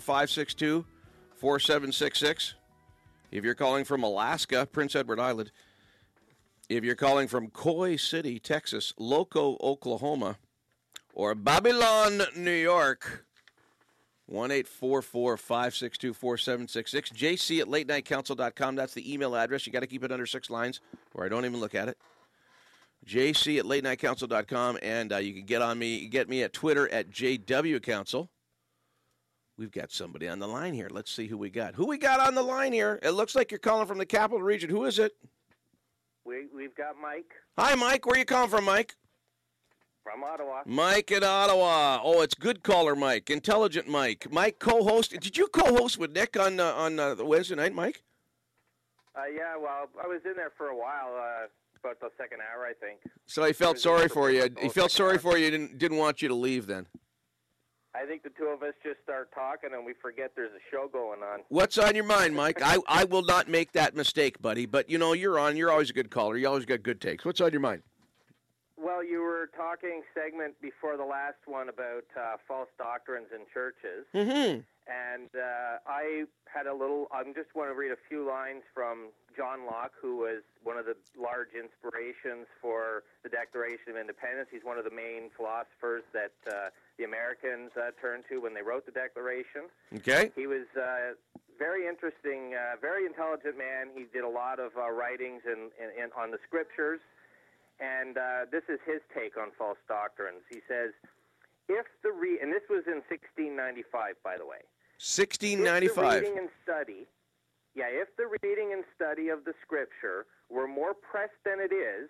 562 0.00 0.84
4766. 1.36 2.54
If 3.30 3.44
you're 3.44 3.54
calling 3.54 3.84
from 3.84 4.02
Alaska, 4.02 4.66
Prince 4.70 4.96
Edward 4.96 5.20
Island. 5.20 5.52
If 6.68 6.82
you're 6.82 6.96
calling 6.96 7.28
from 7.28 7.48
Coy 7.48 7.96
City, 7.96 8.38
Texas, 8.40 8.92
Loco, 8.98 9.56
Oklahoma, 9.60 10.38
or 11.12 11.34
Babylon, 11.34 12.22
New 12.36 12.50
York, 12.50 13.24
1 14.26 14.50
562 14.50 16.12
4766. 16.12 17.10
JC 17.10 17.60
at 17.60 17.68
late 17.68 17.86
night 17.86 18.04
council.com. 18.04 18.74
That's 18.74 18.94
the 18.94 19.12
email 19.12 19.36
address. 19.36 19.66
You 19.66 19.72
got 19.72 19.80
to 19.80 19.86
keep 19.86 20.02
it 20.02 20.10
under 20.10 20.26
six 20.26 20.50
lines, 20.50 20.80
or 21.14 21.24
I 21.24 21.28
don't 21.28 21.44
even 21.44 21.60
look 21.60 21.74
at 21.74 21.88
it 21.88 21.98
jc 23.06 23.58
at 23.58 23.64
latenightcouncil.com, 23.64 24.78
and 24.82 25.12
uh, 25.12 25.16
you 25.18 25.32
can 25.32 25.44
get 25.44 25.62
on 25.62 25.78
me, 25.78 26.06
get 26.06 26.28
me 26.28 26.42
at 26.42 26.52
Twitter 26.52 26.90
at 26.92 27.10
jwcouncil. 27.10 28.28
We've 29.58 29.70
got 29.70 29.90
somebody 29.90 30.28
on 30.28 30.38
the 30.38 30.48
line 30.48 30.74
here. 30.74 30.88
Let's 30.90 31.10
see 31.10 31.26
who 31.26 31.38
we 31.38 31.48
got. 31.48 31.74
Who 31.74 31.86
we 31.86 31.96
got 31.96 32.20
on 32.20 32.34
the 32.34 32.42
line 32.42 32.72
here? 32.72 32.98
It 33.02 33.12
looks 33.12 33.34
like 33.34 33.50
you're 33.50 33.58
calling 33.58 33.86
from 33.86 33.98
the 33.98 34.04
capital 34.04 34.42
region. 34.42 34.68
Who 34.68 34.84
is 34.84 34.98
it? 34.98 35.12
We 36.24 36.46
we've 36.54 36.74
got 36.74 36.96
Mike 37.00 37.32
Hi, 37.56 37.74
Mike. 37.74 38.04
Where 38.04 38.18
you 38.18 38.24
calling 38.24 38.50
from, 38.50 38.64
Mike? 38.64 38.96
from 40.06 40.22
Ottawa. 40.22 40.62
Mike 40.66 41.10
in 41.10 41.24
Ottawa. 41.24 42.00
Oh, 42.02 42.20
it's 42.22 42.34
good 42.34 42.62
caller, 42.62 42.94
Mike. 42.94 43.28
Intelligent 43.28 43.88
Mike. 43.88 44.28
Mike 44.30 44.60
co-host. 44.60 45.18
Did 45.18 45.36
you 45.36 45.48
co-host 45.48 45.98
with 45.98 46.12
Nick 46.12 46.38
on 46.38 46.60
uh, 46.60 46.72
on 46.74 47.00
uh, 47.00 47.16
Wednesday 47.18 47.56
night, 47.56 47.74
Mike? 47.74 48.02
Uh, 49.16 49.22
yeah, 49.34 49.56
well, 49.56 49.88
I 50.02 50.06
was 50.06 50.20
in 50.24 50.34
there 50.36 50.52
for 50.56 50.68
a 50.68 50.76
while, 50.76 51.16
uh, 51.16 51.46
about 51.86 52.00
the 52.00 52.10
second 52.22 52.40
hour, 52.40 52.66
I 52.66 52.72
think. 52.74 53.00
So 53.26 53.44
he 53.44 53.52
felt 53.52 53.78
sorry 53.78 54.08
for 54.08 54.30
you. 54.30 54.48
He 54.60 54.68
felt 54.68 54.90
sorry 54.90 55.12
half. 55.12 55.22
for 55.22 55.38
you. 55.38 55.50
Didn't 55.50 55.78
didn't 55.78 55.98
want 55.98 56.22
you 56.22 56.28
to 56.28 56.34
leave 56.34 56.66
then. 56.66 56.86
I 57.94 58.04
think 58.04 58.22
the 58.22 58.30
two 58.38 58.44
of 58.46 58.62
us 58.62 58.74
just 58.82 58.98
start 59.02 59.30
talking 59.34 59.70
and 59.72 59.86
we 59.86 59.94
forget 60.02 60.32
there's 60.36 60.52
a 60.52 60.60
show 60.70 60.86
going 60.92 61.22
on. 61.22 61.40
What's 61.48 61.78
on 61.78 61.94
your 61.94 62.04
mind, 62.04 62.36
Mike? 62.42 62.60
I, 62.62 62.76
I 62.86 63.04
will 63.04 63.24
not 63.24 63.48
make 63.48 63.72
that 63.72 63.96
mistake, 63.96 64.42
buddy. 64.42 64.66
But 64.66 64.90
you 64.90 64.98
know, 64.98 65.12
you're 65.12 65.38
on. 65.38 65.56
You're 65.56 65.70
always 65.70 65.90
a 65.90 65.94
good 65.94 66.10
caller. 66.10 66.36
You 66.36 66.48
always 66.48 66.66
got 66.66 66.82
good 66.82 67.00
takes. 67.00 67.24
What's 67.24 67.40
on 67.40 67.52
your 67.52 67.60
mind? 67.60 67.82
Well, 68.96 69.04
you 69.04 69.20
were 69.20 69.50
talking 69.54 70.00
segment 70.16 70.56
before 70.62 70.96
the 70.96 71.04
last 71.04 71.44
one 71.44 71.68
about 71.68 72.08
uh, 72.16 72.40
false 72.48 72.72
doctrines 72.78 73.28
in 73.28 73.44
churches. 73.52 74.08
Mm-hmm. 74.16 74.64
And 74.88 75.28
uh, 75.36 75.84
I 75.84 76.24
had 76.48 76.64
a 76.64 76.72
little. 76.72 77.04
I 77.12 77.22
just 77.36 77.52
want 77.54 77.68
to 77.68 77.76
read 77.76 77.92
a 77.92 78.00
few 78.08 78.26
lines 78.26 78.62
from 78.72 79.12
John 79.36 79.66
Locke, 79.66 79.92
who 80.00 80.16
was 80.24 80.40
one 80.64 80.78
of 80.78 80.86
the 80.86 80.96
large 81.12 81.52
inspirations 81.52 82.48
for 82.62 83.04
the 83.22 83.28
Declaration 83.28 83.92
of 83.92 83.96
Independence. 84.00 84.48
He's 84.50 84.64
one 84.64 84.78
of 84.78 84.88
the 84.88 84.96
main 84.96 85.28
philosophers 85.36 86.04
that 86.16 86.32
uh, 86.48 86.72
the 86.96 87.04
Americans 87.04 87.76
uh, 87.76 87.92
turned 88.00 88.24
to 88.30 88.40
when 88.40 88.54
they 88.54 88.62
wrote 88.62 88.86
the 88.86 88.96
Declaration. 88.96 89.68
Okay. 90.00 90.32
He 90.32 90.46
was 90.46 90.64
uh, 90.72 91.20
very 91.58 91.86
interesting, 91.86 92.56
uh, 92.56 92.80
very 92.80 93.04
intelligent 93.04 93.58
man. 93.58 93.92
He 93.92 94.08
did 94.08 94.24
a 94.24 94.32
lot 94.32 94.60
of 94.60 94.72
uh, 94.72 94.88
writings 94.88 95.42
in, 95.44 95.68
in, 95.76 95.92
in, 96.00 96.08
on 96.16 96.30
the 96.30 96.38
scriptures, 96.48 97.00
and 97.80 98.16
uh, 98.16 98.46
this 98.50 98.62
is 98.68 98.80
his 98.86 99.00
take 99.14 99.36
on 99.36 99.50
false 99.58 99.78
doctrines. 99.88 100.42
He 100.48 100.60
says, 100.68 100.92
"If 101.68 101.86
the 102.02 102.12
re 102.12 102.38
and 102.40 102.52
this 102.52 102.64
was 102.68 102.84
in 102.86 103.02
1695, 103.08 104.16
by 104.22 104.36
the 104.36 104.46
way." 104.46 104.64
Sixteen 104.98 105.60
If 105.60 105.94
the 105.94 106.26
reading 106.26 106.38
and 106.38 106.48
study, 106.62 107.06
yeah, 107.74 107.92
if 107.92 108.08
the 108.16 108.26
reading 108.42 108.72
and 108.72 108.84
study 108.94 109.28
of 109.28 109.44
the 109.44 109.52
scripture 109.60 110.26
were 110.48 110.66
more 110.66 110.94
pressed 110.94 111.36
than 111.44 111.60
it 111.60 111.74
is, 111.74 112.08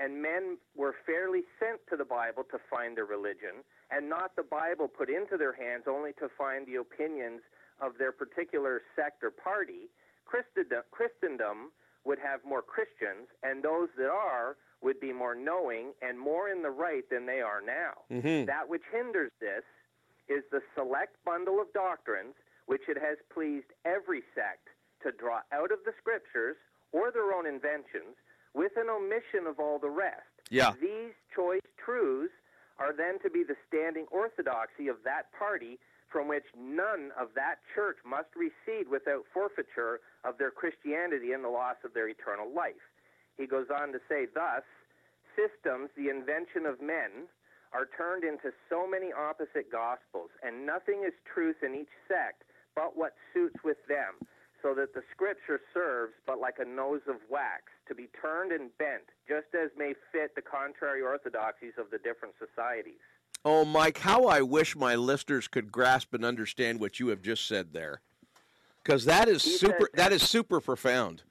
and 0.00 0.20
men 0.20 0.58
were 0.74 0.94
fairly 1.06 1.42
sent 1.60 1.78
to 1.90 1.96
the 1.96 2.04
Bible 2.04 2.42
to 2.50 2.58
find 2.68 2.96
their 2.96 3.04
religion, 3.06 3.62
and 3.90 4.08
not 4.08 4.34
the 4.34 4.42
Bible 4.42 4.88
put 4.88 5.08
into 5.08 5.36
their 5.36 5.52
hands 5.52 5.84
only 5.86 6.12
to 6.14 6.28
find 6.36 6.66
the 6.66 6.76
opinions 6.76 7.42
of 7.80 7.98
their 7.98 8.10
particular 8.10 8.82
sect 8.96 9.22
or 9.22 9.30
party, 9.30 9.90
Christendom, 10.24 10.82
Christendom 10.90 11.70
would 12.04 12.18
have 12.18 12.40
more 12.44 12.62
Christians, 12.62 13.28
and 13.42 13.62
those 13.62 13.88
that 13.96 14.10
are 14.10 14.56
would 14.84 15.00
be 15.00 15.12
more 15.12 15.34
knowing 15.34 15.92
and 16.02 16.20
more 16.20 16.50
in 16.50 16.62
the 16.62 16.70
right 16.70 17.08
than 17.10 17.24
they 17.24 17.40
are 17.40 17.62
now. 17.62 18.04
Mhm. 18.10 18.46
That 18.46 18.68
which 18.68 18.84
hinders 18.92 19.32
this 19.40 19.64
is 20.28 20.44
the 20.50 20.62
select 20.74 21.16
bundle 21.24 21.58
of 21.60 21.72
doctrines 21.72 22.36
which 22.66 22.88
it 22.88 22.96
has 22.98 23.18
pleased 23.30 23.72
every 23.84 24.22
sect 24.34 24.68
to 25.00 25.10
draw 25.12 25.42
out 25.52 25.70
of 25.70 25.82
the 25.84 25.92
scriptures 25.98 26.56
or 26.92 27.10
their 27.10 27.32
own 27.32 27.46
inventions 27.46 28.16
with 28.52 28.76
an 28.76 28.88
omission 28.88 29.46
of 29.46 29.58
all 29.58 29.78
the 29.78 29.90
rest. 29.90 30.28
Yeah. 30.50 30.72
These 30.80 31.14
choice 31.34 31.60
truths 31.76 32.34
are 32.78 32.92
then 32.92 33.18
to 33.20 33.30
be 33.30 33.42
the 33.42 33.56
standing 33.66 34.06
orthodoxy 34.10 34.88
of 34.88 35.02
that 35.02 35.32
party 35.32 35.78
from 36.08 36.28
which 36.28 36.44
none 36.54 37.10
of 37.12 37.34
that 37.34 37.58
church 37.74 37.98
must 38.04 38.34
recede 38.36 38.88
without 38.88 39.26
forfeiture 39.26 40.00
of 40.24 40.38
their 40.38 40.50
Christianity 40.50 41.32
and 41.32 41.42
the 41.42 41.48
loss 41.48 41.76
of 41.84 41.92
their 41.92 42.08
eternal 42.08 42.48
life. 42.50 42.88
He 43.36 43.46
goes 43.46 43.66
on 43.70 43.92
to 43.92 43.98
say, 44.08 44.26
thus, 44.32 44.62
systems, 45.34 45.90
the 45.96 46.08
invention 46.08 46.66
of 46.66 46.80
men, 46.80 47.26
are 47.72 47.88
turned 47.96 48.22
into 48.22 48.52
so 48.70 48.86
many 48.86 49.10
opposite 49.12 49.70
gospels, 49.72 50.30
and 50.42 50.64
nothing 50.64 51.02
is 51.06 51.12
truth 51.32 51.56
in 51.62 51.74
each 51.74 51.90
sect 52.06 52.44
but 52.76 52.96
what 52.96 53.14
suits 53.32 53.56
with 53.64 53.76
them, 53.88 54.14
so 54.62 54.74
that 54.74 54.94
the 54.94 55.02
scripture 55.12 55.60
serves 55.72 56.12
but 56.26 56.40
like 56.40 56.56
a 56.58 56.64
nose 56.64 57.02
of 57.08 57.16
wax, 57.30 57.64
to 57.88 57.94
be 57.94 58.08
turned 58.20 58.50
and 58.52 58.70
bent, 58.78 59.04
just 59.28 59.46
as 59.54 59.70
may 59.76 59.94
fit 60.12 60.34
the 60.34 60.42
contrary 60.42 61.00
orthodoxies 61.02 61.74
of 61.78 61.90
the 61.90 61.98
different 61.98 62.34
societies. 62.38 62.98
Oh, 63.44 63.64
Mike, 63.64 63.98
how 63.98 64.24
I 64.26 64.40
wish 64.42 64.74
my 64.74 64.94
listeners 64.94 65.46
could 65.48 65.70
grasp 65.70 66.14
and 66.14 66.24
understand 66.24 66.80
what 66.80 66.98
you 66.98 67.08
have 67.08 67.22
just 67.22 67.46
said 67.46 67.72
there, 67.72 68.00
because 68.82 69.04
that 69.04 69.28
is 69.28 69.44
He 69.44 69.50
super. 69.56 69.88
said- 69.92 69.98
That 69.98 70.12
is 70.12 70.22
super 70.22 70.60
profound. 70.60 71.22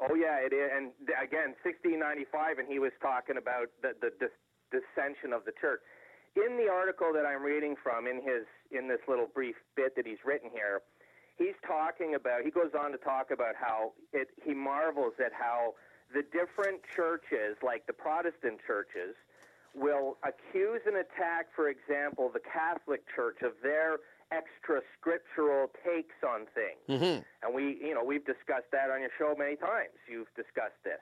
Oh 0.00 0.14
yeah, 0.14 0.42
it 0.42 0.52
is. 0.52 0.70
And 0.74 0.90
again, 1.14 1.54
1695, 1.62 2.58
and 2.58 2.68
he 2.68 2.78
was 2.78 2.92
talking 3.00 3.36
about 3.36 3.70
the, 3.82 3.94
the 4.00 4.10
dis- 4.18 4.40
dissension 4.70 5.32
of 5.32 5.44
the 5.44 5.52
church. 5.60 5.80
In 6.34 6.58
the 6.58 6.66
article 6.66 7.12
that 7.14 7.24
I'm 7.24 7.42
reading 7.42 7.76
from, 7.78 8.06
in 8.06 8.18
his 8.18 8.42
in 8.74 8.88
this 8.88 8.98
little 9.06 9.28
brief 9.30 9.54
bit 9.76 9.94
that 9.94 10.06
he's 10.06 10.18
written 10.26 10.50
here, 10.52 10.82
he's 11.38 11.54
talking 11.66 12.16
about. 12.16 12.42
He 12.42 12.50
goes 12.50 12.74
on 12.74 12.90
to 12.90 12.98
talk 12.98 13.30
about 13.30 13.54
how 13.54 13.92
it. 14.12 14.28
He 14.42 14.52
marvels 14.52 15.14
at 15.24 15.32
how 15.32 15.74
the 16.12 16.22
different 16.34 16.82
churches, 16.94 17.56
like 17.62 17.86
the 17.86 17.94
Protestant 17.94 18.58
churches, 18.66 19.14
will 19.74 20.18
accuse 20.26 20.82
and 20.86 20.96
attack, 20.96 21.46
for 21.54 21.68
example, 21.68 22.30
the 22.32 22.42
Catholic 22.42 23.02
Church 23.14 23.38
of 23.42 23.52
their 23.62 23.98
extra 24.34 24.80
scriptural 24.98 25.70
takes 25.86 26.16
on 26.26 26.46
things. 26.54 26.82
Mm-hmm. 26.88 27.22
And 27.42 27.54
we, 27.54 27.78
you 27.80 27.94
know, 27.94 28.02
we've 28.02 28.24
discussed 28.26 28.70
that 28.72 28.90
on 28.90 29.00
your 29.00 29.10
show 29.18 29.34
many 29.38 29.56
times. 29.56 29.94
You've 30.10 30.32
discussed 30.34 30.80
this. 30.82 31.00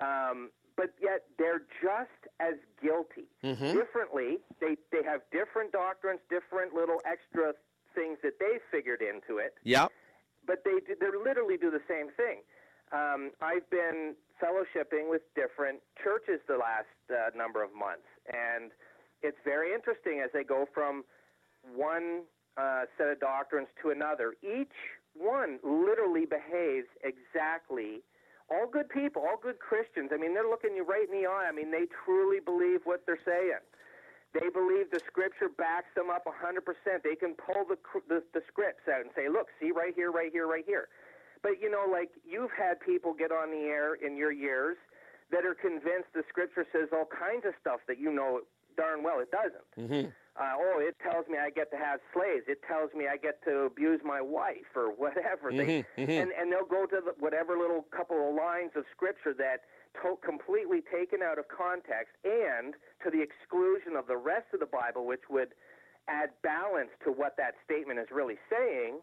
Um, 0.00 0.50
but 0.76 0.90
yet 1.00 1.24
they're 1.38 1.64
just 1.82 2.20
as 2.40 2.54
guilty. 2.82 3.28
Mhm. 3.44 3.72
Differently, 3.72 4.38
they, 4.60 4.76
they 4.92 5.02
have 5.04 5.20
different 5.30 5.72
doctrines, 5.72 6.20
different 6.30 6.72
little 6.74 7.00
extra 7.04 7.52
things 7.94 8.18
that 8.22 8.38
they 8.38 8.58
figured 8.70 9.02
into 9.02 9.38
it 9.38 9.54
Yep. 9.64 9.90
but 10.46 10.62
they 10.64 10.78
they 11.00 11.10
literally 11.10 11.56
do 11.58 11.70
the 11.70 11.82
same 11.88 12.08
thing. 12.16 12.38
Um, 12.92 13.32
I've 13.42 13.68
been 13.70 14.14
fellowshipping 14.42 15.10
with 15.10 15.22
different 15.34 15.80
churches 16.02 16.40
the 16.46 16.56
last 16.56 16.86
uh, 17.10 17.30
number 17.36 17.62
of 17.62 17.70
months, 17.74 18.06
and 18.32 18.70
it's 19.22 19.36
very 19.44 19.74
interesting 19.74 20.20
as 20.24 20.30
they 20.32 20.44
go 20.44 20.66
from 20.72 21.02
one 21.74 22.22
uh, 22.56 22.84
set 22.98 23.08
of 23.08 23.20
doctrines 23.20 23.68
to 23.82 23.90
another. 23.90 24.34
Each 24.42 24.74
one 25.14 25.58
literally 25.62 26.26
behaves 26.26 26.88
exactly. 27.02 28.02
All 28.50 28.66
good 28.66 28.88
people, 28.88 29.22
all 29.22 29.38
good 29.40 29.58
Christians. 29.58 30.10
I 30.12 30.18
mean, 30.18 30.34
they're 30.34 30.48
looking 30.48 30.74
you 30.74 30.84
right 30.84 31.06
in 31.06 31.22
the 31.22 31.28
eye. 31.28 31.46
I 31.46 31.52
mean, 31.52 31.70
they 31.70 31.86
truly 32.04 32.40
believe 32.40 32.80
what 32.84 33.06
they're 33.06 33.22
saying. 33.24 33.62
They 34.32 34.46
believe 34.50 34.90
the 34.90 35.00
scripture 35.06 35.48
backs 35.50 35.90
them 35.94 36.10
up 36.10 36.26
100%. 36.26 36.62
They 37.02 37.16
can 37.16 37.34
pull 37.34 37.66
the, 37.66 37.78
the 38.08 38.22
the 38.32 38.42
scripts 38.46 38.86
out 38.86 39.02
and 39.02 39.10
say, 39.14 39.28
"Look, 39.28 39.48
see 39.58 39.72
right 39.72 39.92
here, 39.94 40.12
right 40.12 40.30
here, 40.30 40.46
right 40.46 40.64
here." 40.64 40.86
But 41.42 41.60
you 41.60 41.70
know, 41.70 41.86
like 41.90 42.10
you've 42.22 42.52
had 42.52 42.78
people 42.78 43.12
get 43.12 43.32
on 43.32 43.50
the 43.50 43.66
air 43.66 43.94
in 43.94 44.16
your 44.16 44.30
years 44.30 44.76
that 45.32 45.44
are 45.44 45.54
convinced 45.54 46.14
the 46.14 46.22
scripture 46.28 46.66
says 46.72 46.88
all 46.92 47.06
kinds 47.06 47.44
of 47.46 47.54
stuff 47.60 47.80
that 47.88 47.98
you 47.98 48.12
know 48.12 48.42
darn 48.76 49.02
well 49.02 49.18
it 49.20 49.30
doesn't. 49.30 49.66
Mm-hmm. 49.78 50.10
Uh, 50.40 50.56
oh, 50.56 50.80
it 50.80 50.96
tells 51.04 51.28
me 51.28 51.36
I 51.36 51.50
get 51.50 51.70
to 51.70 51.76
have 51.76 52.00
slaves. 52.16 52.44
It 52.48 52.62
tells 52.66 52.88
me 52.96 53.04
I 53.12 53.18
get 53.20 53.44
to 53.44 53.68
abuse 53.68 54.00
my 54.02 54.22
wife 54.22 54.72
or 54.74 54.88
whatever. 54.96 55.52
They, 55.52 55.84
Mhm, 55.84 56.08
mhm. 56.08 56.22
And 56.22 56.32
and 56.32 56.50
they'll 56.50 56.64
go 56.64 56.86
to 56.86 57.00
the, 57.04 57.12
whatever 57.20 57.58
little 57.58 57.84
couple 57.94 58.16
of 58.16 58.34
lines 58.34 58.72
of 58.74 58.84
scripture 58.90 59.34
that 59.36 59.68
to- 60.00 60.16
completely 60.24 60.80
taken 60.80 61.20
out 61.22 61.38
of 61.38 61.44
context 61.52 62.16
and 62.24 62.72
to 63.04 63.10
the 63.12 63.20
exclusion 63.20 63.96
of 63.96 64.06
the 64.06 64.16
rest 64.16 64.48
of 64.54 64.60
the 64.60 64.66
Bible, 64.72 65.04
which 65.04 65.28
would 65.28 65.52
add 66.08 66.30
balance 66.42 66.90
to 67.04 67.12
what 67.12 67.36
that 67.36 67.54
statement 67.64 67.98
is 68.00 68.08
really 68.10 68.38
saying. 68.48 69.00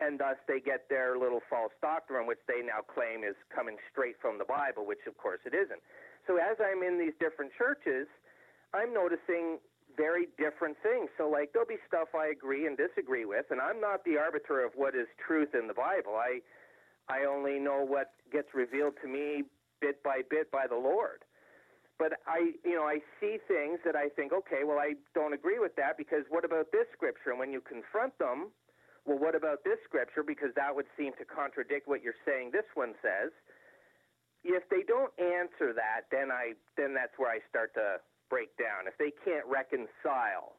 And 0.00 0.18
thus, 0.18 0.36
they 0.48 0.60
get 0.64 0.88
their 0.88 1.18
little 1.18 1.42
false 1.50 1.72
doctrine, 1.82 2.26
which 2.26 2.40
they 2.48 2.62
now 2.64 2.80
claim 2.80 3.22
is 3.22 3.36
coming 3.54 3.76
straight 3.92 4.16
from 4.18 4.38
the 4.38 4.46
Bible, 4.48 4.86
which 4.86 5.04
of 5.06 5.18
course 5.18 5.40
it 5.44 5.52
isn't. 5.52 5.82
So, 6.26 6.38
as 6.40 6.56
I'm 6.56 6.82
in 6.82 6.96
these 6.96 7.12
different 7.20 7.52
churches, 7.52 8.08
I'm 8.72 8.94
noticing 8.94 9.60
very 9.96 10.28
different 10.38 10.76
things. 10.82 11.10
So, 11.16 11.28
like, 11.28 11.52
there'll 11.52 11.68
be 11.68 11.80
stuff 11.86 12.08
I 12.14 12.28
agree 12.28 12.66
and 12.66 12.76
disagree 12.76 13.24
with, 13.24 13.46
and 13.50 13.60
I'm 13.60 13.80
not 13.80 14.04
the 14.04 14.18
arbiter 14.18 14.64
of 14.64 14.72
what 14.74 14.94
is 14.94 15.06
truth 15.26 15.54
in 15.54 15.66
the 15.66 15.74
Bible. 15.74 16.16
I, 16.16 16.40
I 17.08 17.24
only 17.24 17.58
know 17.58 17.84
what 17.84 18.12
gets 18.32 18.48
revealed 18.54 18.94
to 19.02 19.08
me 19.08 19.44
bit 19.80 20.02
by 20.02 20.20
bit 20.28 20.50
by 20.50 20.66
the 20.68 20.76
Lord. 20.76 21.24
But 21.98 22.16
I, 22.26 22.56
you 22.64 22.76
know, 22.76 22.84
I 22.84 23.04
see 23.20 23.36
things 23.46 23.78
that 23.84 23.94
I 23.94 24.08
think, 24.08 24.32
okay, 24.32 24.64
well, 24.64 24.78
I 24.78 24.94
don't 25.14 25.34
agree 25.34 25.58
with 25.58 25.76
that 25.76 25.98
because 25.98 26.24
what 26.30 26.44
about 26.44 26.72
this 26.72 26.88
scripture? 26.96 27.28
And 27.28 27.38
when 27.38 27.52
you 27.52 27.60
confront 27.60 28.16
them, 28.18 28.52
well, 29.04 29.18
what 29.18 29.34
about 29.34 29.64
this 29.64 29.76
scripture? 29.84 30.24
Because 30.24 30.48
that 30.56 30.74
would 30.74 30.88
seem 30.96 31.12
to 31.20 31.24
contradict 31.28 31.88
what 31.88 32.00
you're 32.00 32.16
saying. 32.24 32.50
This 32.52 32.64
one 32.72 32.94
says. 33.02 33.32
If 34.42 34.64
they 34.72 34.80
don't 34.80 35.12
answer 35.20 35.76
that, 35.76 36.08
then 36.08 36.32
I, 36.32 36.56
then 36.80 36.96
that's 36.96 37.12
where 37.20 37.28
I 37.28 37.44
start 37.52 37.76
to 37.76 38.00
break 38.30 38.56
down. 38.56 38.86
If 38.86 38.96
they 38.96 39.12
can't 39.26 39.44
reconcile, 39.44 40.56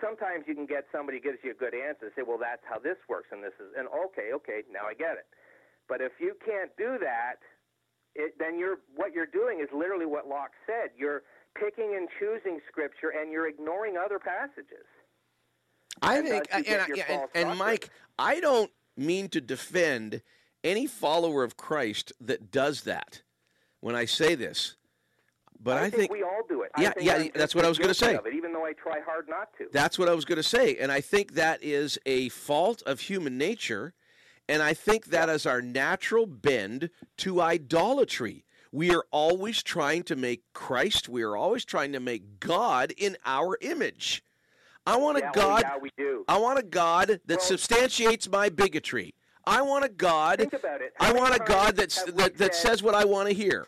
sometimes 0.00 0.46
you 0.46 0.54
can 0.54 0.66
get 0.66 0.86
somebody 0.94 1.18
who 1.18 1.34
gives 1.34 1.42
you 1.44 1.50
a 1.50 1.58
good 1.58 1.74
answer. 1.74 2.06
and 2.08 2.14
Say, 2.16 2.22
well, 2.22 2.38
that's 2.38 2.62
how 2.64 2.78
this 2.78 2.96
works, 3.10 3.28
and 3.34 3.42
this 3.42 3.52
is, 3.60 3.74
and 3.76 3.90
okay, 4.08 4.30
okay, 4.32 4.62
now 4.72 4.86
I 4.88 4.94
get 4.94 5.18
it. 5.18 5.26
But 5.88 6.00
if 6.00 6.12
you 6.22 6.38
can't 6.46 6.70
do 6.78 6.96
that, 7.02 7.42
it, 8.14 8.38
then 8.38 8.58
you're 8.58 8.78
what 8.94 9.12
you're 9.12 9.26
doing 9.26 9.60
is 9.60 9.68
literally 9.74 10.06
what 10.06 10.28
Locke 10.28 10.52
said. 10.66 10.90
You're 10.96 11.22
picking 11.58 11.94
and 11.96 12.08
choosing 12.18 12.60
scripture, 12.70 13.10
and 13.10 13.32
you're 13.32 13.48
ignoring 13.48 13.96
other 13.96 14.18
passages. 14.18 14.86
I 16.00 16.18
And 16.18 16.28
think, 16.28 16.44
and, 16.52 16.66
and, 16.66 17.02
and, 17.08 17.28
and. 17.34 17.58
Mike, 17.58 17.90
I 18.18 18.40
don't 18.40 18.70
mean 18.96 19.28
to 19.30 19.40
defend 19.40 20.22
any 20.64 20.86
follower 20.86 21.42
of 21.44 21.56
Christ 21.56 22.12
that 22.20 22.50
does 22.50 22.82
that 22.82 23.22
when 23.80 23.94
I 23.94 24.04
say 24.04 24.34
this, 24.34 24.76
but 25.60 25.78
I, 25.78 25.90
think, 25.90 26.10
we 26.10 26.22
all 26.22 26.42
do. 26.48 26.61
I 26.61 26.61
Yeah, 26.78 26.92
yeah, 27.00 27.14
I'm 27.16 27.30
that's 27.34 27.54
what 27.54 27.64
I 27.64 27.68
was 27.68 27.78
gonna 27.78 27.94
say. 27.94 28.14
Of 28.14 28.26
it, 28.26 28.34
even 28.34 28.52
though 28.52 28.64
I 28.64 28.72
try 28.72 29.00
hard 29.00 29.28
not 29.28 29.48
to. 29.58 29.66
That's 29.72 29.98
what 29.98 30.08
I 30.08 30.14
was 30.14 30.24
going 30.24 30.36
to 30.36 30.42
say. 30.42 30.76
And 30.76 30.90
I 30.90 31.00
think 31.00 31.34
that 31.34 31.62
is 31.62 31.98
a 32.06 32.28
fault 32.30 32.82
of 32.86 33.00
human 33.00 33.36
nature. 33.36 33.94
And 34.48 34.62
I 34.62 34.74
think 34.74 35.06
that 35.06 35.28
is 35.28 35.46
our 35.46 35.62
natural 35.62 36.26
bend 36.26 36.90
to 37.18 37.40
idolatry. 37.40 38.44
We 38.72 38.94
are 38.94 39.04
always 39.10 39.62
trying 39.62 40.02
to 40.04 40.16
make 40.16 40.42
Christ, 40.54 41.08
we 41.08 41.22
are 41.22 41.36
always 41.36 41.64
trying 41.64 41.92
to 41.92 42.00
make 42.00 42.40
God 42.40 42.92
in 42.96 43.16
our 43.24 43.58
image. 43.60 44.24
I 44.86 44.96
want 44.96 45.18
a 45.18 45.20
Yeah, 45.20 45.32
well, 45.36 45.48
God. 45.48 45.62
yeah, 45.64 45.78
we 45.80 45.90
do. 45.96 46.24
I 46.26 46.38
want 46.38 46.58
a 46.58 46.62
God 46.62 47.20
that 47.26 47.42
substantiates 47.42 48.28
my 48.28 48.48
bigotry. 48.48 49.14
I 49.46 49.62
want 49.62 49.84
a 49.84 49.88
God. 49.88 50.38
Think 50.38 50.52
about 50.54 50.80
it. 50.80 50.92
I 50.98 51.12
want 51.12 51.34
a 51.34 51.38
God 51.38 51.76
that's, 51.76 52.02
that, 52.04 52.36
that 52.38 52.54
said- 52.54 52.68
says 52.68 52.82
what 52.82 52.94
I 52.94 53.04
want 53.04 53.28
to 53.28 53.34
hear. 53.34 53.66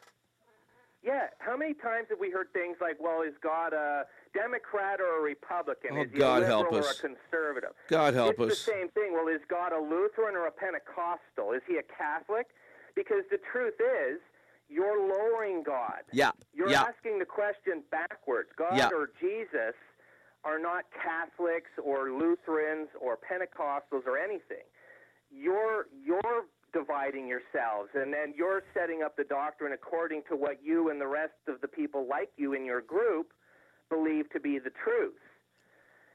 Yeah, 1.05 1.27
how 1.39 1.55
many 1.57 1.75
times 1.75 2.07
have 2.09 2.19
we 2.19 2.31
heard 2.31 2.51
things 2.55 2.79
like, 2.81 2.97
"Well, 2.99 3.21
is 3.21 3.35
God 3.43 3.75
a 3.75 4.07
Democrat 4.33 5.01
or 5.01 5.19
a 5.19 5.23
Republican? 5.23 5.99
Oh, 5.99 6.03
is 6.03 6.11
he 6.11 6.19
God 6.19 6.39
a 6.39 6.41
liberal 6.41 6.63
help 6.63 6.73
or 6.73 6.79
us. 6.79 6.99
a 6.99 7.03
conservative?" 7.09 7.75
God 7.89 8.15
help 8.15 8.41
it's 8.41 8.41
us. 8.41 8.49
the 8.65 8.73
same 8.73 8.89
thing. 8.89 9.13
Well, 9.13 9.29
is 9.29 9.43
God 9.47 9.73
a 9.73 9.79
Lutheran 9.79 10.35
or 10.35 10.47
a 10.47 10.51
Pentecostal? 10.53 11.53
Is 11.53 11.63
he 11.69 11.77
a 11.77 11.83
Catholic? 11.83 12.49
Because 12.95 13.25
the 13.31 13.39
truth 13.53 13.75
is, 13.81 14.19
you're 14.69 14.99
lowering 14.99 15.63
God. 15.63 16.05
Yeah. 16.11 16.31
You're 16.55 16.71
yeah. 16.71 16.85
asking 16.85 17.19
the 17.19 17.27
question 17.27 17.83
backwards. 17.91 18.49
God 18.57 18.77
Yeah. 18.77 18.89
or 18.89 19.11
Jesus 19.21 19.75
are 20.43 20.59
not 20.59 20.85
Catholics 20.91 21.71
or 21.83 22.13
Lutherans 22.13 22.89
or 22.99 23.19
Pentecostals 23.19 24.07
or 24.07 24.17
anything. 24.17 24.65
You're 25.31 25.87
you're 26.03 26.47
dividing 26.75 27.27
yourselves, 27.27 27.89
and 27.95 28.13
then 28.13 28.35
you're 28.37 28.63
setting 28.75 29.03
up 29.03 29.17
the 29.17 29.25
doctrine 29.25 29.73
according 29.73 30.23
to 30.29 30.37
what 30.37 30.59
you 30.63 30.91
and 30.91 31.01
the 31.01 31.07
rest 31.07 31.39
of 31.49 31.61
the 31.63 31.69
people 31.69 32.07
like 32.11 32.31
you 32.37 32.53
in 32.53 32.67
your 32.67 32.83
group 32.83 33.33
believe 33.89 34.29
to 34.31 34.41
be 34.41 34.59
the 34.59 34.75
truth. 34.83 35.15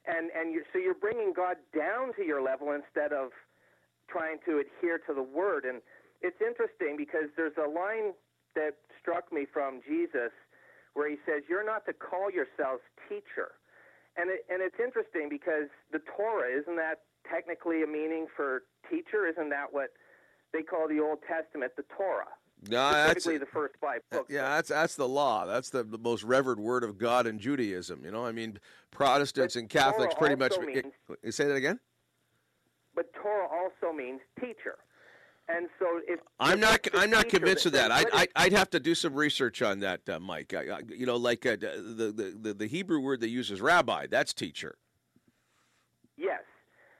And 0.05 0.29
and 0.35 0.51
you, 0.53 0.63
so 0.71 0.79
you're 0.79 0.93
bringing 0.99 1.33
God 1.33 1.57
down 1.75 2.13
to 2.15 2.23
your 2.23 2.41
level 2.43 2.71
instead 2.71 3.13
of 3.13 3.31
trying 4.09 4.37
to 4.45 4.59
adhere 4.59 4.99
to 5.07 5.13
the 5.13 5.23
Word. 5.23 5.65
And 5.65 5.81
it's 6.21 6.41
interesting 6.41 6.97
because 6.97 7.31
there's 7.37 7.57
a 7.57 7.69
line 7.69 8.13
that 8.55 8.75
struck 8.99 9.31
me 9.31 9.45
from 9.51 9.81
Jesus 9.87 10.33
where 10.93 11.09
he 11.09 11.17
says, 11.25 11.43
"You're 11.47 11.65
not 11.65 11.85
to 11.85 11.93
call 11.93 12.29
yourselves 12.29 12.83
teacher." 13.07 13.55
And 14.17 14.29
it, 14.29 14.45
and 14.49 14.61
it's 14.61 14.79
interesting 14.83 15.29
because 15.29 15.69
the 15.91 15.99
Torah 16.17 16.51
isn't 16.51 16.75
that 16.75 17.07
technically 17.29 17.83
a 17.83 17.87
meaning 17.87 18.27
for 18.35 18.63
teacher? 18.89 19.27
Isn't 19.27 19.49
that 19.49 19.71
what 19.71 19.93
they 20.53 20.61
call 20.61 20.87
the 20.87 20.99
Old 20.99 21.19
Testament 21.27 21.73
the 21.75 21.83
Torah? 21.95 22.25
No, 22.67 22.91
that's 22.91 23.23
the 23.23 23.39
first 23.53 23.75
five 23.79 24.01
books. 24.11 24.29
yeah, 24.29 24.55
that's 24.55 24.69
that's 24.69 24.95
the 24.95 25.07
law. 25.07 25.45
That's 25.45 25.69
the, 25.69 25.83
the 25.83 25.97
most 25.97 26.23
revered 26.23 26.59
word 26.59 26.83
of 26.83 26.97
God 26.97 27.25
in 27.25 27.39
Judaism. 27.39 28.01
You 28.03 28.11
know, 28.11 28.25
I 28.25 28.33
mean, 28.33 28.59
Protestants 28.91 29.55
and 29.55 29.69
Catholics 29.69 30.13
Torah 30.15 30.35
pretty 30.35 30.35
much. 30.35 30.59
means- 30.59 30.93
you 31.23 31.31
say 31.31 31.45
that 31.45 31.55
again? 31.55 31.79
But 32.95 33.13
Torah 33.13 33.47
also 33.47 33.95
means 33.95 34.19
teacher. 34.39 34.75
And 35.47 35.67
so 35.79 36.01
if 36.07 36.19
I'm 36.39 36.59
not. 36.59 36.85
I'm 36.93 37.09
not 37.09 37.27
convinced 37.29 37.65
of 37.65 37.71
that-. 37.71 37.91
I'd, 37.91 38.07
I'd, 38.13 38.29
I'd 38.35 38.53
have 38.53 38.69
to 38.71 38.79
do 38.79 38.93
some 38.93 39.15
research 39.15 39.61
on 39.61 39.79
that, 39.79 40.07
uh, 40.07 40.19
Mike. 40.19 40.53
I, 40.53 40.69
I, 40.69 40.79
you 40.87 41.05
know, 41.05 41.15
like 41.15 41.45
uh, 41.45 41.55
the 41.59 42.35
the 42.39 42.53
the 42.53 42.67
Hebrew 42.67 42.99
word 42.99 43.21
they 43.21 43.27
use 43.27 43.49
is 43.49 43.61
rabbi. 43.61 44.05
That's 44.05 44.33
teacher. 44.33 44.75
Yes, 46.17 46.41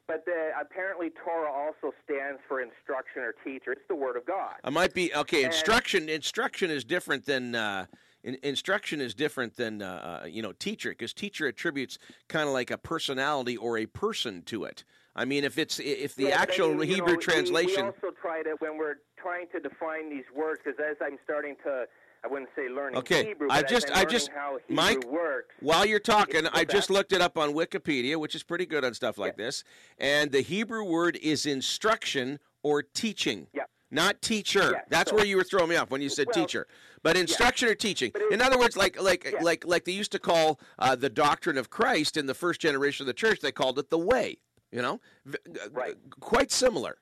but 0.10 0.26
the, 0.26 0.50
apparently 0.60 1.12
Torah 1.24 1.52
also 1.52 1.94
stands 2.04 2.42
for 2.48 2.60
instruction 2.62 3.22
or 3.22 3.36
teacher. 3.46 3.74
It's 3.74 3.88
the 3.88 3.96
word 3.96 4.18
of 4.18 4.26
God. 4.26 4.56
I 4.64 4.72
might 4.72 4.94
be 4.96 5.14
okay. 5.14 5.44
And- 5.44 5.54
Instruction. 5.54 6.10
Instruction 6.10 6.72
is 6.72 6.84
different 6.84 7.26
than. 7.26 7.56
Uh, 7.56 7.86
in, 8.22 8.38
instruction 8.44 9.00
is 9.00 9.14
different 9.14 9.56
than 9.56 9.82
uh, 9.82 10.22
uh, 10.24 10.26
you 10.28 10.42
know 10.42 10.52
teacher 10.52 10.90
because 10.90 11.14
teacher 11.14 11.48
attributes 11.48 12.00
kind 12.28 12.48
of 12.50 12.54
like 12.54 12.70
a 12.70 12.78
personality 12.78 13.56
or 13.56 13.78
a 13.78 13.86
person 13.86 14.42
to 14.48 14.66
it. 14.66 14.84
I 15.16 15.24
mean, 15.26 15.44
if 15.46 15.58
it's 15.58 15.80
if 15.80 16.16
the 16.16 16.26
Yeah, 16.26 16.42
actual 16.42 16.82
Hebrew 16.82 17.06
know, 17.08 17.14
we- 17.14 17.18
translation. 17.18 17.86
We, 17.86 17.92
also 17.92 18.16
try 18.20 18.42
to 18.44 18.56
when 18.60 18.78
we're 18.78 18.96
trying 19.16 19.46
to 19.54 19.60
define 19.60 20.10
these 20.10 20.26
words 20.36 20.60
because 20.64 20.80
as 20.80 20.98
I'm 21.02 21.18
starting 21.24 21.56
to, 21.64 21.86
I 22.24 22.28
wouldn't 22.28 22.50
say 22.56 22.68
learning 22.68 23.00
Okay, 23.00 23.28
Hebrew, 23.28 23.48
I 23.50 23.62
just, 23.64 23.90
I 23.92 24.04
just, 24.04 24.30
how 24.30 24.58
Hebrew 24.68 24.76
Mike, 24.76 25.06
works. 25.08 25.56
while 25.62 25.86
you're 25.86 26.00
talking, 26.00 26.48
I 26.52 26.66
just 26.66 26.90
looked 26.90 27.14
it 27.14 27.22
up 27.22 27.38
on 27.38 27.54
Wikipedia, 27.54 28.18
which 28.18 28.36
is 28.36 28.44
pretty 28.44 28.66
good 28.66 28.84
on 28.84 28.94
stuff 28.94 29.18
like 29.18 29.38
this. 29.38 29.64
And 29.98 30.32
the 30.32 30.42
Hebrew 30.42 30.84
word 30.84 31.18
is 31.22 31.46
instruction 31.46 32.40
or 32.62 32.84
teaching, 32.84 33.48
Yeah. 33.54 33.64
not 33.90 34.22
teacher. 34.22 34.72
Yeah, 34.74 34.82
That's 34.90 35.12
so- 35.12 35.16
where 35.16 35.26
you 35.26 35.38
were 35.38 35.46
throwing 35.46 35.70
me 35.70 35.78
off 35.78 35.92
when 35.92 36.02
you 36.02 36.10
said 36.10 36.28
Well, 36.28 36.46
teacher. 36.46 36.68
But 37.04 37.16
instruction 37.16 37.70
or 37.70 37.76
teaching. 37.76 38.12
In 38.32 38.42
other 38.42 38.60
words, 38.60 38.76
like 38.76 39.02
like 39.02 39.24
Yeah. 39.24 39.42
like 39.42 39.66
like 39.66 39.86
they 39.86 39.94
used 39.94 40.12
to 40.12 40.20
call 40.20 40.60
uh, 40.78 40.98
the 40.98 41.10
doctrine 41.10 41.58
of 41.58 41.70
Christ 41.70 42.18
in 42.18 42.26
the 42.26 42.34
first 42.34 42.60
generation 42.60 43.04
of 43.04 43.08
the 43.08 43.14
church. 43.14 43.40
They 43.40 43.54
called 43.54 43.80
it 43.80 43.90
the 43.90 43.98
way. 43.98 44.40
You 44.74 44.82
know, 44.82 45.00
V- 45.26 45.38
g- 45.54 45.60
Right. 45.72 45.96
Quite 46.20 46.52
similar. 46.52 46.98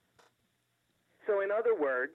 So, 1.25 1.41
in 1.41 1.49
other 1.51 1.73
words, 1.75 2.13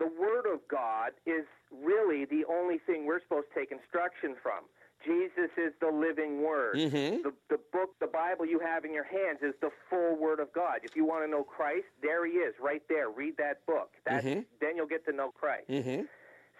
the 0.00 0.10
Word 0.20 0.46
of 0.52 0.60
God 0.68 1.12
is 1.26 1.44
really 1.70 2.24
the 2.24 2.44
only 2.50 2.78
thing 2.78 3.06
we're 3.06 3.20
supposed 3.20 3.46
to 3.54 3.60
take 3.60 3.70
instruction 3.70 4.34
from. 4.42 4.64
Jesus 5.06 5.48
is 5.56 5.72
the 5.80 5.88
living 5.88 6.42
Word. 6.42 6.76
Mhm. 6.76 7.22
The, 7.22 7.32
the 7.48 7.58
book, 7.72 7.90
the 8.00 8.06
Bible 8.06 8.44
you 8.44 8.58
have 8.58 8.84
in 8.84 8.92
your 8.92 9.04
hands 9.04 9.38
is 9.42 9.54
the 9.60 9.70
full 9.88 10.16
Word 10.16 10.40
of 10.40 10.52
God. 10.52 10.80
If 10.82 10.96
you 10.96 11.04
want 11.04 11.24
to 11.24 11.30
know 11.30 11.44
Christ, 11.44 11.86
there 12.02 12.26
He 12.26 12.32
is, 12.32 12.54
right 12.60 12.82
there. 12.88 13.08
Read 13.10 13.36
that 13.38 13.64
book. 13.66 13.92
That, 14.04 14.24
Mhm. 14.24 14.44
Then 14.60 14.76
you'll 14.76 14.86
get 14.96 15.04
to 15.06 15.12
know 15.12 15.30
Christ. 15.30 15.68
hmm 15.68 16.02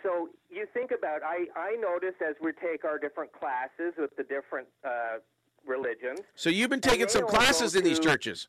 So 0.02 0.30
you 0.50 0.64
think 0.72 0.90
about, 0.92 1.22
I, 1.22 1.46
I 1.56 1.76
notice 1.76 2.14
as 2.26 2.34
we 2.40 2.52
take 2.52 2.84
our 2.86 2.98
different 2.98 3.32
classes 3.32 3.92
with 3.98 4.16
the 4.16 4.22
different 4.24 4.68
uh, 4.84 5.18
religions. 5.66 6.20
So 6.34 6.48
you've 6.48 6.70
been 6.70 6.80
taking 6.80 7.08
some 7.08 7.26
classes 7.26 7.76
in 7.76 7.84
these 7.84 7.98
churches. 8.00 8.48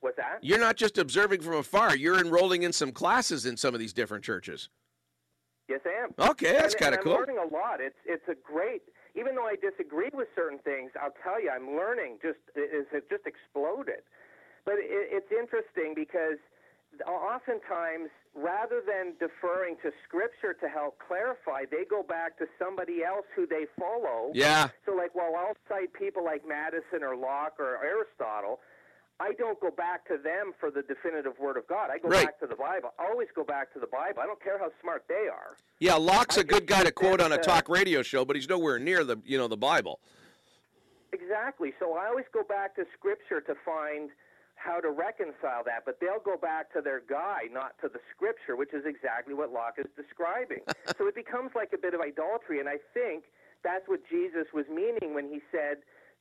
What's 0.00 0.16
that? 0.16 0.38
You're 0.42 0.58
not 0.58 0.76
just 0.76 0.98
observing 0.98 1.42
from 1.42 1.54
afar. 1.54 1.96
You're 1.96 2.18
enrolling 2.18 2.62
in 2.62 2.72
some 2.72 2.92
classes 2.92 3.46
in 3.46 3.56
some 3.56 3.74
of 3.74 3.80
these 3.80 3.92
different 3.92 4.24
churches. 4.24 4.68
Yes, 5.68 5.80
I 5.86 6.04
am. 6.04 6.30
Okay, 6.30 6.52
that's 6.52 6.74
kinda 6.74 6.98
cool. 6.98 7.12
I'm 7.12 7.20
learning 7.20 7.38
a 7.38 7.54
lot. 7.54 7.80
It's 7.80 7.98
it's 8.04 8.26
a 8.28 8.34
great. 8.34 8.82
Even 9.14 9.34
though 9.34 9.46
I 9.46 9.56
disagree 9.56 10.10
with 10.12 10.28
certain 10.34 10.58
things, 10.58 10.90
I'll 11.00 11.14
tell 11.22 11.40
you, 11.40 11.50
I'm 11.50 11.76
learning. 11.76 12.18
Just 12.22 12.38
it, 12.54 12.86
it 12.92 13.10
just 13.10 13.26
exploded. 13.26 14.02
But 14.64 14.74
it, 14.78 14.86
it's 14.88 15.30
interesting 15.30 15.94
because 15.94 16.38
oftentimes, 17.06 18.10
rather 18.34 18.82
than 18.84 19.14
deferring 19.20 19.76
to 19.82 19.90
Scripture 20.06 20.54
to 20.54 20.68
help 20.68 20.98
clarify, 20.98 21.64
they 21.70 21.84
go 21.88 22.02
back 22.02 22.38
to 22.38 22.46
somebody 22.58 23.04
else 23.04 23.26
who 23.34 23.46
they 23.46 23.66
follow. 23.78 24.30
Yeah. 24.34 24.68
So, 24.86 24.94
like, 24.94 25.14
while 25.14 25.34
I'll 25.36 25.56
cite 25.68 25.92
people 25.92 26.24
like 26.24 26.42
Madison 26.46 27.02
or 27.02 27.16
Locke 27.16 27.58
or 27.58 27.78
Aristotle, 27.84 28.60
I 29.20 29.32
don't 29.34 29.60
go 29.60 29.70
back 29.70 30.08
to 30.08 30.16
them 30.16 30.52
for 30.58 30.70
the 30.70 30.82
definitive 30.82 31.38
Word 31.38 31.58
of 31.58 31.66
God. 31.68 31.90
I 31.90 31.98
go 31.98 32.08
Right. 32.08 32.24
back 32.24 32.40
to 32.40 32.46
the 32.46 32.56
Bible. 32.56 32.94
I 32.98 33.06
always 33.06 33.28
go 33.34 33.44
back 33.44 33.70
to 33.74 33.78
the 33.78 33.86
Bible. 33.86 34.22
I 34.22 34.26
don't 34.26 34.42
care 34.42 34.58
how 34.58 34.72
smart 34.80 35.04
they 35.08 35.28
are. 35.28 35.56
Yeah, 35.78 35.94
Locke's 35.94 36.38
I 36.38 36.40
a 36.40 36.44
good 36.44 36.66
guy 36.66 36.84
to 36.84 36.90
quote 36.90 37.20
on 37.20 37.30
a 37.30 37.34
uh, 37.34 37.38
talk 37.38 37.68
radio 37.68 38.02
show, 38.02 38.24
but 38.24 38.34
he's 38.34 38.48
nowhere 38.48 38.78
near 38.78 39.04
the 39.04 39.18
you 39.26 39.36
know 39.36 39.46
the 39.46 39.58
Bible. 39.58 40.00
Exactly. 41.12 41.74
So 41.78 41.96
I 41.96 42.06
always 42.06 42.24
go 42.32 42.42
back 42.42 42.74
to 42.76 42.86
Scripture 42.96 43.42
to 43.42 43.54
find 43.64 44.10
how 44.54 44.80
to 44.80 44.90
reconcile 44.90 45.64
that, 45.64 45.84
but 45.84 45.98
they'll 46.00 46.20
go 46.20 46.36
back 46.36 46.72
to 46.72 46.80
their 46.80 47.00
guy, 47.00 47.48
not 47.50 47.72
to 47.80 47.88
the 47.88 48.00
Scripture, 48.14 48.56
which 48.56 48.72
is 48.72 48.84
exactly 48.86 49.34
what 49.34 49.52
Locke 49.52 49.76
is 49.78 49.86
describing. 49.96 50.60
so 50.98 51.06
it 51.08 51.14
becomes 51.14 51.50
like 51.54 51.72
a 51.74 51.78
bit 51.78 51.94
of 51.94 52.00
idolatry, 52.00 52.60
and 52.60 52.68
I 52.68 52.76
think 52.94 53.24
that's 53.64 53.88
what 53.88 54.00
Jesus 54.08 54.46
was 54.52 54.66
meaning 54.68 55.14
when 55.14 55.28
he 55.28 55.40
said, 55.50 55.78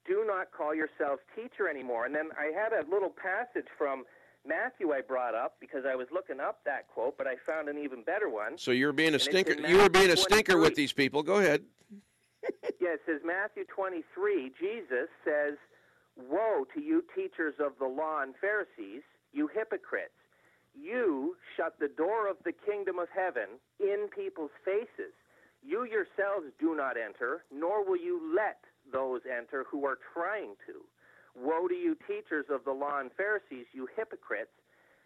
"Do 0.10 0.26
not 0.26 0.52
call 0.52 0.74
yourselves 0.74 1.22
teacher 1.36 1.70
anymore." 1.70 2.06
And 2.06 2.14
then 2.14 2.30
I 2.38 2.46
had 2.46 2.74
a 2.74 2.84
little 2.90 3.12
passage 3.12 3.68
from 3.78 4.04
Matthew 4.46 4.92
I 4.92 5.02
brought 5.02 5.36
up 5.36 5.58
because 5.60 5.86
I 5.86 5.96
was 5.96 6.08
looking 6.12 6.40
up 6.40 6.60
that 6.66 6.88
quote, 6.88 7.18
but 7.18 7.28
I 7.28 7.36
found 7.46 7.70
an 7.70 7.78
even 7.78 8.04
better 8.04 8.30
one. 8.30 8.58
So 8.58 8.72
you're 8.72 8.94
being 8.94 9.16
a 9.16 9.20
stinker. 9.20 9.54
You 9.54 9.78
were 9.78 9.90
being 9.90 10.10
a 10.10 10.18
stinker 10.18 10.58
with 10.58 10.76
these 10.76 10.94
people. 10.94 11.24
Go 11.24 11.38
ahead. 11.38 11.64
Yeah, 12.80 12.96
it 12.96 13.02
says 13.06 13.20
Matthew 13.26 13.66
23, 13.66 14.54
Jesus 14.58 15.10
says, 15.26 15.56
Woe 16.16 16.66
to 16.74 16.82
you, 16.82 17.04
teachers 17.14 17.56
of 17.60 17.74
the 17.78 17.86
law 17.86 18.22
and 18.22 18.34
Pharisees, 18.40 19.04
you 19.34 19.50
hypocrites! 19.54 20.16
You 20.74 21.36
shut 21.58 21.76
the 21.80 21.90
door 21.90 22.30
of 22.30 22.38
the 22.46 22.54
kingdom 22.54 22.98
of 22.98 23.10
heaven 23.14 23.60
in 23.82 24.08
people's 24.16 24.56
faces. 24.64 25.12
You 25.62 25.84
yourselves 25.84 26.48
do 26.58 26.74
not 26.74 26.96
enter, 26.96 27.44
nor 27.54 27.84
will 27.84 27.98
you 27.98 28.34
let 28.34 28.64
those 28.92 29.22
enter 29.26 29.66
who 29.70 29.86
are 29.86 29.98
trying 30.14 30.56
to. 30.68 30.86
Woe 31.36 31.68
to 31.68 31.76
you, 31.76 31.96
teachers 32.08 32.46
of 32.50 32.66
the 32.66 32.72
law 32.72 33.00
and 33.00 33.12
Pharisees, 33.16 33.66
you 33.74 33.88
hypocrites! 33.96 34.52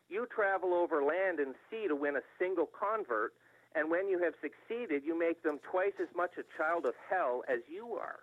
You 0.10 0.28
travel 0.34 0.74
over 0.74 1.04
land 1.04 1.40
and 1.40 1.56
sea 1.70 1.88
to 1.88 1.96
win 1.96 2.16
a 2.16 2.22
single 2.40 2.68
convert, 2.68 3.34
and 3.76 3.90
when 3.90 4.08
you 4.08 4.20
have 4.20 4.34
succeeded, 4.42 5.04
you 5.06 5.18
make 5.18 5.42
them 5.44 5.60
twice 5.72 5.94
as 6.02 6.10
much 6.16 6.32
a 6.38 6.44
child 6.58 6.86
of 6.86 6.94
hell 7.10 7.44
as 7.48 7.60
you 7.68 7.94
are. 7.94 8.20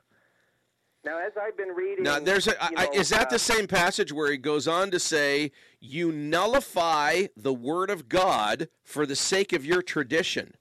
Now, 1.05 1.19
as 1.19 1.33
I've 1.41 1.57
been 1.57 1.71
reading, 1.71 2.05
Now, 2.05 2.21
there's 2.21 2.47
a. 2.47 2.63
I- 2.63 2.85
know, 2.85 2.93
is 2.93 3.09
that 3.09 3.29
uh, 3.29 3.31
the 3.31 3.39
same 3.39 3.67
passage 3.67 4.13
where 4.13 4.31
he 4.31 4.37
goes 4.37 4.69
on 4.69 4.91
to 4.91 5.01
say, 5.01 5.51
"You 5.81 6.13
nullify 6.13 7.27
the 7.37 7.55
word 7.55 7.89
of 7.89 8.09
God 8.09 8.69
for 8.85 9.07
the 9.07 9.17
sake 9.17 9.53
of 9.55 9.65
your 9.65 9.83
tradition"? 9.83 10.55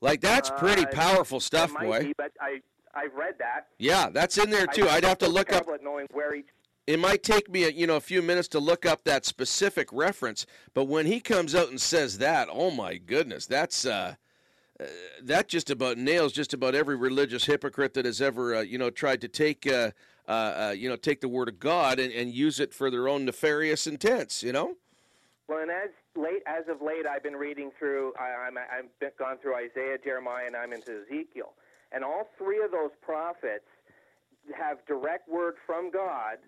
Like 0.00 0.20
that's 0.20 0.50
pretty 0.50 0.84
uh, 0.84 0.90
powerful 0.92 1.40
stuff, 1.40 1.74
boy. 1.74 2.00
be, 2.00 2.14
but 2.16 2.30
I 2.40 2.60
I've 2.98 3.14
read 3.14 3.34
that. 3.38 3.68
Yeah, 3.78 4.08
that's 4.10 4.38
in 4.38 4.50
there 4.50 4.66
too. 4.66 4.88
I'd 4.88 5.04
have 5.04 5.18
to 5.18 5.28
look 5.28 5.52
up. 5.52 5.66
knowing 5.82 6.06
where 6.12 6.34
each. 6.34 6.46
It 6.86 6.98
might 6.98 7.22
take 7.22 7.50
me, 7.50 7.64
a, 7.64 7.68
you 7.68 7.86
know, 7.86 7.96
a 7.96 8.00
few 8.00 8.22
minutes 8.22 8.48
to 8.48 8.58
look 8.58 8.86
up 8.86 9.04
that 9.04 9.26
specific 9.26 9.88
reference, 9.92 10.46
but 10.72 10.84
when 10.84 11.04
he 11.04 11.20
comes 11.20 11.54
out 11.54 11.68
and 11.68 11.78
says 11.78 12.16
that, 12.18 12.48
oh 12.50 12.70
my 12.70 12.96
goodness, 12.96 13.44
that's 13.44 13.84
uh, 13.84 14.14
uh, 14.80 14.84
that 15.22 15.48
just 15.48 15.70
about 15.70 15.98
nails 15.98 16.32
just 16.32 16.54
about 16.54 16.74
every 16.74 16.96
religious 16.96 17.44
hypocrite 17.44 17.94
that 17.94 18.06
has 18.06 18.22
ever, 18.22 18.56
uh, 18.56 18.60
you 18.60 18.78
know, 18.78 18.90
tried 18.90 19.20
to 19.20 19.28
take, 19.28 19.66
uh, 19.66 19.90
uh, 20.28 20.30
uh, 20.30 20.74
you 20.76 20.88
know, 20.88 20.96
take 20.96 21.20
the 21.20 21.28
word 21.28 21.48
of 21.48 21.58
God 21.58 21.98
and, 21.98 22.12
and 22.12 22.32
use 22.32 22.58
it 22.58 22.72
for 22.72 22.90
their 22.90 23.08
own 23.08 23.24
nefarious 23.24 23.86
intents. 23.86 24.42
You 24.42 24.52
know. 24.52 24.76
Well, 25.48 25.58
and 25.58 25.70
as 25.70 25.90
late 26.16 26.42
as 26.46 26.68
of 26.68 26.80
late, 26.80 27.06
I've 27.06 27.22
been 27.22 27.36
reading 27.36 27.70
through. 27.78 28.12
I, 28.18 28.46
I'm 28.46 28.56
I've 28.56 28.98
been, 28.98 29.10
gone 29.18 29.38
through 29.42 29.56
Isaiah, 29.56 29.98
Jeremiah, 30.02 30.46
and 30.46 30.56
I'm 30.56 30.72
into 30.72 31.02
Ezekiel, 31.02 31.52
and 31.92 32.04
all 32.04 32.28
three 32.36 32.62
of 32.62 32.70
those 32.70 32.90
prophets 33.02 33.64
have 34.56 34.78
direct 34.86 35.28
word 35.28 35.54
from 35.66 35.90
God. 35.90 36.38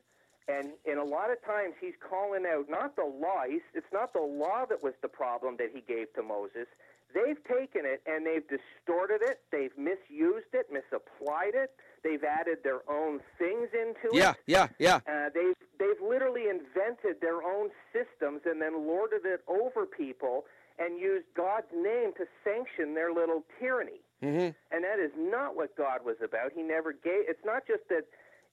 And, 0.48 0.70
and 0.88 0.98
a 0.98 1.04
lot 1.04 1.30
of 1.30 1.38
times 1.44 1.74
he's 1.80 1.94
calling 2.00 2.44
out 2.44 2.66
not 2.68 2.96
the 2.96 3.04
law. 3.04 3.44
He's, 3.48 3.62
it's 3.74 3.92
not 3.92 4.12
the 4.12 4.20
law 4.22 4.64
that 4.68 4.82
was 4.82 4.94
the 5.02 5.08
problem 5.08 5.56
that 5.58 5.68
he 5.72 5.80
gave 5.80 6.12
to 6.14 6.22
Moses. 6.22 6.66
They've 7.14 7.38
taken 7.44 7.82
it 7.84 8.02
and 8.06 8.24
they've 8.26 8.46
distorted 8.46 9.20
it, 9.22 9.40
they've 9.50 9.76
misused 9.76 10.50
it, 10.52 10.66
misapplied 10.72 11.54
it, 11.54 11.70
they've 12.04 12.22
added 12.22 12.58
their 12.62 12.88
own 12.88 13.20
things 13.38 13.68
into 13.74 14.10
Yeah, 14.16 14.30
it. 14.30 14.36
yeah, 14.46 14.68
yeah. 14.78 15.00
Uh, 15.10 15.28
they've 15.34 15.58
they've 15.78 16.00
literally 16.00 16.44
invented 16.48 17.20
their 17.20 17.42
own 17.42 17.70
systems 17.92 18.42
and 18.44 18.62
then 18.62 18.86
lorded 18.86 19.22
it 19.24 19.40
over 19.48 19.86
people 19.86 20.44
and 20.78 21.00
used 21.00 21.26
God's 21.36 21.66
name 21.74 22.12
to 22.16 22.26
sanction 22.44 22.94
their 22.94 23.12
little 23.12 23.42
tyranny. 23.58 24.02
Mm-hmm. 24.22 24.50
And 24.74 24.84
that 24.84 24.98
is 24.98 25.12
not 25.16 25.56
what 25.56 25.76
God 25.76 26.04
was 26.04 26.16
about. 26.22 26.52
He 26.54 26.62
never 26.62 26.92
gave. 26.92 27.24
It's 27.28 27.44
not 27.44 27.66
just 27.66 27.88
that 27.88 28.04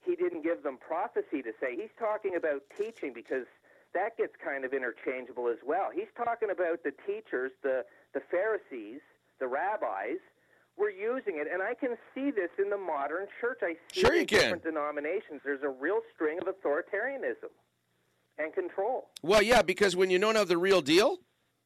He 0.06 0.16
didn't 0.16 0.44
give 0.44 0.64
them 0.64 0.78
prophecy 0.78 1.42
to 1.44 1.52
say. 1.60 1.76
He's 1.76 1.94
talking 2.00 2.36
about 2.36 2.62
teaching 2.78 3.12
because 3.14 3.46
that 3.94 4.18
gets 4.18 4.34
kind 4.44 4.64
of 4.66 4.74
interchangeable 4.74 5.48
as 5.48 5.58
well. 5.66 5.90
He's 5.94 6.08
talking 6.16 6.50
about 6.52 6.84
the 6.84 6.92
teachers, 7.06 7.52
the 7.64 7.84
the 8.14 8.22
Pharisees, 8.32 9.02
the 9.40 9.48
rabbis 9.48 10.20
were 10.78 10.90
using 10.92 11.38
it, 11.38 11.48
and 11.52 11.62
I 11.62 11.74
can 11.74 11.98
see 12.14 12.30
this 12.32 12.52
in 12.60 12.70
the 12.70 12.78
modern 12.78 13.28
church. 13.42 13.60
I 13.64 13.76
see 13.92 14.02
Sure 14.02 14.14
it 14.14 14.20
in 14.22 14.26
can. 14.28 14.40
different 14.40 14.64
denominations. 14.64 15.42
There's 15.44 15.64
a 15.64 15.70
real 15.70 16.00
string 16.14 16.38
of 16.40 16.48
authoritarianism 16.48 17.50
and 18.38 18.54
control. 18.54 19.08
Well, 19.24 19.42
yeah, 19.42 19.64
because 19.64 19.96
when 19.96 20.12
you 20.12 20.20
don't 20.20 20.36
have 20.36 20.48
the 20.48 20.58
real 20.58 20.82
deal, 20.82 21.18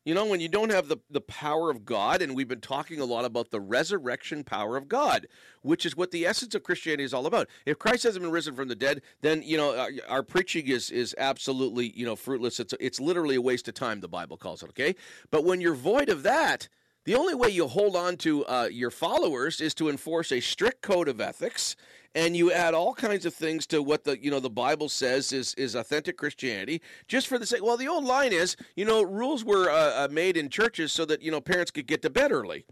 you 0.03 0.15
know, 0.15 0.25
when 0.25 0.39
you 0.39 0.49
don't 0.49 0.71
have 0.71 0.87
the, 0.87 0.97
the 1.09 1.21
power 1.21 1.69
of 1.69 1.85
God, 1.85 2.21
and 2.21 2.35
we've 2.35 2.47
been 2.47 2.59
talking 2.61 2.99
a 2.99 3.05
lot 3.05 3.23
about 3.23 3.51
the 3.51 3.59
resurrection 3.59 4.43
power 4.43 4.75
of 4.75 4.87
God, 4.87 5.27
which 5.61 5.85
is 5.85 5.95
what 5.95 6.11
the 6.11 6.25
essence 6.25 6.55
of 6.55 6.63
Christianity 6.63 7.03
is 7.03 7.13
all 7.13 7.27
about. 7.27 7.47
If 7.65 7.77
Christ 7.77 8.03
hasn't 8.03 8.23
been 8.23 8.31
risen 8.31 8.55
from 8.55 8.67
the 8.67 8.75
dead, 8.75 9.01
then 9.21 9.43
you 9.43 9.57
know 9.57 9.77
our, 9.77 9.91
our 10.09 10.23
preaching 10.23 10.67
is 10.67 10.89
is 10.89 11.13
absolutely 11.17 11.91
you 11.95 12.05
know 12.05 12.15
fruitless. 12.15 12.59
It's 12.59 12.73
it's 12.79 12.99
literally 12.99 13.35
a 13.35 13.41
waste 13.41 13.67
of 13.67 13.75
time. 13.75 13.99
The 13.99 14.07
Bible 14.07 14.37
calls 14.37 14.63
it. 14.63 14.69
Okay, 14.69 14.95
but 15.29 15.43
when 15.43 15.61
you're 15.61 15.75
void 15.75 16.09
of 16.09 16.23
that. 16.23 16.67
The 17.03 17.15
only 17.15 17.33
way 17.33 17.49
you 17.49 17.67
hold 17.67 17.95
on 17.95 18.15
to 18.17 18.45
uh, 18.45 18.69
your 18.71 18.91
followers 18.91 19.59
is 19.59 19.73
to 19.73 19.89
enforce 19.89 20.31
a 20.31 20.39
strict 20.39 20.83
code 20.83 21.07
of 21.07 21.19
ethics, 21.19 21.75
and 22.13 22.35
you 22.35 22.51
add 22.51 22.73
all 22.73 22.93
kinds 22.93 23.25
of 23.25 23.33
things 23.33 23.65
to 23.67 23.81
what 23.81 24.03
the 24.03 24.21
you 24.21 24.31
know 24.31 24.39
the 24.39 24.49
Bible 24.49 24.89
says 24.89 25.31
is 25.31 25.53
is 25.55 25.75
authentic 25.75 26.17
Christianity, 26.17 26.81
just 27.07 27.27
for 27.27 27.37
the 27.37 27.45
sake. 27.45 27.63
Well, 27.63 27.77
the 27.77 27.87
old 27.87 28.03
line 28.03 28.33
is, 28.33 28.55
you 28.75 28.85
know, 28.85 29.01
rules 29.01 29.45
were 29.45 29.69
uh, 29.69 30.05
uh, 30.05 30.07
made 30.11 30.37
in 30.37 30.49
churches 30.49 30.91
so 30.91 31.05
that 31.05 31.21
you 31.21 31.31
know 31.31 31.41
parents 31.41 31.71
could 31.71 31.87
get 31.87 32.01
to 32.01 32.09
bed 32.09 32.31
early. 32.31 32.65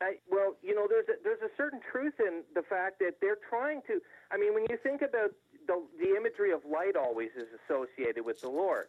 I, 0.00 0.14
well, 0.30 0.56
you 0.62 0.74
know, 0.74 0.86
there's 0.88 1.06
a, 1.08 1.22
there's 1.22 1.42
a 1.42 1.54
certain 1.56 1.80
truth 1.90 2.14
in 2.18 2.42
the 2.54 2.62
fact 2.62 2.98
that 3.00 3.16
they're 3.20 3.38
trying 3.48 3.82
to. 3.86 4.00
I 4.30 4.36
mean, 4.36 4.54
when 4.54 4.64
you 4.68 4.76
think 4.82 5.02
about 5.02 5.30
the 5.66 5.82
the 6.00 6.16
imagery 6.16 6.52
of 6.52 6.60
light, 6.64 6.96
always 6.96 7.30
is 7.36 7.48
associated 7.64 8.24
with 8.24 8.40
the 8.40 8.48
Lord. 8.48 8.86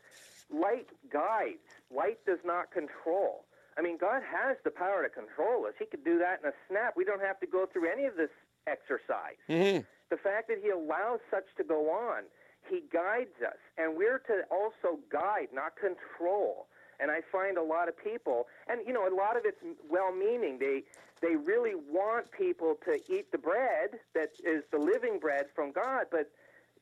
Light 0.50 0.90
guides. 1.12 1.68
Light 1.94 2.20
does 2.26 2.40
not 2.46 2.72
control. 2.72 3.46
I 3.78 3.82
mean, 3.82 3.98
God 3.98 4.22
has 4.22 4.58
the 4.64 4.70
power 4.70 5.02
to 5.02 5.10
control 5.10 5.66
us. 5.66 5.74
He 5.80 5.86
could 5.86 6.04
do 6.04 6.20
that 6.20 6.42
in 6.44 6.50
a 6.50 6.54
snap. 6.70 6.94
We 6.96 7.06
don't 7.06 7.22
have 7.22 7.40
to 7.40 7.48
go 7.48 7.66
through 7.66 7.92
any 7.92 8.06
of 8.06 8.16
this 8.16 8.30
exercise. 8.68 9.40
Mm-hmm. 9.50 9.82
The 10.10 10.18
fact 10.18 10.48
that 10.50 10.58
He 10.62 10.70
allows 10.70 11.20
such 11.32 11.46
to 11.58 11.64
go 11.64 11.90
on, 11.90 12.24
He 12.70 12.84
guides 12.92 13.42
us, 13.46 13.58
and 13.78 13.96
we're 13.98 14.20
to 14.28 14.44
also 14.52 15.00
guide, 15.12 15.48
not 15.54 15.74
control. 15.76 16.68
And 17.00 17.10
I 17.10 17.22
find 17.32 17.58
a 17.58 17.64
lot 17.64 17.90
of 17.90 17.98
people, 17.98 18.48
and 18.68 18.80
you 18.86 18.94
know, 18.94 19.08
a 19.08 19.14
lot 19.14 19.36
of 19.36 19.44
it's 19.46 19.58
well-meaning. 19.90 20.60
They 20.60 20.84
they 21.22 21.36
really 21.36 21.74
want 21.76 22.32
people 22.32 22.76
to 22.86 23.00
eat 23.12 23.32
the 23.32 23.38
bread 23.38 24.00
that 24.14 24.30
is 24.44 24.64
the 24.72 24.78
living 24.78 25.20
bread 25.20 25.46
from 25.56 25.72
God, 25.72 26.08
but 26.12 26.30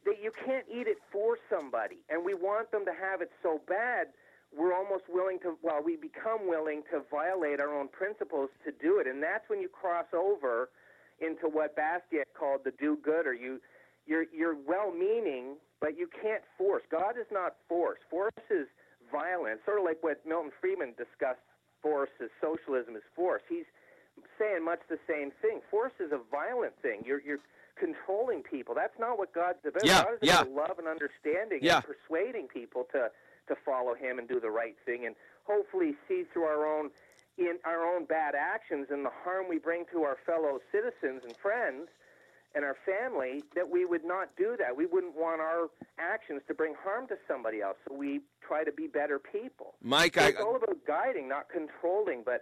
that 0.05 0.21
you 0.21 0.31
can't 0.45 0.65
eat 0.69 0.87
it 0.87 0.97
for 1.11 1.37
somebody. 1.49 1.97
And 2.09 2.25
we 2.25 2.33
want 2.33 2.71
them 2.71 2.83
to 2.85 2.91
have 2.91 3.21
it 3.21 3.31
so 3.43 3.61
bad, 3.67 4.07
we're 4.55 4.73
almost 4.73 5.03
willing 5.07 5.39
to, 5.39 5.57
well, 5.61 5.81
we 5.83 5.95
become 5.95 6.47
willing 6.47 6.81
to 6.91 7.01
violate 7.09 7.61
our 7.61 7.73
own 7.73 7.87
principles 7.87 8.49
to 8.65 8.71
do 8.71 8.99
it. 8.99 9.07
And 9.07 9.21
that's 9.21 9.47
when 9.47 9.61
you 9.61 9.69
cross 9.69 10.07
over 10.13 10.69
into 11.21 11.47
what 11.47 11.75
Bastiat 11.75 12.33
called 12.37 12.61
the 12.63 12.71
do 12.79 12.97
good, 13.03 13.25
or 13.27 13.33
you, 13.33 13.59
you're, 14.05 14.25
you're 14.35 14.55
well 14.55 14.91
meaning, 14.91 15.55
but 15.79 15.97
you 15.97 16.07
can't 16.21 16.43
force. 16.57 16.83
God 16.91 17.15
is 17.19 17.27
not 17.31 17.55
force. 17.69 17.99
Force 18.09 18.33
is 18.49 18.67
violence, 19.11 19.59
sort 19.65 19.79
of 19.79 19.85
like 19.85 19.97
what 20.01 20.25
Milton 20.25 20.51
Friedman 20.59 20.93
discussed 20.97 21.41
force 21.81 22.09
as 22.21 22.29
socialism 22.41 22.95
is 22.95 23.03
force. 23.15 23.41
He's 23.49 23.65
saying 24.37 24.63
much 24.63 24.79
the 24.89 24.99
same 25.07 25.31
thing. 25.41 25.61
Force 25.69 25.93
is 25.99 26.11
a 26.11 26.19
violent 26.31 26.73
thing. 26.81 27.01
You're, 27.05 27.21
you're 27.21 27.39
controlling 27.79 28.43
people. 28.43 28.75
That's 28.75 28.97
not 28.99 29.17
what 29.17 29.33
God's 29.33 29.59
about. 29.65 29.85
Yeah, 29.85 30.03
God 30.03 30.13
is 30.13 30.19
yeah. 30.21 30.41
about 30.41 30.51
love 30.53 30.79
and 30.79 30.87
understanding 30.87 31.59
Yeah. 31.61 31.77
and 31.77 31.85
persuading 31.85 32.47
people 32.47 32.85
to 32.93 33.09
to 33.47 33.55
follow 33.65 33.95
Him 33.95 34.19
and 34.19 34.27
do 34.29 34.39
the 34.39 34.51
right 34.51 34.75
thing, 34.85 35.05
and 35.07 35.15
hopefully 35.45 35.95
see 36.07 36.23
through 36.31 36.43
our 36.43 36.65
own 36.65 36.91
in 37.37 37.57
our 37.65 37.83
own 37.83 38.05
bad 38.05 38.35
actions 38.35 38.87
and 38.89 39.05
the 39.05 39.11
harm 39.23 39.47
we 39.49 39.57
bring 39.57 39.85
to 39.91 40.03
our 40.03 40.17
fellow 40.25 40.59
citizens 40.71 41.23
and 41.23 41.35
friends 41.37 41.87
and 42.53 42.65
our 42.65 42.75
family 42.85 43.43
that 43.55 43.69
we 43.69 43.85
would 43.85 44.03
not 44.03 44.29
do 44.37 44.55
that. 44.59 44.75
We 44.75 44.85
wouldn't 44.85 45.15
want 45.15 45.39
our 45.39 45.69
actions 45.97 46.41
to 46.47 46.53
bring 46.53 46.73
harm 46.83 47.07
to 47.07 47.15
somebody 47.27 47.61
else. 47.61 47.77
So 47.87 47.95
we 47.95 48.21
try 48.45 48.63
to 48.63 48.71
be 48.71 48.87
better 48.87 49.19
people. 49.19 49.75
Mike, 49.81 50.15
So 50.15 50.21
I, 50.21 50.27
it's 50.27 50.41
all 50.41 50.57
about 50.57 50.85
guiding, 50.85 51.29
not 51.29 51.47
controlling. 51.49 52.23
But 52.25 52.41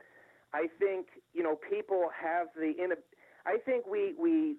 I 0.53 0.68
think 0.80 1.07
you 1.34 1.44
know 1.44 1.56
people 1.56 2.10
have 2.20 2.48
the 2.56 2.74
in. 2.84 2.91
I 3.45 3.57
think 3.57 3.86
we 3.86 4.16
we 4.20 4.56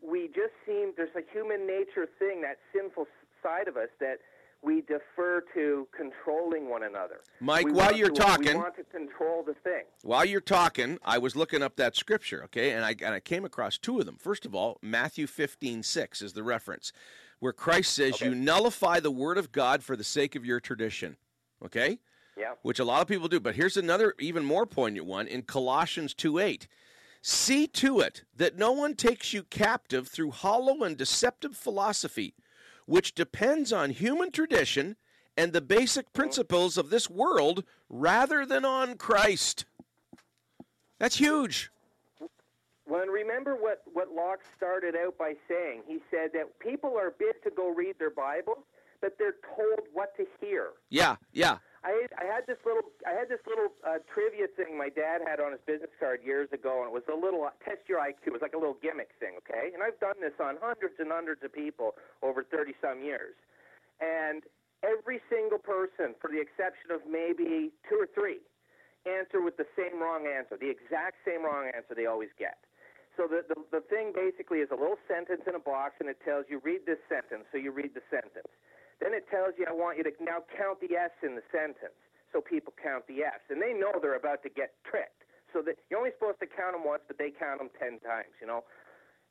we 0.00 0.28
just 0.28 0.56
seem 0.66 0.92
there's 0.96 1.14
a 1.14 1.24
human 1.30 1.66
nature 1.66 2.08
thing 2.18 2.40
that 2.40 2.56
sinful 2.72 3.06
side 3.42 3.68
of 3.68 3.76
us 3.76 3.88
that 4.00 4.18
we 4.62 4.82
defer 4.82 5.42
to 5.54 5.88
controlling 5.96 6.68
one 6.68 6.82
another. 6.82 7.20
Mike, 7.40 7.64
We 7.64 7.72
while 7.72 7.96
you're 7.96 8.10
to- 8.10 8.20
talking- 8.20 8.48
we 8.48 8.62
want 8.62 8.76
to 8.76 8.84
control 8.84 9.42
the 9.42 9.54
thing. 9.54 9.84
While 10.02 10.24
you're 10.26 10.40
talking, 10.40 10.98
I 11.02 11.18
was 11.18 11.34
looking 11.34 11.62
up 11.62 11.76
that 11.76 11.96
scripture, 11.96 12.44
okay, 12.44 12.72
and 12.72 12.84
I 12.84 12.90
and 12.90 13.14
I 13.14 13.20
came 13.20 13.44
across 13.44 13.78
two 13.78 13.98
of 13.98 14.06
them. 14.06 14.16
First 14.18 14.44
of 14.44 14.54
all, 14.54 14.78
Matthew 14.82 15.26
15, 15.26 15.82
6 15.82 16.20
is 16.20 16.34
the 16.34 16.42
reference, 16.42 16.92
where 17.38 17.52
Christ 17.54 17.94
says, 17.94 18.20
You 18.20 18.34
nullify 18.34 19.00
the 19.00 19.10
word 19.10 19.38
of 19.38 19.50
God 19.52 19.82
for 19.82 19.96
the 19.96 20.04
sake 20.04 20.36
of 20.36 20.44
your 20.44 20.60
tradition. 20.60 21.16
Okay? 21.64 21.98
Yeah. 22.36 22.54
Which 22.62 22.78
a 22.78 22.84
lot 22.84 23.02
of 23.02 23.08
people 23.08 23.28
do. 23.28 23.40
But 23.40 23.54
here's 23.54 23.76
another 23.76 24.14
even 24.18 24.44
more 24.44 24.66
poignant 24.66 25.06
one 25.06 25.26
in 25.26 25.42
Colossians 25.42 26.12
2 26.14 26.38
8. 26.38 26.68
See 27.22 27.66
to 27.66 28.00
it 28.00 28.24
that 28.34 28.56
no 28.56 28.72
one 28.72 28.94
takes 28.94 29.32
you 29.34 29.42
captive 29.42 30.08
through 30.08 30.30
hollow 30.30 30.82
and 30.84 30.96
deceptive 30.96 31.54
philosophy, 31.56 32.34
which 32.90 33.14
depends 33.14 33.72
on 33.72 33.90
human 33.90 34.32
tradition 34.32 34.96
and 35.36 35.52
the 35.52 35.60
basic 35.60 36.12
principles 36.12 36.76
of 36.76 36.90
this 36.90 37.08
world 37.08 37.62
rather 37.88 38.44
than 38.44 38.64
on 38.64 38.96
Christ. 38.96 39.64
That's 40.98 41.16
huge. 41.16 41.70
Well, 42.88 43.02
and 43.02 43.12
remember 43.12 43.54
what, 43.54 43.82
what 43.92 44.08
Locke 44.12 44.40
started 44.56 44.96
out 44.96 45.16
by 45.16 45.34
saying. 45.48 45.82
He 45.86 46.00
said 46.10 46.30
that 46.32 46.58
people 46.58 46.96
are 46.98 47.14
bid 47.16 47.40
to 47.44 47.50
go 47.56 47.72
read 47.72 47.94
their 48.00 48.10
Bibles, 48.10 48.64
but 49.00 49.14
they're 49.20 49.36
told 49.54 49.86
what 49.92 50.16
to 50.16 50.26
hear. 50.40 50.70
Yeah, 50.88 51.14
yeah. 51.32 51.58
I 51.82 52.04
I 52.20 52.28
had 52.28 52.44
this 52.44 52.60
little 52.68 52.84
I 53.08 53.16
had 53.16 53.28
this 53.32 53.40
little 53.48 53.72
uh, 53.80 54.04
trivia 54.12 54.52
thing 54.52 54.76
my 54.76 54.92
dad 54.92 55.24
had 55.24 55.40
on 55.40 55.52
his 55.52 55.60
business 55.64 55.90
card 55.96 56.20
years 56.20 56.52
ago, 56.52 56.84
and 56.84 56.92
it 56.92 56.94
was 56.94 57.06
a 57.08 57.16
little 57.16 57.48
uh, 57.48 57.56
test 57.64 57.88
your 57.88 58.00
IQ. 58.04 58.28
It 58.28 58.36
was 58.36 58.44
like 58.44 58.52
a 58.52 58.60
little 58.60 58.76
gimmick 58.84 59.16
thing, 59.16 59.40
okay? 59.40 59.72
And 59.72 59.80
I've 59.80 59.96
done 59.96 60.20
this 60.20 60.36
on 60.36 60.60
hundreds 60.60 61.00
and 61.00 61.08
hundreds 61.08 61.40
of 61.40 61.52
people 61.52 61.96
over 62.20 62.44
thirty 62.44 62.76
some 62.84 63.00
years, 63.00 63.32
and 64.00 64.44
every 64.84 65.24
single 65.32 65.58
person, 65.60 66.12
for 66.20 66.28
the 66.28 66.40
exception 66.40 66.92
of 66.92 67.00
maybe 67.08 67.72
two 67.88 67.96
or 67.96 68.08
three, 68.12 68.44
answer 69.08 69.40
with 69.40 69.56
the 69.56 69.68
same 69.72 70.00
wrong 70.00 70.28
answer, 70.28 70.60
the 70.60 70.68
exact 70.68 71.16
same 71.24 71.44
wrong 71.44 71.72
answer 71.72 71.96
they 71.96 72.04
always 72.04 72.32
get. 72.36 72.60
So 73.16 73.24
the, 73.24 73.40
the 73.48 73.80
the 73.80 73.82
thing 73.88 74.12
basically 74.12 74.60
is 74.60 74.68
a 74.68 74.76
little 74.76 75.00
sentence 75.08 75.48
in 75.48 75.56
a 75.56 75.62
box, 75.64 75.96
and 76.00 76.12
it 76.12 76.20
tells 76.28 76.44
you 76.52 76.60
read 76.60 76.84
this 76.84 77.00
sentence. 77.08 77.48
So 77.52 77.56
you 77.56 77.72
read 77.72 77.96
the 77.96 78.04
sentence. 78.12 78.52
Then 79.00 79.16
it 79.16 79.24
tells 79.32 79.56
you, 79.56 79.64
I 79.64 79.72
want 79.72 79.96
you 79.96 80.04
to 80.04 80.12
now 80.20 80.44
count 80.52 80.78
the 80.84 80.92
S 80.94 81.12
in 81.24 81.34
the 81.34 81.44
sentence. 81.48 81.96
So 82.30 82.38
people 82.40 82.72
count 82.76 83.08
the 83.08 83.24
S. 83.26 83.40
And 83.48 83.58
they 83.58 83.72
know 83.72 83.96
they're 83.98 84.20
about 84.20 84.44
to 84.44 84.52
get 84.52 84.76
tricked. 84.84 85.24
So 85.50 85.64
that 85.66 85.82
you're 85.90 85.98
only 85.98 86.14
supposed 86.14 86.38
to 86.44 86.46
count 86.46 86.78
them 86.78 86.86
once, 86.86 87.02
but 87.08 87.18
they 87.18 87.34
count 87.34 87.58
them 87.58 87.72
10 87.74 87.98
times, 88.06 88.30
you 88.38 88.46
know. 88.46 88.62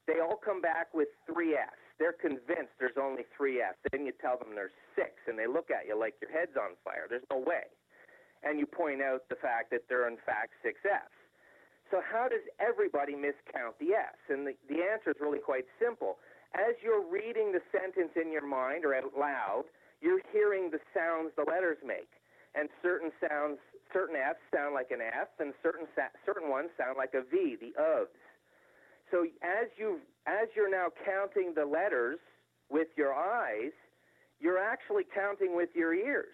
They 0.03 0.19
all 0.19 0.35
come 0.35 0.59
back 0.59 0.91
with 0.91 1.07
three 1.23 1.55
S. 1.55 1.71
They're 2.01 2.17
convinced 2.17 2.75
there's 2.81 2.99
only 2.99 3.23
three 3.37 3.61
S. 3.61 3.77
Then 3.93 4.03
you 4.03 4.11
tell 4.19 4.35
them 4.35 4.57
there's 4.57 4.75
six, 4.97 5.15
and 5.29 5.37
they 5.37 5.47
look 5.47 5.69
at 5.71 5.87
you 5.87 5.95
like 5.95 6.17
your 6.19 6.33
head's 6.33 6.57
on 6.57 6.75
fire. 6.83 7.05
There's 7.07 7.27
no 7.29 7.39
way. 7.39 7.71
And 8.43 8.57
you 8.57 8.65
point 8.65 9.05
out 9.05 9.29
the 9.29 9.37
fact 9.37 9.69
that 9.71 9.87
there 9.87 10.03
are, 10.03 10.11
in 10.11 10.19
fact, 10.25 10.57
six 10.63 10.79
Fs. 10.83 11.13
So 11.91 12.01
how 12.01 12.27
does 12.27 12.43
everybody 12.59 13.13
miscount 13.13 13.77
the 13.79 13.93
S? 13.97 14.17
And 14.29 14.47
the, 14.47 14.53
the 14.67 14.81
answer 14.81 15.11
is 15.11 15.17
really 15.19 15.39
quite 15.39 15.65
simple 15.81 16.17
as 16.53 16.75
you're 16.83 17.05
reading 17.05 17.51
the 17.51 17.61
sentence 17.71 18.11
in 18.15 18.31
your 18.31 18.45
mind 18.45 18.85
or 18.85 18.95
out 18.95 19.13
loud, 19.17 19.65
you're 20.01 20.21
hearing 20.31 20.71
the 20.71 20.79
sounds 20.93 21.31
the 21.35 21.43
letters 21.43 21.77
make. 21.85 22.09
And 22.55 22.69
certain 22.81 23.11
sounds, 23.21 23.59
certain 23.93 24.15
F's 24.15 24.39
sound 24.53 24.73
like 24.73 24.89
an 24.91 25.01
F, 25.01 25.29
and 25.39 25.53
certain 25.61 25.85
certain 26.25 26.49
ones 26.49 26.69
sound 26.77 26.97
like 26.97 27.13
a 27.13 27.21
V, 27.21 27.55
the 27.59 27.73
ofs. 27.79 28.07
So 29.11 29.25
as 29.43 29.67
you 29.77 29.99
as 30.25 30.49
you're 30.55 30.69
now 30.69 30.87
counting 31.05 31.53
the 31.53 31.65
letters 31.65 32.19
with 32.69 32.87
your 32.97 33.13
eyes, 33.13 33.73
you're 34.39 34.57
actually 34.57 35.03
counting 35.13 35.55
with 35.55 35.69
your 35.75 35.93
ears. 35.93 36.33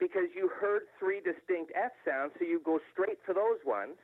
because 0.00 0.32
you 0.34 0.48
heard 0.48 0.88
three 0.98 1.20
distinct 1.20 1.70
F 1.76 1.92
sounds, 2.08 2.32
so 2.40 2.44
you 2.44 2.58
go 2.64 2.80
straight 2.90 3.20
for 3.24 3.34
those 3.36 3.60
ones, 3.64 4.00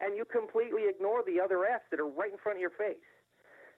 and 0.00 0.16
you 0.16 0.24
completely 0.24 0.88
ignore 0.88 1.22
the 1.22 1.38
other 1.38 1.62
Fs 1.68 1.84
that 1.92 2.00
are 2.00 2.08
right 2.08 2.32
in 2.32 2.38
front 2.40 2.56
of 2.56 2.60
your 2.64 2.74
face. 2.74 3.04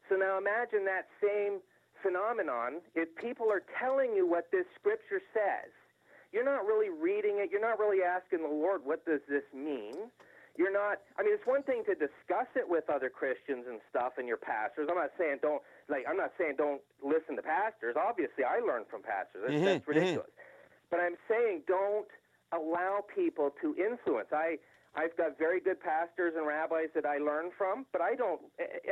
So 0.08 0.16
now 0.16 0.38
imagine 0.38 0.84
that 0.86 1.08
same 1.22 1.60
phenomenon 2.02 2.80
if 2.94 3.08
people 3.16 3.50
are 3.50 3.62
telling 3.80 4.14
you 4.14 4.26
what 4.26 4.50
this 4.52 4.66
scripture 4.78 5.20
says. 5.34 5.70
You're 6.32 6.44
not 6.44 6.66
really 6.66 6.90
reading 6.90 7.38
it. 7.38 7.50
You're 7.50 7.64
not 7.64 7.78
really 7.78 8.02
asking 8.02 8.42
the 8.42 8.52
Lord, 8.52 8.82
what 8.84 9.04
does 9.06 9.20
this 9.28 9.44
mean? 9.54 10.10
You're 10.56 10.72
not, 10.72 11.00
I 11.18 11.22
mean, 11.22 11.32
it's 11.34 11.46
one 11.46 11.62
thing 11.62 11.84
to 11.84 11.94
discuss 11.94 12.48
it 12.56 12.64
with 12.68 12.88
other 12.88 13.10
Christians 13.10 13.66
and 13.68 13.80
stuff 13.90 14.14
and 14.16 14.26
your 14.26 14.38
pastors. 14.40 14.88
I'm 14.90 14.96
not 14.96 15.12
saying 15.18 15.38
don't, 15.42 15.62
like, 15.88 16.04
I'm 16.08 16.16
not 16.16 16.32
saying 16.38 16.54
don't 16.56 16.80
listen 17.04 17.36
to 17.36 17.42
pastors. 17.42 17.94
Obviously, 17.96 18.44
I 18.44 18.60
learn 18.60 18.84
from 18.88 19.02
pastors. 19.02 19.44
That's, 19.44 19.60
Mhm, 19.60 19.64
that's 19.64 19.88
ridiculous. 19.88 20.30
But 20.90 21.00
I'm 21.00 21.16
saying 21.28 21.62
don't 21.66 22.08
allow 22.52 23.04
people 23.14 23.50
to 23.60 23.74
influence. 23.76 24.32
I, 24.32 24.58
I've 24.96 25.16
got 25.16 25.38
very 25.38 25.60
good 25.60 25.80
pastors 25.80 26.32
and 26.36 26.46
rabbis 26.46 26.88
that 26.94 27.04
I 27.04 27.18
learn 27.18 27.50
from, 27.56 27.84
but 27.92 28.00
I 28.00 28.14
don't. 28.14 28.40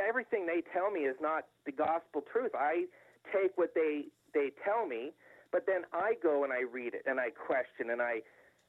Everything 0.07 0.45
they 0.45 0.61
tell 0.71 0.91
me 0.91 1.01
is 1.01 1.15
not 1.19 1.45
the 1.65 1.71
gospel 1.71 2.21
truth. 2.31 2.51
I 2.53 2.85
take 3.33 3.57
what 3.57 3.73
they 3.73 4.05
they 4.33 4.51
tell 4.63 4.85
me, 4.85 5.13
but 5.51 5.65
then 5.65 5.81
I 5.93 6.13
go 6.21 6.43
and 6.43 6.53
I 6.53 6.61
read 6.61 6.93
it 6.93 7.03
and 7.07 7.19
I 7.19 7.29
question 7.31 7.89
and 7.89 8.01
I 8.01 8.21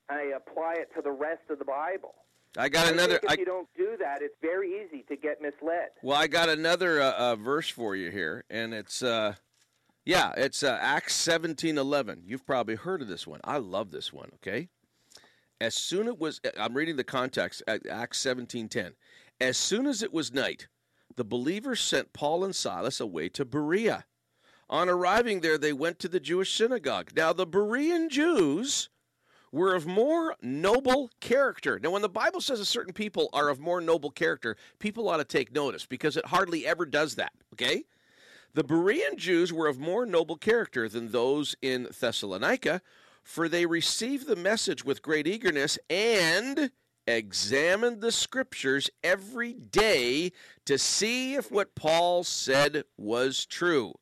I 0.08 0.32
apply 0.36 0.74
it 0.78 0.90
to 0.96 1.02
the 1.02 1.10
rest 1.10 1.42
of 1.50 1.58
the 1.58 1.64
Bible. 1.64 2.14
I 2.56 2.70
got 2.70 2.86
I 2.86 2.90
another. 2.90 3.18
think 3.18 3.24
if 3.24 3.30
I, 3.30 3.34
you 3.34 3.44
don't 3.44 3.68
do 3.76 3.96
that, 3.98 4.22
it's 4.22 4.36
very 4.40 4.70
easy 4.82 5.04
to 5.08 5.16
get 5.16 5.42
misled. 5.42 5.88
well, 6.02 6.16
I 6.16 6.26
got 6.26 6.48
another 6.48 7.02
uh, 7.02 7.12
uh, 7.12 7.36
verse 7.36 7.68
for 7.68 7.94
you 7.94 8.10
here, 8.10 8.44
and 8.48 8.72
it's 8.72 9.02
uh, 9.02 9.34
yeah, 10.06 10.32
it's 10.38 10.62
uh, 10.62 10.78
Acts 10.80 11.14
seventeen 11.14 11.76
eleven. 11.76 12.22
You've 12.24 12.46
probably 12.46 12.76
heard 12.76 13.02
of 13.02 13.08
this 13.08 13.26
one. 13.26 13.40
I 13.44 13.58
love 13.58 13.90
this 13.90 14.10
one. 14.10 14.30
Okay, 14.36 14.68
as 15.60 15.74
soon 15.74 16.06
it 16.06 16.18
was, 16.18 16.40
uh, 16.44 16.50
I'm 16.58 16.74
reading 16.74 16.96
the 16.96 17.04
context. 17.04 17.62
At 17.66 17.86
Acts 17.86 18.18
seventeen 18.18 18.68
ten. 18.68 18.94
As 19.40 19.56
soon 19.56 19.86
as 19.86 20.02
it 20.02 20.12
was 20.12 20.32
night, 20.32 20.68
the 21.16 21.24
believers 21.24 21.80
sent 21.80 22.12
Paul 22.12 22.44
and 22.44 22.54
Silas 22.54 23.00
away 23.00 23.28
to 23.30 23.44
Berea. 23.44 24.04
On 24.68 24.88
arriving 24.88 25.40
there, 25.40 25.58
they 25.58 25.72
went 25.72 25.98
to 26.00 26.08
the 26.08 26.20
Jewish 26.20 26.52
synagogue. 26.54 27.12
Now, 27.14 27.32
the 27.32 27.46
Berean 27.46 28.10
Jews 28.10 28.88
were 29.52 29.74
of 29.74 29.86
more 29.86 30.34
noble 30.42 31.10
character. 31.20 31.78
Now, 31.80 31.90
when 31.90 32.02
the 32.02 32.08
Bible 32.08 32.40
says 32.40 32.60
a 32.60 32.64
certain 32.64 32.92
people 32.92 33.30
are 33.32 33.48
of 33.48 33.60
more 33.60 33.80
noble 33.80 34.10
character, 34.10 34.56
people 34.78 35.08
ought 35.08 35.18
to 35.18 35.24
take 35.24 35.54
notice 35.54 35.86
because 35.86 36.16
it 36.16 36.26
hardly 36.26 36.66
ever 36.66 36.84
does 36.84 37.14
that, 37.14 37.32
okay? 37.52 37.84
The 38.54 38.64
Berean 38.64 39.16
Jews 39.16 39.52
were 39.52 39.68
of 39.68 39.78
more 39.78 40.04
noble 40.04 40.36
character 40.36 40.88
than 40.88 41.12
those 41.12 41.54
in 41.62 41.88
Thessalonica, 41.98 42.82
for 43.26 43.48
they 43.48 43.66
received 43.66 44.28
the 44.28 44.36
message 44.36 44.84
with 44.84 45.02
great 45.02 45.26
eagerness 45.26 45.80
and 45.90 46.70
examined 47.08 48.00
the 48.00 48.12
scriptures 48.12 48.88
every 49.02 49.52
day 49.52 50.30
to 50.64 50.78
see 50.78 51.34
if 51.34 51.50
what 51.50 51.74
Paul 51.74 52.22
said 52.22 52.84
was 52.96 53.44
true. 53.44 53.94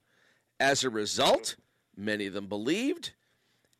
As 0.60 0.84
a 0.84 0.90
result, 0.90 1.56
many 1.96 2.26
of 2.26 2.34
them 2.34 2.48
believed, 2.48 3.12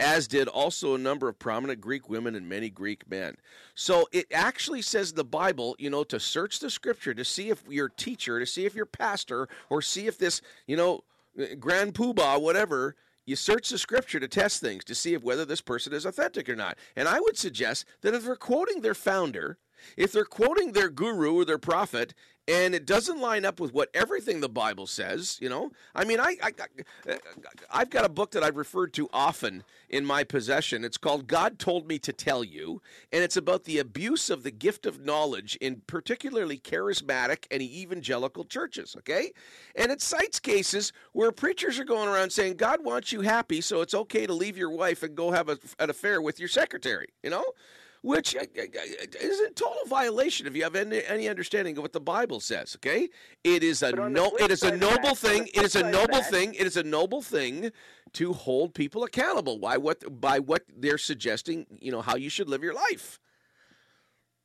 as 0.00 0.26
did 0.26 0.48
also 0.48 0.94
a 0.94 0.98
number 0.98 1.28
of 1.28 1.38
prominent 1.38 1.78
Greek 1.78 2.08
women 2.08 2.34
and 2.34 2.48
many 2.48 2.70
Greek 2.70 3.08
men. 3.10 3.36
So 3.74 4.08
it 4.12 4.26
actually 4.32 4.80
says 4.80 5.12
the 5.12 5.24
Bible, 5.24 5.76
you 5.78 5.90
know, 5.90 6.04
to 6.04 6.18
search 6.18 6.58
the 6.58 6.70
scripture 6.70 7.12
to 7.12 7.24
see 7.24 7.50
if 7.50 7.62
your 7.68 7.90
teacher, 7.90 8.40
to 8.40 8.46
see 8.46 8.64
if 8.64 8.74
your 8.74 8.86
pastor, 8.86 9.50
or 9.68 9.82
see 9.82 10.06
if 10.06 10.16
this, 10.16 10.40
you 10.66 10.78
know, 10.78 11.04
grand 11.60 11.92
poobah, 11.92 12.40
whatever, 12.40 12.96
you 13.26 13.36
search 13.36 13.70
the 13.70 13.78
scripture 13.78 14.20
to 14.20 14.28
test 14.28 14.60
things 14.60 14.84
to 14.84 14.94
see 14.94 15.14
if 15.14 15.22
whether 15.22 15.44
this 15.44 15.60
person 15.60 15.92
is 15.92 16.04
authentic 16.04 16.48
or 16.48 16.56
not. 16.56 16.76
And 16.96 17.08
I 17.08 17.20
would 17.20 17.38
suggest 17.38 17.86
that 18.02 18.14
if 18.14 18.24
they're 18.24 18.36
quoting 18.36 18.80
their 18.80 18.94
founder, 18.94 19.58
if 19.96 20.12
they're 20.12 20.24
quoting 20.24 20.72
their 20.72 20.88
guru 20.88 21.34
or 21.34 21.44
their 21.44 21.58
prophet, 21.58 22.14
and 22.46 22.74
it 22.74 22.84
doesn't 22.84 23.20
line 23.20 23.44
up 23.44 23.58
with 23.58 23.72
what 23.72 23.88
everything 23.94 24.40
the 24.40 24.48
Bible 24.48 24.86
says, 24.86 25.38
you 25.40 25.48
know, 25.48 25.70
I 25.94 26.04
mean, 26.04 26.20
I, 26.20 26.36
I, 26.42 26.52
I 26.58 27.12
uh, 27.12 27.16
I've 27.70 27.88
got 27.88 28.04
a 28.04 28.10
book 28.10 28.32
that 28.32 28.42
I've 28.42 28.56
referred 28.56 28.92
to 28.94 29.08
often 29.12 29.64
in 29.88 30.04
my 30.04 30.24
possession. 30.24 30.84
It's 30.84 30.98
called 30.98 31.26
God 31.26 31.58
Told 31.58 31.86
Me 31.88 31.98
to 32.00 32.12
Tell 32.12 32.44
You, 32.44 32.82
and 33.12 33.24
it's 33.24 33.36
about 33.36 33.64
the 33.64 33.78
abuse 33.78 34.28
of 34.28 34.42
the 34.42 34.50
gift 34.50 34.84
of 34.84 35.00
knowledge 35.00 35.56
in 35.56 35.82
particularly 35.86 36.58
charismatic 36.58 37.46
and 37.50 37.62
evangelical 37.62 38.44
churches. 38.44 38.94
Okay, 38.98 39.32
and 39.74 39.90
it 39.90 40.02
cites 40.02 40.38
cases 40.38 40.92
where 41.12 41.32
preachers 41.32 41.78
are 41.78 41.84
going 41.84 42.08
around 42.08 42.30
saying 42.30 42.56
God 42.56 42.84
wants 42.84 43.10
you 43.10 43.22
happy, 43.22 43.62
so 43.62 43.80
it's 43.80 43.94
okay 43.94 44.26
to 44.26 44.34
leave 44.34 44.58
your 44.58 44.70
wife 44.70 45.02
and 45.02 45.16
go 45.16 45.30
have 45.30 45.48
a, 45.48 45.58
an 45.78 45.88
affair 45.88 46.20
with 46.20 46.38
your 46.38 46.48
secretary. 46.48 47.08
You 47.22 47.30
know 47.30 47.44
which 48.04 48.36
uh, 48.36 48.44
is 49.18 49.40
a 49.40 49.50
total 49.52 49.86
violation 49.86 50.46
if 50.46 50.54
you 50.54 50.62
have 50.62 50.76
any, 50.76 51.02
any 51.06 51.26
understanding 51.26 51.74
of 51.78 51.82
what 51.82 51.94
the 51.94 52.00
Bible 52.00 52.38
says. 52.38 52.76
Okay, 52.76 53.08
it 53.42 53.62
is 53.62 53.82
a 53.82 53.92
no, 53.92 54.30
it 54.38 54.50
is 54.50 54.62
a 54.62 54.76
noble 54.76 55.14
thing. 55.14 55.48
It 55.54 55.64
is 55.64 55.74
a 55.74 55.90
noble 55.90 56.20
thing. 56.22 56.52
It 56.52 56.66
is 56.66 56.76
a 56.76 56.82
noble 56.82 57.22
thing 57.22 57.72
to 58.12 58.32
hold 58.34 58.74
people 58.74 59.04
accountable. 59.04 59.58
Why 59.58 59.78
what 59.78 60.20
by 60.20 60.38
what 60.38 60.64
they're 60.76 60.98
suggesting? 60.98 61.66
You 61.80 61.92
know 61.92 62.02
how 62.02 62.16
you 62.16 62.28
should 62.28 62.48
live 62.48 62.62
your 62.62 62.74
life. 62.74 63.18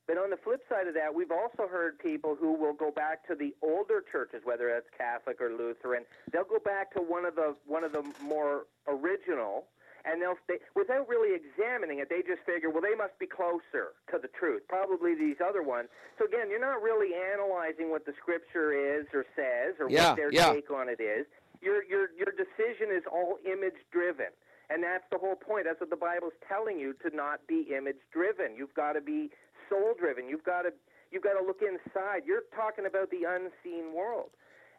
But 0.07 0.17
on 0.17 0.31
the 0.31 0.37
flip 0.37 0.61
side 0.69 0.87
of 0.87 0.93
that, 0.95 1.13
we've 1.13 1.29
also 1.29 1.69
heard 1.69 1.99
people 1.99 2.35
who 2.39 2.53
will 2.53 2.73
go 2.73 2.89
back 2.89 3.27
to 3.27 3.35
the 3.35 3.53
older 3.61 4.03
churches, 4.09 4.41
whether 4.43 4.67
that's 4.67 4.87
Catholic 4.97 5.39
or 5.39 5.51
Lutheran. 5.51 6.03
They'll 6.31 6.45
go 6.45 6.57
back 6.57 6.93
to 6.93 6.99
one 6.99 7.25
of 7.25 7.35
the 7.35 7.55
one 7.67 7.83
of 7.83 7.91
the 7.91 8.03
more 8.23 8.67
original 8.87 9.65
and 10.05 10.21
they'll 10.21 10.39
stay 10.43 10.59
without 10.75 11.07
really 11.07 11.35
examining 11.35 11.99
it. 11.99 12.09
They 12.09 12.21
just 12.21 12.41
figure, 12.45 12.69
well, 12.69 12.81
they 12.81 12.95
must 12.95 13.17
be 13.19 13.27
closer 13.27 13.95
to 14.11 14.17
the 14.21 14.29
truth. 14.29 14.63
Probably 14.67 15.15
these 15.15 15.37
other 15.43 15.63
ones. 15.63 15.89
So 16.17 16.25
again, 16.25 16.49
you're 16.49 16.63
not 16.63 16.81
really 16.81 17.15
analyzing 17.15 17.91
what 17.91 18.05
the 18.05 18.13
scripture 18.21 18.71
is 18.71 19.07
or 19.13 19.25
says 19.35 19.75
or 19.79 19.89
Yeah, 19.89 20.09
what 20.09 20.15
their 20.17 20.31
yeah. 20.31 20.53
take 20.53 20.71
on 20.71 20.89
it 20.89 21.01
is. 21.01 21.25
Your 21.61 21.83
your 21.83 22.07
your 22.15 22.31
decision 22.31 22.95
is 22.95 23.03
all 23.11 23.37
image 23.45 23.75
driven. 23.91 24.31
And 24.69 24.83
that's 24.83 25.03
the 25.11 25.17
whole 25.17 25.35
point. 25.35 25.65
That's 25.65 25.79
what 25.81 25.89
the 25.89 25.97
Bible's 25.97 26.37
telling 26.47 26.77
you 26.79 26.93
to 27.01 27.09
not 27.15 27.41
be 27.47 27.73
image 27.75 27.97
driven. 28.13 28.55
You've 28.55 28.73
got 28.75 28.93
to 28.93 29.01
be 29.01 29.31
soul 29.67 29.97
driven. 29.97 30.29
You've 30.29 30.43
got 30.45 30.61
to 30.63 30.71
you've 31.11 31.23
got 31.23 31.33
to 31.33 31.43
look 31.45 31.61
inside. 31.65 32.23
You're 32.25 32.45
talking 32.55 32.85
about 32.85 33.09
the 33.09 33.25
unseen 33.27 33.93
world. 33.97 34.29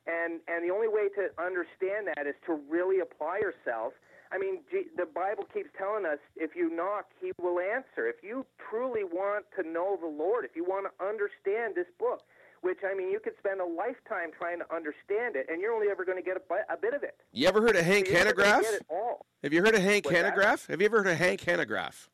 And 0.06 0.40
and 0.48 0.64
the 0.64 0.72
only 0.72 0.88
way 0.88 1.10
to 1.18 1.28
understand 1.42 2.08
that 2.14 2.26
is 2.26 2.34
to 2.46 2.58
really 2.70 3.00
apply 3.00 3.42
yourself 3.44 3.92
I 4.32 4.38
mean, 4.38 4.60
the 4.96 5.06
Bible 5.06 5.44
keeps 5.52 5.70
telling 5.76 6.06
us 6.06 6.18
if 6.36 6.54
you 6.54 6.70
knock, 6.74 7.06
He 7.20 7.32
will 7.40 7.58
answer. 7.58 8.06
If 8.06 8.22
you 8.22 8.46
truly 8.70 9.02
want 9.04 9.46
to 9.60 9.68
know 9.68 9.98
the 10.00 10.06
Lord, 10.06 10.44
if 10.44 10.54
you 10.54 10.64
want 10.64 10.86
to 10.86 11.04
understand 11.04 11.74
this 11.74 11.86
book, 11.98 12.22
which 12.62 12.78
I 12.88 12.94
mean, 12.94 13.10
you 13.10 13.18
could 13.20 13.32
spend 13.38 13.60
a 13.60 13.64
lifetime 13.64 14.30
trying 14.38 14.58
to 14.58 14.74
understand 14.74 15.34
it, 15.34 15.46
and 15.50 15.60
you're 15.60 15.72
only 15.72 15.88
ever 15.90 16.04
going 16.04 16.18
to 16.18 16.22
get 16.22 16.36
a, 16.36 16.72
a 16.72 16.76
bit 16.76 16.94
of 16.94 17.02
it. 17.02 17.16
You 17.32 17.48
ever 17.48 17.60
heard 17.60 17.74
of 17.76 17.84
Hank 17.84 18.06
So 18.06 18.12
you're 18.12 18.24
never 18.24 18.34
gonna 18.36 18.50
Hanegraaff? 18.50 18.62
get 18.62 18.74
it 18.74 18.86
all. 18.90 19.26
Have 19.42 19.52
you 19.52 19.64
heard 19.64 19.74
of 19.74 19.80
Hank 19.82 20.04
What's 20.04 20.16
that? 20.20 20.34
Hanegraaff? 20.36 20.66
Have 20.68 20.80
you 20.80 20.86
ever 20.86 20.98
heard 20.98 21.12
of 21.12 21.16
Hank 21.18 21.40
Hanegraaff? 21.40 22.08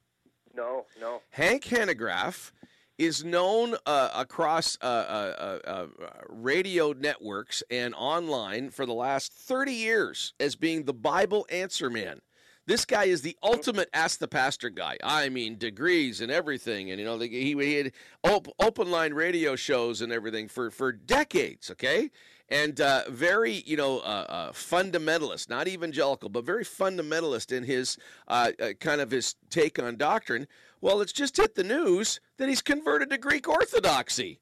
No, 0.54 0.86
no. 1.00 1.20
Hank 1.30 1.64
Hanegraaff 1.64 2.52
is 2.98 3.24
known 3.24 3.76
uh, 3.84 4.10
across 4.14 4.78
uh, 4.80 4.84
uh, 4.84 5.58
uh, 5.66 5.70
uh, 5.70 5.86
radio 6.28 6.92
networks 6.92 7.62
and 7.70 7.94
online 7.94 8.70
for 8.70 8.86
the 8.86 8.94
last 8.94 9.32
30 9.32 9.72
years 9.72 10.34
as 10.40 10.56
being 10.56 10.84
the 10.84 10.94
Bible 10.94 11.46
answer 11.50 11.90
man. 11.90 12.20
This 12.66 12.84
guy 12.84 13.04
is 13.04 13.22
the 13.22 13.36
ultimate 13.44 13.88
ask 13.92 14.18
the 14.18 14.26
pastor 14.26 14.70
guy. 14.70 14.96
I 15.04 15.28
mean, 15.28 15.56
degrees 15.56 16.20
and 16.20 16.32
everything, 16.32 16.90
and 16.90 16.98
you 16.98 17.06
know, 17.06 17.16
he, 17.16 17.54
he 17.54 17.74
had 17.74 17.92
op- 18.24 18.48
open 18.58 18.90
line 18.90 19.14
radio 19.14 19.54
shows 19.54 20.00
and 20.00 20.12
everything 20.12 20.48
for 20.48 20.72
for 20.72 20.90
decades. 20.90 21.70
Okay, 21.70 22.10
and 22.48 22.80
uh, 22.80 23.02
very 23.08 23.62
you 23.66 23.76
know 23.76 23.98
uh, 24.00 24.26
uh, 24.28 24.52
fundamentalist, 24.52 25.48
not 25.48 25.68
evangelical, 25.68 26.28
but 26.28 26.44
very 26.44 26.64
fundamentalist 26.64 27.52
in 27.56 27.62
his 27.62 27.98
uh, 28.26 28.50
uh, 28.60 28.72
kind 28.80 29.00
of 29.00 29.12
his 29.12 29.36
take 29.48 29.78
on 29.78 29.96
doctrine. 29.96 30.48
Well, 30.80 31.00
it's 31.00 31.12
just 31.12 31.36
hit 31.36 31.54
the 31.54 31.64
news 31.64 32.20
that 32.36 32.48
he's 32.48 32.62
converted 32.62 33.10
to 33.10 33.18
Greek 33.18 33.48
Orthodoxy. 33.48 34.40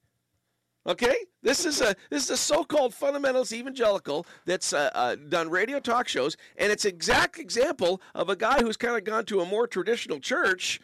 Okay, 0.87 1.17
this 1.43 1.65
is 1.65 1.81
a 1.81 1.95
this 2.11 2.25
is 2.25 2.31
a 2.31 2.37
so-called 2.37 2.93
fundamentalist 2.93 3.53
evangelical 3.53 4.27
that's 4.45 4.75
uh, 4.75 4.91
uh, 4.93 5.15
done 5.15 5.49
radio 5.49 5.81
talk 5.81 6.09
shows, 6.09 6.37
and 6.59 6.71
it's 6.71 6.85
exact 6.85 7.39
example 7.39 8.03
of 8.15 8.29
a 8.29 8.37
guy 8.37 8.61
who's 8.61 8.77
kind 8.77 8.95
of 8.95 9.05
gone 9.05 9.25
to 9.27 9.41
a 9.41 9.47
more 9.47 9.67
traditional 9.67 10.21
church 10.21 10.81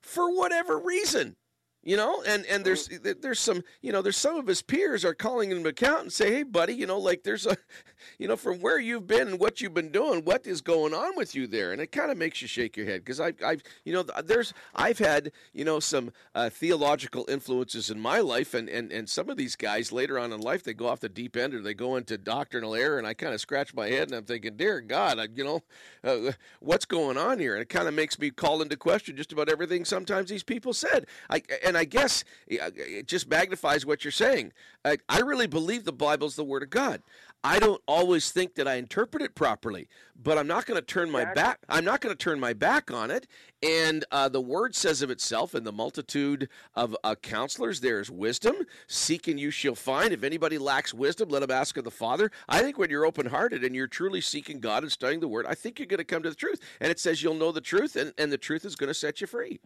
for 0.00 0.34
whatever 0.34 0.76
reason. 0.78 1.36
You 1.84 1.98
know, 1.98 2.22
and 2.26 2.46
and 2.46 2.64
there's 2.64 2.88
there's 2.88 3.40
some 3.40 3.62
you 3.82 3.92
know 3.92 4.00
there's 4.00 4.16
some 4.16 4.36
of 4.36 4.46
his 4.46 4.62
peers 4.62 5.04
are 5.04 5.12
calling 5.12 5.50
him 5.50 5.66
account 5.66 6.02
and 6.02 6.12
say, 6.12 6.32
hey, 6.32 6.42
buddy, 6.42 6.72
you 6.72 6.86
know, 6.86 6.98
like 6.98 7.24
there's 7.24 7.44
a, 7.44 7.58
you 8.18 8.26
know, 8.26 8.36
from 8.36 8.60
where 8.60 8.78
you've 8.78 9.06
been 9.06 9.28
and 9.28 9.38
what 9.38 9.60
you've 9.60 9.74
been 9.74 9.90
doing, 9.90 10.24
what 10.24 10.46
is 10.46 10.62
going 10.62 10.94
on 10.94 11.14
with 11.14 11.34
you 11.34 11.46
there, 11.46 11.72
and 11.72 11.82
it 11.82 11.92
kind 11.92 12.10
of 12.10 12.16
makes 12.16 12.40
you 12.40 12.48
shake 12.48 12.76
your 12.76 12.86
head 12.86 13.04
because 13.04 13.20
I've 13.20 13.36
I've 13.44 13.62
you 13.84 13.92
know 13.92 14.02
there's 14.24 14.54
I've 14.74 14.98
had 14.98 15.30
you 15.52 15.66
know 15.66 15.78
some 15.78 16.10
uh, 16.34 16.48
theological 16.48 17.26
influences 17.28 17.90
in 17.90 18.00
my 18.00 18.20
life, 18.20 18.54
and 18.54 18.68
and 18.68 18.90
and 18.90 19.08
some 19.08 19.28
of 19.28 19.36
these 19.36 19.54
guys 19.54 19.92
later 19.92 20.18
on 20.18 20.32
in 20.32 20.40
life 20.40 20.62
they 20.62 20.72
go 20.72 20.88
off 20.88 21.00
the 21.00 21.08
deep 21.10 21.36
end 21.36 21.52
or 21.52 21.60
they 21.60 21.74
go 21.74 21.96
into 21.96 22.16
doctrinal 22.16 22.74
error, 22.74 22.96
and 22.96 23.06
I 23.06 23.12
kind 23.12 23.34
of 23.34 23.40
scratch 23.40 23.74
my 23.74 23.88
head 23.88 24.08
and 24.08 24.14
I'm 24.14 24.24
thinking, 24.24 24.56
dear 24.56 24.80
God, 24.80 25.18
I, 25.18 25.28
you 25.34 25.44
know, 25.44 25.62
uh, 26.02 26.32
what's 26.60 26.86
going 26.86 27.18
on 27.18 27.38
here, 27.38 27.54
and 27.54 27.62
it 27.62 27.68
kind 27.68 27.88
of 27.88 27.94
makes 27.94 28.18
me 28.18 28.30
call 28.30 28.62
into 28.62 28.76
question 28.76 29.16
just 29.16 29.32
about 29.32 29.50
everything 29.50 29.84
sometimes 29.84 30.30
these 30.30 30.42
people 30.42 30.72
said. 30.72 31.06
I 31.28 31.42
and 31.64 31.73
I 31.76 31.84
guess 31.84 32.24
it 32.46 33.06
just 33.06 33.28
magnifies 33.28 33.84
what 33.84 34.04
you're 34.04 34.12
saying. 34.12 34.52
I, 34.84 34.98
I 35.08 35.20
really 35.20 35.46
believe 35.46 35.84
the 35.84 35.92
Bible's 35.92 36.36
the 36.36 36.44
Word 36.44 36.62
of 36.62 36.70
God. 36.70 37.02
I 37.46 37.58
don't 37.58 37.82
always 37.86 38.30
think 38.30 38.54
that 38.54 38.66
I 38.66 38.76
interpret 38.76 39.22
it 39.22 39.34
properly, 39.34 39.86
but 40.16 40.38
I'm 40.38 40.46
not 40.46 40.64
going 40.64 40.80
to 40.80 40.86
turn 40.86 41.10
my 41.10 41.26
back. 41.34 41.58
I'm 41.68 41.84
not 41.84 42.00
going 42.00 42.16
to 42.16 42.18
turn 42.18 42.40
my 42.40 42.54
back 42.54 42.90
on 42.90 43.10
it. 43.10 43.26
And 43.62 44.02
uh, 44.10 44.30
the 44.30 44.40
word 44.40 44.74
says 44.74 45.02
of 45.02 45.10
itself, 45.10 45.54
in 45.54 45.62
the 45.62 45.72
multitude 45.72 46.48
of 46.74 46.96
uh, 47.04 47.14
counselors, 47.16 47.80
there 47.80 48.00
is 48.00 48.10
wisdom. 48.10 48.56
Seek 48.86 49.28
and 49.28 49.38
you 49.38 49.50
shall 49.50 49.74
find. 49.74 50.14
If 50.14 50.22
anybody 50.24 50.56
lacks 50.56 50.94
wisdom, 50.94 51.28
let 51.28 51.42
him 51.42 51.50
ask 51.50 51.76
of 51.76 51.84
the 51.84 51.90
Father. 51.90 52.30
I 52.48 52.62
think 52.62 52.78
when 52.78 52.88
you're 52.88 53.04
open 53.04 53.26
hearted 53.26 53.62
and 53.62 53.74
you're 53.74 53.88
truly 53.88 54.22
seeking 54.22 54.58
God 54.58 54.82
and 54.82 54.90
studying 54.90 55.20
the 55.20 55.28
word, 55.28 55.44
I 55.46 55.54
think 55.54 55.78
you're 55.78 55.86
going 55.86 55.98
to 55.98 56.04
come 56.04 56.22
to 56.22 56.30
the 56.30 56.34
truth. 56.34 56.60
And 56.80 56.90
it 56.90 56.98
says 56.98 57.22
you'll 57.22 57.34
know 57.34 57.52
the 57.52 57.60
truth, 57.60 57.94
and, 57.94 58.14
and 58.16 58.32
the 58.32 58.38
truth 58.38 58.64
is 58.64 58.74
going 58.74 58.88
to 58.88 58.94
set 58.94 59.20
you 59.20 59.26
free. 59.26 59.60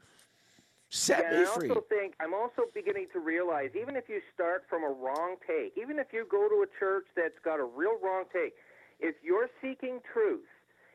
Set 0.91 1.21
yeah, 1.21 1.41
me 1.41 1.47
I 1.47 1.53
free. 1.53 1.69
also 1.69 1.85
think 1.89 2.15
I'm 2.19 2.33
also 2.33 2.65
beginning 2.73 3.09
to 3.13 3.21
realize 3.21 3.71
even 3.79 3.95
if 3.95 4.09
you 4.09 4.21
start 4.33 4.65
from 4.71 4.85
a 4.85 4.89
wrong 4.89 5.37
take, 5.47 5.77
even 5.77 5.99
if 5.99 6.09
you 6.13 6.27
go 6.31 6.49
to 6.49 6.65
a 6.65 6.69
church 6.81 7.05
that's 7.15 7.39
got 7.45 7.61
a 7.61 7.65
real 7.65 8.01
wrong 8.03 8.25
take, 8.33 8.55
if 8.99 9.15
you're 9.23 9.51
seeking 9.61 10.01
truth, 10.13 10.49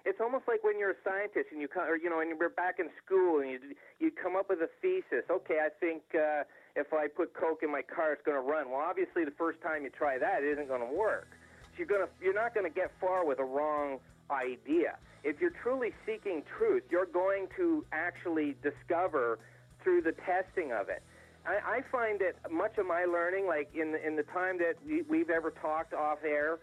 it's 0.04 0.20
almost 0.20 0.46
like 0.48 0.64
when 0.64 0.80
you're 0.80 0.92
a 0.92 1.02
scientist 1.04 1.48
and 1.52 1.62
you 1.62 1.68
come, 1.68 1.84
or 1.84 1.96
you 1.96 2.10
know, 2.10 2.20
and 2.20 2.28
you're 2.28 2.50
back 2.50 2.80
in 2.80 2.90
school 3.06 3.40
and 3.40 3.52
you 3.52 3.60
you 4.00 4.10
come 4.12 4.36
up 4.36 4.50
with 4.50 4.60
a 4.60 4.70
thesis. 4.82 5.30
Okay, 5.30 5.60
I 5.62 5.70
think 5.70 6.02
uh, 6.18 6.44
if 6.76 6.92
I 6.92 7.08
put 7.08 7.34
Coke 7.36 7.62
in 7.62 7.72
my 7.72 7.84
car, 7.84 8.14
it's 8.14 8.26
going 8.26 8.36
to 8.36 8.44
run. 8.44 8.72
Well, 8.72 8.82
obviously, 8.82 9.24
the 9.26 9.38
first 9.38 9.62
time 9.62 9.84
you 9.84 9.92
try 9.92 10.18
that, 10.18 10.44
it 10.44 10.52
isn't 10.54 10.68
going 10.68 10.82
to 10.82 10.94
work. 10.94 11.30
So 11.72 11.78
you're 11.78 11.88
gonna 11.88 12.10
you're 12.20 12.34
not 12.34 12.54
going 12.54 12.66
to 12.66 12.74
get 12.74 12.92
far 13.00 13.26
with 13.26 13.40
a 13.40 13.46
wrong 13.46 14.00
idea. 14.32 14.98
If 15.24 15.40
you're 15.40 15.54
truly 15.62 15.94
seeking 16.06 16.44
truth, 16.58 16.84
you're 16.90 17.06
going 17.06 17.48
to 17.58 17.86
actually 17.94 18.56
discover 18.62 19.40
through 19.84 20.02
the 20.02 20.14
testing 20.26 20.72
of 20.72 20.90
it. 20.90 21.04
I, 21.46 21.80
I 21.80 21.82
find 21.92 22.20
that 22.20 22.52
much 22.52 22.78
of 22.78 22.86
my 22.86 23.06
learning, 23.06 23.48
like 23.48 23.70
in 23.76 23.92
the, 23.92 24.06
in 24.06 24.16
the 24.16 24.24
time 24.24 24.58
that 24.60 24.76
we, 24.86 25.02
we've 25.04 25.30
ever 25.30 25.52
talked 25.52 25.94
off 25.94 26.20
air, 26.24 26.60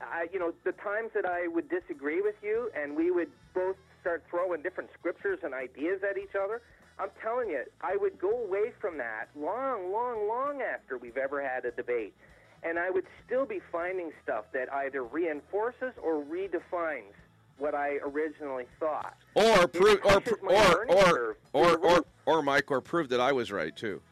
I, 0.00 0.26
you 0.32 0.38
know, 0.38 0.52
the 0.64 0.72
times 0.72 1.10
that 1.14 1.24
I 1.24 1.48
would 1.48 1.68
disagree 1.70 2.20
with 2.20 2.34
you 2.42 2.70
and 2.76 2.94
we 2.94 3.10
would 3.10 3.30
both 3.54 3.76
start 4.00 4.24
throwing 4.28 4.62
different 4.62 4.90
scriptures 4.98 5.38
and 5.42 5.54
ideas 5.54 6.00
at 6.08 6.18
each 6.18 6.34
other, 6.34 6.60
I'm 6.98 7.08
telling 7.22 7.48
you, 7.48 7.64
I 7.80 7.96
would 7.96 8.18
go 8.18 8.44
away 8.44 8.72
from 8.78 8.98
that 8.98 9.28
long, 9.34 9.90
long, 9.90 10.28
long 10.28 10.60
after 10.60 10.98
we've 10.98 11.16
ever 11.16 11.42
had 11.42 11.64
a 11.64 11.70
debate. 11.70 12.14
And 12.62 12.78
I 12.78 12.90
would 12.90 13.06
still 13.24 13.46
be 13.46 13.60
finding 13.72 14.10
stuff 14.22 14.44
that 14.52 14.70
either 14.70 15.02
reinforces 15.02 15.94
or 16.02 16.22
redefines 16.22 17.16
what 17.60 17.74
I 17.74 17.98
originally 18.02 18.66
thought. 18.78 19.16
Or 19.34 19.68
prove, 19.68 20.00
or 20.04 20.22
or 20.48 20.86
or 20.86 21.36
or, 21.52 21.78
or 21.78 22.04
or 22.26 22.42
Mike, 22.42 22.70
or 22.70 22.80
prove 22.80 23.08
that 23.10 23.20
I 23.20 23.32
was 23.32 23.52
right 23.52 23.74
too. 23.74 24.00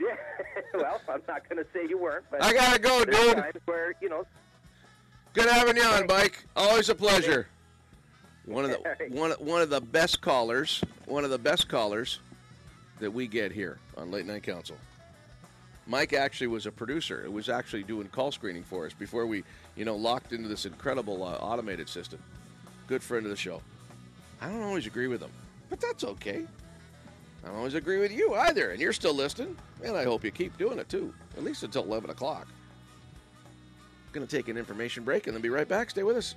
Yeah, 0.00 0.16
well, 0.74 1.00
I'm 1.08 1.22
not 1.28 1.48
going 1.48 1.62
to 1.62 1.66
say 1.72 1.86
you 1.88 1.96
weren't, 1.96 2.24
but 2.30 2.42
I 2.42 2.52
gotta 2.52 2.78
go, 2.80 3.04
dude. 3.04 3.44
Where 3.66 3.94
you 4.00 4.08
know, 4.08 4.26
Good 5.34 5.48
having 5.48 5.76
you 5.76 5.82
on, 5.84 6.06
Mike. 6.06 6.44
Always 6.54 6.90
a 6.90 6.94
pleasure. 6.94 7.46
One 8.44 8.66
of 8.66 8.70
the 8.70 9.06
one 9.08 9.30
one 9.32 9.62
of 9.62 9.70
the 9.70 9.80
best 9.80 10.20
callers, 10.20 10.82
one 11.06 11.24
of 11.24 11.30
the 11.30 11.38
best 11.38 11.68
callers 11.68 12.18
that 13.00 13.10
we 13.10 13.26
get 13.26 13.50
here 13.50 13.78
on 13.96 14.10
Late 14.10 14.26
Night 14.26 14.42
Council. 14.42 14.76
Mike 15.86 16.12
actually 16.12 16.46
was 16.46 16.66
a 16.66 16.72
producer. 16.72 17.24
It 17.24 17.32
was 17.32 17.48
actually 17.48 17.82
doing 17.82 18.08
call 18.08 18.30
screening 18.30 18.62
for 18.62 18.86
us 18.86 18.92
before 18.92 19.26
we, 19.26 19.42
you 19.76 19.84
know, 19.84 19.96
locked 19.96 20.32
into 20.32 20.48
this 20.48 20.64
incredible 20.64 21.22
uh, 21.24 21.32
automated 21.36 21.88
system. 21.88 22.20
Good 22.86 23.02
friend 23.02 23.24
of 23.26 23.30
the 23.30 23.36
show. 23.36 23.60
I 24.40 24.48
don't 24.48 24.62
always 24.62 24.86
agree 24.86 25.08
with 25.08 25.20
him, 25.20 25.30
but 25.70 25.80
that's 25.80 26.04
okay. 26.04 26.46
I 27.42 27.48
don't 27.48 27.56
always 27.56 27.74
agree 27.74 27.98
with 27.98 28.12
you 28.12 28.34
either, 28.34 28.70
and 28.70 28.80
you're 28.80 28.92
still 28.92 29.14
listening, 29.14 29.56
and 29.82 29.96
I 29.96 30.04
hope 30.04 30.24
you 30.24 30.30
keep 30.30 30.56
doing 30.56 30.78
it 30.78 30.88
too, 30.88 31.12
at 31.36 31.42
least 31.42 31.64
until 31.64 31.82
11 31.82 32.10
o'clock. 32.10 32.46
Going 34.12 34.26
to 34.26 34.36
take 34.36 34.48
an 34.48 34.56
information 34.56 35.02
break 35.04 35.26
and 35.26 35.34
then 35.34 35.42
be 35.42 35.48
right 35.48 35.66
back. 35.66 35.90
Stay 35.90 36.02
with 36.02 36.16
us. 36.16 36.36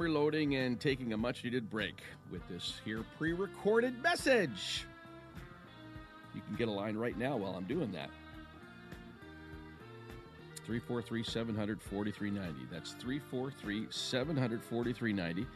Reloading 0.00 0.56
and 0.56 0.80
taking 0.80 1.12
a 1.12 1.16
much 1.16 1.44
needed 1.44 1.70
break 1.70 2.02
with 2.30 2.46
this 2.48 2.80
here 2.84 3.04
pre 3.16 3.32
recorded 3.32 4.02
message. 4.02 4.84
You 6.34 6.40
can 6.40 6.56
get 6.56 6.68
a 6.68 6.70
line 6.70 6.96
right 6.96 7.16
now 7.16 7.36
while 7.36 7.54
I'm 7.54 7.64
doing 7.64 7.92
that. 7.92 8.10
343 10.64 11.22
700 11.22 11.82
4390. 11.82 12.66
That's 12.72 12.92
343 12.92 13.86
700 13.90 14.62
4390. 14.64 15.46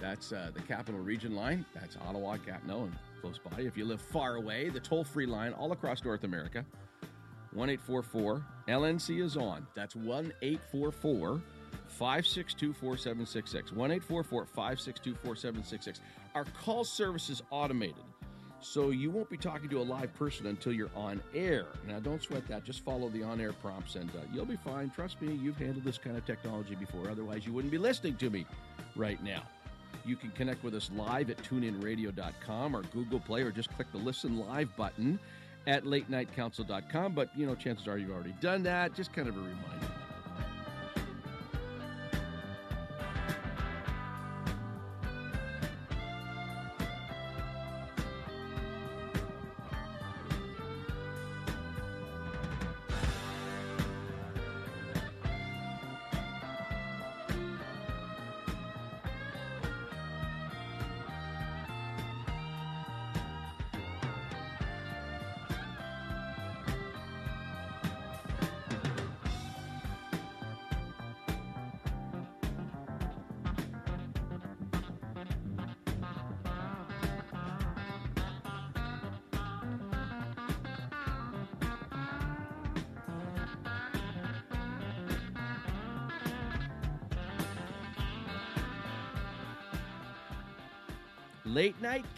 That's 0.00 0.32
uh, 0.32 0.50
the 0.54 0.62
Capital 0.62 1.00
Region 1.00 1.34
line. 1.34 1.64
That's 1.74 1.96
Ottawa, 2.08 2.36
Gatineau, 2.36 2.84
and 2.84 2.96
close 3.20 3.38
by. 3.38 3.60
If 3.60 3.76
you 3.76 3.84
live 3.84 4.00
far 4.00 4.36
away, 4.36 4.68
the 4.68 4.80
toll 4.80 5.04
free 5.04 5.26
line 5.26 5.52
all 5.52 5.72
across 5.72 6.04
North 6.04 6.24
America 6.24 6.64
1 7.52 7.70
844 7.70 8.42
LNC 8.68 9.22
is 9.22 9.36
on. 9.36 9.66
That's 9.74 9.94
1 9.94 10.32
844 10.42 11.40
562 11.92 12.72
4766. 12.72 13.72
1 13.72 14.00
562 14.00 15.14
4766. 15.14 16.00
Our 16.34 16.44
call 16.44 16.84
service 16.84 17.30
is 17.30 17.42
automated. 17.50 18.02
So 18.60 18.90
you 18.90 19.10
won't 19.10 19.28
be 19.28 19.36
talking 19.36 19.68
to 19.70 19.80
a 19.80 19.82
live 19.82 20.14
person 20.14 20.46
until 20.46 20.72
you're 20.72 20.90
on 20.94 21.20
air. 21.34 21.66
Now, 21.86 21.98
don't 21.98 22.22
sweat 22.22 22.46
that. 22.46 22.64
Just 22.64 22.84
follow 22.84 23.08
the 23.08 23.22
on 23.22 23.40
air 23.40 23.52
prompts 23.52 23.96
and 23.96 24.08
uh, 24.10 24.20
you'll 24.32 24.44
be 24.44 24.56
fine. 24.56 24.90
Trust 24.90 25.20
me, 25.20 25.34
you've 25.34 25.56
handled 25.56 25.84
this 25.84 25.98
kind 25.98 26.16
of 26.16 26.24
technology 26.24 26.76
before. 26.76 27.10
Otherwise, 27.10 27.44
you 27.44 27.52
wouldn't 27.52 27.72
be 27.72 27.78
listening 27.78 28.16
to 28.16 28.30
me 28.30 28.46
right 28.94 29.22
now. 29.22 29.42
You 30.04 30.16
can 30.16 30.30
connect 30.30 30.62
with 30.62 30.74
us 30.74 30.90
live 30.94 31.28
at 31.30 31.38
tuneinradio.com 31.38 32.76
or 32.76 32.82
Google 32.82 33.20
Play 33.20 33.42
or 33.42 33.50
just 33.50 33.74
click 33.74 33.90
the 33.92 33.98
listen 33.98 34.38
live 34.38 34.74
button 34.76 35.18
at 35.66 35.84
latenightcouncil.com. 35.84 37.14
But, 37.14 37.36
you 37.36 37.46
know, 37.46 37.56
chances 37.56 37.88
are 37.88 37.98
you've 37.98 38.10
already 38.10 38.34
done 38.40 38.62
that. 38.62 38.94
Just 38.94 39.12
kind 39.12 39.28
of 39.28 39.36
a 39.36 39.40
reminder. 39.40 40.01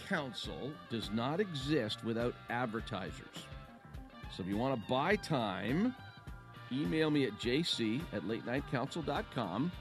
Council 0.08 0.72
does 0.90 1.10
not 1.10 1.40
exist 1.40 2.04
without 2.04 2.34
advertisers. 2.50 3.46
So 4.34 4.42
if 4.42 4.48
you 4.48 4.56
want 4.56 4.80
to 4.80 4.88
buy 4.88 5.16
time, 5.16 5.94
email 6.72 7.10
me 7.10 7.24
at 7.24 7.32
jc 7.38 8.00
at 8.12 8.22
latenightcouncil.com. 8.22 9.72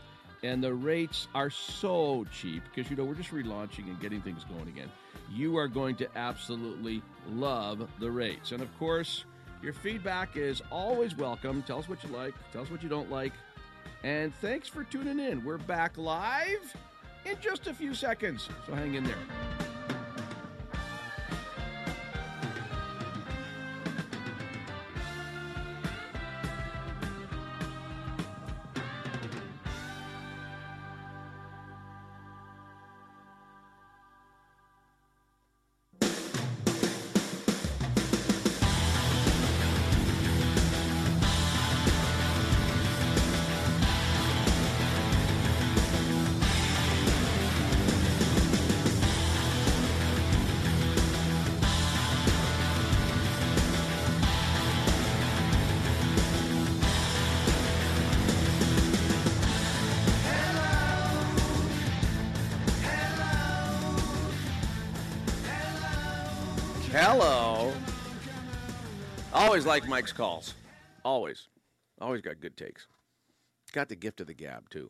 And 0.44 0.62
the 0.62 0.74
rates 0.74 1.30
are 1.34 1.50
so 1.50 2.26
cheap 2.32 2.64
because, 2.66 2.92
you 2.92 2.98
know, 2.98 3.06
we're 3.06 3.16
just 3.16 3.32
relaunching 3.32 3.88
and 3.88 4.00
getting 4.02 4.22
things 4.22 4.44
going 4.44 4.68
again. 4.68 4.92
You 5.32 5.58
are 5.58 5.70
going 5.70 5.96
to 5.98 6.18
absolutely 6.18 7.02
love 7.30 7.88
the 8.00 8.12
rates. 8.12 8.52
And 8.52 8.62
of 8.62 8.78
course, 8.78 9.24
your 9.62 9.72
feedback 9.72 10.36
is 10.36 10.62
always 10.70 11.16
welcome. 11.16 11.64
Tell 11.64 11.80
us 11.80 11.88
what 11.88 12.04
you 12.04 12.10
like, 12.10 12.34
tell 12.52 12.62
us 12.62 12.70
what 12.70 12.84
you 12.84 12.90
don't 12.90 13.10
like. 13.10 13.32
And 14.04 14.36
thanks 14.36 14.68
for 14.68 14.84
tuning 14.84 15.20
in. 15.20 15.46
We're 15.46 15.58
back 15.60 15.98
live 15.98 16.76
in 17.26 17.38
just 17.40 17.68
a 17.68 17.74
few 17.74 17.94
seconds. 17.94 18.50
So 18.68 18.74
hang 18.74 18.96
in 18.96 19.06
there. 19.06 19.16
Always 69.44 69.66
like 69.66 69.86
Mike's 69.90 70.14
calls. 70.14 70.54
Always. 71.04 71.50
Always 72.00 72.22
got 72.22 72.40
good 72.40 72.56
takes. 72.56 72.88
Got 73.74 73.90
the 73.90 73.96
gift 73.96 74.22
of 74.22 74.28
the 74.28 74.34
gab, 74.34 74.70
too. 74.70 74.90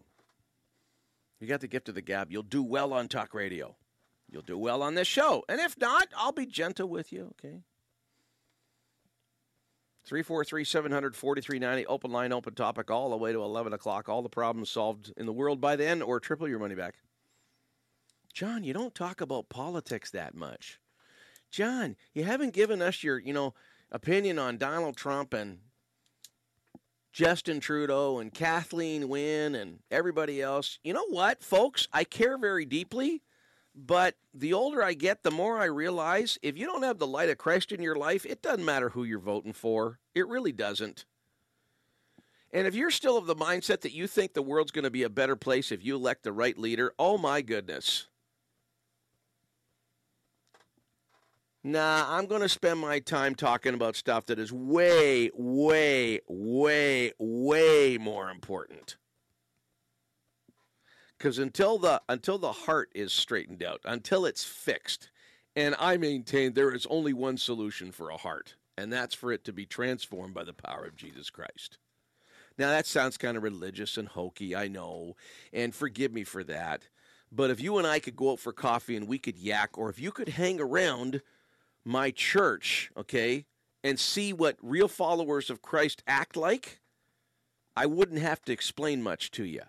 You 1.40 1.48
got 1.48 1.60
the 1.60 1.68
gift 1.68 1.90
of 1.90 1.96
the 1.96 2.04
gab, 2.04 2.32
you'll 2.32 2.44
do 2.44 2.62
well 2.62 2.94
on 2.94 3.08
talk 3.08 3.34
radio. 3.34 3.76
You'll 4.30 4.44
do 4.44 4.56
well 4.56 4.84
on 4.84 4.94
this 4.94 5.08
show. 5.08 5.44
And 5.50 5.60
if 5.60 5.76
not, 5.80 6.08
I'll 6.16 6.32
be 6.32 6.46
gentle 6.46 6.88
with 6.88 7.12
you, 7.12 7.34
okay? 7.44 7.64
343 10.06 10.64
700 10.64 11.16
4390. 11.16 11.88
Open 11.88 12.12
line, 12.12 12.32
open 12.32 12.54
topic, 12.54 12.92
all 12.92 13.10
the 13.10 13.18
way 13.18 13.32
to 13.32 13.42
11 13.42 13.74
o'clock. 13.74 14.08
All 14.08 14.22
the 14.22 14.30
problems 14.30 14.70
solved 14.70 15.12
in 15.18 15.26
the 15.26 15.34
world 15.34 15.62
by 15.62 15.76
then, 15.76 16.04
or 16.04 16.20
triple 16.20 16.48
your 16.48 16.60
money 16.60 16.76
back. 16.76 16.94
John, 18.32 18.64
you 18.64 18.74
don't 18.74 18.94
talk 18.94 19.20
about 19.20 19.50
politics 19.50 20.12
that 20.12 20.36
much. 20.36 20.80
John, 21.50 21.96
you 22.14 22.24
haven't 22.24 22.54
given 22.54 22.84
us 22.84 23.04
your, 23.04 23.18
you 23.18 23.34
know, 23.34 23.56
opinion 23.94 24.40
on 24.40 24.58
Donald 24.58 24.98
Trump 24.98 25.34
and 25.34 25.60
Justin 27.14 27.60
Trudeau 27.60 28.18
and 28.18 28.34
Kathleen 28.34 29.08
Wynne 29.08 29.54
and 29.54 29.80
everybody 29.92 30.42
else. 30.42 30.80
You 30.84 30.94
know 30.94 31.08
what, 31.08 31.44
folks? 31.44 31.88
I 31.94 32.04
care 32.04 32.40
very 32.40 32.66
deeply, 32.66 33.22
but 33.76 34.16
the 34.34 34.54
older 34.54 34.84
I 34.84 34.94
get, 34.94 35.22
the 35.22 35.32
more 35.32 35.60
I 35.60 35.66
realize 35.66 36.40
if 36.42 36.58
you 36.58 36.66
don't 36.66 36.84
have 36.84 36.98
the 36.98 37.08
light 37.08 37.30
of 37.30 37.38
Christ 37.38 37.72
in 37.72 37.84
your 37.84 37.96
life, 37.96 38.26
it 38.26 38.42
doesn't 38.42 38.66
matter 38.66 38.90
who 38.90 39.04
you're 39.04 39.20
voting 39.20 39.54
for. 39.54 40.00
It 40.16 40.28
really 40.28 40.52
doesn't. 40.52 41.06
And 42.52 42.68
if 42.68 42.76
you're 42.76 42.92
still 42.92 43.18
of 43.18 43.28
the 43.28 43.36
mindset 43.36 43.82
that 43.82 43.94
you 43.94 44.08
think 44.08 44.34
the 44.34 44.42
world's 44.42 44.72
going 44.72 44.84
to 44.84 44.92
be 44.92 45.04
a 45.04 45.10
better 45.10 45.36
place 45.36 45.72
if 45.72 45.84
you 45.84 45.96
elect 45.96 46.24
the 46.24 46.34
right 46.34 46.58
leader, 46.58 46.94
oh 46.98 47.20
my 47.20 47.42
goodness. 47.42 48.08
Nah, 51.66 52.06
I'm 52.10 52.26
going 52.26 52.42
to 52.42 52.50
spend 52.50 52.80
my 52.80 53.00
time 53.00 53.36
talking 53.36 53.74
about 53.74 53.96
stuff 53.96 54.26
that 54.26 54.38
is 54.38 54.52
way, 54.52 55.30
way, 55.34 56.20
way, 56.28 57.14
way 57.18 57.98
more 57.98 58.30
important. 58.30 58.98
Because 61.18 61.40
until 61.40 61.78
the 61.78 62.02
until 62.10 62.38
the 62.38 62.52
heart 62.52 62.90
is 62.94 63.14
straightened 63.14 63.64
out, 63.64 63.80
until 63.86 64.26
it's 64.26 64.44
fixed, 64.44 65.10
and 65.56 65.74
I 65.80 65.96
maintain 65.96 66.52
there 66.52 66.74
is 66.74 66.86
only 66.88 67.14
one 67.14 67.38
solution 67.38 67.94
for 67.94 68.10
a 68.10 68.18
heart, 68.18 68.56
and 68.78 68.92
that's 68.92 69.16
for 69.16 69.32
it 69.32 69.46
to 69.46 69.54
be 69.54 69.66
transformed 69.66 70.34
by 70.34 70.44
the 70.44 70.52
power 70.52 70.84
of 70.84 70.98
Jesus 70.98 71.30
Christ. 71.30 71.78
Now 72.58 72.72
that 72.72 72.86
sounds 72.86 73.18
kind 73.18 73.38
of 73.38 73.44
religious 73.44 73.98
and 73.98 74.10
hokey, 74.10 74.54
I 74.54 74.68
know, 74.68 75.16
and 75.54 75.74
forgive 75.74 76.12
me 76.12 76.26
for 76.26 76.44
that. 76.44 76.90
But 77.32 77.50
if 77.50 77.62
you 77.62 77.78
and 77.78 77.88
I 77.88 78.00
could 78.00 78.18
go 78.18 78.34
out 78.34 78.40
for 78.40 78.52
coffee 78.52 78.98
and 78.98 79.08
we 79.08 79.18
could 79.18 79.38
yak, 79.38 79.78
or 79.78 79.90
if 79.90 80.00
you 80.00 80.12
could 80.12 80.30
hang 80.30 80.60
around 80.60 81.22
my 81.86 82.12
church, 82.12 82.92
okay, 82.98 83.46
and 83.84 84.00
see 84.00 84.34
what 84.34 84.58
real 84.62 84.88
followers 84.88 85.50
of 85.50 85.62
Christ 85.62 86.04
act 86.08 86.38
like, 86.38 86.80
I 87.76 87.86
wouldn't 87.86 88.22
have 88.22 88.42
to 88.44 88.54
explain 88.54 89.02
much 89.02 89.32
to 89.32 89.44
you. 89.44 89.62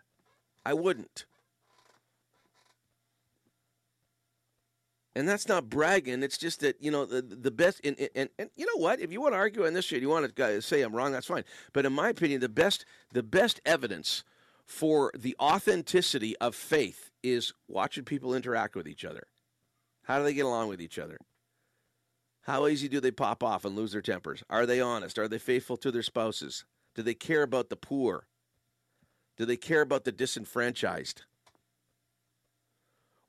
I 0.65 0.75
wouldn't. 0.75 1.27
And 5.17 5.29
that's 5.29 5.49
not 5.49 5.71
bragging. 5.71 6.23
It's 6.23 6.39
just 6.39 6.61
that 6.61 6.77
you 6.81 6.91
know 6.91 7.05
the 7.05 7.23
the 7.23 7.53
best. 7.53 7.81
And, 7.85 7.97
and, 8.17 8.29
and 8.37 8.51
you 8.57 8.67
know 8.67 8.83
what? 8.83 9.01
If 9.01 9.13
you 9.13 9.21
want 9.21 9.35
to 9.35 9.39
argue 9.39 9.65
on 9.65 9.73
this 9.73 9.85
shit, 9.85 10.03
you 10.03 10.09
want 10.09 10.35
to 10.35 10.61
say 10.63 10.83
I'm 10.83 10.95
wrong. 10.95 11.13
That's 11.13 11.29
fine. 11.29 11.45
But 11.73 11.87
in 11.87 11.93
my 11.93 12.09
opinion, 12.09 12.41
the 12.41 12.49
best 12.49 12.85
the 13.13 13.23
best 13.23 13.61
evidence 13.65 14.25
for 14.67 15.13
the 15.17 15.37
authenticity 15.41 16.37
of 16.39 16.55
faith 16.55 17.11
is 17.23 17.53
watching 17.69 18.05
people 18.05 18.35
interact 18.35 18.75
with 18.75 18.89
each 18.89 19.05
other. 19.05 19.29
How 20.03 20.19
do 20.19 20.25
they 20.25 20.35
get 20.35 20.47
along 20.47 20.69
with 20.69 20.81
each 20.81 20.99
other? 20.99 21.19
How 22.45 22.67
easy 22.67 22.89
do 22.89 23.01
they 23.01 23.11
pop 23.11 23.43
off 23.43 23.65
and 23.65 23.75
lose 23.75 23.93
their 23.93 24.03
tempers? 24.03 24.43
Are 24.51 24.67
they 24.67 24.81
honest? 24.81 25.19
Are 25.19 25.29
they 25.29 25.39
faithful 25.39 25.79
to 25.79 25.91
their 25.91 26.03
spouses? 26.03 26.65
Do 26.95 27.03
they 27.03 27.15
care 27.15 27.43
about 27.43 27.71
the 27.71 27.77
poor? 27.77 28.27
Do 29.37 29.47
they 29.47 29.57
care 29.57 29.81
about 29.81 30.05
the 30.05 30.13
disenfranchised? 30.13 31.23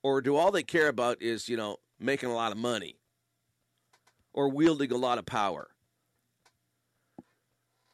Or 0.03 0.21
do 0.21 0.35
all 0.35 0.51
they 0.51 0.63
care 0.63 0.89
about 0.89 1.21
is, 1.21 1.47
you 1.47 1.55
know, 1.55 1.77
making 1.97 2.29
a 2.29 2.35
lot 2.35 2.51
of 2.51 2.57
money 2.57 2.97
or 4.33 4.49
wielding 4.49 4.91
a 4.91 4.97
lot 4.97 5.17
of 5.17 5.25
power? 5.25 5.69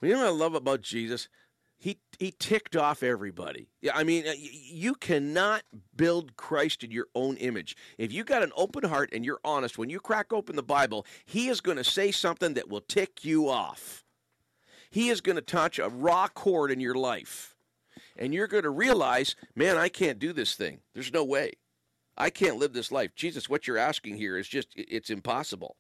You 0.02 0.14
know 0.14 0.20
what 0.22 0.28
I 0.28 0.32
love 0.32 0.56
about 0.56 0.82
Jesus? 0.82 1.30
He 1.82 1.98
he 2.20 2.32
ticked 2.38 2.76
off 2.76 3.02
everybody. 3.02 3.68
Yeah, 3.82 3.94
I 3.96 4.04
mean, 4.04 4.28
uh, 4.28 4.34
you 4.38 4.94
cannot 4.94 5.64
build 5.98 6.38
Christ 6.38 6.84
in 6.84 6.92
your 6.92 7.08
own 7.16 7.38
image. 7.38 7.76
If 7.98 8.14
you 8.14 8.24
got 8.24 8.44
an 8.44 8.52
open 8.56 8.84
heart 8.84 9.10
and 9.12 9.26
you're 9.26 9.40
honest, 9.44 9.80
when 9.80 9.90
you 9.90 10.00
crack 10.00 10.32
open 10.32 10.56
the 10.56 10.62
Bible, 10.62 11.08
he 11.26 11.48
is 11.48 11.60
going 11.60 11.78
to 11.78 11.84
say 11.84 12.12
something 12.12 12.54
that 12.54 12.70
will 12.70 12.82
tick 12.82 13.26
you 13.26 13.50
off. 13.50 14.04
He 14.92 15.10
is 15.10 15.22
going 15.22 15.38
to 15.38 15.42
touch 15.42 15.80
a 15.80 15.90
raw 15.90 16.28
chord 16.28 16.70
in 16.70 16.80
your 16.80 16.94
life. 16.94 17.56
And 18.16 18.32
you're 18.32 18.48
going 18.48 18.62
to 18.64 18.70
realize, 18.70 19.36
man, 19.56 19.76
I 19.76 19.90
can't 19.90 20.20
do 20.20 20.34
this 20.34 20.54
thing. 20.54 20.82
There's 20.94 21.12
no 21.12 21.24
way. 21.24 21.54
I 22.16 22.30
can't 22.30 22.58
live 22.58 22.74
this 22.74 22.92
life. 22.92 23.16
Jesus, 23.16 23.50
what 23.50 23.66
you're 23.66 23.80
asking 23.80 24.18
here 24.18 24.38
is 24.38 24.48
just, 24.48 24.68
it's 24.76 25.10
impossible. 25.10 25.78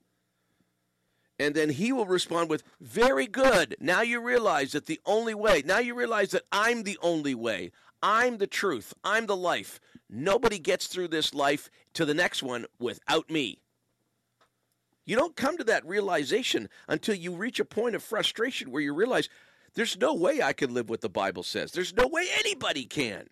And 1.41 1.55
then 1.55 1.69
he 1.69 1.91
will 1.91 2.05
respond 2.05 2.51
with, 2.51 2.63
Very 2.79 3.25
good. 3.25 3.75
Now 3.79 4.01
you 4.01 4.21
realize 4.21 4.73
that 4.73 4.85
the 4.85 5.01
only 5.07 5.33
way, 5.33 5.63
now 5.65 5.79
you 5.79 5.95
realize 5.95 6.29
that 6.31 6.43
I'm 6.51 6.83
the 6.83 6.99
only 7.01 7.33
way. 7.33 7.71
I'm 8.03 8.37
the 8.37 8.45
truth. 8.45 8.93
I'm 9.03 9.25
the 9.25 9.35
life. 9.35 9.79
Nobody 10.07 10.59
gets 10.59 10.85
through 10.85 11.07
this 11.07 11.33
life 11.33 11.71
to 11.95 12.05
the 12.05 12.13
next 12.13 12.43
one 12.43 12.67
without 12.79 13.31
me. 13.31 13.57
You 15.03 15.15
don't 15.15 15.35
come 15.35 15.57
to 15.57 15.63
that 15.63 15.85
realization 15.85 16.69
until 16.87 17.15
you 17.15 17.33
reach 17.33 17.59
a 17.59 17.65
point 17.65 17.95
of 17.95 18.03
frustration 18.03 18.69
where 18.69 18.83
you 18.83 18.93
realize 18.93 19.27
there's 19.73 19.97
no 19.97 20.13
way 20.13 20.43
I 20.43 20.53
can 20.53 20.75
live 20.75 20.89
what 20.89 21.01
the 21.01 21.09
Bible 21.09 21.43
says. 21.43 21.71
There's 21.71 21.95
no 21.95 22.07
way 22.07 22.27
anybody 22.37 22.85
can. 22.85 23.29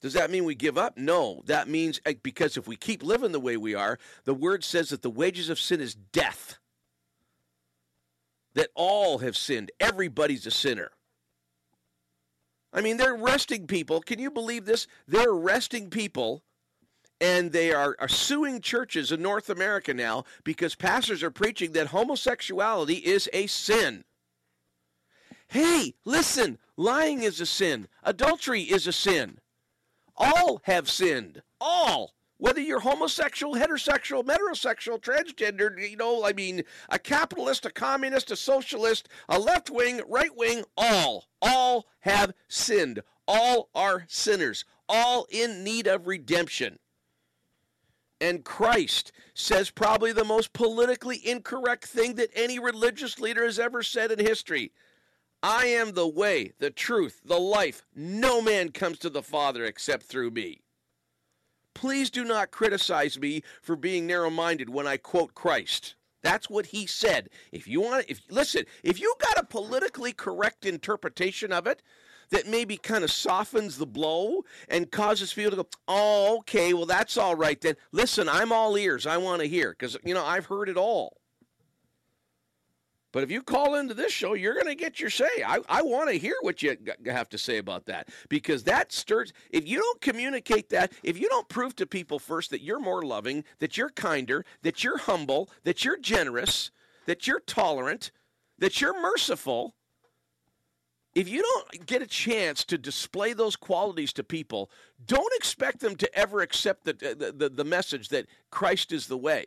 Does 0.00 0.12
that 0.12 0.30
mean 0.30 0.44
we 0.44 0.54
give 0.54 0.76
up? 0.76 0.96
No. 0.96 1.42
That 1.46 1.68
means 1.68 2.00
eh, 2.04 2.14
because 2.22 2.56
if 2.56 2.68
we 2.68 2.76
keep 2.76 3.02
living 3.02 3.32
the 3.32 3.40
way 3.40 3.56
we 3.56 3.74
are, 3.74 3.98
the 4.24 4.34
word 4.34 4.62
says 4.62 4.90
that 4.90 5.02
the 5.02 5.10
wages 5.10 5.48
of 5.48 5.58
sin 5.58 5.80
is 5.80 5.94
death. 5.94 6.58
That 8.54 8.70
all 8.74 9.18
have 9.18 9.36
sinned. 9.36 9.70
Everybody's 9.80 10.46
a 10.46 10.50
sinner. 10.50 10.90
I 12.72 12.82
mean, 12.82 12.98
they're 12.98 13.14
arresting 13.14 13.66
people. 13.66 14.00
Can 14.00 14.18
you 14.18 14.30
believe 14.30 14.66
this? 14.66 14.86
They're 15.06 15.30
arresting 15.30 15.88
people 15.88 16.42
and 17.20 17.52
they 17.52 17.72
are, 17.72 17.96
are 17.98 18.08
suing 18.08 18.60
churches 18.60 19.10
in 19.10 19.22
North 19.22 19.48
America 19.48 19.94
now 19.94 20.24
because 20.44 20.74
pastors 20.74 21.22
are 21.22 21.30
preaching 21.30 21.72
that 21.72 21.88
homosexuality 21.88 22.96
is 22.96 23.28
a 23.32 23.46
sin. 23.46 24.04
Hey, 25.48 25.94
listen, 26.04 26.58
lying 26.76 27.22
is 27.22 27.40
a 27.40 27.46
sin, 27.46 27.88
adultery 28.02 28.62
is 28.62 28.86
a 28.86 28.92
sin. 28.92 29.38
All 30.16 30.60
have 30.64 30.90
sinned. 30.90 31.42
All. 31.60 32.14
Whether 32.38 32.60
you're 32.60 32.80
homosexual, 32.80 33.54
heterosexual, 33.54 34.22
metrosexual, 34.22 35.00
transgender, 35.00 35.90
you 35.90 35.96
know, 35.96 36.24
I 36.24 36.34
mean, 36.34 36.64
a 36.90 36.98
capitalist, 36.98 37.64
a 37.64 37.70
communist, 37.70 38.30
a 38.30 38.36
socialist, 38.36 39.08
a 39.28 39.38
left 39.38 39.70
wing, 39.70 40.02
right 40.06 40.34
wing, 40.36 40.64
all, 40.76 41.28
all 41.40 41.86
have 42.00 42.34
sinned. 42.48 43.00
All 43.26 43.70
are 43.74 44.04
sinners, 44.06 44.64
all 44.88 45.26
in 45.30 45.64
need 45.64 45.86
of 45.86 46.06
redemption. 46.06 46.78
And 48.20 48.44
Christ 48.44 49.12
says 49.34 49.70
probably 49.70 50.12
the 50.12 50.24
most 50.24 50.52
politically 50.52 51.26
incorrect 51.26 51.86
thing 51.86 52.14
that 52.14 52.30
any 52.34 52.58
religious 52.58 53.18
leader 53.18 53.44
has 53.44 53.58
ever 53.58 53.82
said 53.82 54.10
in 54.12 54.18
history. 54.18 54.72
I 55.48 55.66
am 55.66 55.92
the 55.92 56.08
way, 56.08 56.54
the 56.58 56.72
truth, 56.72 57.20
the 57.24 57.38
life. 57.38 57.86
No 57.94 58.42
man 58.42 58.70
comes 58.70 58.98
to 58.98 59.08
the 59.08 59.22
Father 59.22 59.64
except 59.64 60.02
through 60.02 60.32
me. 60.32 60.62
Please 61.72 62.10
do 62.10 62.24
not 62.24 62.50
criticize 62.50 63.16
me 63.16 63.42
for 63.62 63.76
being 63.76 64.08
narrow 64.08 64.28
minded 64.28 64.68
when 64.68 64.88
I 64.88 64.96
quote 64.96 65.36
Christ. 65.36 65.94
That's 66.20 66.50
what 66.50 66.66
he 66.66 66.84
said. 66.84 67.30
If 67.52 67.68
you 67.68 67.80
want 67.80 68.06
if 68.08 68.22
listen, 68.28 68.64
if 68.82 68.98
you 68.98 69.14
got 69.20 69.38
a 69.38 69.46
politically 69.46 70.12
correct 70.12 70.66
interpretation 70.66 71.52
of 71.52 71.68
it 71.68 71.80
that 72.30 72.48
maybe 72.48 72.76
kind 72.76 73.04
of 73.04 73.12
softens 73.12 73.78
the 73.78 73.86
blow 73.86 74.42
and 74.68 74.90
causes 74.90 75.32
people 75.32 75.52
to 75.52 75.56
go, 75.58 75.68
"Oh, 75.86 76.38
okay, 76.38 76.74
well 76.74 76.86
that's 76.86 77.16
all 77.16 77.36
right 77.36 77.60
then." 77.60 77.76
Listen, 77.92 78.28
I'm 78.28 78.50
all 78.50 78.76
ears. 78.76 79.06
I 79.06 79.18
want 79.18 79.42
to 79.42 79.48
hear 79.48 79.74
cuz 79.74 79.96
you 80.04 80.12
know, 80.12 80.24
I've 80.24 80.46
heard 80.46 80.68
it 80.68 80.76
all. 80.76 81.20
But 83.16 83.22
if 83.22 83.30
you 83.30 83.42
call 83.42 83.76
into 83.76 83.94
this 83.94 84.12
show, 84.12 84.34
you're 84.34 84.52
going 84.52 84.66
to 84.66 84.74
get 84.74 85.00
your 85.00 85.08
say. 85.08 85.24
I, 85.42 85.60
I 85.70 85.80
want 85.80 86.10
to 86.10 86.18
hear 86.18 86.34
what 86.42 86.62
you 86.62 86.76
have 87.06 87.30
to 87.30 87.38
say 87.38 87.56
about 87.56 87.86
that 87.86 88.10
because 88.28 88.64
that 88.64 88.92
stirs. 88.92 89.32
If 89.48 89.66
you 89.66 89.78
don't 89.78 90.02
communicate 90.02 90.68
that, 90.68 90.92
if 91.02 91.18
you 91.18 91.26
don't 91.30 91.48
prove 91.48 91.74
to 91.76 91.86
people 91.86 92.18
first 92.18 92.50
that 92.50 92.60
you're 92.60 92.78
more 92.78 93.00
loving, 93.00 93.44
that 93.58 93.78
you're 93.78 93.88
kinder, 93.88 94.44
that 94.60 94.84
you're 94.84 94.98
humble, 94.98 95.48
that 95.64 95.82
you're 95.82 95.96
generous, 95.96 96.70
that 97.06 97.26
you're 97.26 97.40
tolerant, 97.40 98.12
that 98.58 98.82
you're 98.82 99.00
merciful, 99.00 99.76
if 101.14 101.26
you 101.26 101.40
don't 101.40 101.86
get 101.86 102.02
a 102.02 102.06
chance 102.06 102.64
to 102.64 102.76
display 102.76 103.32
those 103.32 103.56
qualities 103.56 104.12
to 104.12 104.24
people, 104.24 104.70
don't 105.06 105.32
expect 105.36 105.80
them 105.80 105.96
to 105.96 106.18
ever 106.18 106.42
accept 106.42 106.84
the, 106.84 106.92
the, 106.92 107.32
the, 107.34 107.48
the 107.48 107.64
message 107.64 108.10
that 108.10 108.26
Christ 108.50 108.92
is 108.92 109.06
the 109.06 109.16
way. 109.16 109.46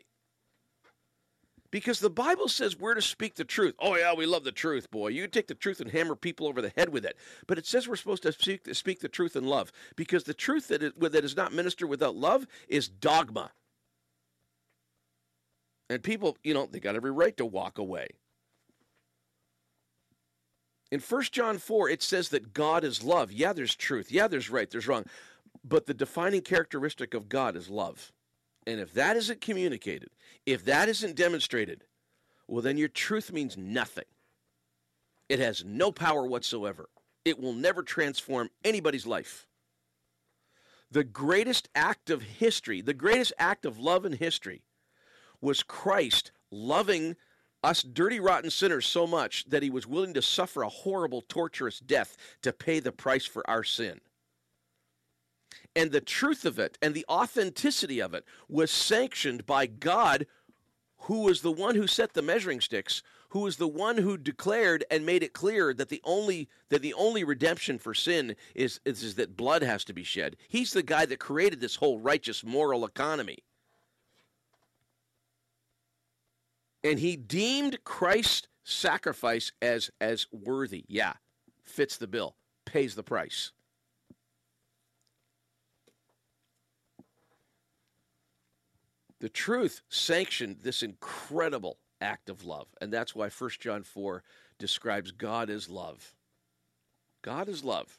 Because 1.70 2.00
the 2.00 2.10
Bible 2.10 2.48
says 2.48 2.78
we're 2.78 2.94
to 2.94 3.02
speak 3.02 3.36
the 3.36 3.44
truth. 3.44 3.74
Oh, 3.78 3.96
yeah, 3.96 4.12
we 4.12 4.26
love 4.26 4.42
the 4.42 4.50
truth, 4.50 4.90
boy. 4.90 5.08
You 5.08 5.28
take 5.28 5.46
the 5.46 5.54
truth 5.54 5.80
and 5.80 5.90
hammer 5.90 6.16
people 6.16 6.48
over 6.48 6.60
the 6.60 6.72
head 6.76 6.88
with 6.88 7.04
it. 7.04 7.16
But 7.46 7.58
it 7.58 7.66
says 7.66 7.86
we're 7.86 7.96
supposed 7.96 8.24
to 8.24 8.32
speak, 8.32 8.74
speak 8.74 9.00
the 9.00 9.08
truth 9.08 9.36
in 9.36 9.46
love. 9.46 9.70
Because 9.94 10.24
the 10.24 10.34
truth 10.34 10.68
that 10.68 10.82
is, 10.82 10.92
that 10.98 11.24
is 11.24 11.36
not 11.36 11.52
ministered 11.52 11.88
without 11.88 12.16
love 12.16 12.46
is 12.68 12.88
dogma. 12.88 13.52
And 15.88 16.02
people, 16.02 16.36
you 16.42 16.54
know, 16.54 16.66
they 16.70 16.80
got 16.80 16.96
every 16.96 17.10
right 17.12 17.36
to 17.36 17.46
walk 17.46 17.78
away. 17.78 18.08
In 20.90 20.98
1 20.98 21.22
John 21.30 21.58
4, 21.58 21.88
it 21.88 22.02
says 22.02 22.30
that 22.30 22.52
God 22.52 22.82
is 22.82 23.04
love. 23.04 23.30
Yeah, 23.30 23.52
there's 23.52 23.76
truth. 23.76 24.10
Yeah, 24.10 24.26
there's 24.26 24.50
right, 24.50 24.68
there's 24.68 24.88
wrong. 24.88 25.04
But 25.62 25.86
the 25.86 25.94
defining 25.94 26.40
characteristic 26.40 27.14
of 27.14 27.28
God 27.28 27.54
is 27.54 27.68
love. 27.68 28.12
And 28.66 28.80
if 28.80 28.92
that 28.94 29.16
isn't 29.16 29.40
communicated, 29.40 30.10
if 30.46 30.64
that 30.64 30.88
isn't 30.88 31.16
demonstrated, 31.16 31.84
well, 32.46 32.62
then 32.62 32.76
your 32.76 32.88
truth 32.88 33.32
means 33.32 33.56
nothing. 33.56 34.04
It 35.28 35.38
has 35.38 35.64
no 35.64 35.92
power 35.92 36.26
whatsoever. 36.26 36.88
It 37.24 37.38
will 37.38 37.52
never 37.52 37.82
transform 37.82 38.50
anybody's 38.64 39.06
life. 39.06 39.46
The 40.90 41.04
greatest 41.04 41.68
act 41.74 42.10
of 42.10 42.22
history, 42.22 42.80
the 42.80 42.94
greatest 42.94 43.32
act 43.38 43.64
of 43.64 43.78
love 43.78 44.04
in 44.04 44.12
history, 44.12 44.62
was 45.40 45.62
Christ 45.62 46.32
loving 46.50 47.16
us 47.62 47.82
dirty, 47.82 48.18
rotten 48.18 48.50
sinners 48.50 48.86
so 48.86 49.06
much 49.06 49.44
that 49.48 49.62
he 49.62 49.70
was 49.70 49.86
willing 49.86 50.14
to 50.14 50.22
suffer 50.22 50.62
a 50.62 50.68
horrible, 50.68 51.22
torturous 51.22 51.78
death 51.78 52.16
to 52.42 52.52
pay 52.52 52.80
the 52.80 52.92
price 52.92 53.26
for 53.26 53.48
our 53.48 53.62
sin 53.62 54.00
and 55.74 55.92
the 55.92 56.00
truth 56.00 56.44
of 56.44 56.58
it 56.58 56.78
and 56.82 56.94
the 56.94 57.06
authenticity 57.08 58.00
of 58.00 58.14
it 58.14 58.24
was 58.48 58.70
sanctioned 58.70 59.46
by 59.46 59.66
God, 59.66 60.26
who 61.02 61.22
was 61.22 61.42
the 61.42 61.52
one 61.52 61.74
who 61.74 61.86
set 61.86 62.12
the 62.12 62.22
measuring 62.22 62.60
sticks, 62.60 63.02
who 63.30 63.40
was 63.40 63.56
the 63.56 63.68
one 63.68 63.96
who 63.96 64.16
declared 64.16 64.84
and 64.90 65.06
made 65.06 65.22
it 65.22 65.32
clear 65.32 65.72
that 65.72 65.88
the 65.88 66.00
only 66.04 66.48
that 66.68 66.82
the 66.82 66.94
only 66.94 67.24
redemption 67.24 67.78
for 67.78 67.94
sin 67.94 68.36
is, 68.54 68.80
is, 68.84 69.02
is 69.02 69.14
that 69.14 69.36
blood 69.36 69.62
has 69.62 69.84
to 69.84 69.92
be 69.92 70.04
shed. 70.04 70.36
He's 70.48 70.72
the 70.72 70.82
guy 70.82 71.06
that 71.06 71.18
created 71.18 71.60
this 71.60 71.76
whole 71.76 71.98
righteous 71.98 72.44
moral 72.44 72.84
economy. 72.84 73.38
And 76.82 76.98
he 76.98 77.16
deemed 77.16 77.84
Christ's 77.84 78.48
sacrifice 78.64 79.52
as 79.62 79.90
as 80.00 80.26
worthy. 80.32 80.84
Yeah, 80.88 81.14
fits 81.62 81.96
the 81.96 82.08
bill, 82.08 82.36
pays 82.64 82.94
the 82.94 83.02
price. 83.02 83.52
The 89.20 89.28
truth 89.28 89.82
sanctioned 89.88 90.58
this 90.62 90.82
incredible 90.82 91.78
act 92.00 92.30
of 92.30 92.44
love. 92.44 92.66
And 92.80 92.92
that's 92.92 93.14
why 93.14 93.28
1 93.28 93.50
John 93.60 93.82
4 93.82 94.22
describes 94.58 95.10
God 95.12 95.50
as 95.50 95.68
love. 95.68 96.14
God 97.22 97.48
is 97.48 97.62
love. 97.62 97.98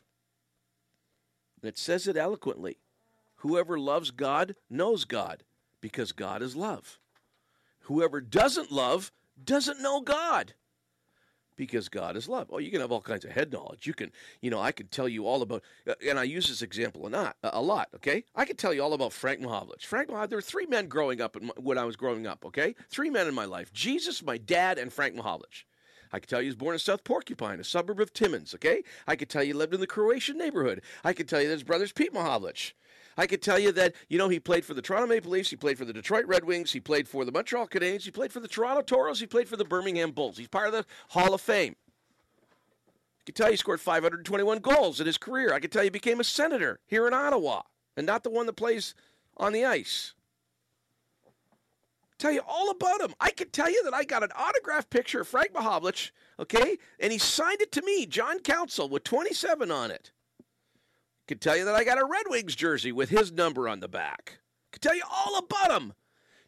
And 1.61 1.69
it 1.69 1.77
says 1.77 2.07
it 2.07 2.17
eloquently. 2.17 2.77
Whoever 3.37 3.79
loves 3.79 4.11
God 4.11 4.55
knows 4.69 5.05
God 5.05 5.43
because 5.79 6.11
God 6.11 6.41
is 6.41 6.55
love. 6.55 6.99
Whoever 7.81 8.21
doesn't 8.21 8.71
love 8.71 9.11
doesn't 9.43 9.81
know 9.81 10.01
God 10.01 10.53
because 11.55 11.89
God 11.89 12.15
is 12.15 12.27
love. 12.27 12.47
Oh, 12.51 12.57
you 12.59 12.71
can 12.71 12.81
have 12.81 12.91
all 12.91 13.01
kinds 13.01 13.25
of 13.25 13.31
head 13.31 13.51
knowledge. 13.51 13.87
You 13.87 13.93
can, 13.93 14.11
you 14.41 14.49
know, 14.49 14.59
I 14.59 14.71
could 14.71 14.91
tell 14.91 15.07
you 15.07 15.27
all 15.27 15.41
about, 15.41 15.63
uh, 15.87 15.93
and 16.07 16.19
I 16.19 16.23
use 16.23 16.47
this 16.47 16.61
example 16.61 17.07
a 17.07 17.09
lot, 17.09 17.35
a 17.43 17.61
lot. 17.61 17.89
Okay, 17.95 18.23
I 18.35 18.45
could 18.45 18.57
tell 18.57 18.73
you 18.73 18.83
all 18.83 18.93
about 18.93 19.13
Frank 19.13 19.41
Mahovlich. 19.41 19.85
Frank 19.85 20.09
Mahovlich. 20.09 20.29
There 20.29 20.37
were 20.37 20.41
three 20.41 20.65
men 20.65 20.87
growing 20.87 21.21
up 21.21 21.37
when 21.57 21.77
I 21.77 21.85
was 21.85 21.95
growing 21.95 22.27
up. 22.27 22.45
Okay, 22.45 22.75
three 22.89 23.09
men 23.09 23.27
in 23.27 23.33
my 23.33 23.45
life: 23.45 23.71
Jesus, 23.73 24.23
my 24.23 24.37
dad, 24.37 24.77
and 24.77 24.91
Frank 24.91 25.15
Mahovlich. 25.15 25.63
I 26.13 26.19
could 26.19 26.29
tell 26.29 26.41
you 26.41 26.45
he 26.45 26.49
was 26.49 26.55
born 26.57 26.73
in 26.73 26.79
South 26.79 27.03
Porcupine, 27.03 27.59
a 27.59 27.63
suburb 27.63 27.99
of 28.01 28.13
Timmins, 28.13 28.53
okay? 28.53 28.83
I 29.07 29.15
could 29.15 29.29
tell 29.29 29.43
you 29.43 29.47
he 29.47 29.53
lived 29.53 29.73
in 29.73 29.79
the 29.79 29.87
Croatian 29.87 30.37
neighborhood. 30.37 30.81
I 31.03 31.13
could 31.13 31.29
tell 31.29 31.41
you 31.41 31.47
that 31.47 31.53
his 31.53 31.63
brother's 31.63 31.93
Pete 31.93 32.13
Mahovlich. 32.13 32.73
I 33.17 33.27
could 33.27 33.41
tell 33.41 33.59
you 33.59 33.71
that, 33.73 33.93
you 34.09 34.17
know, 34.17 34.29
he 34.29 34.39
played 34.39 34.65
for 34.65 34.73
the 34.73 34.81
Toronto 34.81 35.07
Maple 35.07 35.31
Leafs, 35.31 35.49
he 35.49 35.55
played 35.55 35.77
for 35.77 35.85
the 35.85 35.93
Detroit 35.93 36.25
Red 36.27 36.45
Wings, 36.45 36.71
he 36.71 36.79
played 36.79 37.07
for 37.07 37.25
the 37.25 37.31
Montreal 37.31 37.67
Canadiens, 37.67 38.03
he 38.03 38.11
played 38.11 38.31
for 38.31 38.39
the 38.39 38.47
Toronto 38.47 38.81
Toros, 38.81 39.19
he 39.19 39.27
played 39.27 39.47
for 39.47 39.57
the 39.57 39.65
Birmingham 39.65 40.11
Bulls. 40.11 40.37
He's 40.37 40.47
part 40.47 40.67
of 40.67 40.73
the 40.73 40.85
Hall 41.09 41.33
of 41.33 41.41
Fame. 41.41 41.75
I 43.21 43.23
could 43.25 43.35
tell 43.35 43.47
you 43.47 43.51
he 43.51 43.57
scored 43.57 43.79
521 43.79 44.59
goals 44.59 44.99
in 44.99 45.05
his 45.05 45.17
career. 45.17 45.53
I 45.53 45.59
could 45.59 45.71
tell 45.71 45.83
you 45.83 45.87
he 45.87 45.91
became 45.91 46.19
a 46.19 46.23
senator 46.23 46.79
here 46.87 47.07
in 47.07 47.13
Ottawa 47.13 47.61
and 47.95 48.07
not 48.07 48.23
the 48.23 48.31
one 48.31 48.47
that 48.47 48.53
plays 48.53 48.95
on 49.37 49.53
the 49.53 49.65
ice. 49.65 50.13
Tell 52.17 52.31
you 52.31 52.41
all 52.47 52.69
about 52.69 53.01
him. 53.01 53.13
I 53.19 53.31
could 53.31 53.51
tell 53.51 53.69
you 53.69 53.83
that 53.83 53.93
I 53.93 54.03
got 54.03 54.23
an 54.23 54.31
autographed 54.31 54.91
picture 54.91 55.21
of 55.21 55.27
Frank 55.27 55.53
Mahovlich, 55.53 56.11
okay, 56.39 56.77
and 56.99 57.11
he 57.11 57.17
signed 57.17 57.61
it 57.61 57.71
to 57.73 57.81
me, 57.81 58.05
John 58.05 58.39
Council, 58.39 58.87
with 58.87 59.03
27 59.03 59.71
on 59.71 59.89
it. 59.89 60.11
Could 61.31 61.39
tell 61.39 61.55
you 61.55 61.63
that 61.63 61.75
I 61.75 61.85
got 61.85 61.97
a 61.97 62.03
Red 62.03 62.25
Wings 62.27 62.57
jersey 62.57 62.91
with 62.91 63.07
his 63.07 63.31
number 63.31 63.69
on 63.69 63.79
the 63.79 63.87
back. 63.87 64.39
Could 64.73 64.81
tell 64.81 64.93
you 64.93 65.03
all 65.09 65.37
about 65.37 65.81
him. 65.81 65.93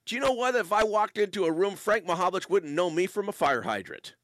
Do 0.06 0.14
you 0.14 0.20
know 0.20 0.34
what? 0.34 0.56
If 0.56 0.74
I 0.74 0.84
walked 0.84 1.18
into 1.18 1.46
a 1.46 1.52
room, 1.54 1.78
Frank 1.78 2.06
Mahovlich 2.06 2.50
wouldn't 2.50 2.74
know 2.74 2.90
me 2.90 3.06
from 3.06 3.30
a 3.30 3.32
fire 3.32 3.62
hydrant. 3.62 4.16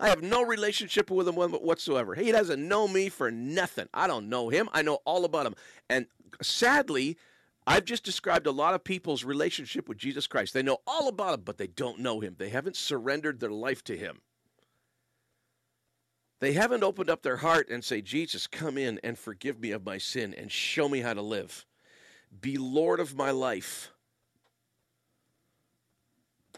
I 0.00 0.08
have 0.08 0.22
no 0.22 0.42
relationship 0.42 1.10
with 1.10 1.28
him 1.28 1.34
whatsoever. 1.34 2.14
He 2.14 2.32
doesn't 2.32 2.66
know 2.66 2.88
me 2.88 3.10
for 3.10 3.30
nothing. 3.30 3.86
I 3.92 4.06
don't 4.06 4.30
know 4.30 4.48
him. 4.48 4.70
I 4.72 4.80
know 4.80 5.00
all 5.04 5.26
about 5.26 5.44
him. 5.44 5.56
And 5.90 6.06
sadly, 6.40 7.18
I've 7.66 7.84
just 7.84 8.04
described 8.04 8.46
a 8.46 8.50
lot 8.50 8.72
of 8.72 8.82
people's 8.82 9.24
relationship 9.24 9.90
with 9.90 9.98
Jesus 9.98 10.26
Christ. 10.26 10.54
They 10.54 10.62
know 10.62 10.78
all 10.86 11.08
about 11.08 11.34
him, 11.34 11.42
but 11.44 11.58
they 11.58 11.66
don't 11.66 11.98
know 11.98 12.20
him. 12.20 12.36
They 12.38 12.48
haven't 12.48 12.76
surrendered 12.76 13.40
their 13.40 13.50
life 13.50 13.84
to 13.84 13.94
him. 13.94 14.22
They 16.42 16.54
haven't 16.54 16.82
opened 16.82 17.08
up 17.08 17.22
their 17.22 17.36
heart 17.36 17.68
and 17.70 17.84
say, 17.84 18.00
Jesus, 18.00 18.48
come 18.48 18.76
in 18.76 18.98
and 19.04 19.16
forgive 19.16 19.60
me 19.60 19.70
of 19.70 19.86
my 19.86 19.96
sin 19.96 20.34
and 20.34 20.50
show 20.50 20.88
me 20.88 20.98
how 20.98 21.14
to 21.14 21.22
live. 21.22 21.64
Be 22.40 22.56
Lord 22.56 22.98
of 22.98 23.14
my 23.14 23.30
life. 23.30 23.92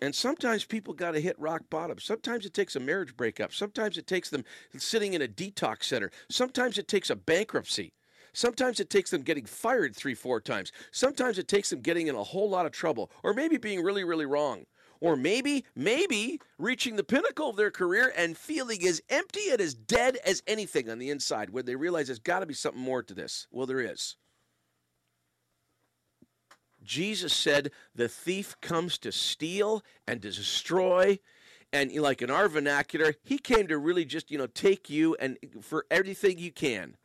And 0.01 0.15
sometimes 0.15 0.65
people 0.65 0.95
got 0.95 1.11
to 1.11 1.21
hit 1.21 1.39
rock 1.39 1.65
bottom. 1.69 1.99
Sometimes 1.99 2.47
it 2.47 2.55
takes 2.55 2.77
a 2.77 2.81
marriage 2.81 3.15
breakup. 3.15 3.53
Sometimes 3.53 3.99
it 3.99 4.07
takes 4.07 4.31
them 4.31 4.47
sitting 4.75 5.13
in 5.13 5.21
a 5.21 5.29
detox 5.29 5.85
center. 5.85 6.11
Sometimes 6.31 6.79
it 6.79 6.89
takes 6.89 7.11
a 7.11 7.17
bankruptcy. 7.17 7.93
Sometimes 8.33 8.81
it 8.81 8.89
takes 8.89 9.11
them 9.11 9.21
getting 9.21 9.45
fired 9.45 9.95
three, 9.95 10.15
four 10.15 10.41
times. 10.41 10.73
Sometimes 10.93 11.39
it 11.39 11.47
takes 11.47 11.69
them 11.69 11.83
getting 11.83 12.07
in 12.07 12.15
a 12.15 12.25
whole 12.25 12.49
lot 12.49 12.65
of 12.65 12.73
trouble 12.73 13.11
or 13.23 13.35
maybe 13.35 13.59
being 13.59 13.83
really, 13.83 14.05
really 14.05 14.25
wrong. 14.25 14.65
Or 15.01 15.17
maybe, 15.17 15.65
maybe 15.75 16.41
reaching 16.59 16.97
the 16.97 17.05
pinnacle 17.05 17.51
of 17.51 17.57
their 17.57 17.71
career 17.71 18.13
and 18.17 18.37
feeling 18.37 18.87
as 18.87 19.03
empty 19.11 19.51
and 19.51 19.61
as 19.61 19.75
dead 19.75 20.19
as 20.25 20.43
anything 20.47 20.89
on 20.89 20.99
the 20.99 21.11
inside, 21.11 21.51
where 21.51 21.63
they 21.63 21.77
realize 21.77 22.07
there's 22.07 22.19
got 22.19 22.41
to 22.41 22.47
be 22.47 22.55
something 22.55 22.81
more 22.81 23.03
to 23.03 23.15
this. 23.15 23.47
Well, 23.51 23.67
there 23.67 23.81
is. 23.81 24.17
Jesus 26.85 27.33
said, 27.33 27.71
The 27.95 28.09
thief 28.09 28.57
comes 28.61 28.99
to 28.99 29.11
steal 29.11 29.83
and 30.07 30.23
to 30.23 30.31
destroy. 30.31 31.19
And 31.73 31.93
like 31.97 32.23
in 32.23 32.31
our 32.31 32.49
vernacular, 32.49 33.15
he 33.25 33.39
came 33.39 33.67
to 33.67 33.79
really 33.79 34.05
just, 34.05 34.31
you 34.31 34.39
know, 34.39 34.47
take 34.47 34.89
you 34.89 35.17
and 35.19 35.39
for 35.61 35.87
everything 35.91 36.39
you 36.39 36.53
can, 36.53 36.97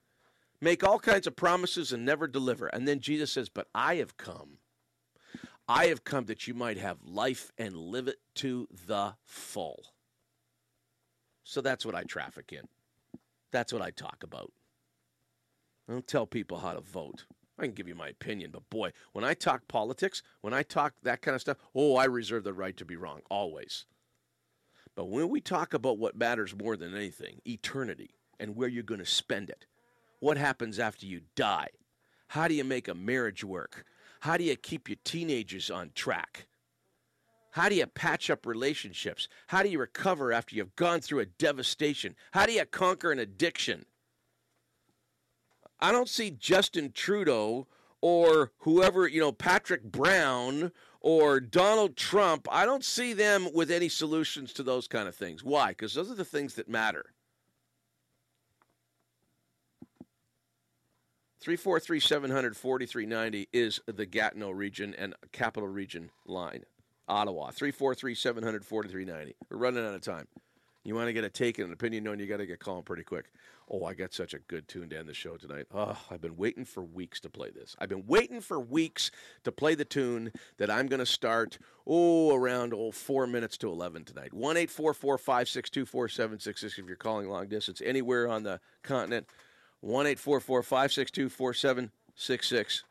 make 0.61 0.84
all 0.84 0.99
kinds 0.99 1.26
of 1.26 1.36
promises 1.36 1.91
and 1.91 2.06
never 2.06 2.28
deliver. 2.28 2.68
And 2.68 2.88
then 2.88 2.99
Jesus 2.99 3.32
says, 3.32 3.49
But 3.49 3.68
I 3.74 3.95
have 3.95 4.18
come. 4.18 4.59
I 5.69 5.85
have 5.85 6.03
come 6.03 6.25
that 6.25 6.47
you 6.47 6.55
might 6.55 6.77
have 6.77 6.97
life 7.05 7.51
and 7.55 7.77
live 7.77 8.07
it 8.07 8.17
to 8.35 8.67
the 8.87 9.13
full. 9.23 9.83
So 11.43 11.61
that's 11.61 11.85
what 11.85 11.93
I 11.93 12.01
traffic 12.03 12.51
in. 12.51 12.67
That's 13.51 13.71
what 13.71 13.83
I 13.83 13.91
talk 13.91 14.23
about. 14.23 14.51
I 15.87 15.91
don't 15.91 16.07
tell 16.07 16.25
people 16.25 16.57
how 16.57 16.73
to 16.73 16.81
vote. 16.81 17.25
I 17.59 17.65
can 17.65 17.73
give 17.73 17.87
you 17.87 17.93
my 17.93 18.07
opinion, 18.07 18.49
but 18.51 18.67
boy, 18.71 18.93
when 19.11 19.23
I 19.23 19.35
talk 19.35 19.67
politics, 19.67 20.23
when 20.41 20.55
I 20.55 20.63
talk 20.63 20.95
that 21.03 21.21
kind 21.21 21.35
of 21.35 21.41
stuff, 21.41 21.57
oh, 21.75 21.97
I 21.97 22.05
reserve 22.05 22.45
the 22.45 22.53
right 22.53 22.75
to 22.77 22.85
be 22.85 22.95
wrong, 22.95 23.21
always. 23.29 23.85
But 24.95 25.05
when 25.05 25.29
we 25.29 25.39
talk 25.39 25.75
about 25.75 25.99
what 25.99 26.17
matters 26.17 26.55
more 26.55 26.77
than 26.77 26.95
anything, 26.95 27.41
eternity, 27.45 28.15
and 28.39 28.55
where 28.55 28.67
you're 28.69 28.81
going 28.81 29.01
to 29.01 29.05
spend 29.05 29.51
it, 29.51 29.65
what 30.19 30.37
happens 30.37 30.79
after 30.79 31.05
you 31.05 31.21
die, 31.35 31.69
how 32.29 32.47
do 32.47 32.55
you 32.55 32.63
make 32.63 32.87
a 32.87 32.95
marriage 32.95 33.43
work? 33.43 33.85
How 34.19 34.37
do 34.37 34.43
you 34.43 34.55
keep 34.55 34.89
your 34.89 34.97
teenagers 35.03 35.71
on 35.71 35.91
track? 35.95 36.47
How 37.51 37.69
do 37.69 37.75
you 37.75 37.87
patch 37.87 38.29
up 38.29 38.45
relationships? 38.45 39.27
How 39.47 39.63
do 39.63 39.69
you 39.69 39.79
recover 39.79 40.31
after 40.31 40.55
you've 40.55 40.75
gone 40.75 41.01
through 41.01 41.19
a 41.19 41.25
devastation? 41.25 42.15
How 42.31 42.45
do 42.45 42.53
you 42.53 42.65
conquer 42.65 43.11
an 43.11 43.19
addiction? 43.19 43.85
I 45.79 45.91
don't 45.91 46.09
see 46.09 46.31
Justin 46.31 46.91
Trudeau 46.91 47.67
or 48.01 48.51
whoever, 48.59 49.07
you 49.07 49.19
know, 49.19 49.31
Patrick 49.31 49.83
Brown 49.83 50.71
or 51.01 51.39
Donald 51.39 51.95
Trump. 51.95 52.47
I 52.51 52.65
don't 52.65 52.83
see 52.83 53.13
them 53.13 53.47
with 53.53 53.71
any 53.71 53.89
solutions 53.89 54.53
to 54.53 54.63
those 54.63 54.87
kind 54.87 55.07
of 55.07 55.15
things. 55.15 55.43
Why? 55.43 55.69
Because 55.69 55.93
those 55.93 56.11
are 56.11 56.15
the 56.15 56.25
things 56.25 56.55
that 56.55 56.69
matter. 56.69 57.13
343 61.40 62.02
700 62.02 62.57
4390 62.57 63.48
is 63.53 63.80
the 63.86 64.06
Gatineau 64.06 64.49
region 64.49 64.94
and 64.98 65.16
capital 65.32 65.70
region 65.70 66.11
line. 66.26 66.66
Ottawa, 67.07 67.52
343 67.52 68.14
700 68.14 68.66
4390. 68.66 69.36
We're 69.49 69.57
running 69.57 69.86
out 69.86 69.94
of 69.94 70.02
time. 70.02 70.28
You 70.84 70.95
want 70.95 71.07
to 71.07 71.14
get 71.14 71.24
a 71.24 71.30
take 71.30 71.57
and 71.57 71.68
an 71.68 71.74
opinion 71.74 72.03
known, 72.03 72.20
you 72.20 72.26
got 72.26 72.38
to 72.38 72.45
get 72.45 72.60
calling 72.60 72.84
pretty 72.84 73.03
quick. 73.03 73.32
Oh, 73.70 73.86
I 73.86 73.94
got 73.94 74.14
such 74.14 74.34
a 74.34 74.40
good 74.40 74.68
tune 74.68 74.90
to 74.90 74.98
end 74.98 75.07
the 75.07 75.14
show 75.14 75.38
tonight. 75.38 75.68
Oh, 75.74 75.98
I've 76.10 76.22
been 76.22 76.36
waiting 76.36 76.66
for 76.66 76.84
weeks 76.84 77.20
to 77.22 77.30
play 77.30 77.52
this. 77.52 77.76
I've 77.80 77.90
been 77.90 78.06
waiting 78.07 78.41
for 78.41 78.60
weeks 78.60 79.11
to 79.44 79.52
play 79.52 79.76
the 79.76 79.86
tune 79.86 80.32
that 80.57 80.70
I'm 80.70 80.88
going 80.88 80.99
to 80.99 81.06
start, 81.06 81.57
oh, 81.86 82.36
around 82.36 82.74
oh, 82.74 82.91
4 82.91 83.28
minutes 83.28 83.57
to 83.60 83.70
11 83.70 84.06
tonight. 84.06 84.34
1 84.34 84.57
844 84.57 85.18
562 85.18 85.86
4766 85.86 86.80
if 86.80 86.88
you're 86.88 86.95
calling 86.95 87.30
long 87.30 87.48
distance 87.48 87.82
anywhere 87.86 88.28
on 88.28 88.44
the 88.44 88.60
continent. 88.84 89.28
1 89.81 90.07
844 90.07 90.64
562 90.64 91.30
4766. 91.30 92.84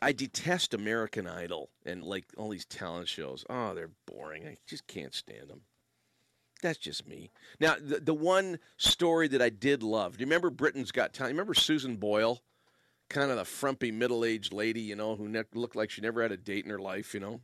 I 0.00 0.12
detest 0.12 0.74
American 0.74 1.26
Idol 1.26 1.70
and 1.84 2.04
like 2.04 2.26
all 2.36 2.50
these 2.50 2.64
talent 2.64 3.08
shows. 3.08 3.44
Oh, 3.50 3.74
they're 3.74 3.90
boring. 4.06 4.46
I 4.46 4.56
just 4.66 4.86
can't 4.86 5.14
stand 5.14 5.48
them. 5.48 5.62
That's 6.62 6.78
just 6.78 7.06
me. 7.06 7.30
Now, 7.60 7.76
the, 7.80 8.00
the 8.00 8.14
one 8.14 8.58
story 8.76 9.28
that 9.28 9.42
I 9.42 9.48
did 9.48 9.82
love. 9.82 10.16
Do 10.16 10.22
you 10.22 10.26
remember 10.26 10.50
Britain's 10.50 10.90
Got 10.90 11.12
Talent? 11.12 11.34
Remember 11.34 11.54
Susan 11.54 11.96
Boyle, 11.96 12.42
kind 13.08 13.30
of 13.30 13.36
the 13.36 13.44
frumpy 13.44 13.92
middle-aged 13.92 14.52
lady, 14.52 14.80
you 14.80 14.96
know, 14.96 15.14
who 15.14 15.28
ne- 15.28 15.42
looked 15.54 15.76
like 15.76 15.90
she 15.90 16.00
never 16.00 16.20
had 16.22 16.32
a 16.32 16.36
date 16.36 16.64
in 16.64 16.70
her 16.70 16.80
life, 16.80 17.14
you 17.14 17.20
know. 17.20 17.40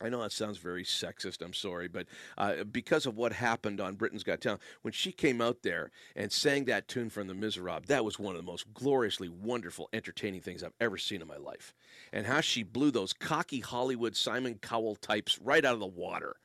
I 0.00 0.08
know 0.08 0.22
that 0.22 0.32
sounds 0.32 0.58
very 0.58 0.84
sexist. 0.84 1.42
I'm 1.42 1.52
sorry, 1.52 1.88
but 1.88 2.06
uh, 2.36 2.64
because 2.64 3.06
of 3.06 3.16
what 3.16 3.32
happened 3.32 3.80
on 3.80 3.96
Britain's 3.96 4.22
Got 4.22 4.40
Talent, 4.40 4.62
when 4.82 4.92
she 4.92 5.12
came 5.12 5.40
out 5.40 5.62
there 5.62 5.90
and 6.14 6.30
sang 6.30 6.66
that 6.66 6.88
tune 6.88 7.10
from 7.10 7.26
The 7.26 7.34
Miserables, 7.34 7.86
that 7.88 8.04
was 8.04 8.18
one 8.18 8.34
of 8.34 8.40
the 8.40 8.50
most 8.50 8.72
gloriously 8.74 9.28
wonderful, 9.28 9.88
entertaining 9.92 10.40
things 10.40 10.62
I've 10.62 10.72
ever 10.80 10.98
seen 10.98 11.20
in 11.20 11.28
my 11.28 11.36
life. 11.36 11.74
And 12.12 12.26
how 12.26 12.40
she 12.40 12.62
blew 12.62 12.90
those 12.90 13.12
cocky 13.12 13.60
Hollywood 13.60 14.14
Simon 14.16 14.58
Cowell 14.60 14.96
types 14.96 15.38
right 15.40 15.64
out 15.64 15.74
of 15.74 15.80
the 15.80 15.86
water 15.86 16.36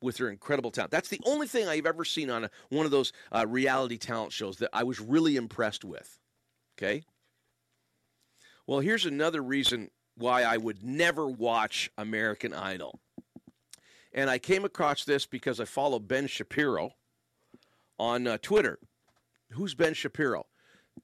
with 0.00 0.16
her 0.18 0.30
incredible 0.30 0.70
talent. 0.70 0.90
That's 0.90 1.08
the 1.08 1.20
only 1.26 1.46
thing 1.46 1.68
I've 1.68 1.86
ever 1.86 2.04
seen 2.04 2.30
on 2.30 2.44
a, 2.44 2.50
one 2.70 2.86
of 2.86 2.90
those 2.90 3.12
uh, 3.32 3.46
reality 3.46 3.98
talent 3.98 4.32
shows 4.32 4.56
that 4.58 4.70
I 4.72 4.84
was 4.84 5.00
really 5.00 5.36
impressed 5.36 5.84
with. 5.84 6.18
Okay. 6.78 7.02
Well, 8.66 8.80
here's 8.80 9.04
another 9.04 9.42
reason 9.42 9.90
why 10.20 10.42
I 10.42 10.56
would 10.56 10.82
never 10.84 11.26
watch 11.26 11.90
American 11.98 12.54
Idol. 12.54 13.00
And 14.12 14.28
I 14.28 14.38
came 14.38 14.64
across 14.64 15.04
this 15.04 15.26
because 15.26 15.60
I 15.60 15.64
follow 15.64 15.98
Ben 15.98 16.26
Shapiro 16.26 16.92
on 17.98 18.26
uh, 18.26 18.38
Twitter. 18.42 18.78
Who's 19.52 19.74
Ben 19.74 19.94
Shapiro? 19.94 20.46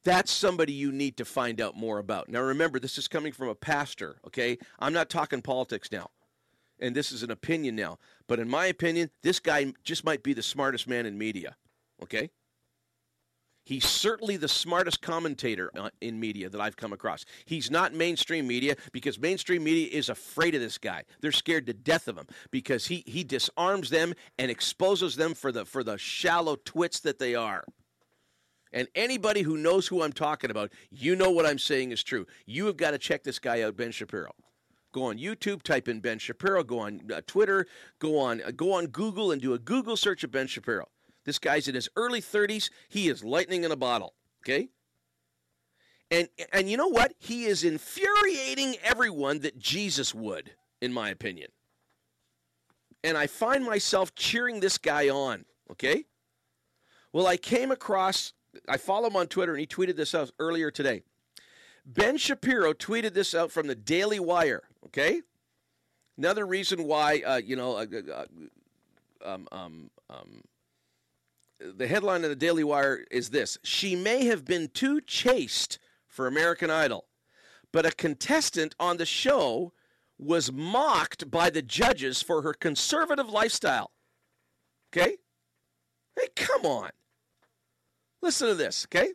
That's 0.04 0.32
somebody 0.32 0.72
you 0.72 0.92
need 0.92 1.16
to 1.16 1.24
find 1.24 1.60
out 1.60 1.76
more 1.76 1.98
about. 1.98 2.28
Now, 2.28 2.40
remember, 2.40 2.78
this 2.78 2.98
is 2.98 3.08
coming 3.08 3.32
from 3.32 3.48
a 3.48 3.54
pastor, 3.54 4.16
okay? 4.26 4.58
I'm 4.78 4.92
not 4.92 5.08
talking 5.08 5.42
politics 5.42 5.90
now. 5.90 6.10
And 6.78 6.94
this 6.94 7.12
is 7.12 7.22
an 7.22 7.30
opinion 7.30 7.74
now. 7.76 7.98
But 8.26 8.38
in 8.38 8.48
my 8.48 8.66
opinion, 8.66 9.10
this 9.22 9.40
guy 9.40 9.72
just 9.82 10.04
might 10.04 10.22
be 10.22 10.34
the 10.34 10.42
smartest 10.42 10.86
man 10.86 11.06
in 11.06 11.16
media, 11.16 11.56
okay? 12.02 12.30
He's 13.66 13.84
certainly 13.84 14.36
the 14.36 14.46
smartest 14.46 15.02
commentator 15.02 15.72
uh, 15.76 15.90
in 16.00 16.20
media 16.20 16.48
that 16.48 16.60
I've 16.60 16.76
come 16.76 16.92
across. 16.92 17.24
He's 17.46 17.68
not 17.68 17.92
mainstream 17.92 18.46
media 18.46 18.76
because 18.92 19.18
mainstream 19.18 19.64
media 19.64 19.88
is 19.90 20.08
afraid 20.08 20.54
of 20.54 20.60
this 20.60 20.78
guy. 20.78 21.02
They're 21.20 21.32
scared 21.32 21.66
to 21.66 21.72
death 21.74 22.06
of 22.06 22.16
him 22.16 22.28
because 22.52 22.86
he, 22.86 23.02
he 23.06 23.24
disarms 23.24 23.90
them 23.90 24.14
and 24.38 24.52
exposes 24.52 25.16
them 25.16 25.34
for 25.34 25.50
the 25.50 25.64
for 25.64 25.82
the 25.82 25.98
shallow 25.98 26.54
twits 26.64 27.00
that 27.00 27.18
they 27.18 27.34
are. 27.34 27.64
And 28.72 28.86
anybody 28.94 29.42
who 29.42 29.56
knows 29.56 29.88
who 29.88 30.00
I'm 30.00 30.12
talking 30.12 30.52
about, 30.52 30.70
you 30.90 31.16
know 31.16 31.32
what 31.32 31.44
I'm 31.44 31.58
saying 31.58 31.90
is 31.90 32.04
true. 32.04 32.24
You 32.46 32.66
have 32.66 32.76
got 32.76 32.92
to 32.92 32.98
check 32.98 33.24
this 33.24 33.40
guy 33.40 33.62
out, 33.62 33.76
Ben 33.76 33.90
Shapiro. 33.90 34.30
Go 34.92 35.06
on 35.06 35.18
YouTube, 35.18 35.64
type 35.64 35.88
in 35.88 35.98
Ben 35.98 36.20
Shapiro. 36.20 36.62
Go 36.62 36.78
on 36.78 37.00
uh, 37.12 37.20
Twitter. 37.26 37.66
Go 37.98 38.16
on 38.16 38.42
uh, 38.42 38.52
go 38.52 38.72
on 38.72 38.86
Google 38.86 39.32
and 39.32 39.42
do 39.42 39.54
a 39.54 39.58
Google 39.58 39.96
search 39.96 40.22
of 40.22 40.30
Ben 40.30 40.46
Shapiro. 40.46 40.86
This 41.26 41.38
guy's 41.38 41.68
in 41.68 41.74
his 41.74 41.90
early 41.96 42.22
30s. 42.22 42.70
He 42.88 43.08
is 43.08 43.22
lightning 43.22 43.64
in 43.64 43.72
a 43.72 43.76
bottle. 43.76 44.14
Okay? 44.42 44.70
And 46.10 46.28
and 46.52 46.70
you 46.70 46.76
know 46.76 46.86
what? 46.86 47.14
He 47.18 47.44
is 47.44 47.64
infuriating 47.64 48.76
everyone 48.82 49.40
that 49.40 49.58
Jesus 49.58 50.14
would, 50.14 50.52
in 50.80 50.92
my 50.92 51.10
opinion. 51.10 51.50
And 53.02 53.18
I 53.18 53.26
find 53.26 53.64
myself 53.64 54.14
cheering 54.14 54.60
this 54.60 54.78
guy 54.78 55.08
on, 55.08 55.44
okay? 55.70 56.04
Well, 57.12 57.26
I 57.26 57.36
came 57.36 57.70
across 57.70 58.32
I 58.68 58.76
follow 58.76 59.08
him 59.08 59.16
on 59.16 59.26
Twitter 59.26 59.52
and 59.52 59.60
he 59.60 59.66
tweeted 59.66 59.96
this 59.96 60.14
out 60.14 60.30
earlier 60.38 60.70
today. 60.70 61.02
Ben 61.84 62.16
Shapiro 62.16 62.72
tweeted 62.72 63.12
this 63.12 63.34
out 63.34 63.52
from 63.52 63.66
the 63.66 63.74
Daily 63.74 64.18
Wire, 64.18 64.62
okay? 64.86 65.22
Another 66.18 66.46
reason 66.46 66.84
why 66.84 67.20
uh, 67.26 67.36
you 67.36 67.56
know 67.56 67.76
uh, 67.76 67.86
uh, 68.12 68.24
um, 69.24 69.48
um, 69.52 69.90
um, 70.08 70.42
the 71.60 71.86
headline 71.86 72.24
of 72.24 72.30
the 72.30 72.36
Daily 72.36 72.64
Wire 72.64 73.04
is 73.10 73.30
this 73.30 73.58
She 73.62 73.96
may 73.96 74.26
have 74.26 74.44
been 74.44 74.68
too 74.68 75.00
chaste 75.00 75.78
for 76.06 76.26
American 76.26 76.70
Idol, 76.70 77.06
but 77.72 77.86
a 77.86 77.90
contestant 77.90 78.74
on 78.78 78.96
the 78.96 79.06
show 79.06 79.72
was 80.18 80.50
mocked 80.52 81.30
by 81.30 81.50
the 81.50 81.62
judges 81.62 82.22
for 82.22 82.42
her 82.42 82.54
conservative 82.54 83.28
lifestyle. 83.28 83.90
Okay? 84.90 85.16
Hey, 86.16 86.28
come 86.34 86.64
on. 86.64 86.90
Listen 88.22 88.48
to 88.48 88.54
this, 88.54 88.86
okay? 88.88 89.12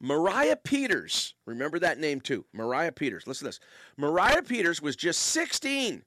Moriah 0.00 0.56
Peters, 0.56 1.34
remember 1.44 1.78
that 1.78 1.98
name 1.98 2.20
too. 2.20 2.44
Moriah 2.52 2.92
Peters. 2.92 3.26
Listen 3.26 3.44
to 3.44 3.48
this. 3.48 3.60
Moriah 3.96 4.42
Peters 4.42 4.80
was 4.80 4.96
just 4.96 5.20
16 5.20 6.04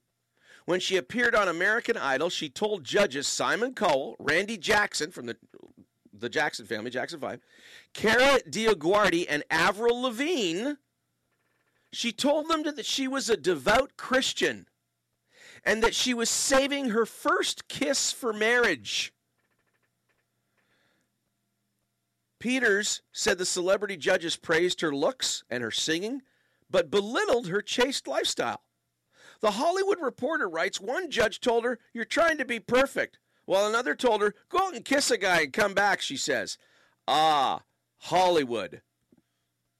when 0.64 0.80
she 0.80 0.96
appeared 0.96 1.34
on 1.34 1.48
American 1.48 1.96
Idol, 1.96 2.30
she 2.30 2.48
told 2.48 2.84
judges 2.84 3.26
Simon 3.26 3.74
Cowell, 3.74 4.16
Randy 4.18 4.56
Jackson 4.56 5.10
from 5.10 5.26
the 5.26 5.36
the 6.14 6.28
Jackson 6.28 6.66
family, 6.66 6.90
Jackson 6.90 7.18
5, 7.18 7.40
Kara 7.94 8.38
DioGuardi, 8.48 9.26
and 9.28 9.42
Avril 9.50 10.02
Lavigne, 10.02 10.74
she 11.92 12.12
told 12.12 12.48
them 12.48 12.62
that 12.62 12.86
she 12.86 13.08
was 13.08 13.28
a 13.28 13.36
devout 13.36 13.96
Christian 13.96 14.66
and 15.64 15.82
that 15.82 15.94
she 15.94 16.14
was 16.14 16.30
saving 16.30 16.90
her 16.90 17.04
first 17.04 17.68
kiss 17.68 18.12
for 18.12 18.32
marriage. 18.32 19.12
Peters 22.38 23.02
said 23.12 23.38
the 23.38 23.46
celebrity 23.46 23.96
judges 23.96 24.36
praised 24.36 24.80
her 24.80 24.94
looks 24.94 25.44
and 25.48 25.62
her 25.62 25.70
singing, 25.70 26.22
but 26.70 26.90
belittled 26.90 27.48
her 27.48 27.62
chaste 27.62 28.08
lifestyle. 28.08 28.62
The 29.42 29.50
Hollywood 29.50 29.98
Reporter 30.00 30.48
writes 30.48 30.80
one 30.80 31.10
judge 31.10 31.40
told 31.40 31.64
her, 31.64 31.80
You're 31.92 32.04
trying 32.04 32.38
to 32.38 32.44
be 32.44 32.60
perfect. 32.60 33.18
While 33.44 33.66
another 33.66 33.96
told 33.96 34.22
her, 34.22 34.34
Go 34.48 34.68
out 34.68 34.76
and 34.76 34.84
kiss 34.84 35.10
a 35.10 35.18
guy 35.18 35.42
and 35.42 35.52
come 35.52 35.74
back, 35.74 36.00
she 36.00 36.16
says. 36.16 36.58
Ah, 37.08 37.62
Hollywood. 37.98 38.82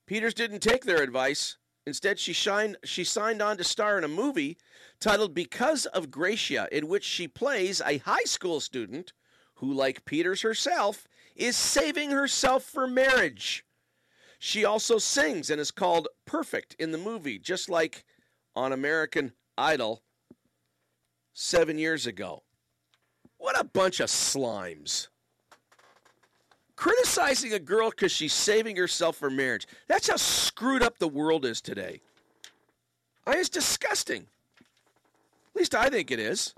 Peters 0.04 0.34
didn't 0.34 0.60
take 0.60 0.84
their 0.84 1.00
advice. 1.00 1.58
Instead, 1.86 2.18
she, 2.18 2.32
shined, 2.32 2.76
she 2.84 3.04
signed 3.04 3.40
on 3.40 3.56
to 3.56 3.62
star 3.62 3.96
in 3.96 4.02
a 4.02 4.08
movie 4.08 4.58
titled 4.98 5.32
Because 5.32 5.86
of 5.86 6.10
Gracia, 6.10 6.68
in 6.72 6.88
which 6.88 7.04
she 7.04 7.28
plays 7.28 7.80
a 7.80 7.98
high 7.98 8.24
school 8.24 8.58
student 8.58 9.12
who, 9.54 9.72
like 9.72 10.04
Peters 10.04 10.42
herself, 10.42 11.06
is 11.36 11.56
saving 11.56 12.10
herself 12.10 12.64
for 12.64 12.88
marriage. 12.88 13.64
She 14.40 14.64
also 14.64 14.98
sings 14.98 15.50
and 15.50 15.60
is 15.60 15.70
called 15.70 16.08
Perfect 16.26 16.74
in 16.80 16.90
the 16.90 16.98
movie, 16.98 17.38
just 17.38 17.70
like 17.70 18.04
on 18.56 18.72
American 18.72 19.32
Idol 19.62 20.02
seven 21.34 21.78
years 21.78 22.08
ago. 22.08 22.42
What 23.38 23.58
a 23.58 23.62
bunch 23.62 24.00
of 24.00 24.08
slimes. 24.08 25.06
Criticizing 26.74 27.52
a 27.52 27.60
girl 27.60 27.90
because 27.90 28.10
she's 28.10 28.32
saving 28.32 28.74
herself 28.74 29.16
for 29.16 29.30
marriage. 29.30 29.68
That's 29.86 30.08
how 30.08 30.16
screwed 30.16 30.82
up 30.82 30.98
the 30.98 31.06
world 31.06 31.44
is 31.44 31.60
today. 31.60 32.00
I, 33.24 33.36
it's 33.36 33.48
disgusting. 33.48 34.26
At 34.60 35.56
least 35.56 35.76
I 35.76 35.88
think 35.90 36.10
it 36.10 36.18
is. 36.18 36.54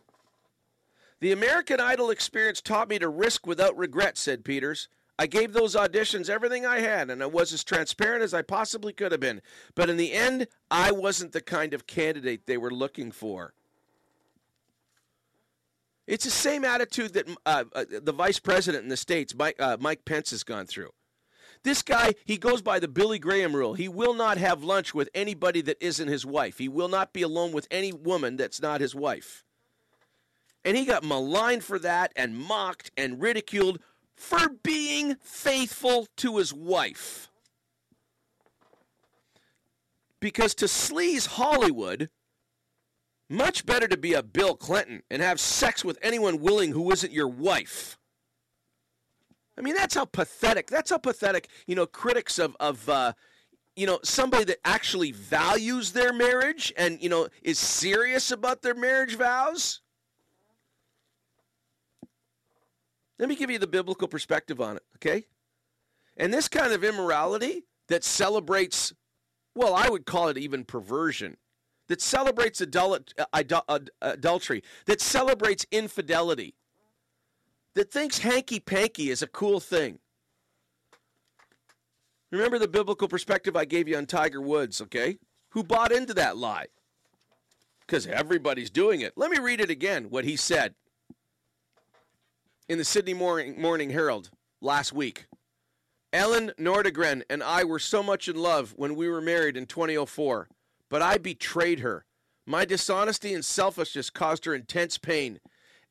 The 1.20 1.32
American 1.32 1.81
Idol 1.81 2.09
experience 2.09 2.62
taught 2.62 2.89
me 2.89 2.98
to 2.98 3.09
risk 3.10 3.47
without 3.47 3.76
regret, 3.76 4.16
said 4.16 4.44
Peters. 4.44 4.89
I 5.19 5.27
gave 5.27 5.53
those 5.53 5.77
auditions 5.77 6.28
everything 6.28 6.66
I 6.66 6.81
had, 6.81 7.09
and 7.09 7.23
I 7.23 7.27
was 7.27 7.53
as 7.53 7.62
transparent 7.62 8.24
as 8.24 8.35
I 8.35 8.43
possibly 8.43 8.93
could 8.93 9.12
have 9.12 9.20
been. 9.20 9.43
But 9.74 9.89
in 9.89 9.97
the 9.97 10.12
end, 10.12 10.49
I 10.70 10.91
wasn't 10.91 11.32
the 11.32 11.41
kind 11.41 11.73
of 11.73 11.86
candidate 11.86 12.47
they 12.47 12.57
were 12.57 12.73
looking 12.73 13.12
for. 13.12 13.55
It's 16.07 16.24
the 16.24 16.31
same 16.31 16.65
attitude 16.65 17.15
that 17.15 17.28
uh, 17.47 17.65
uh, 17.73 17.85
the 18.03 18.12
vice 18.12 18.39
president 18.39 18.82
in 18.82 18.91
the 18.91 18.97
States, 18.97 19.35
Mike, 19.35 19.57
uh, 19.61 19.77
Mike 19.81 20.05
Pence, 20.05 20.31
has 20.31 20.43
gone 20.43 20.66
through. 20.66 20.91
This 21.62 21.81
guy, 21.81 22.15
he 22.27 22.36
goes 22.36 22.61
by 22.61 22.78
the 22.78 22.89
Billy 22.89 23.19
Graham 23.19 23.57
rule. 23.57 23.73
He 23.73 23.89
will 23.89 24.12
not 24.12 24.36
have 24.36 24.62
lunch 24.62 24.93
with 24.93 25.09
anybody 25.15 25.62
that 25.62 25.78
isn't 25.81 26.09
his 26.09 26.27
wife. 26.27 26.59
He 26.59 26.69
will 26.69 26.89
not 26.89 27.15
be 27.15 27.23
alone 27.23 27.53
with 27.53 27.66
any 27.70 27.91
woman 27.91 28.36
that's 28.36 28.61
not 28.61 28.82
his 28.82 28.95
wife. 28.95 29.45
And 30.62 30.77
he 30.77 30.85
got 30.85 31.05
maligned 31.05 31.65
for 31.65 31.78
that 31.78 32.12
and 32.16 32.36
mocked 32.36 32.91
and 32.99 33.20
ridiculed 33.20 33.81
for 34.16 34.49
being 34.62 35.16
faithful 35.16 36.07
to 36.16 36.39
his 36.39 36.53
wife. 36.53 37.31
Because 40.20 40.55
to 40.57 40.66
sleaze 40.66 41.27
Hollywood, 41.27 42.09
much 43.28 43.66
better 43.66 43.89
to 43.89 43.97
be 43.97 44.15
a 44.15 44.23
Bill 44.23 44.55
Clinton 44.55 45.03
and 45.11 45.20
have 45.20 45.41
sex 45.41 45.85
with 45.85 45.99
anyone 46.01 46.41
willing 46.41 46.73
who 46.73 46.91
isn't 46.93 47.12
your 47.12 47.28
wife. 47.28 47.99
I 49.59 49.61
mean, 49.61 49.74
that's 49.74 49.95
how 49.95 50.05
pathetic. 50.05 50.69
That's 50.69 50.91
how 50.91 50.99
pathetic. 50.99 51.49
You 51.66 51.74
know, 51.74 51.86
critics 51.86 52.39
of 52.39 52.57
of 52.59 52.89
uh, 52.89 53.12
you 53.77 53.86
know 53.86 54.01
somebody 54.03 54.45
that 54.45 54.59
actually 54.65 55.12
values 55.12 55.93
their 55.93 56.12
marriage 56.12 56.73
and 56.77 57.01
you 57.03 57.09
know 57.09 57.28
is 57.43 57.59
serious 57.59 58.31
about 58.31 58.62
their 58.62 58.74
marriage 58.74 59.16
vows. 59.16 59.81
Let 63.19 63.28
me 63.28 63.36
give 63.36 63.51
you 63.51 63.59
the 63.59 63.66
biblical 63.66 64.09
perspective 64.09 64.61
on 64.61 64.77
it, 64.77 64.82
okay? 64.97 65.24
And 66.16 66.32
this 66.32 66.49
kind 66.49 66.73
of 66.73 66.82
immorality 66.82 67.65
that 67.89 68.05
celebrates, 68.05 68.93
well, 69.55 69.74
I 69.74 69.89
would 69.89 70.07
call 70.07 70.28
it 70.28 70.39
even 70.39 70.65
perversion 70.65 71.36
that 71.89 72.01
celebrates 72.01 72.61
adult, 72.61 73.12
uh, 73.19 73.43
adultery, 74.03 74.62
that 74.86 75.01
celebrates 75.01 75.66
infidelity, 75.70 76.55
that 77.74 77.91
thinks 77.91 78.19
hanky 78.19 78.59
panky 78.59 79.11
is 79.11 79.23
a 79.23 79.27
cool 79.27 79.61
thing. 79.61 79.99
Remember 82.31 82.59
the 82.59 82.69
biblical 82.69 83.07
perspective 83.07 83.55
I 83.57 83.65
gave 83.65 83.86
you 83.86 83.97
on 83.97 84.07
Tiger 84.07 84.41
Woods, 84.41 84.81
okay? 84.81 85.19
Who 85.51 85.62
bought 85.62 85.93
into 85.93 86.15
that 86.15 86.36
lie? 86.36 86.66
Because 87.81 88.07
everybody's 88.07 88.70
doing 88.70 89.03
it. 89.03 89.12
Let 89.15 89.31
me 89.31 89.39
read 89.39 89.61
it 89.61 89.70
again, 89.70 90.07
what 90.09 90.24
he 90.24 90.36
said 90.36 90.74
in 92.69 92.78
the 92.78 92.85
Sydney 92.85 93.15
Morning, 93.15 93.61
Morning 93.61 93.91
Herald 93.91 94.31
last 94.61 94.93
week. 94.93 95.27
Elin 96.12 96.53
Nordegren 96.59 97.23
and 97.28 97.43
I 97.43 97.65
were 97.65 97.78
so 97.78 98.03
much 98.03 98.28
in 98.28 98.36
love 98.36 98.74
when 98.77 98.95
we 98.95 99.09
were 99.09 99.20
married 99.20 99.57
in 99.57 99.66
2004 99.66 100.49
but 100.95 101.03
I 101.03 101.19
betrayed 101.19 101.81
her. 101.81 102.05
My 102.47 102.65
dishonesty 102.65 103.35
and 103.35 103.45
selfishness 103.45 104.11
caused 104.11 104.45
her 104.45 104.55
intense 104.55 104.97
pain. 104.97 105.41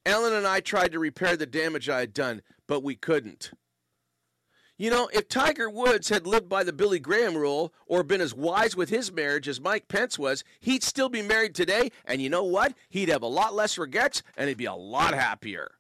Elin 0.06 0.32
and 0.32 0.48
I 0.48 0.62
tried 0.62 0.94
to 0.94 1.00
repair 1.00 1.36
the 1.36 1.45
damage 1.45 1.90
I 1.90 2.00
had 2.00 2.14
done, 2.14 2.41
but 2.68 2.84
we 2.84 2.95
couldn't. 2.95 3.52
You 4.78 4.90
know, 4.90 5.10
if 5.14 5.28
Tiger 5.28 5.70
Woods 5.70 6.08
had 6.08 6.26
lived 6.26 6.48
by 6.48 6.64
the 6.64 6.72
Billy 6.72 7.00
Graham 7.00 7.36
rule 7.36 7.74
or 7.86 8.04
been 8.04 8.22
as 8.22 8.34
wise 8.34 8.78
with 8.78 8.90
his 8.90 9.12
marriage 9.12 9.50
as 9.50 9.60
Mike 9.60 9.90
Pence 9.90 10.18
was, 10.18 10.45
he'd 10.62 10.84
still 10.84 11.10
be 11.10 11.22
married 11.22 11.54
today, 11.54 11.91
and 12.06 12.22
you 12.22 12.30
know 12.30 12.45
what? 12.45 12.74
He'd 12.90 13.10
have 13.10 13.24
a 13.24 13.28
lot 13.28 13.54
less 13.54 13.78
regrets 13.78 14.24
and 14.38 14.48
he'd 14.48 14.58
be 14.58 14.66
a 14.66 14.74
lot 14.74 15.14
happier. 15.14 15.72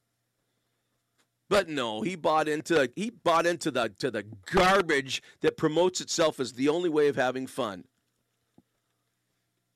But 1.49 1.69
no, 1.69 2.01
he 2.01 2.15
bought 2.15 2.47
into 2.47 2.89
he 2.95 3.09
bought 3.09 3.45
into 3.45 3.69
the 3.69 3.89
to 3.99 4.09
the 4.09 4.23
garbage 4.51 5.21
that 5.41 5.57
promotes 5.57 6.01
itself 6.01 6.39
as 6.39 6.53
the 6.53 6.69
only 6.69 6.89
way 6.89 7.07
of 7.07 7.15
having 7.15 7.47
fun. 7.47 7.85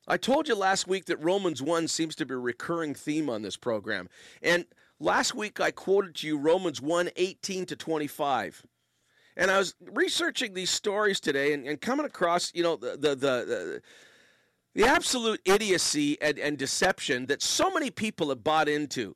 I 0.08 0.18
told 0.18 0.48
you 0.48 0.56
last 0.56 0.88
week 0.88 1.06
that 1.06 1.22
Romans 1.22 1.62
1 1.62 1.90
seems 1.90 2.16
to 2.16 2.26
be 2.26 2.34
a 2.34 2.38
recurring 2.38 2.96
theme 2.96 3.30
on 3.30 3.42
this 3.42 3.58
program. 3.58 4.08
And 4.42 4.66
last 5.02 5.36
week 5.36 5.60
I 5.60 5.72
quoted 5.72 6.16
to 6.16 6.28
you 6.28 6.38
Romans 6.38 6.82
1 6.82 7.10
18 7.16 7.66
to 7.66 7.76
25. 7.76 8.64
And 9.36 9.52
I 9.52 9.58
was 9.58 9.76
researching 9.92 10.54
these 10.54 10.70
stories 10.70 11.20
today 11.20 11.54
and, 11.54 11.68
and 11.68 11.80
coming 11.80 12.06
across, 12.06 12.52
you 12.56 12.64
know, 12.64 12.78
the, 12.78 12.92
the, 12.92 13.10
the, 13.10 13.16
the 13.16 13.82
the 14.76 14.86
absolute 14.86 15.42
idiocy 15.44 16.22
and, 16.22 16.38
and, 16.38 16.56
deception 16.56 17.26
that 17.26 17.42
so 17.42 17.72
many 17.72 17.90
people 17.90 18.30
have 18.30 18.44
bought 18.44 18.70
into 18.70 19.16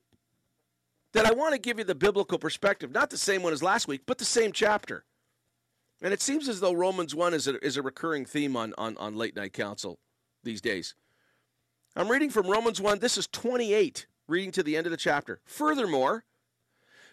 that 1.13 1.25
I 1.25 1.33
want 1.33 1.53
to 1.53 1.59
give 1.59 1.77
you 1.77 1.83
the 1.83 1.95
biblical 1.95 2.37
perspective, 2.37 2.91
not 2.91 3.09
the 3.09 3.17
same 3.17 3.43
one 3.43 3.53
as 3.53 3.63
last 3.63 3.87
week, 3.87 4.01
but 4.05 4.17
the 4.17 4.25
same 4.25 4.51
chapter. 4.51 5.03
And 6.01 6.13
it 6.13 6.21
seems 6.21 6.49
as 6.49 6.59
though 6.59 6.73
Romans 6.73 7.13
1 7.13 7.33
is 7.33 7.47
a, 7.47 7.63
is 7.63 7.77
a 7.77 7.81
recurring 7.81 8.25
theme 8.25 8.55
on, 8.55 8.73
on, 8.77 8.97
on 8.97 9.15
Late 9.15 9.35
Night 9.35 9.53
Council 9.53 9.99
these 10.43 10.61
days. 10.61 10.95
I'm 11.95 12.09
reading 12.09 12.29
from 12.29 12.47
Romans 12.47 12.79
1. 12.79 12.99
This 12.99 13.17
is 13.17 13.27
28, 13.27 14.07
reading 14.27 14.51
to 14.51 14.63
the 14.63 14.77
end 14.77 14.87
of 14.87 14.91
the 14.91 14.97
chapter. 14.97 15.41
Furthermore, 15.45 16.23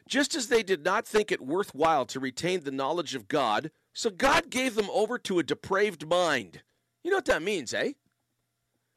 just 0.06 0.34
as 0.34 0.46
they 0.46 0.62
did 0.62 0.84
not 0.84 1.06
think 1.06 1.30
it 1.30 1.44
worthwhile 1.44 2.06
to 2.06 2.20
retain 2.20 2.62
the 2.62 2.70
knowledge 2.70 3.14
of 3.14 3.28
God, 3.28 3.70
so 3.92 4.08
God 4.08 4.48
gave 4.48 4.74
them 4.74 4.88
over 4.90 5.18
to 5.18 5.38
a 5.38 5.42
depraved 5.42 6.08
mind. 6.08 6.62
You 7.02 7.10
know 7.10 7.18
what 7.18 7.26
that 7.26 7.42
means, 7.42 7.74
eh? 7.74 7.92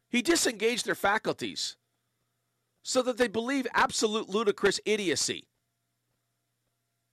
He 0.10 0.22
disengaged 0.22 0.86
their 0.86 0.96
faculties 0.96 1.76
so 2.84 3.02
that 3.02 3.18
they 3.18 3.28
believe 3.28 3.68
absolute 3.74 4.30
ludicrous 4.30 4.80
idiocy. 4.86 5.48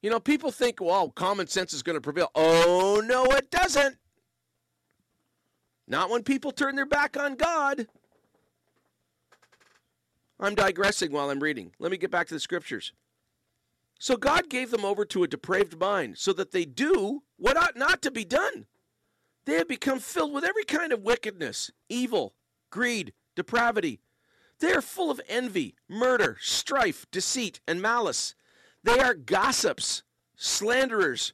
You 0.03 0.11
know, 0.11 0.21
people 0.21 0.51
think, 0.51 0.81
well, 0.81 1.11
common 1.11 1.49
sense 1.49 1.73
is 1.73 1.83
going 1.83 1.97
to 1.97 2.01
prevail. 2.01 2.31
Oh, 2.35 3.03
no, 3.05 3.25
it 3.25 3.51
doesn't. 3.51 3.97
Not 5.89 6.11
when 6.11 6.23
people 6.23 6.53
turn 6.53 6.77
their 6.77 6.87
back 6.87 7.17
on 7.17 7.35
God. 7.35 7.87
I'm 10.39 10.55
digressing 10.55 11.11
while 11.11 11.31
I'm 11.31 11.41
reading. 11.41 11.73
Let 11.79 11.91
me 11.91 11.97
get 11.97 12.11
back 12.13 12.29
to 12.29 12.35
the 12.35 12.41
scriptures. 12.41 12.93
So 13.99 14.17
God 14.17 14.49
gave 14.49 14.71
them 14.71 14.85
over 14.85 15.05
to 15.07 15.25
a 15.25 15.29
depraved 15.29 15.81
mind 15.81 16.19
so 16.19 16.33
that 16.35 16.53
they 16.53 16.65
do 16.65 17.25
what 17.37 17.57
ought 17.57 17.77
not 17.77 18.01
to 18.03 18.13
be 18.13 18.25
done. 18.25 18.67
They 19.45 19.55
have 19.55 19.67
become 19.67 19.99
filled 19.99 20.33
with 20.33 20.45
every 20.45 20.65
kind 20.65 20.93
of 20.93 21.03
wickedness, 21.03 21.73
evil, 21.89 22.35
greed, 22.71 23.13
depravity. 23.35 24.01
They 24.61 24.73
are 24.73 24.83
full 24.83 25.11
of 25.11 25.21
envy, 25.29 25.77
murder, 25.89 26.37
strife, 26.41 27.07
deceit, 27.11 27.61
and 27.69 27.81
malice. 27.81 28.35
They 28.83 28.99
are 28.99 29.15
gossips, 29.15 30.03
slanderers, 30.37 31.33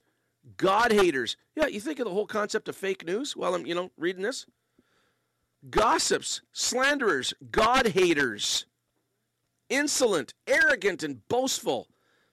God 0.57 0.93
haters. 0.93 1.37
Yeah, 1.57 1.67
you 1.67 1.81
think 1.81 1.99
of 1.99 2.05
the 2.05 2.13
whole 2.13 2.27
concept 2.27 2.69
of 2.69 2.77
fake 2.77 3.07
news 3.07 3.37
while 3.37 3.55
I'm, 3.55 3.67
you 3.67 3.75
know, 3.75 3.91
reading 3.97 4.23
this? 4.23 4.47
Gossips, 5.71 6.43
slanderers, 6.53 7.33
God 7.51 7.89
haters, 7.89 8.67
insolent, 9.71 10.35
arrogant, 10.47 11.03
and 11.03 11.27
boastful. 11.29 11.89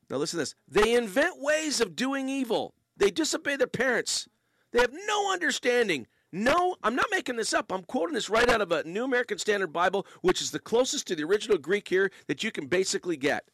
Now 0.09 0.17
listen 0.17 0.37
to 0.37 0.41
this. 0.41 0.55
They 0.67 0.93
invent 0.95 1.41
ways 1.41 1.79
of 1.79 1.95
doing 1.95 2.27
evil. 2.27 2.73
They 2.97 3.11
disobey 3.11 3.55
their 3.55 3.67
parents. 3.67 4.27
They 4.71 4.79
have 4.79 4.93
no 5.07 5.31
understanding. 5.31 6.07
No, 6.31 6.75
I'm 6.83 6.95
not 6.95 7.07
making 7.11 7.35
this 7.35 7.53
up. 7.53 7.71
I'm 7.71 7.83
quoting 7.83 8.13
this 8.13 8.29
right 8.29 8.49
out 8.49 8.61
of 8.61 8.71
a 8.71 8.83
New 8.83 9.03
American 9.03 9.37
Standard 9.37 9.73
Bible, 9.73 10.05
which 10.21 10.41
is 10.41 10.51
the 10.51 10.59
closest 10.59 11.07
to 11.07 11.15
the 11.15 11.25
original 11.25 11.57
Greek 11.57 11.87
here 11.87 12.11
that 12.27 12.43
you 12.43 12.51
can 12.51 12.67
basically 12.67 13.17
get. 13.17 13.45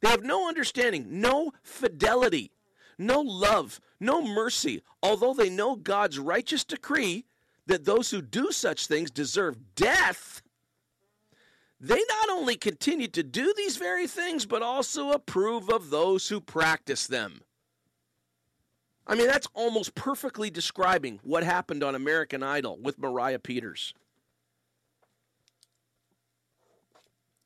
They 0.00 0.08
have 0.08 0.24
no 0.24 0.48
understanding, 0.48 1.06
no 1.20 1.52
fidelity 1.62 2.50
no 3.00 3.20
love, 3.20 3.80
no 3.98 4.22
mercy, 4.22 4.82
although 5.02 5.34
they 5.34 5.48
know 5.50 5.74
God's 5.74 6.18
righteous 6.18 6.64
decree 6.64 7.24
that 7.66 7.84
those 7.84 8.10
who 8.10 8.22
do 8.22 8.52
such 8.52 8.86
things 8.86 9.10
deserve 9.10 9.74
death. 9.74 10.42
They 11.80 12.00
not 12.08 12.28
only 12.30 12.56
continue 12.56 13.08
to 13.08 13.22
do 13.22 13.54
these 13.56 13.78
very 13.78 14.06
things, 14.06 14.44
but 14.44 14.62
also 14.62 15.12
approve 15.12 15.70
of 15.70 15.88
those 15.88 16.28
who 16.28 16.40
practice 16.40 17.06
them. 17.06 17.40
I 19.10 19.16
mean, 19.16 19.26
that's 19.26 19.48
almost 19.54 19.96
perfectly 19.96 20.50
describing 20.50 21.18
what 21.24 21.42
happened 21.42 21.82
on 21.82 21.96
American 21.96 22.44
Idol 22.44 22.78
with 22.80 22.96
Moriah 22.96 23.40
Peters. 23.40 23.92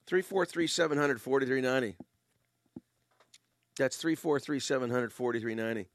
343 0.07 0.67
700 0.67 1.23
4390. 1.23 1.97
That's 3.79 3.97
343 3.97 4.61
700 4.61 5.11
4390. 5.11 5.89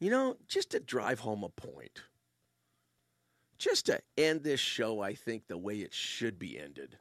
You 0.00 0.10
know, 0.10 0.36
just 0.48 0.70
to 0.70 0.80
drive 0.80 1.20
home 1.20 1.44
a 1.44 1.50
point, 1.50 2.02
just 3.58 3.86
to 3.86 4.00
end 4.18 4.42
this 4.42 4.58
show, 4.58 5.02
I 5.02 5.14
think, 5.14 5.46
the 5.46 5.56
way 5.56 5.76
it 5.76 5.94
should 5.94 6.40
be 6.40 6.58
ended, 6.58 6.98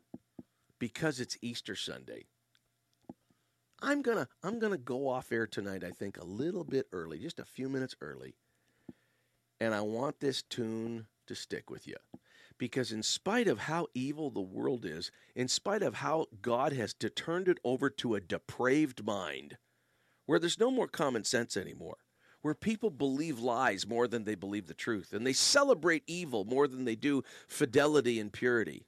because 0.78 1.20
it's 1.20 1.40
Easter 1.42 1.76
Sunday. 1.76 2.26
I'm 3.82 4.02
gonna 4.02 4.28
I'm 4.44 4.60
gonna 4.60 4.78
go 4.78 5.08
off 5.08 5.32
air 5.32 5.48
tonight. 5.48 5.84
I 5.84 5.92
think 5.92 6.18
a 6.18 6.26
little 6.26 6.64
bit 6.64 6.88
early, 6.92 7.20
just 7.20 7.40
a 7.40 7.46
few 7.46 7.70
minutes 7.70 7.96
early, 8.02 8.36
and 9.60 9.74
I 9.74 9.82
want 9.82 10.20
this 10.20 10.42
tune 10.42 11.08
to 11.28 11.36
stick 11.36 11.70
with 11.70 11.88
you, 11.88 11.96
because 12.58 12.92
in 12.92 13.04
spite 13.04 13.48
of 13.48 13.60
how 13.60 13.88
evil 13.94 14.30
the 14.32 14.42
world 14.42 14.86
is, 14.86 15.12
in 15.36 15.48
spite 15.48 15.82
of 15.82 15.96
how 15.96 16.26
God 16.42 16.74
has 16.74 16.94
turned 16.94 17.48
it 17.48 17.60
over 17.64 17.90
to 17.90 18.16
a 18.16 18.22
depraved 18.22 19.06
mind, 19.06 19.58
where 20.26 20.40
there's 20.40 20.60
no 20.60 20.72
more 20.72 20.88
common 20.88 21.24
sense 21.24 21.56
anymore, 21.56 21.98
where 22.42 22.56
people 22.56 22.90
believe 22.90 23.40
lies 23.40 23.88
more 23.88 24.08
than 24.08 24.26
they 24.26 24.36
believe 24.36 24.68
the 24.68 24.74
truth, 24.74 25.14
and 25.14 25.26
they 25.26 25.34
celebrate 25.34 26.04
evil 26.06 26.44
more 26.44 26.68
than 26.68 26.84
they 26.86 26.96
do 26.96 27.24
fidelity 27.48 28.20
and 28.20 28.34
purity. 28.34 28.86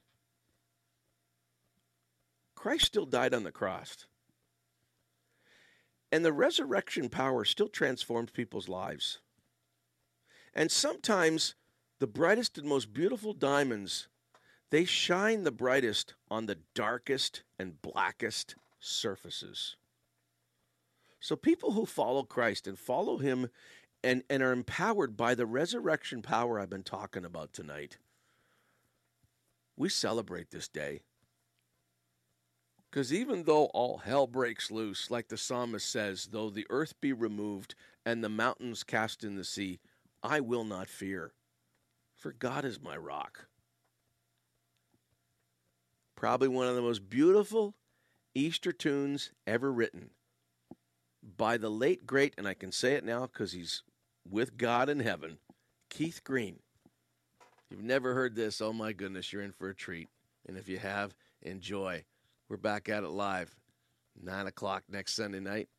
Christ 2.56 2.86
still 2.86 3.06
died 3.06 3.34
on 3.34 3.44
the 3.44 3.52
cross. 3.52 4.06
And 6.12 6.26
the 6.26 6.34
resurrection 6.34 7.10
power 7.10 7.46
still 7.46 7.70
transforms 7.70 8.32
people's 8.32 8.68
lives. 8.68 9.20
And 10.54 10.70
sometimes 10.70 11.56
the 12.00 12.08
brightest 12.08 12.58
and 12.58 12.68
most 12.68 12.94
beautiful 12.94 13.34
diamonds, 13.34 14.10
they 14.72 14.86
shine 14.86 15.44
the 15.44 15.52
brightest 15.52 16.16
on 16.30 16.46
the 16.46 16.58
darkest 16.76 17.44
and 17.58 17.82
blackest 17.82 18.56
surfaces. 18.80 19.78
So 21.20 21.36
people 21.36 21.74
who 21.74 21.86
follow 21.86 22.24
Christ 22.24 22.68
and 22.68 22.78
follow 22.78 23.20
him 23.20 23.50
and, 24.04 24.24
and 24.30 24.42
are 24.42 24.52
empowered 24.52 25.16
by 25.16 25.36
the 25.36 25.46
resurrection 25.46 26.22
power 26.22 26.60
I've 26.60 26.70
been 26.70 26.84
talking 26.84 27.24
about 27.24 27.54
tonight, 27.54 27.98
we 29.78 29.88
celebrate 29.88 30.50
this 30.50 30.68
day. 30.68 31.02
Because 32.92 33.14
even 33.14 33.44
though 33.44 33.66
all 33.68 34.00
hell 34.00 34.28
breaks 34.28 34.70
loose, 34.70 35.10
like 35.10 35.30
the 35.30 35.38
psalmist 35.38 35.90
says, 35.90 36.28
though 36.32 36.50
the 36.50 36.68
earth 36.70 37.00
be 37.00 37.14
removed 37.14 37.74
and 38.06 38.22
the 38.22 38.30
mountains 38.30 38.84
cast 38.84 39.24
in 39.24 39.36
the 39.36 39.46
sea, 39.46 39.80
I 40.22 40.42
will 40.42 40.66
not 40.66 40.90
fear, 40.90 41.32
for 42.18 42.34
God 42.34 42.66
is 42.66 42.82
my 42.82 42.98
rock. 42.98 43.48
Probably 46.18 46.50
one 46.50 46.68
of 46.68 46.76
the 46.76 46.82
most 46.82 47.10
beautiful 47.10 47.76
Easter 48.36 48.74
tunes 48.74 49.32
ever 49.48 49.72
written 49.72 50.10
by 51.38 51.56
the 51.56 51.70
late, 51.70 52.06
great, 52.06 52.34
and 52.38 52.48
I 52.48 52.54
can 52.54 52.74
say 52.74 52.94
it 52.96 53.06
now 53.06 53.22
because 53.22 53.54
he's 53.54 53.84
with 54.30 54.58
God 54.58 54.90
in 54.90 55.00
heaven, 55.00 55.38
Keith 55.90 56.24
Green. 56.26 56.60
If 57.40 57.78
you've 57.78 57.84
never 57.86 58.14
heard 58.14 58.36
this, 58.36 58.60
oh 58.60 58.74
my 58.74 58.92
goodness, 58.92 59.32
you're 59.32 59.44
in 59.44 59.54
for 59.54 59.70
a 59.70 59.76
treat. 59.76 60.10
And 60.46 60.58
if 60.58 60.68
you 60.68 60.78
have, 60.78 61.16
enjoy. 61.42 62.04
We're 62.52 62.58
back 62.58 62.90
at 62.90 63.06
it 63.06 63.10
live, 63.10 63.56
9 64.22 64.48
o'clock 64.48 64.84
next 64.90 65.16
Sunday 65.16 65.40
night. 65.40 65.70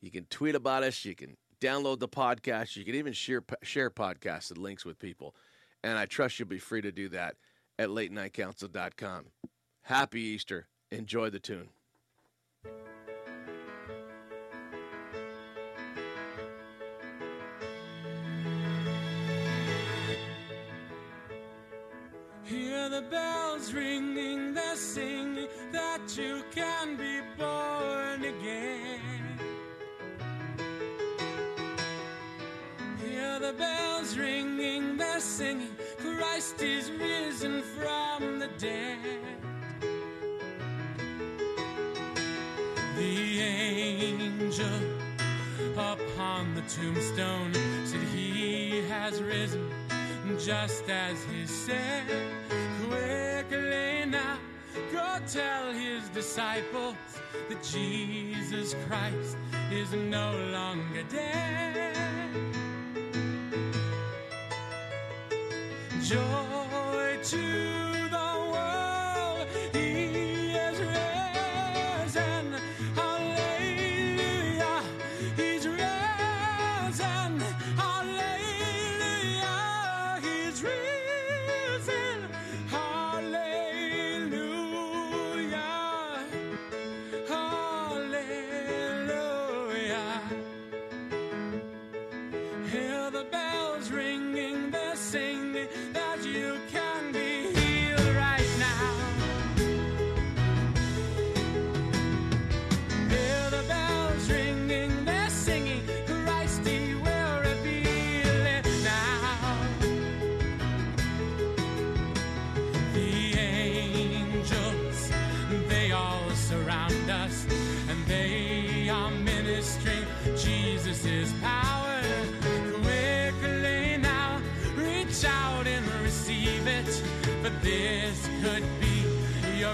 You 0.00 0.10
can 0.10 0.24
tweet 0.24 0.56
about 0.56 0.82
us. 0.82 1.04
You 1.04 1.14
can 1.14 1.36
download 1.60 2.00
the 2.00 2.08
podcast. 2.08 2.74
You 2.74 2.84
can 2.84 2.96
even 2.96 3.12
share, 3.12 3.44
share 3.62 3.88
podcasted 3.88 4.58
links 4.58 4.84
with 4.84 4.98
people. 4.98 5.36
And 5.84 5.96
I 5.96 6.06
trust 6.06 6.40
you'll 6.40 6.48
be 6.48 6.58
free 6.58 6.82
to 6.82 6.90
do 6.90 7.08
that 7.10 7.36
at 7.78 7.90
latenightcouncil.com. 7.90 9.26
Happy 9.82 10.20
Easter. 10.20 10.66
Enjoy 10.90 11.30
the 11.30 11.38
tune. 11.38 11.68
The 22.92 23.00
bells 23.00 23.72
ringing, 23.72 24.52
they're 24.52 24.76
singing 24.76 25.48
that 25.72 26.14
you 26.14 26.44
can 26.54 26.94
be 26.94 27.20
born 27.38 28.22
again. 28.22 29.38
Hear 33.02 33.38
the 33.38 33.54
bells 33.54 34.18
ringing, 34.18 34.98
they're 34.98 35.20
singing, 35.20 35.74
Christ 35.96 36.60
is 36.60 36.90
risen 36.90 37.62
from 37.62 38.38
the 38.38 38.48
dead. 38.58 38.98
The 42.98 43.40
angel 43.40 44.80
upon 45.78 46.54
the 46.54 46.60
tombstone 46.68 47.54
said, 47.86 48.02
He 48.14 48.82
has 48.90 49.22
risen 49.22 49.70
just 50.38 50.88
as 50.90 51.24
he 51.24 51.46
said. 51.46 52.04
Quickly 52.92 54.04
now, 54.06 54.36
go 54.92 55.18
tell 55.26 55.72
his 55.72 56.08
disciples 56.10 56.96
that 57.48 57.62
Jesus 57.62 58.74
Christ 58.86 59.36
is 59.70 59.92
no 59.92 60.36
longer 60.52 61.02
dead. 61.04 62.36
Joy 66.02 66.51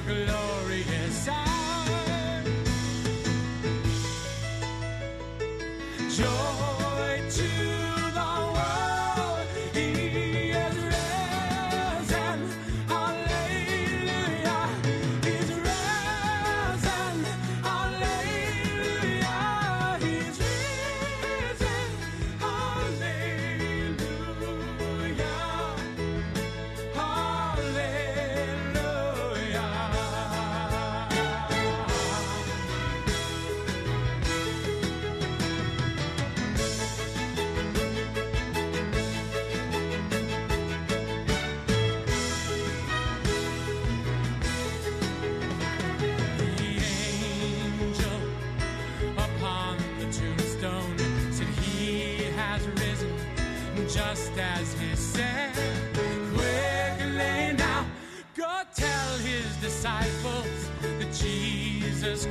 your 0.09 0.48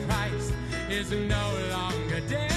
Christ 0.06 0.54
is 0.90 1.12
no 1.12 1.46
longer 1.72 2.20
dead. 2.28 2.57